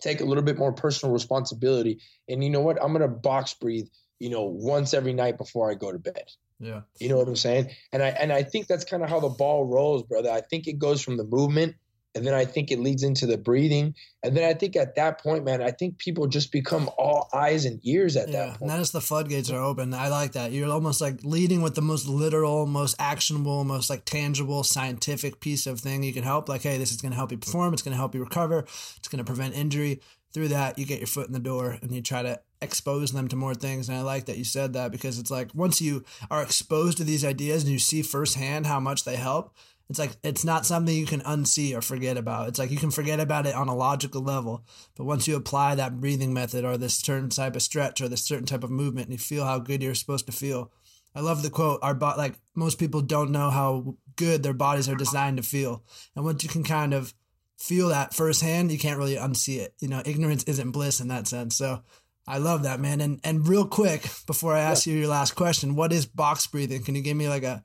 take 0.00 0.20
a 0.20 0.24
little 0.24 0.44
bit 0.44 0.58
more 0.58 0.72
personal 0.72 1.12
responsibility. 1.12 2.00
And 2.28 2.42
you 2.42 2.50
know 2.50 2.60
what? 2.60 2.82
I'm 2.82 2.92
gonna 2.92 3.08
box 3.08 3.54
breathe, 3.54 3.88
you 4.18 4.30
know, 4.30 4.44
once 4.44 4.94
every 4.94 5.12
night 5.12 5.38
before 5.38 5.70
I 5.70 5.74
go 5.74 5.92
to 5.92 5.98
bed. 5.98 6.30
Yeah. 6.58 6.82
You 6.98 7.08
know 7.08 7.18
what 7.18 7.28
I'm 7.28 7.36
saying? 7.36 7.70
And 7.92 8.02
I 8.02 8.08
and 8.08 8.32
I 8.32 8.42
think 8.42 8.66
that's 8.66 8.84
kind 8.84 9.02
of 9.02 9.10
how 9.10 9.20
the 9.20 9.28
ball 9.28 9.64
rolls, 9.64 10.02
brother. 10.02 10.30
I 10.30 10.40
think 10.40 10.66
it 10.66 10.78
goes 10.78 11.02
from 11.02 11.16
the 11.16 11.24
movement 11.24 11.76
and 12.16 12.26
then 12.26 12.32
I 12.32 12.46
think 12.46 12.70
it 12.70 12.80
leads 12.80 13.02
into 13.02 13.26
the 13.26 13.36
breathing. 13.36 13.94
And 14.22 14.34
then 14.34 14.48
I 14.48 14.54
think 14.54 14.74
at 14.74 14.94
that 14.96 15.20
point, 15.22 15.44
man, 15.44 15.60
I 15.60 15.70
think 15.70 15.98
people 15.98 16.26
just 16.26 16.50
become 16.50 16.88
all 16.96 17.28
eyes 17.34 17.66
and 17.66 17.78
ears 17.84 18.16
at 18.16 18.28
yeah, 18.28 18.38
that 18.38 18.48
point. 18.48 18.60
And 18.62 18.70
that 18.70 18.80
is 18.80 18.90
the 18.90 19.02
floodgates 19.02 19.50
are 19.50 19.62
open. 19.62 19.92
I 19.92 20.08
like 20.08 20.32
that. 20.32 20.50
You're 20.50 20.70
almost 20.70 21.02
like 21.02 21.22
leading 21.22 21.60
with 21.60 21.74
the 21.74 21.82
most 21.82 22.08
literal, 22.08 22.66
most 22.66 22.96
actionable, 22.98 23.64
most 23.64 23.90
like 23.90 24.06
tangible, 24.06 24.64
scientific 24.64 25.40
piece 25.40 25.66
of 25.66 25.78
thing 25.78 26.02
you 26.02 26.14
can 26.14 26.24
help. 26.24 26.48
Like, 26.48 26.62
hey, 26.62 26.78
this 26.78 26.90
is 26.90 27.02
going 27.02 27.12
to 27.12 27.16
help 27.16 27.32
you 27.32 27.38
perform. 27.38 27.74
It's 27.74 27.82
going 27.82 27.92
to 27.92 27.98
help 27.98 28.14
you 28.14 28.22
recover. 28.22 28.60
It's 28.96 29.08
going 29.08 29.18
to 29.18 29.24
prevent 29.24 29.54
injury. 29.54 30.00
Through 30.32 30.48
that, 30.48 30.78
you 30.78 30.86
get 30.86 31.00
your 31.00 31.06
foot 31.06 31.26
in 31.26 31.32
the 31.32 31.38
door 31.38 31.78
and 31.80 31.92
you 31.92 32.02
try 32.02 32.22
to 32.22 32.40
expose 32.62 33.12
them 33.12 33.28
to 33.28 33.36
more 33.36 33.54
things. 33.54 33.88
And 33.88 33.96
I 33.96 34.02
like 34.02 34.26
that 34.26 34.38
you 34.38 34.44
said 34.44 34.72
that 34.72 34.90
because 34.90 35.18
it's 35.18 35.30
like 35.30 35.50
once 35.54 35.80
you 35.80 36.04
are 36.30 36.42
exposed 36.42 36.98
to 36.98 37.04
these 37.04 37.24
ideas 37.24 37.62
and 37.62 37.72
you 37.72 37.78
see 37.78 38.02
firsthand 38.02 38.66
how 38.66 38.80
much 38.80 39.04
they 39.04 39.16
help, 39.16 39.54
it's 39.88 39.98
like 39.98 40.16
it's 40.22 40.44
not 40.44 40.66
something 40.66 40.94
you 40.94 41.06
can 41.06 41.20
unsee 41.20 41.76
or 41.76 41.80
forget 41.80 42.16
about. 42.16 42.48
It's 42.48 42.58
like 42.58 42.70
you 42.70 42.76
can 42.76 42.90
forget 42.90 43.20
about 43.20 43.46
it 43.46 43.54
on 43.54 43.68
a 43.68 43.74
logical 43.74 44.22
level, 44.22 44.64
but 44.96 45.04
once 45.04 45.28
you 45.28 45.36
apply 45.36 45.76
that 45.76 46.00
breathing 46.00 46.34
method 46.34 46.64
or 46.64 46.76
this 46.76 46.94
certain 46.94 47.28
type 47.28 47.54
of 47.54 47.62
stretch 47.62 48.00
or 48.00 48.08
this 48.08 48.24
certain 48.24 48.46
type 48.46 48.64
of 48.64 48.70
movement, 48.70 49.06
and 49.06 49.12
you 49.12 49.18
feel 49.18 49.44
how 49.44 49.58
good 49.58 49.82
you're 49.82 49.94
supposed 49.94 50.26
to 50.26 50.32
feel. 50.32 50.72
I 51.14 51.20
love 51.20 51.42
the 51.42 51.50
quote. 51.50 51.80
Our 51.82 51.94
bo- 51.94 52.14
like 52.16 52.34
most 52.54 52.78
people 52.78 53.00
don't 53.00 53.30
know 53.30 53.50
how 53.50 53.96
good 54.16 54.42
their 54.42 54.52
bodies 54.52 54.88
are 54.88 54.96
designed 54.96 55.36
to 55.36 55.42
feel, 55.42 55.84
and 56.16 56.24
once 56.24 56.42
you 56.42 56.48
can 56.48 56.64
kind 56.64 56.92
of 56.92 57.14
feel 57.56 57.88
that 57.88 58.12
firsthand, 58.12 58.72
you 58.72 58.78
can't 58.78 58.98
really 58.98 59.16
unsee 59.16 59.58
it. 59.58 59.74
You 59.80 59.88
know, 59.88 60.02
ignorance 60.04 60.44
isn't 60.44 60.72
bliss 60.72 61.00
in 61.00 61.08
that 61.08 61.26
sense. 61.28 61.56
So 61.56 61.82
I 62.26 62.38
love 62.38 62.64
that, 62.64 62.80
man. 62.80 63.00
And 63.00 63.20
and 63.22 63.46
real 63.46 63.66
quick 63.66 64.08
before 64.26 64.52
I 64.52 64.60
ask 64.60 64.86
yeah. 64.86 64.94
you 64.94 64.98
your 65.00 65.08
last 65.08 65.36
question, 65.36 65.76
what 65.76 65.92
is 65.92 66.06
box 66.06 66.46
breathing? 66.48 66.82
Can 66.82 66.96
you 66.96 67.02
give 67.02 67.16
me 67.16 67.28
like 67.28 67.44
a 67.44 67.62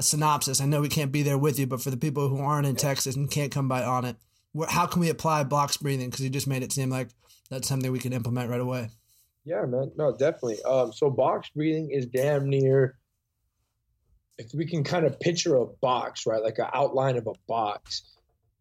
a 0.00 0.02
synopsis. 0.02 0.60
I 0.60 0.66
know 0.66 0.80
we 0.80 0.88
can't 0.88 1.12
be 1.12 1.22
there 1.22 1.38
with 1.38 1.58
you, 1.58 1.66
but 1.66 1.80
for 1.82 1.90
the 1.90 1.96
people 1.96 2.28
who 2.28 2.40
aren't 2.40 2.66
in 2.66 2.74
Texas 2.74 3.16
and 3.16 3.30
can't 3.30 3.52
come 3.52 3.68
by 3.68 3.82
Onnit, 3.82 4.16
how 4.68 4.86
can 4.86 5.00
we 5.00 5.10
apply 5.10 5.44
box 5.44 5.76
breathing? 5.76 6.10
Because 6.10 6.24
you 6.24 6.30
just 6.30 6.48
made 6.48 6.62
it 6.62 6.72
seem 6.72 6.90
like 6.90 7.08
that's 7.50 7.68
something 7.68 7.92
we 7.92 8.00
can 8.00 8.12
implement 8.12 8.50
right 8.50 8.60
away. 8.60 8.88
Yeah, 9.44 9.64
man. 9.66 9.92
No, 9.96 10.16
definitely. 10.16 10.62
Um, 10.62 10.92
so 10.92 11.10
box 11.10 11.50
breathing 11.54 11.90
is 11.90 12.06
damn 12.06 12.48
near. 12.48 12.96
If 14.38 14.54
we 14.54 14.64
can 14.64 14.84
kind 14.84 15.04
of 15.04 15.20
picture 15.20 15.56
a 15.56 15.66
box, 15.66 16.26
right, 16.26 16.42
like 16.42 16.58
an 16.58 16.68
outline 16.72 17.18
of 17.18 17.26
a 17.26 17.34
box, 17.46 18.02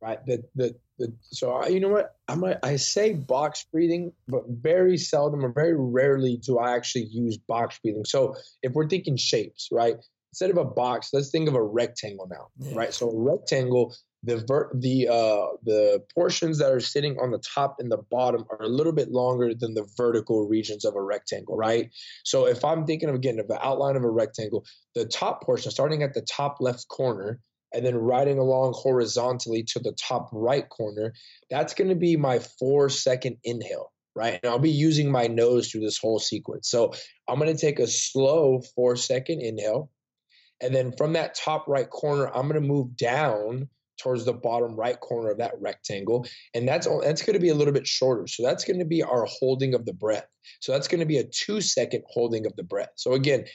right? 0.02 0.24
The 0.26 0.44
the 0.56 0.76
the. 0.98 1.14
So 1.32 1.54
I, 1.54 1.68
you 1.68 1.80
know 1.80 1.90
what? 1.90 2.16
I 2.28 2.36
might 2.36 2.58
I 2.64 2.76
say 2.76 3.14
box 3.14 3.66
breathing, 3.72 4.12
but 4.28 4.44
very 4.48 4.98
seldom 4.98 5.46
or 5.46 5.54
very 5.54 5.76
rarely 5.76 6.36
do 6.36 6.60
I 6.60 6.76
actually 6.76 7.06
use 7.06 7.38
box 7.38 7.80
breathing. 7.82 8.04
So 8.04 8.36
if 8.62 8.74
we're 8.74 8.90
thinking 8.90 9.16
shapes, 9.16 9.70
right? 9.72 9.96
Instead 10.32 10.50
of 10.50 10.58
a 10.58 10.66
box, 10.66 11.10
let's 11.14 11.30
think 11.30 11.48
of 11.48 11.56
a 11.56 11.64
rectangle 11.64 12.28
now, 12.30 12.48
yeah. 12.60 12.78
right? 12.78 12.94
So 12.94 13.10
a 13.10 13.18
rectangle, 13.18 13.96
the 14.24 14.38
ver- 14.48 14.72
the 14.74 15.08
uh, 15.08 15.48
the 15.64 16.04
portions 16.14 16.58
that 16.60 16.72
are 16.72 16.80
sitting 16.80 17.18
on 17.20 17.32
the 17.32 17.40
top 17.40 17.78
and 17.80 17.92
the 17.92 18.04
bottom 18.12 18.46
are 18.50 18.64
a 18.64 18.68
little 18.68 18.92
bit 18.92 19.12
longer 19.12 19.54
than 19.54 19.74
the 19.74 19.88
vertical 19.96 20.48
regions 20.48 20.86
of 20.86 20.96
a 20.96 21.02
rectangle, 21.02 21.56
right? 21.56 21.90
So 22.24 22.46
if 22.46 22.64
I'm 22.66 22.86
thinking 22.86 23.10
of 23.10 23.16
again 23.16 23.40
of 23.40 23.48
the 23.48 23.66
outline 23.66 23.96
of 23.96 24.04
a 24.04 24.10
rectangle, 24.10 24.66
the 24.96 25.06
top 25.06 25.44
portion, 25.44 25.72
starting 25.72 26.04
at 26.04 26.14
the 26.14 26.22
top 26.22 26.58
left 26.60 26.88
corner, 26.90 27.40
and 27.74 27.86
then 27.86 27.96
riding 27.96 28.40
along 28.40 28.74
horizontally 28.76 29.64
to 29.64 29.80
the 29.80 29.94
top 29.94 30.30
right 30.32 30.68
corner, 30.70 31.14
that's 31.50 31.74
going 31.74 31.90
to 31.90 31.96
be 31.96 32.16
my 32.16 32.40
four 32.40 32.90
second 32.90 33.38
inhale, 33.44 33.92
right? 34.16 34.40
And 34.42 34.52
I'll 34.52 34.60
be 34.60 34.72
using 34.72 35.12
my 35.12 35.28
nose 35.28 35.70
through 35.70 35.82
this 35.82 35.98
whole 35.98 36.20
sequence. 36.20 36.70
So 36.70 36.94
I'm 37.28 37.40
going 37.40 37.56
to 37.56 37.60
take 37.60 37.80
a 37.80 37.88
slow 37.88 38.62
four 38.76 38.96
second 38.96 39.42
inhale. 39.42 39.90
And 40.62 40.74
then 40.74 40.92
from 40.92 41.14
that 41.14 41.36
top 41.36 41.68
right 41.68 41.90
corner, 41.90 42.28
I'm 42.28 42.48
going 42.48 42.62
to 42.62 42.68
move 42.68 42.98
down 42.98 43.70
towards 44.00 44.26
the 44.26 44.34
bottom 44.34 44.76
right 44.76 45.00
corner 45.00 45.32
of 45.32 45.38
that 45.38 45.54
rectangle. 45.60 46.26
And 46.54 46.68
that's, 46.68 46.88
that's 47.04 47.22
going 47.22 47.34
to 47.34 47.40
be 47.40 47.50
a 47.50 47.56
little 47.56 47.74
bit 47.74 47.88
shorter. 47.88 48.28
So 48.28 48.44
that's 48.44 48.64
going 48.64 48.80
to 48.80 48.86
be 48.86 49.04
our 49.04 49.26
holding 49.26 49.74
of 49.74 49.86
the 49.86 49.94
breath. 49.94 50.26
So 50.62 50.72
that's 50.72 50.88
going 50.88 51.02
to 51.02 51.06
be 51.06 51.18
a 51.18 51.24
two 51.24 51.62
second 51.62 52.04
holding 52.10 52.46
of 52.46 52.56
the 52.56 52.64
breath. 52.64 52.92
So 52.96 53.14
again, 53.14 53.46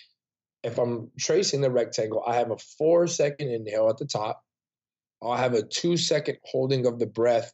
if 0.63 0.79
I'm 0.79 1.11
tracing 1.19 1.61
the 1.61 1.71
rectangle, 1.71 2.23
I 2.27 2.37
have 2.37 2.51
a 2.51 2.59
four 2.79 3.07
second 3.07 3.49
inhale 3.49 3.89
at 3.89 3.99
the 3.99 4.07
top. 4.07 4.43
I'll 5.23 5.37
have 5.37 5.55
a 5.55 5.63
two 5.63 5.97
second 5.97 6.39
holding 6.45 6.87
of 6.87 6.99
the 6.99 7.07
breath. 7.07 7.53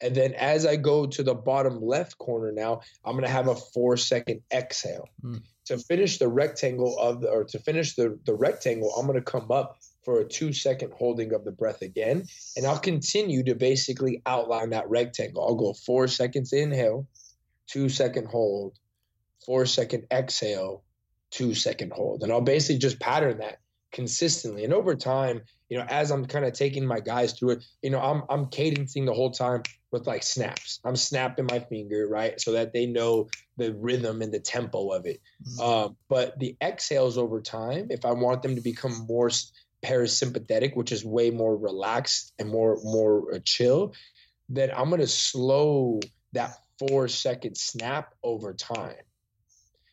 And 0.00 0.14
then 0.14 0.34
as 0.34 0.66
I 0.66 0.76
go 0.76 1.06
to 1.06 1.22
the 1.22 1.34
bottom 1.34 1.80
left 1.80 2.18
corner 2.18 2.52
now, 2.52 2.80
I'm 3.04 3.12
going 3.12 3.24
to 3.24 3.30
have 3.30 3.48
a 3.48 3.56
four 3.56 3.96
second 3.96 4.42
exhale. 4.52 5.08
Mm 5.22 5.42
to 5.66 5.78
finish 5.78 6.18
the 6.18 6.28
rectangle 6.28 6.98
of 6.98 7.20
the, 7.20 7.28
or 7.28 7.44
to 7.44 7.58
finish 7.58 7.94
the, 7.94 8.18
the 8.24 8.34
rectangle, 8.34 8.94
I'm 8.94 9.06
going 9.06 9.18
to 9.18 9.24
come 9.24 9.50
up 9.50 9.78
for 10.04 10.20
a 10.20 10.24
two 10.24 10.52
second 10.52 10.92
holding 10.96 11.34
of 11.34 11.44
the 11.44 11.50
breath 11.50 11.82
again. 11.82 12.24
And 12.56 12.66
I'll 12.66 12.78
continue 12.78 13.42
to 13.44 13.54
basically 13.54 14.22
outline 14.24 14.70
that 14.70 14.88
rectangle. 14.88 15.44
I'll 15.44 15.56
go 15.56 15.72
four 15.72 16.06
seconds 16.06 16.52
inhale, 16.52 17.06
two 17.66 17.88
second 17.88 18.28
hold, 18.28 18.78
four 19.44 19.66
second 19.66 20.06
exhale, 20.12 20.84
two 21.30 21.54
second 21.54 21.92
hold. 21.92 22.22
And 22.22 22.32
I'll 22.32 22.40
basically 22.40 22.78
just 22.78 23.00
pattern 23.00 23.38
that 23.38 23.58
consistently. 23.90 24.64
And 24.64 24.72
over 24.72 24.94
time, 24.94 25.42
you 25.68 25.78
know, 25.78 25.84
as 25.88 26.12
I'm 26.12 26.26
kind 26.26 26.44
of 26.44 26.52
taking 26.52 26.86
my 26.86 27.00
guys 27.00 27.32
through 27.32 27.50
it, 27.50 27.64
you 27.82 27.90
know, 27.90 28.00
I'm 28.00 28.22
I'm 28.28 28.46
cadencing 28.46 29.06
the 29.06 29.14
whole 29.14 29.32
time 29.32 29.64
with 29.96 30.06
like 30.06 30.22
snaps. 30.22 30.78
I'm 30.84 30.96
snapping 30.96 31.46
my 31.50 31.60
finger, 31.60 32.06
right? 32.06 32.38
So 32.38 32.52
that 32.52 32.72
they 32.72 32.84
know 32.84 33.28
the 33.56 33.72
rhythm 33.72 34.20
and 34.20 34.32
the 34.32 34.40
tempo 34.40 34.90
of 34.90 35.06
it. 35.06 35.20
Mm-hmm. 35.42 35.60
Um, 35.60 35.96
but 36.08 36.38
the 36.38 36.54
exhales 36.62 37.16
over 37.16 37.40
time, 37.40 37.86
if 37.90 38.04
I 38.04 38.12
want 38.12 38.42
them 38.42 38.56
to 38.56 38.60
become 38.60 39.06
more 39.08 39.30
parasympathetic, 39.82 40.76
which 40.76 40.92
is 40.92 41.04
way 41.04 41.30
more 41.30 41.56
relaxed 41.56 42.34
and 42.38 42.48
more 42.50 42.78
more 42.82 43.34
uh, 43.34 43.38
chill, 43.42 43.94
then 44.50 44.70
I'm 44.76 44.90
gonna 44.90 45.06
slow 45.06 46.00
that 46.32 46.58
four 46.78 47.08
second 47.08 47.56
snap 47.56 48.12
over 48.22 48.52
time. 48.52 49.05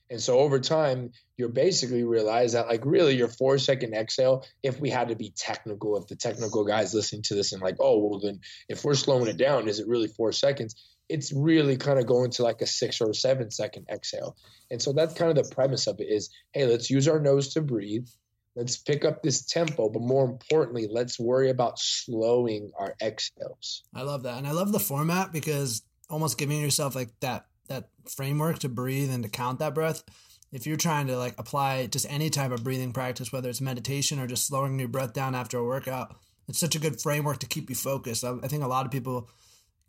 And 0.10 0.22
so 0.22 0.40
over 0.40 0.60
time, 0.60 1.12
you'll 1.38 1.50
basically 1.50 2.04
realize 2.04 2.54
that, 2.54 2.68
like, 2.68 2.86
really, 2.86 3.16
your 3.16 3.30
four 3.30 3.58
second 3.58 3.94
exhale, 3.94 4.46
if 4.62 4.80
we 4.80 4.90
had 4.90 5.08
to 5.10 5.16
be 5.16 5.34
technical, 5.36 5.98
if 5.98 6.08
the 6.08 6.16
technical 6.16 6.66
guys 6.66 6.94
listening 6.94 7.24
to 7.24 7.36
this 7.36 7.54
and 7.54 7.62
like, 7.62 7.78
oh, 7.80 7.98
well, 7.98 8.20
then 8.20 8.40
if 8.70 8.84
we're 8.84 8.94
slowing 8.94 9.28
it 9.28 9.38
down, 9.38 9.68
is 9.68 9.80
it 9.80 9.88
really 9.88 10.08
four 10.08 10.32
seconds? 10.32 10.76
It's 11.10 11.34
really 11.34 11.78
kind 11.78 12.00
of 12.00 12.06
going 12.06 12.32
to 12.32 12.44
like 12.44 12.62
a 12.62 12.68
six 12.68 13.02
or 13.02 13.14
seven 13.14 13.50
second 13.50 13.88
exhale. 13.92 14.36
And 14.72 14.82
so 14.82 14.94
that's 14.94 15.14
kind 15.14 15.36
of 15.36 15.44
the 15.44 15.56
premise 15.56 15.88
of 15.88 16.00
it 16.00 16.08
is 16.10 16.30
hey, 16.54 16.66
let's 16.66 16.90
use 16.90 17.08
our 17.08 17.20
nose 17.20 17.54
to 17.54 17.62
breathe. 17.62 18.08
Let's 18.56 18.78
pick 18.78 19.04
up 19.04 19.24
this 19.24 19.46
tempo, 19.46 19.90
but 19.90 20.02
more 20.02 20.26
importantly, 20.26 20.88
let's 20.90 21.20
worry 21.20 21.50
about 21.50 21.80
slowing 21.80 22.72
our 22.80 22.96
exhales. 23.02 23.84
I 23.96 24.04
love 24.04 24.24
that. 24.24 24.38
And 24.38 24.48
I 24.48 24.52
love 24.52 24.72
the 24.72 24.80
format 24.80 25.34
because 25.34 25.82
almost 26.10 26.38
giving 26.38 26.62
yourself 26.62 26.96
like 26.96 27.10
that 27.22 27.48
that 27.68 27.90
framework 28.10 28.60
to 28.60 28.70
breathe 28.70 29.12
and 29.12 29.24
to 29.24 29.30
count 29.30 29.60
that 29.60 29.74
breath 29.74 30.04
if 30.52 30.68
you're 30.68 30.78
trying 30.78 31.08
to 31.08 31.18
like 31.18 31.34
apply 31.38 31.88
just 31.88 32.06
any 32.10 32.30
type 32.30 32.52
of 32.52 32.64
breathing 32.64 32.94
practice 32.94 33.32
whether 33.32 33.50
it's 33.50 33.62
meditation 33.62 34.20
or 34.20 34.28
just 34.28 34.48
slowing 34.48 34.80
your 34.80 34.88
breath 34.88 35.14
down 35.14 35.36
after 35.36 35.58
a 35.58 35.64
workout 35.64 36.16
it's 36.48 36.60
such 36.60 36.76
a 36.76 36.80
good 36.80 37.02
framework 37.02 37.40
to 37.40 37.48
keep 37.48 37.70
you 37.70 37.76
focused 37.76 38.24
i, 38.24 38.34
I 38.44 38.48
think 38.48 38.64
a 38.64 38.68
lot 38.68 38.86
of 38.86 38.92
people 38.92 39.30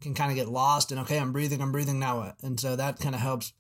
can 0.01 0.14
kind 0.14 0.31
of 0.31 0.37
get 0.37 0.49
lost 0.49 0.93
and 0.93 1.01
okay 1.01 1.18
i'm 1.18 1.33
breathing 1.33 1.61
i'm 1.61 1.72
breathing 1.72 1.99
now 1.99 2.20
what 2.20 2.37
and 2.43 2.59
so 2.59 2.77
that 2.77 3.01
kind 3.01 3.14
of 3.14 3.20
helps 3.20 3.53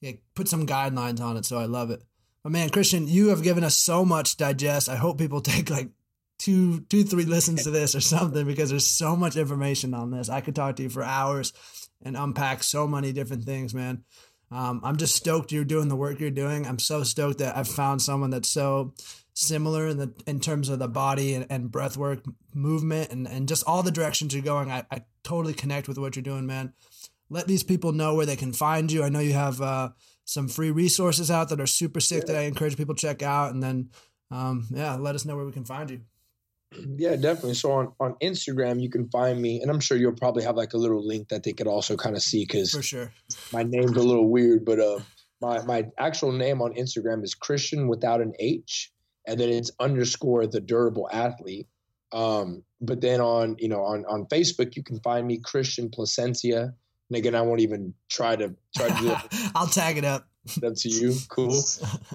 yeah, 0.00 0.12
put 0.34 0.48
some 0.48 0.66
guidelines 0.66 1.20
on 1.20 1.36
it. 1.36 1.44
So 1.44 1.58
I 1.58 1.64
love 1.64 1.90
it. 1.90 2.02
But 2.42 2.52
man, 2.52 2.70
Christian, 2.70 3.08
you 3.08 3.28
have 3.28 3.42
given 3.42 3.64
us 3.64 3.76
so 3.76 4.04
much 4.04 4.36
digest. 4.36 4.88
I 4.88 4.96
hope 4.96 5.18
people 5.18 5.40
take 5.42 5.70
like 5.70 5.90
two, 6.38 6.80
two, 6.82 7.04
three 7.04 7.24
listens 7.24 7.64
to 7.64 7.70
this 7.70 7.94
or 7.94 8.00
something 8.00 8.46
because 8.46 8.70
there's 8.70 8.86
so 8.86 9.16
much 9.16 9.36
information 9.36 9.94
on 9.94 10.10
this. 10.10 10.28
I 10.28 10.40
could 10.40 10.54
talk 10.54 10.76
to 10.76 10.82
you 10.82 10.90
for 10.90 11.02
hours 11.02 11.52
and 12.06 12.16
unpack 12.16 12.62
so 12.62 12.86
many 12.86 13.12
different 13.12 13.44
things, 13.44 13.74
man. 13.74 14.04
Um, 14.50 14.80
I'm 14.84 14.96
just 14.96 15.16
stoked 15.16 15.50
you're 15.50 15.64
doing 15.64 15.88
the 15.88 15.96
work 15.96 16.20
you're 16.20 16.30
doing. 16.30 16.66
I'm 16.66 16.78
so 16.78 17.02
stoked 17.02 17.38
that 17.38 17.56
I've 17.56 17.68
found 17.68 18.00
someone 18.00 18.30
that's 18.30 18.48
so 18.48 18.94
similar 19.34 19.88
in 19.88 19.98
the 19.98 20.14
in 20.26 20.40
terms 20.40 20.68
of 20.68 20.78
the 20.78 20.88
body 20.88 21.34
and, 21.34 21.46
and 21.50 21.70
breath 21.70 21.96
work 21.96 22.20
movement 22.54 23.10
and, 23.10 23.26
and 23.26 23.48
just 23.48 23.64
all 23.66 23.82
the 23.82 23.90
directions 23.90 24.32
you're 24.32 24.42
going. 24.44 24.70
I, 24.70 24.84
I 24.90 25.04
totally 25.24 25.52
connect 25.52 25.88
with 25.88 25.98
what 25.98 26.14
you're 26.14 26.22
doing, 26.22 26.46
man. 26.46 26.72
Let 27.28 27.48
these 27.48 27.64
people 27.64 27.90
know 27.92 28.14
where 28.14 28.26
they 28.26 28.36
can 28.36 28.52
find 28.52 28.90
you. 28.90 29.02
I 29.02 29.08
know 29.08 29.18
you 29.18 29.32
have 29.32 29.60
uh, 29.60 29.90
some 30.24 30.46
free 30.46 30.70
resources 30.70 31.28
out 31.28 31.48
that 31.48 31.60
are 31.60 31.66
super 31.66 31.98
sick 31.98 32.22
yeah. 32.26 32.34
that 32.34 32.40
I 32.40 32.44
encourage 32.44 32.76
people 32.76 32.94
to 32.94 33.00
check 33.00 33.22
out. 33.22 33.52
And 33.52 33.60
then, 33.60 33.90
um, 34.30 34.68
yeah, 34.70 34.94
let 34.94 35.16
us 35.16 35.24
know 35.24 35.34
where 35.34 35.44
we 35.44 35.50
can 35.50 35.64
find 35.64 35.90
you. 35.90 36.02
Yeah, 36.96 37.16
definitely. 37.16 37.54
So 37.54 37.72
on, 37.72 37.92
on 38.00 38.14
Instagram, 38.22 38.80
you 38.80 38.90
can 38.90 39.08
find 39.08 39.40
me, 39.40 39.60
and 39.60 39.70
I'm 39.70 39.80
sure 39.80 39.96
you'll 39.96 40.12
probably 40.12 40.44
have 40.44 40.56
like 40.56 40.74
a 40.74 40.76
little 40.76 41.06
link 41.06 41.28
that 41.28 41.42
they 41.42 41.52
could 41.52 41.66
also 41.66 41.96
kind 41.96 42.16
of 42.16 42.22
see 42.22 42.44
because 42.44 42.70
for 42.70 42.82
sure 42.82 43.12
my 43.52 43.62
name's 43.62 43.96
a 43.96 44.02
little 44.02 44.28
weird, 44.28 44.64
but 44.64 44.80
uh, 44.80 45.00
my 45.40 45.62
my 45.64 45.86
actual 45.98 46.32
name 46.32 46.62
on 46.62 46.74
Instagram 46.74 47.22
is 47.24 47.34
Christian 47.34 47.88
without 47.88 48.20
an 48.20 48.32
H, 48.38 48.90
and 49.26 49.38
then 49.38 49.48
it's 49.48 49.70
underscore 49.80 50.46
the 50.46 50.60
durable 50.60 51.08
athlete. 51.12 51.66
Um, 52.12 52.62
but 52.80 53.00
then 53.00 53.20
on 53.20 53.56
you 53.58 53.68
know 53.68 53.82
on 53.82 54.04
on 54.06 54.26
Facebook, 54.26 54.76
you 54.76 54.82
can 54.82 55.00
find 55.00 55.26
me 55.26 55.38
Christian 55.38 55.90
Placencia. 55.90 56.72
And 57.08 57.16
again, 57.16 57.36
I 57.36 57.42
won't 57.42 57.60
even 57.60 57.94
try 58.10 58.34
to 58.36 58.54
try 58.76 58.88
to 58.88 59.00
do. 59.00 59.16
I'll 59.54 59.68
tag 59.68 59.98
it 59.98 60.04
up. 60.04 60.26
That's 60.60 60.84
you. 60.84 61.14
Cool. 61.28 61.54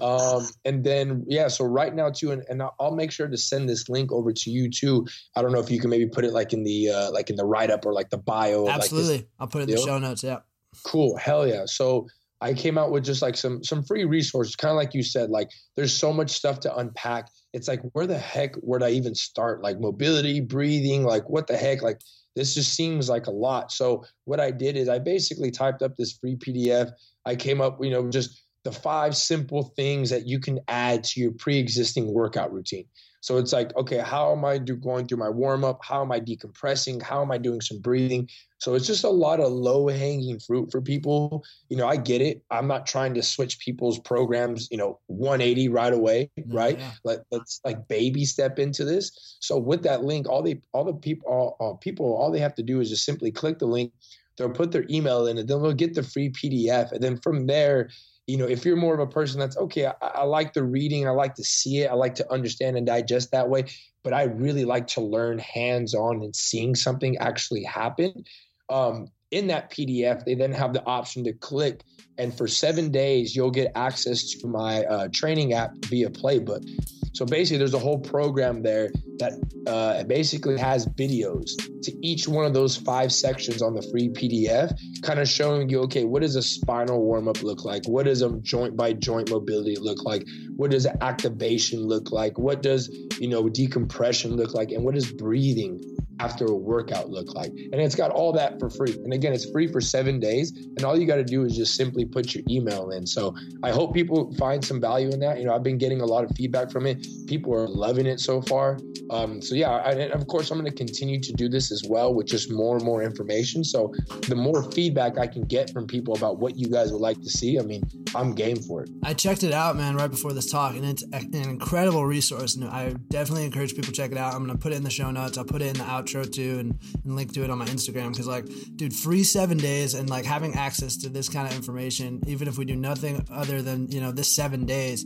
Um, 0.00 0.48
and 0.64 0.84
then 0.84 1.24
yeah, 1.28 1.48
so 1.48 1.64
right 1.64 1.94
now 1.94 2.10
too, 2.10 2.32
and, 2.32 2.44
and 2.48 2.62
I'll 2.80 2.94
make 2.94 3.12
sure 3.12 3.28
to 3.28 3.36
send 3.36 3.68
this 3.68 3.88
link 3.88 4.12
over 4.12 4.32
to 4.32 4.50
you 4.50 4.70
too. 4.70 5.06
I 5.36 5.42
don't 5.42 5.52
know 5.52 5.60
if 5.60 5.70
you 5.70 5.80
can 5.80 5.90
maybe 5.90 6.06
put 6.06 6.24
it 6.24 6.32
like 6.32 6.52
in 6.52 6.64
the 6.64 6.90
uh, 6.90 7.10
like 7.12 7.30
in 7.30 7.36
the 7.36 7.44
write 7.44 7.70
up 7.70 7.86
or 7.86 7.92
like 7.92 8.10
the 8.10 8.18
bio. 8.18 8.68
Absolutely, 8.68 9.18
like 9.18 9.28
I'll 9.38 9.48
put 9.48 9.62
it 9.62 9.68
in 9.68 9.76
the 9.76 9.82
show 9.82 9.98
notes. 9.98 10.22
Yeah. 10.22 10.40
Cool. 10.84 11.16
Hell 11.16 11.46
yeah. 11.46 11.64
So 11.66 12.08
I 12.42 12.54
came 12.54 12.76
out 12.76 12.90
with 12.90 13.04
just 13.04 13.22
like 13.22 13.36
some 13.36 13.62
some 13.64 13.82
free 13.84 14.04
resources, 14.04 14.56
kind 14.56 14.70
of 14.70 14.76
like 14.76 14.94
you 14.94 15.02
said. 15.02 15.30
Like 15.30 15.50
there's 15.76 15.94
so 15.96 16.12
much 16.12 16.30
stuff 16.30 16.60
to 16.60 16.76
unpack. 16.76 17.28
It's 17.52 17.68
like 17.68 17.80
where 17.92 18.06
the 18.06 18.18
heck 18.18 18.54
would 18.62 18.82
I 18.82 18.90
even 18.90 19.14
start? 19.14 19.62
Like 19.62 19.80
mobility, 19.80 20.40
breathing, 20.40 21.04
like 21.04 21.28
what 21.30 21.46
the 21.46 21.56
heck? 21.56 21.82
Like 21.82 22.00
this 22.36 22.54
just 22.54 22.74
seems 22.74 23.08
like 23.08 23.26
a 23.26 23.30
lot. 23.30 23.72
So 23.72 24.04
what 24.24 24.40
I 24.40 24.50
did 24.50 24.76
is 24.76 24.88
I 24.88 24.98
basically 24.98 25.50
typed 25.50 25.82
up 25.82 25.96
this 25.96 26.18
free 26.18 26.36
PDF 26.36 26.90
I 27.24 27.36
came 27.36 27.60
up, 27.60 27.78
you 27.80 27.90
know, 27.90 28.10
just 28.10 28.42
the 28.64 28.72
five 28.72 29.16
simple 29.16 29.72
things 29.76 30.10
that 30.10 30.26
you 30.26 30.38
can 30.38 30.60
add 30.68 31.04
to 31.04 31.20
your 31.20 31.32
pre-existing 31.32 32.12
workout 32.12 32.52
routine. 32.52 32.86
So 33.20 33.38
it's 33.38 33.52
like, 33.52 33.74
okay, 33.76 33.98
how 33.98 34.32
am 34.32 34.44
I 34.44 34.58
do 34.58 34.76
going 34.76 35.06
through 35.06 35.18
my 35.18 35.28
warm 35.28 35.64
up? 35.64 35.78
How 35.82 36.02
am 36.02 36.10
I 36.10 36.18
decompressing? 36.18 37.02
How 37.02 37.22
am 37.22 37.30
I 37.30 37.38
doing 37.38 37.60
some 37.60 37.80
breathing? 37.80 38.28
So 38.62 38.74
it's 38.74 38.86
just 38.86 39.02
a 39.02 39.10
lot 39.10 39.40
of 39.40 39.50
low 39.50 39.88
hanging 39.88 40.38
fruit 40.38 40.70
for 40.70 40.80
people. 40.80 41.44
You 41.68 41.76
know, 41.76 41.88
I 41.88 41.96
get 41.96 42.20
it. 42.20 42.44
I'm 42.50 42.68
not 42.68 42.86
trying 42.86 43.12
to 43.14 43.22
switch 43.22 43.58
people's 43.58 43.98
programs, 43.98 44.68
you 44.70 44.76
know, 44.76 45.00
180 45.06 45.68
right 45.68 45.92
away, 45.92 46.30
mm, 46.38 46.44
right? 46.54 46.78
Yeah. 46.78 46.90
Let, 47.02 47.18
let's 47.32 47.60
like 47.64 47.88
baby 47.88 48.24
step 48.24 48.60
into 48.60 48.84
this. 48.84 49.36
So 49.40 49.58
with 49.58 49.82
that 49.82 50.04
link, 50.04 50.28
all 50.28 50.42
the 50.42 50.60
all 50.72 50.84
the 50.84 50.94
people 50.94 51.28
all, 51.28 51.56
all 51.58 51.76
people 51.76 52.06
all 52.16 52.30
they 52.30 52.38
have 52.38 52.54
to 52.54 52.62
do 52.62 52.80
is 52.80 52.88
just 52.88 53.04
simply 53.04 53.32
click 53.32 53.58
the 53.58 53.66
link 53.66 53.92
they'll 54.38 54.50
put 54.50 54.72
their 54.72 54.86
email 54.88 55.26
in 55.26 55.38
and 55.38 55.48
then 55.48 55.62
they'll 55.62 55.72
get 55.72 55.94
the 55.94 56.02
free 56.02 56.30
PDF. 56.30 56.92
And 56.92 57.02
then 57.02 57.18
from 57.18 57.46
there, 57.46 57.90
you 58.26 58.36
know, 58.36 58.46
if 58.46 58.64
you're 58.64 58.76
more 58.76 58.94
of 58.94 59.00
a 59.00 59.06
person 59.06 59.38
that's 59.38 59.56
okay, 59.56 59.86
I, 59.86 59.92
I, 60.00 60.24
like 60.24 60.54
the 60.54 60.64
reading, 60.64 61.06
I 61.06 61.10
like 61.10 61.34
to 61.34 61.44
see 61.44 61.80
it, 61.80 61.90
I 61.90 61.94
like 61.94 62.14
to 62.16 62.32
understand 62.32 62.76
and 62.76 62.86
digest 62.86 63.32
that 63.32 63.48
way, 63.48 63.66
but 64.02 64.14
I 64.14 64.24
really 64.24 64.64
like 64.64 64.86
to 64.88 65.00
learn 65.00 65.38
hands 65.38 65.94
on 65.94 66.22
and 66.22 66.34
seeing 66.34 66.74
something 66.74 67.18
actually 67.18 67.64
happen. 67.64 68.24
Um, 68.72 69.08
in 69.30 69.46
that 69.46 69.70
PDF, 69.70 70.24
they 70.24 70.34
then 70.34 70.52
have 70.52 70.72
the 70.72 70.84
option 70.84 71.24
to 71.24 71.32
click, 71.32 71.82
and 72.18 72.36
for 72.36 72.46
seven 72.46 72.90
days, 72.90 73.34
you'll 73.34 73.50
get 73.50 73.72
access 73.74 74.30
to 74.34 74.46
my 74.46 74.84
uh, 74.84 75.08
training 75.12 75.54
app 75.54 75.72
via 75.86 76.10
Playbook. 76.10 76.68
So 77.14 77.26
basically, 77.26 77.58
there's 77.58 77.74
a 77.74 77.78
whole 77.78 77.98
program 77.98 78.62
there 78.62 78.90
that 79.18 79.32
uh, 79.66 80.04
basically 80.04 80.58
has 80.58 80.86
videos 80.86 81.50
to 81.82 81.92
each 82.02 82.26
one 82.26 82.46
of 82.46 82.54
those 82.54 82.76
five 82.76 83.12
sections 83.12 83.60
on 83.60 83.74
the 83.74 83.82
free 83.90 84.08
PDF, 84.08 84.74
kind 85.02 85.18
of 85.18 85.28
showing 85.28 85.68
you, 85.68 85.80
okay, 85.80 86.04
what 86.04 86.22
does 86.22 86.36
a 86.36 86.42
spinal 86.42 87.02
warm 87.02 87.28
up 87.28 87.42
look 87.42 87.64
like? 87.64 87.86
What 87.86 88.06
does 88.06 88.22
a 88.22 88.30
joint 88.40 88.76
by 88.76 88.94
joint 88.94 89.30
mobility 89.30 89.76
look 89.76 90.04
like? 90.04 90.26
What 90.56 90.70
does 90.70 90.86
activation 90.86 91.80
look 91.80 92.12
like? 92.12 92.38
What 92.38 92.62
does, 92.62 92.88
you 93.18 93.28
know, 93.28 93.48
decompression 93.48 94.36
look 94.36 94.54
like? 94.54 94.72
And 94.72 94.82
what 94.82 94.94
does 94.94 95.12
breathing 95.12 95.82
after 96.22 96.44
a 96.46 96.54
workout 96.54 97.10
look 97.10 97.34
like? 97.34 97.52
And 97.72 97.80
it's 97.80 97.94
got 97.94 98.10
all 98.10 98.32
that 98.32 98.58
for 98.60 98.70
free. 98.70 98.94
And 99.04 99.12
again, 99.12 99.32
it's 99.32 99.50
free 99.50 99.66
for 99.66 99.80
seven 99.80 100.20
days. 100.20 100.52
And 100.76 100.84
all 100.84 100.96
you 100.98 101.06
got 101.06 101.16
to 101.16 101.24
do 101.24 101.44
is 101.44 101.56
just 101.56 101.74
simply 101.74 102.04
put 102.04 102.34
your 102.34 102.44
email 102.48 102.90
in. 102.90 103.06
So 103.06 103.34
I 103.62 103.70
hope 103.70 103.92
people 103.94 104.32
find 104.34 104.64
some 104.64 104.80
value 104.80 105.10
in 105.10 105.20
that. 105.20 105.38
You 105.38 105.46
know, 105.46 105.54
I've 105.54 105.62
been 105.62 105.78
getting 105.78 106.00
a 106.00 106.06
lot 106.06 106.24
of 106.24 106.30
feedback 106.36 106.70
from 106.70 106.86
it. 106.86 107.06
People 107.26 107.54
are 107.54 107.68
loving 107.68 108.06
it 108.06 108.20
so 108.20 108.40
far. 108.42 108.78
Um, 109.10 109.42
so 109.42 109.54
yeah, 109.54 109.90
and 109.90 110.12
of 110.12 110.26
course, 110.26 110.50
I'm 110.50 110.58
going 110.58 110.70
to 110.70 110.76
continue 110.76 111.20
to 111.20 111.32
do 111.32 111.48
this 111.48 111.70
as 111.72 111.82
well 111.88 112.14
with 112.14 112.26
just 112.26 112.50
more 112.50 112.76
and 112.76 112.84
more 112.84 113.02
information. 113.02 113.64
So 113.64 113.92
the 114.28 114.36
more 114.36 114.70
feedback 114.72 115.18
I 115.18 115.26
can 115.26 115.42
get 115.42 115.70
from 115.70 115.86
people 115.86 116.14
about 116.14 116.38
what 116.38 116.56
you 116.56 116.68
guys 116.68 116.92
would 116.92 117.00
like 117.00 117.20
to 117.20 117.30
see, 117.30 117.58
I 117.58 117.62
mean, 117.62 117.82
I'm 118.14 118.34
game 118.34 118.56
for 118.56 118.82
it. 118.82 118.90
I 119.02 119.14
checked 119.14 119.42
it 119.42 119.52
out, 119.52 119.76
man, 119.76 119.96
right 119.96 120.10
before 120.10 120.32
this 120.32 120.50
talk, 120.50 120.76
and 120.76 120.84
it's 120.84 121.02
an 121.12 121.34
incredible 121.34 122.06
resource. 122.06 122.56
And 122.56 122.64
I 122.64 122.94
definitely 123.08 123.44
encourage 123.44 123.70
people 123.70 123.84
to 123.84 123.92
check 123.92 124.12
it 124.12 124.18
out. 124.18 124.34
I'm 124.34 124.44
going 124.44 124.56
to 124.56 124.62
put 124.62 124.72
it 124.72 124.76
in 124.76 124.84
the 124.84 124.90
show 124.90 125.10
notes. 125.10 125.36
I'll 125.36 125.44
put 125.44 125.62
it 125.62 125.68
in 125.68 125.78
the 125.78 125.84
outro 125.84 126.11
too, 126.12 126.58
and, 126.58 126.78
and 127.04 127.16
link 127.16 127.32
to 127.34 127.44
it 127.44 127.50
on 127.50 127.58
my 127.58 127.66
Instagram 127.66 128.10
because, 128.10 128.26
like, 128.26 128.46
dude, 128.76 128.94
free 128.94 129.24
seven 129.24 129.58
days 129.58 129.94
and 129.94 130.08
like 130.10 130.24
having 130.24 130.54
access 130.54 130.96
to 130.98 131.08
this 131.08 131.28
kind 131.28 131.48
of 131.48 131.54
information, 131.54 132.20
even 132.26 132.48
if 132.48 132.58
we 132.58 132.64
do 132.64 132.76
nothing 132.76 133.24
other 133.30 133.62
than 133.62 133.90
you 133.90 134.00
know 134.00 134.12
this 134.12 134.28
seven 134.28 134.66
days, 134.66 135.04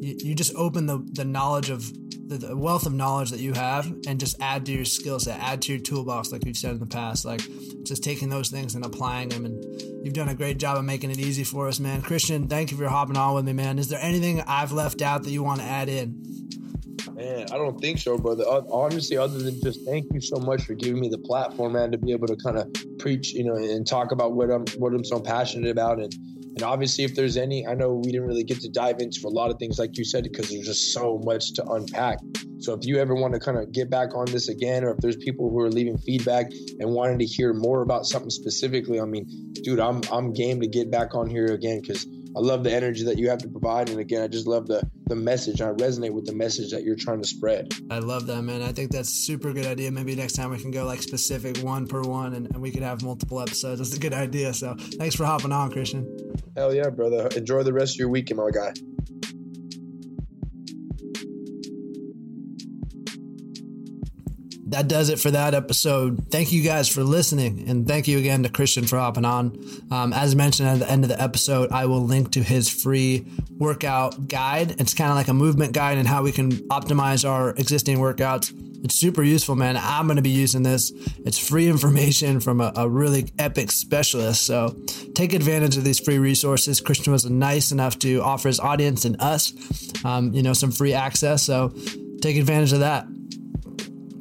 you, 0.00 0.16
you 0.18 0.34
just 0.34 0.54
open 0.56 0.86
the 0.86 0.98
the 1.12 1.24
knowledge 1.24 1.70
of 1.70 1.92
the, 2.28 2.36
the, 2.36 2.56
wealth 2.56 2.86
of 2.86 2.92
knowledge 2.92 3.30
that 3.30 3.40
you 3.40 3.54
have 3.54 3.86
and 4.06 4.20
just 4.20 4.36
add 4.40 4.66
to 4.66 4.72
your 4.72 4.84
skill 4.84 5.18
set, 5.18 5.40
add 5.40 5.62
to 5.62 5.72
your 5.72 5.80
toolbox, 5.80 6.30
like 6.30 6.44
you've 6.44 6.56
said 6.56 6.72
in 6.72 6.78
the 6.78 6.86
past. 6.86 7.24
Like 7.24 7.40
just 7.84 8.04
taking 8.04 8.28
those 8.28 8.50
things 8.50 8.74
and 8.74 8.84
applying 8.84 9.30
them. 9.30 9.46
And 9.46 9.64
you've 10.04 10.14
done 10.14 10.28
a 10.28 10.34
great 10.34 10.58
job 10.58 10.76
of 10.76 10.84
making 10.84 11.10
it 11.10 11.18
easy 11.18 11.42
for 11.42 11.68
us, 11.68 11.80
man. 11.80 12.02
Christian, 12.02 12.46
thank 12.46 12.70
you 12.70 12.76
for 12.76 12.86
hopping 12.88 13.16
on 13.16 13.34
with 13.34 13.46
me, 13.46 13.54
man. 13.54 13.78
Is 13.78 13.88
there 13.88 14.00
anything 14.00 14.42
I've 14.42 14.72
left 14.72 15.00
out 15.00 15.24
that 15.24 15.30
you 15.30 15.42
want 15.42 15.60
to 15.60 15.66
add 15.66 15.88
in? 15.88 16.22
Man, 17.18 17.46
I 17.52 17.56
don't 17.56 17.80
think 17.80 17.98
so, 17.98 18.16
brother. 18.16 18.44
Honestly, 18.70 19.16
other 19.16 19.38
than 19.38 19.60
just 19.60 19.84
thank 19.84 20.06
you 20.12 20.20
so 20.20 20.36
much 20.36 20.62
for 20.62 20.74
giving 20.74 21.00
me 21.00 21.08
the 21.08 21.18
platform, 21.18 21.72
man, 21.72 21.90
to 21.90 21.98
be 21.98 22.12
able 22.12 22.28
to 22.28 22.36
kind 22.36 22.56
of 22.56 22.72
preach, 22.98 23.32
you 23.34 23.42
know, 23.42 23.56
and 23.56 23.84
talk 23.84 24.12
about 24.12 24.34
what 24.34 24.50
I'm 24.50 24.64
what 24.78 24.94
I'm 24.94 25.04
so 25.04 25.18
passionate 25.18 25.70
about 25.70 25.98
and 25.98 26.14
and 26.58 26.64
obviously, 26.64 27.04
if 27.04 27.14
there's 27.14 27.36
any, 27.36 27.64
I 27.68 27.74
know 27.74 27.94
we 27.94 28.10
didn't 28.10 28.26
really 28.26 28.42
get 28.42 28.60
to 28.62 28.68
dive 28.68 28.98
into 28.98 29.20
a 29.26 29.28
lot 29.28 29.52
of 29.52 29.60
things 29.60 29.78
like 29.78 29.96
you 29.96 30.04
said 30.04 30.24
because 30.24 30.50
there's 30.50 30.66
just 30.66 30.92
so 30.92 31.20
much 31.22 31.52
to 31.52 31.64
unpack. 31.64 32.18
So 32.58 32.72
if 32.72 32.80
you 32.82 32.98
ever 32.98 33.14
want 33.14 33.34
to 33.34 33.38
kind 33.38 33.56
of 33.58 33.70
get 33.70 33.88
back 33.88 34.12
on 34.16 34.24
this 34.26 34.48
again, 34.48 34.82
or 34.82 34.90
if 34.90 34.96
there's 34.96 35.14
people 35.18 35.50
who 35.50 35.60
are 35.60 35.70
leaving 35.70 35.96
feedback 35.98 36.50
and 36.80 36.90
wanting 36.90 37.20
to 37.20 37.24
hear 37.24 37.54
more 37.54 37.82
about 37.82 38.06
something 38.06 38.30
specifically, 38.30 39.00
I 39.00 39.04
mean, 39.04 39.52
dude, 39.52 39.78
I'm 39.78 40.00
I'm 40.10 40.32
game 40.32 40.60
to 40.60 40.66
get 40.66 40.90
back 40.90 41.14
on 41.14 41.30
here 41.30 41.46
again 41.46 41.80
because 41.80 42.04
I 42.36 42.40
love 42.40 42.64
the 42.64 42.72
energy 42.72 43.04
that 43.04 43.18
you 43.18 43.28
have 43.30 43.38
to 43.40 43.48
provide. 43.48 43.88
And 43.88 43.98
again, 43.98 44.22
I 44.22 44.28
just 44.28 44.46
love 44.46 44.66
the 44.66 44.88
the 45.06 45.16
message. 45.16 45.60
I 45.60 45.70
resonate 45.72 46.12
with 46.12 46.26
the 46.26 46.34
message 46.34 46.70
that 46.72 46.82
you're 46.84 46.96
trying 46.96 47.22
to 47.22 47.26
spread. 47.26 47.72
I 47.90 47.98
love 47.98 48.26
that, 48.26 48.42
man. 48.42 48.62
I 48.62 48.72
think 48.72 48.90
that's 48.90 49.08
super 49.08 49.52
good 49.52 49.66
idea. 49.66 49.90
Maybe 49.90 50.14
next 50.14 50.34
time 50.34 50.50
we 50.50 50.58
can 50.58 50.70
go 50.70 50.84
like 50.84 51.02
specific 51.02 51.58
one 51.58 51.86
per 51.86 52.02
one 52.02 52.34
and, 52.34 52.46
and 52.46 52.60
we 52.60 52.70
could 52.70 52.82
have 52.82 53.02
multiple 53.02 53.40
episodes. 53.40 53.80
That's 53.80 53.96
a 53.96 54.00
good 54.00 54.12
idea. 54.12 54.52
So 54.52 54.76
thanks 54.98 55.14
for 55.14 55.24
hopping 55.24 55.52
on, 55.52 55.70
Christian. 55.72 56.06
Hell 56.56 56.74
yeah, 56.74 56.90
brother. 56.90 57.28
Enjoy 57.36 57.62
the 57.62 57.72
rest 57.72 57.94
of 57.94 58.00
your 58.00 58.10
weekend, 58.10 58.38
my 58.38 58.50
guy. 58.50 58.72
That 64.68 64.88
does 64.88 65.08
it 65.08 65.18
for 65.18 65.30
that 65.30 65.54
episode. 65.54 66.26
Thank 66.30 66.52
you 66.52 66.62
guys 66.62 66.88
for 66.88 67.02
listening, 67.02 67.68
and 67.68 67.86
thank 67.86 68.08
you 68.08 68.18
again 68.18 68.42
to 68.42 68.48
Christian 68.48 68.86
for 68.86 68.98
hopping 68.98 69.24
on. 69.24 69.58
Um, 69.90 70.12
as 70.12 70.36
mentioned 70.36 70.68
at 70.68 70.78
the 70.78 70.90
end 70.90 71.04
of 71.04 71.08
the 71.08 71.20
episode, 71.20 71.70
I 71.72 71.86
will 71.86 72.02
link 72.02 72.32
to 72.32 72.42
his 72.42 72.68
free 72.68 73.26
workout 73.56 74.28
guide. 74.28 74.80
It's 74.80 74.94
kind 74.94 75.10
of 75.10 75.16
like 75.16 75.28
a 75.28 75.34
movement 75.34 75.72
guide 75.72 75.98
and 75.98 76.06
how 76.06 76.22
we 76.22 76.32
can 76.32 76.52
optimize 76.68 77.28
our 77.28 77.50
existing 77.50 77.98
workouts. 77.98 78.52
It's 78.84 78.94
super 78.94 79.24
useful, 79.24 79.56
man. 79.56 79.76
I'm 79.76 80.06
going 80.06 80.16
to 80.16 80.22
be 80.22 80.30
using 80.30 80.62
this. 80.62 80.92
It's 81.24 81.38
free 81.38 81.68
information 81.68 82.38
from 82.38 82.60
a, 82.60 82.72
a 82.76 82.88
really 82.88 83.28
epic 83.38 83.72
specialist. 83.72 84.46
So 84.46 84.76
take 85.14 85.32
advantage 85.32 85.76
of 85.76 85.82
these 85.82 85.98
free 85.98 86.18
resources. 86.18 86.80
Christian 86.80 87.12
was 87.12 87.28
nice 87.28 87.72
enough 87.72 87.98
to 88.00 88.22
offer 88.22 88.48
his 88.48 88.60
audience 88.60 89.04
and 89.04 89.20
us, 89.20 89.52
um, 90.04 90.32
you 90.32 90.42
know, 90.42 90.52
some 90.52 90.70
free 90.70 90.92
access. 90.92 91.42
So 91.42 91.74
take 92.20 92.36
advantage 92.36 92.72
of 92.72 92.80
that. 92.80 93.06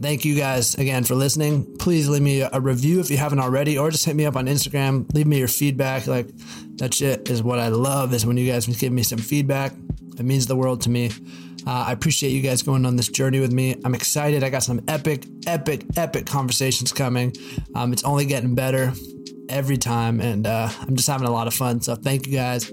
Thank 0.01 0.25
you 0.25 0.35
guys 0.35 0.75
again 0.75 1.03
for 1.03 1.15
listening. 1.15 1.77
Please 1.77 2.07
leave 2.07 2.21
me 2.21 2.41
a 2.41 2.59
review 2.59 2.99
if 2.99 3.09
you 3.09 3.17
haven't 3.17 3.39
already, 3.39 3.77
or 3.77 3.91
just 3.91 4.05
hit 4.05 4.15
me 4.15 4.25
up 4.25 4.35
on 4.35 4.45
Instagram. 4.45 5.11
Leave 5.13 5.27
me 5.27 5.37
your 5.37 5.47
feedback. 5.47 6.07
Like 6.07 6.27
that 6.77 6.93
shit 6.93 7.29
is 7.29 7.43
what 7.43 7.59
I 7.59 7.69
love 7.69 8.13
is 8.13 8.25
when 8.25 8.37
you 8.37 8.51
guys 8.51 8.65
give 8.67 8.91
me 8.93 9.03
some 9.03 9.19
feedback. 9.19 9.73
It 10.17 10.25
means 10.25 10.47
the 10.47 10.55
world 10.55 10.81
to 10.81 10.89
me. 10.89 11.11
Uh, 11.65 11.85
I 11.87 11.91
appreciate 11.91 12.29
you 12.29 12.41
guys 12.41 12.63
going 12.63 12.85
on 12.85 12.95
this 12.95 13.09
journey 13.09 13.39
with 13.39 13.51
me. 13.51 13.75
I'm 13.83 13.93
excited. 13.93 14.43
I 14.43 14.49
got 14.49 14.63
some 14.63 14.81
epic, 14.87 15.25
epic, 15.45 15.83
epic 15.97 16.25
conversations 16.25 16.93
coming. 16.93 17.35
Um, 17.75 17.91
it's 17.91 18.03
only 18.03 18.25
getting 18.25 18.55
better 18.55 18.93
every 19.49 19.77
time, 19.77 20.21
and 20.21 20.47
uh, 20.47 20.69
I'm 20.81 20.95
just 20.95 21.07
having 21.07 21.27
a 21.27 21.31
lot 21.31 21.47
of 21.47 21.53
fun. 21.53 21.81
So 21.81 21.95
thank 21.95 22.25
you 22.25 22.33
guys 22.33 22.71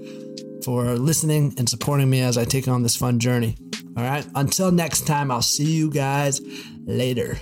for 0.65 0.97
listening 0.97 1.55
and 1.59 1.69
supporting 1.69 2.09
me 2.09 2.21
as 2.21 2.39
I 2.39 2.45
take 2.45 2.69
on 2.69 2.83
this 2.83 2.97
fun 2.97 3.19
journey. 3.19 3.57
All 3.97 4.03
right. 4.03 4.27
Until 4.35 4.73
next 4.73 5.07
time, 5.07 5.31
I'll 5.31 5.43
see 5.43 5.71
you 5.71 5.91
guys 5.91 6.41
later. 6.87 7.39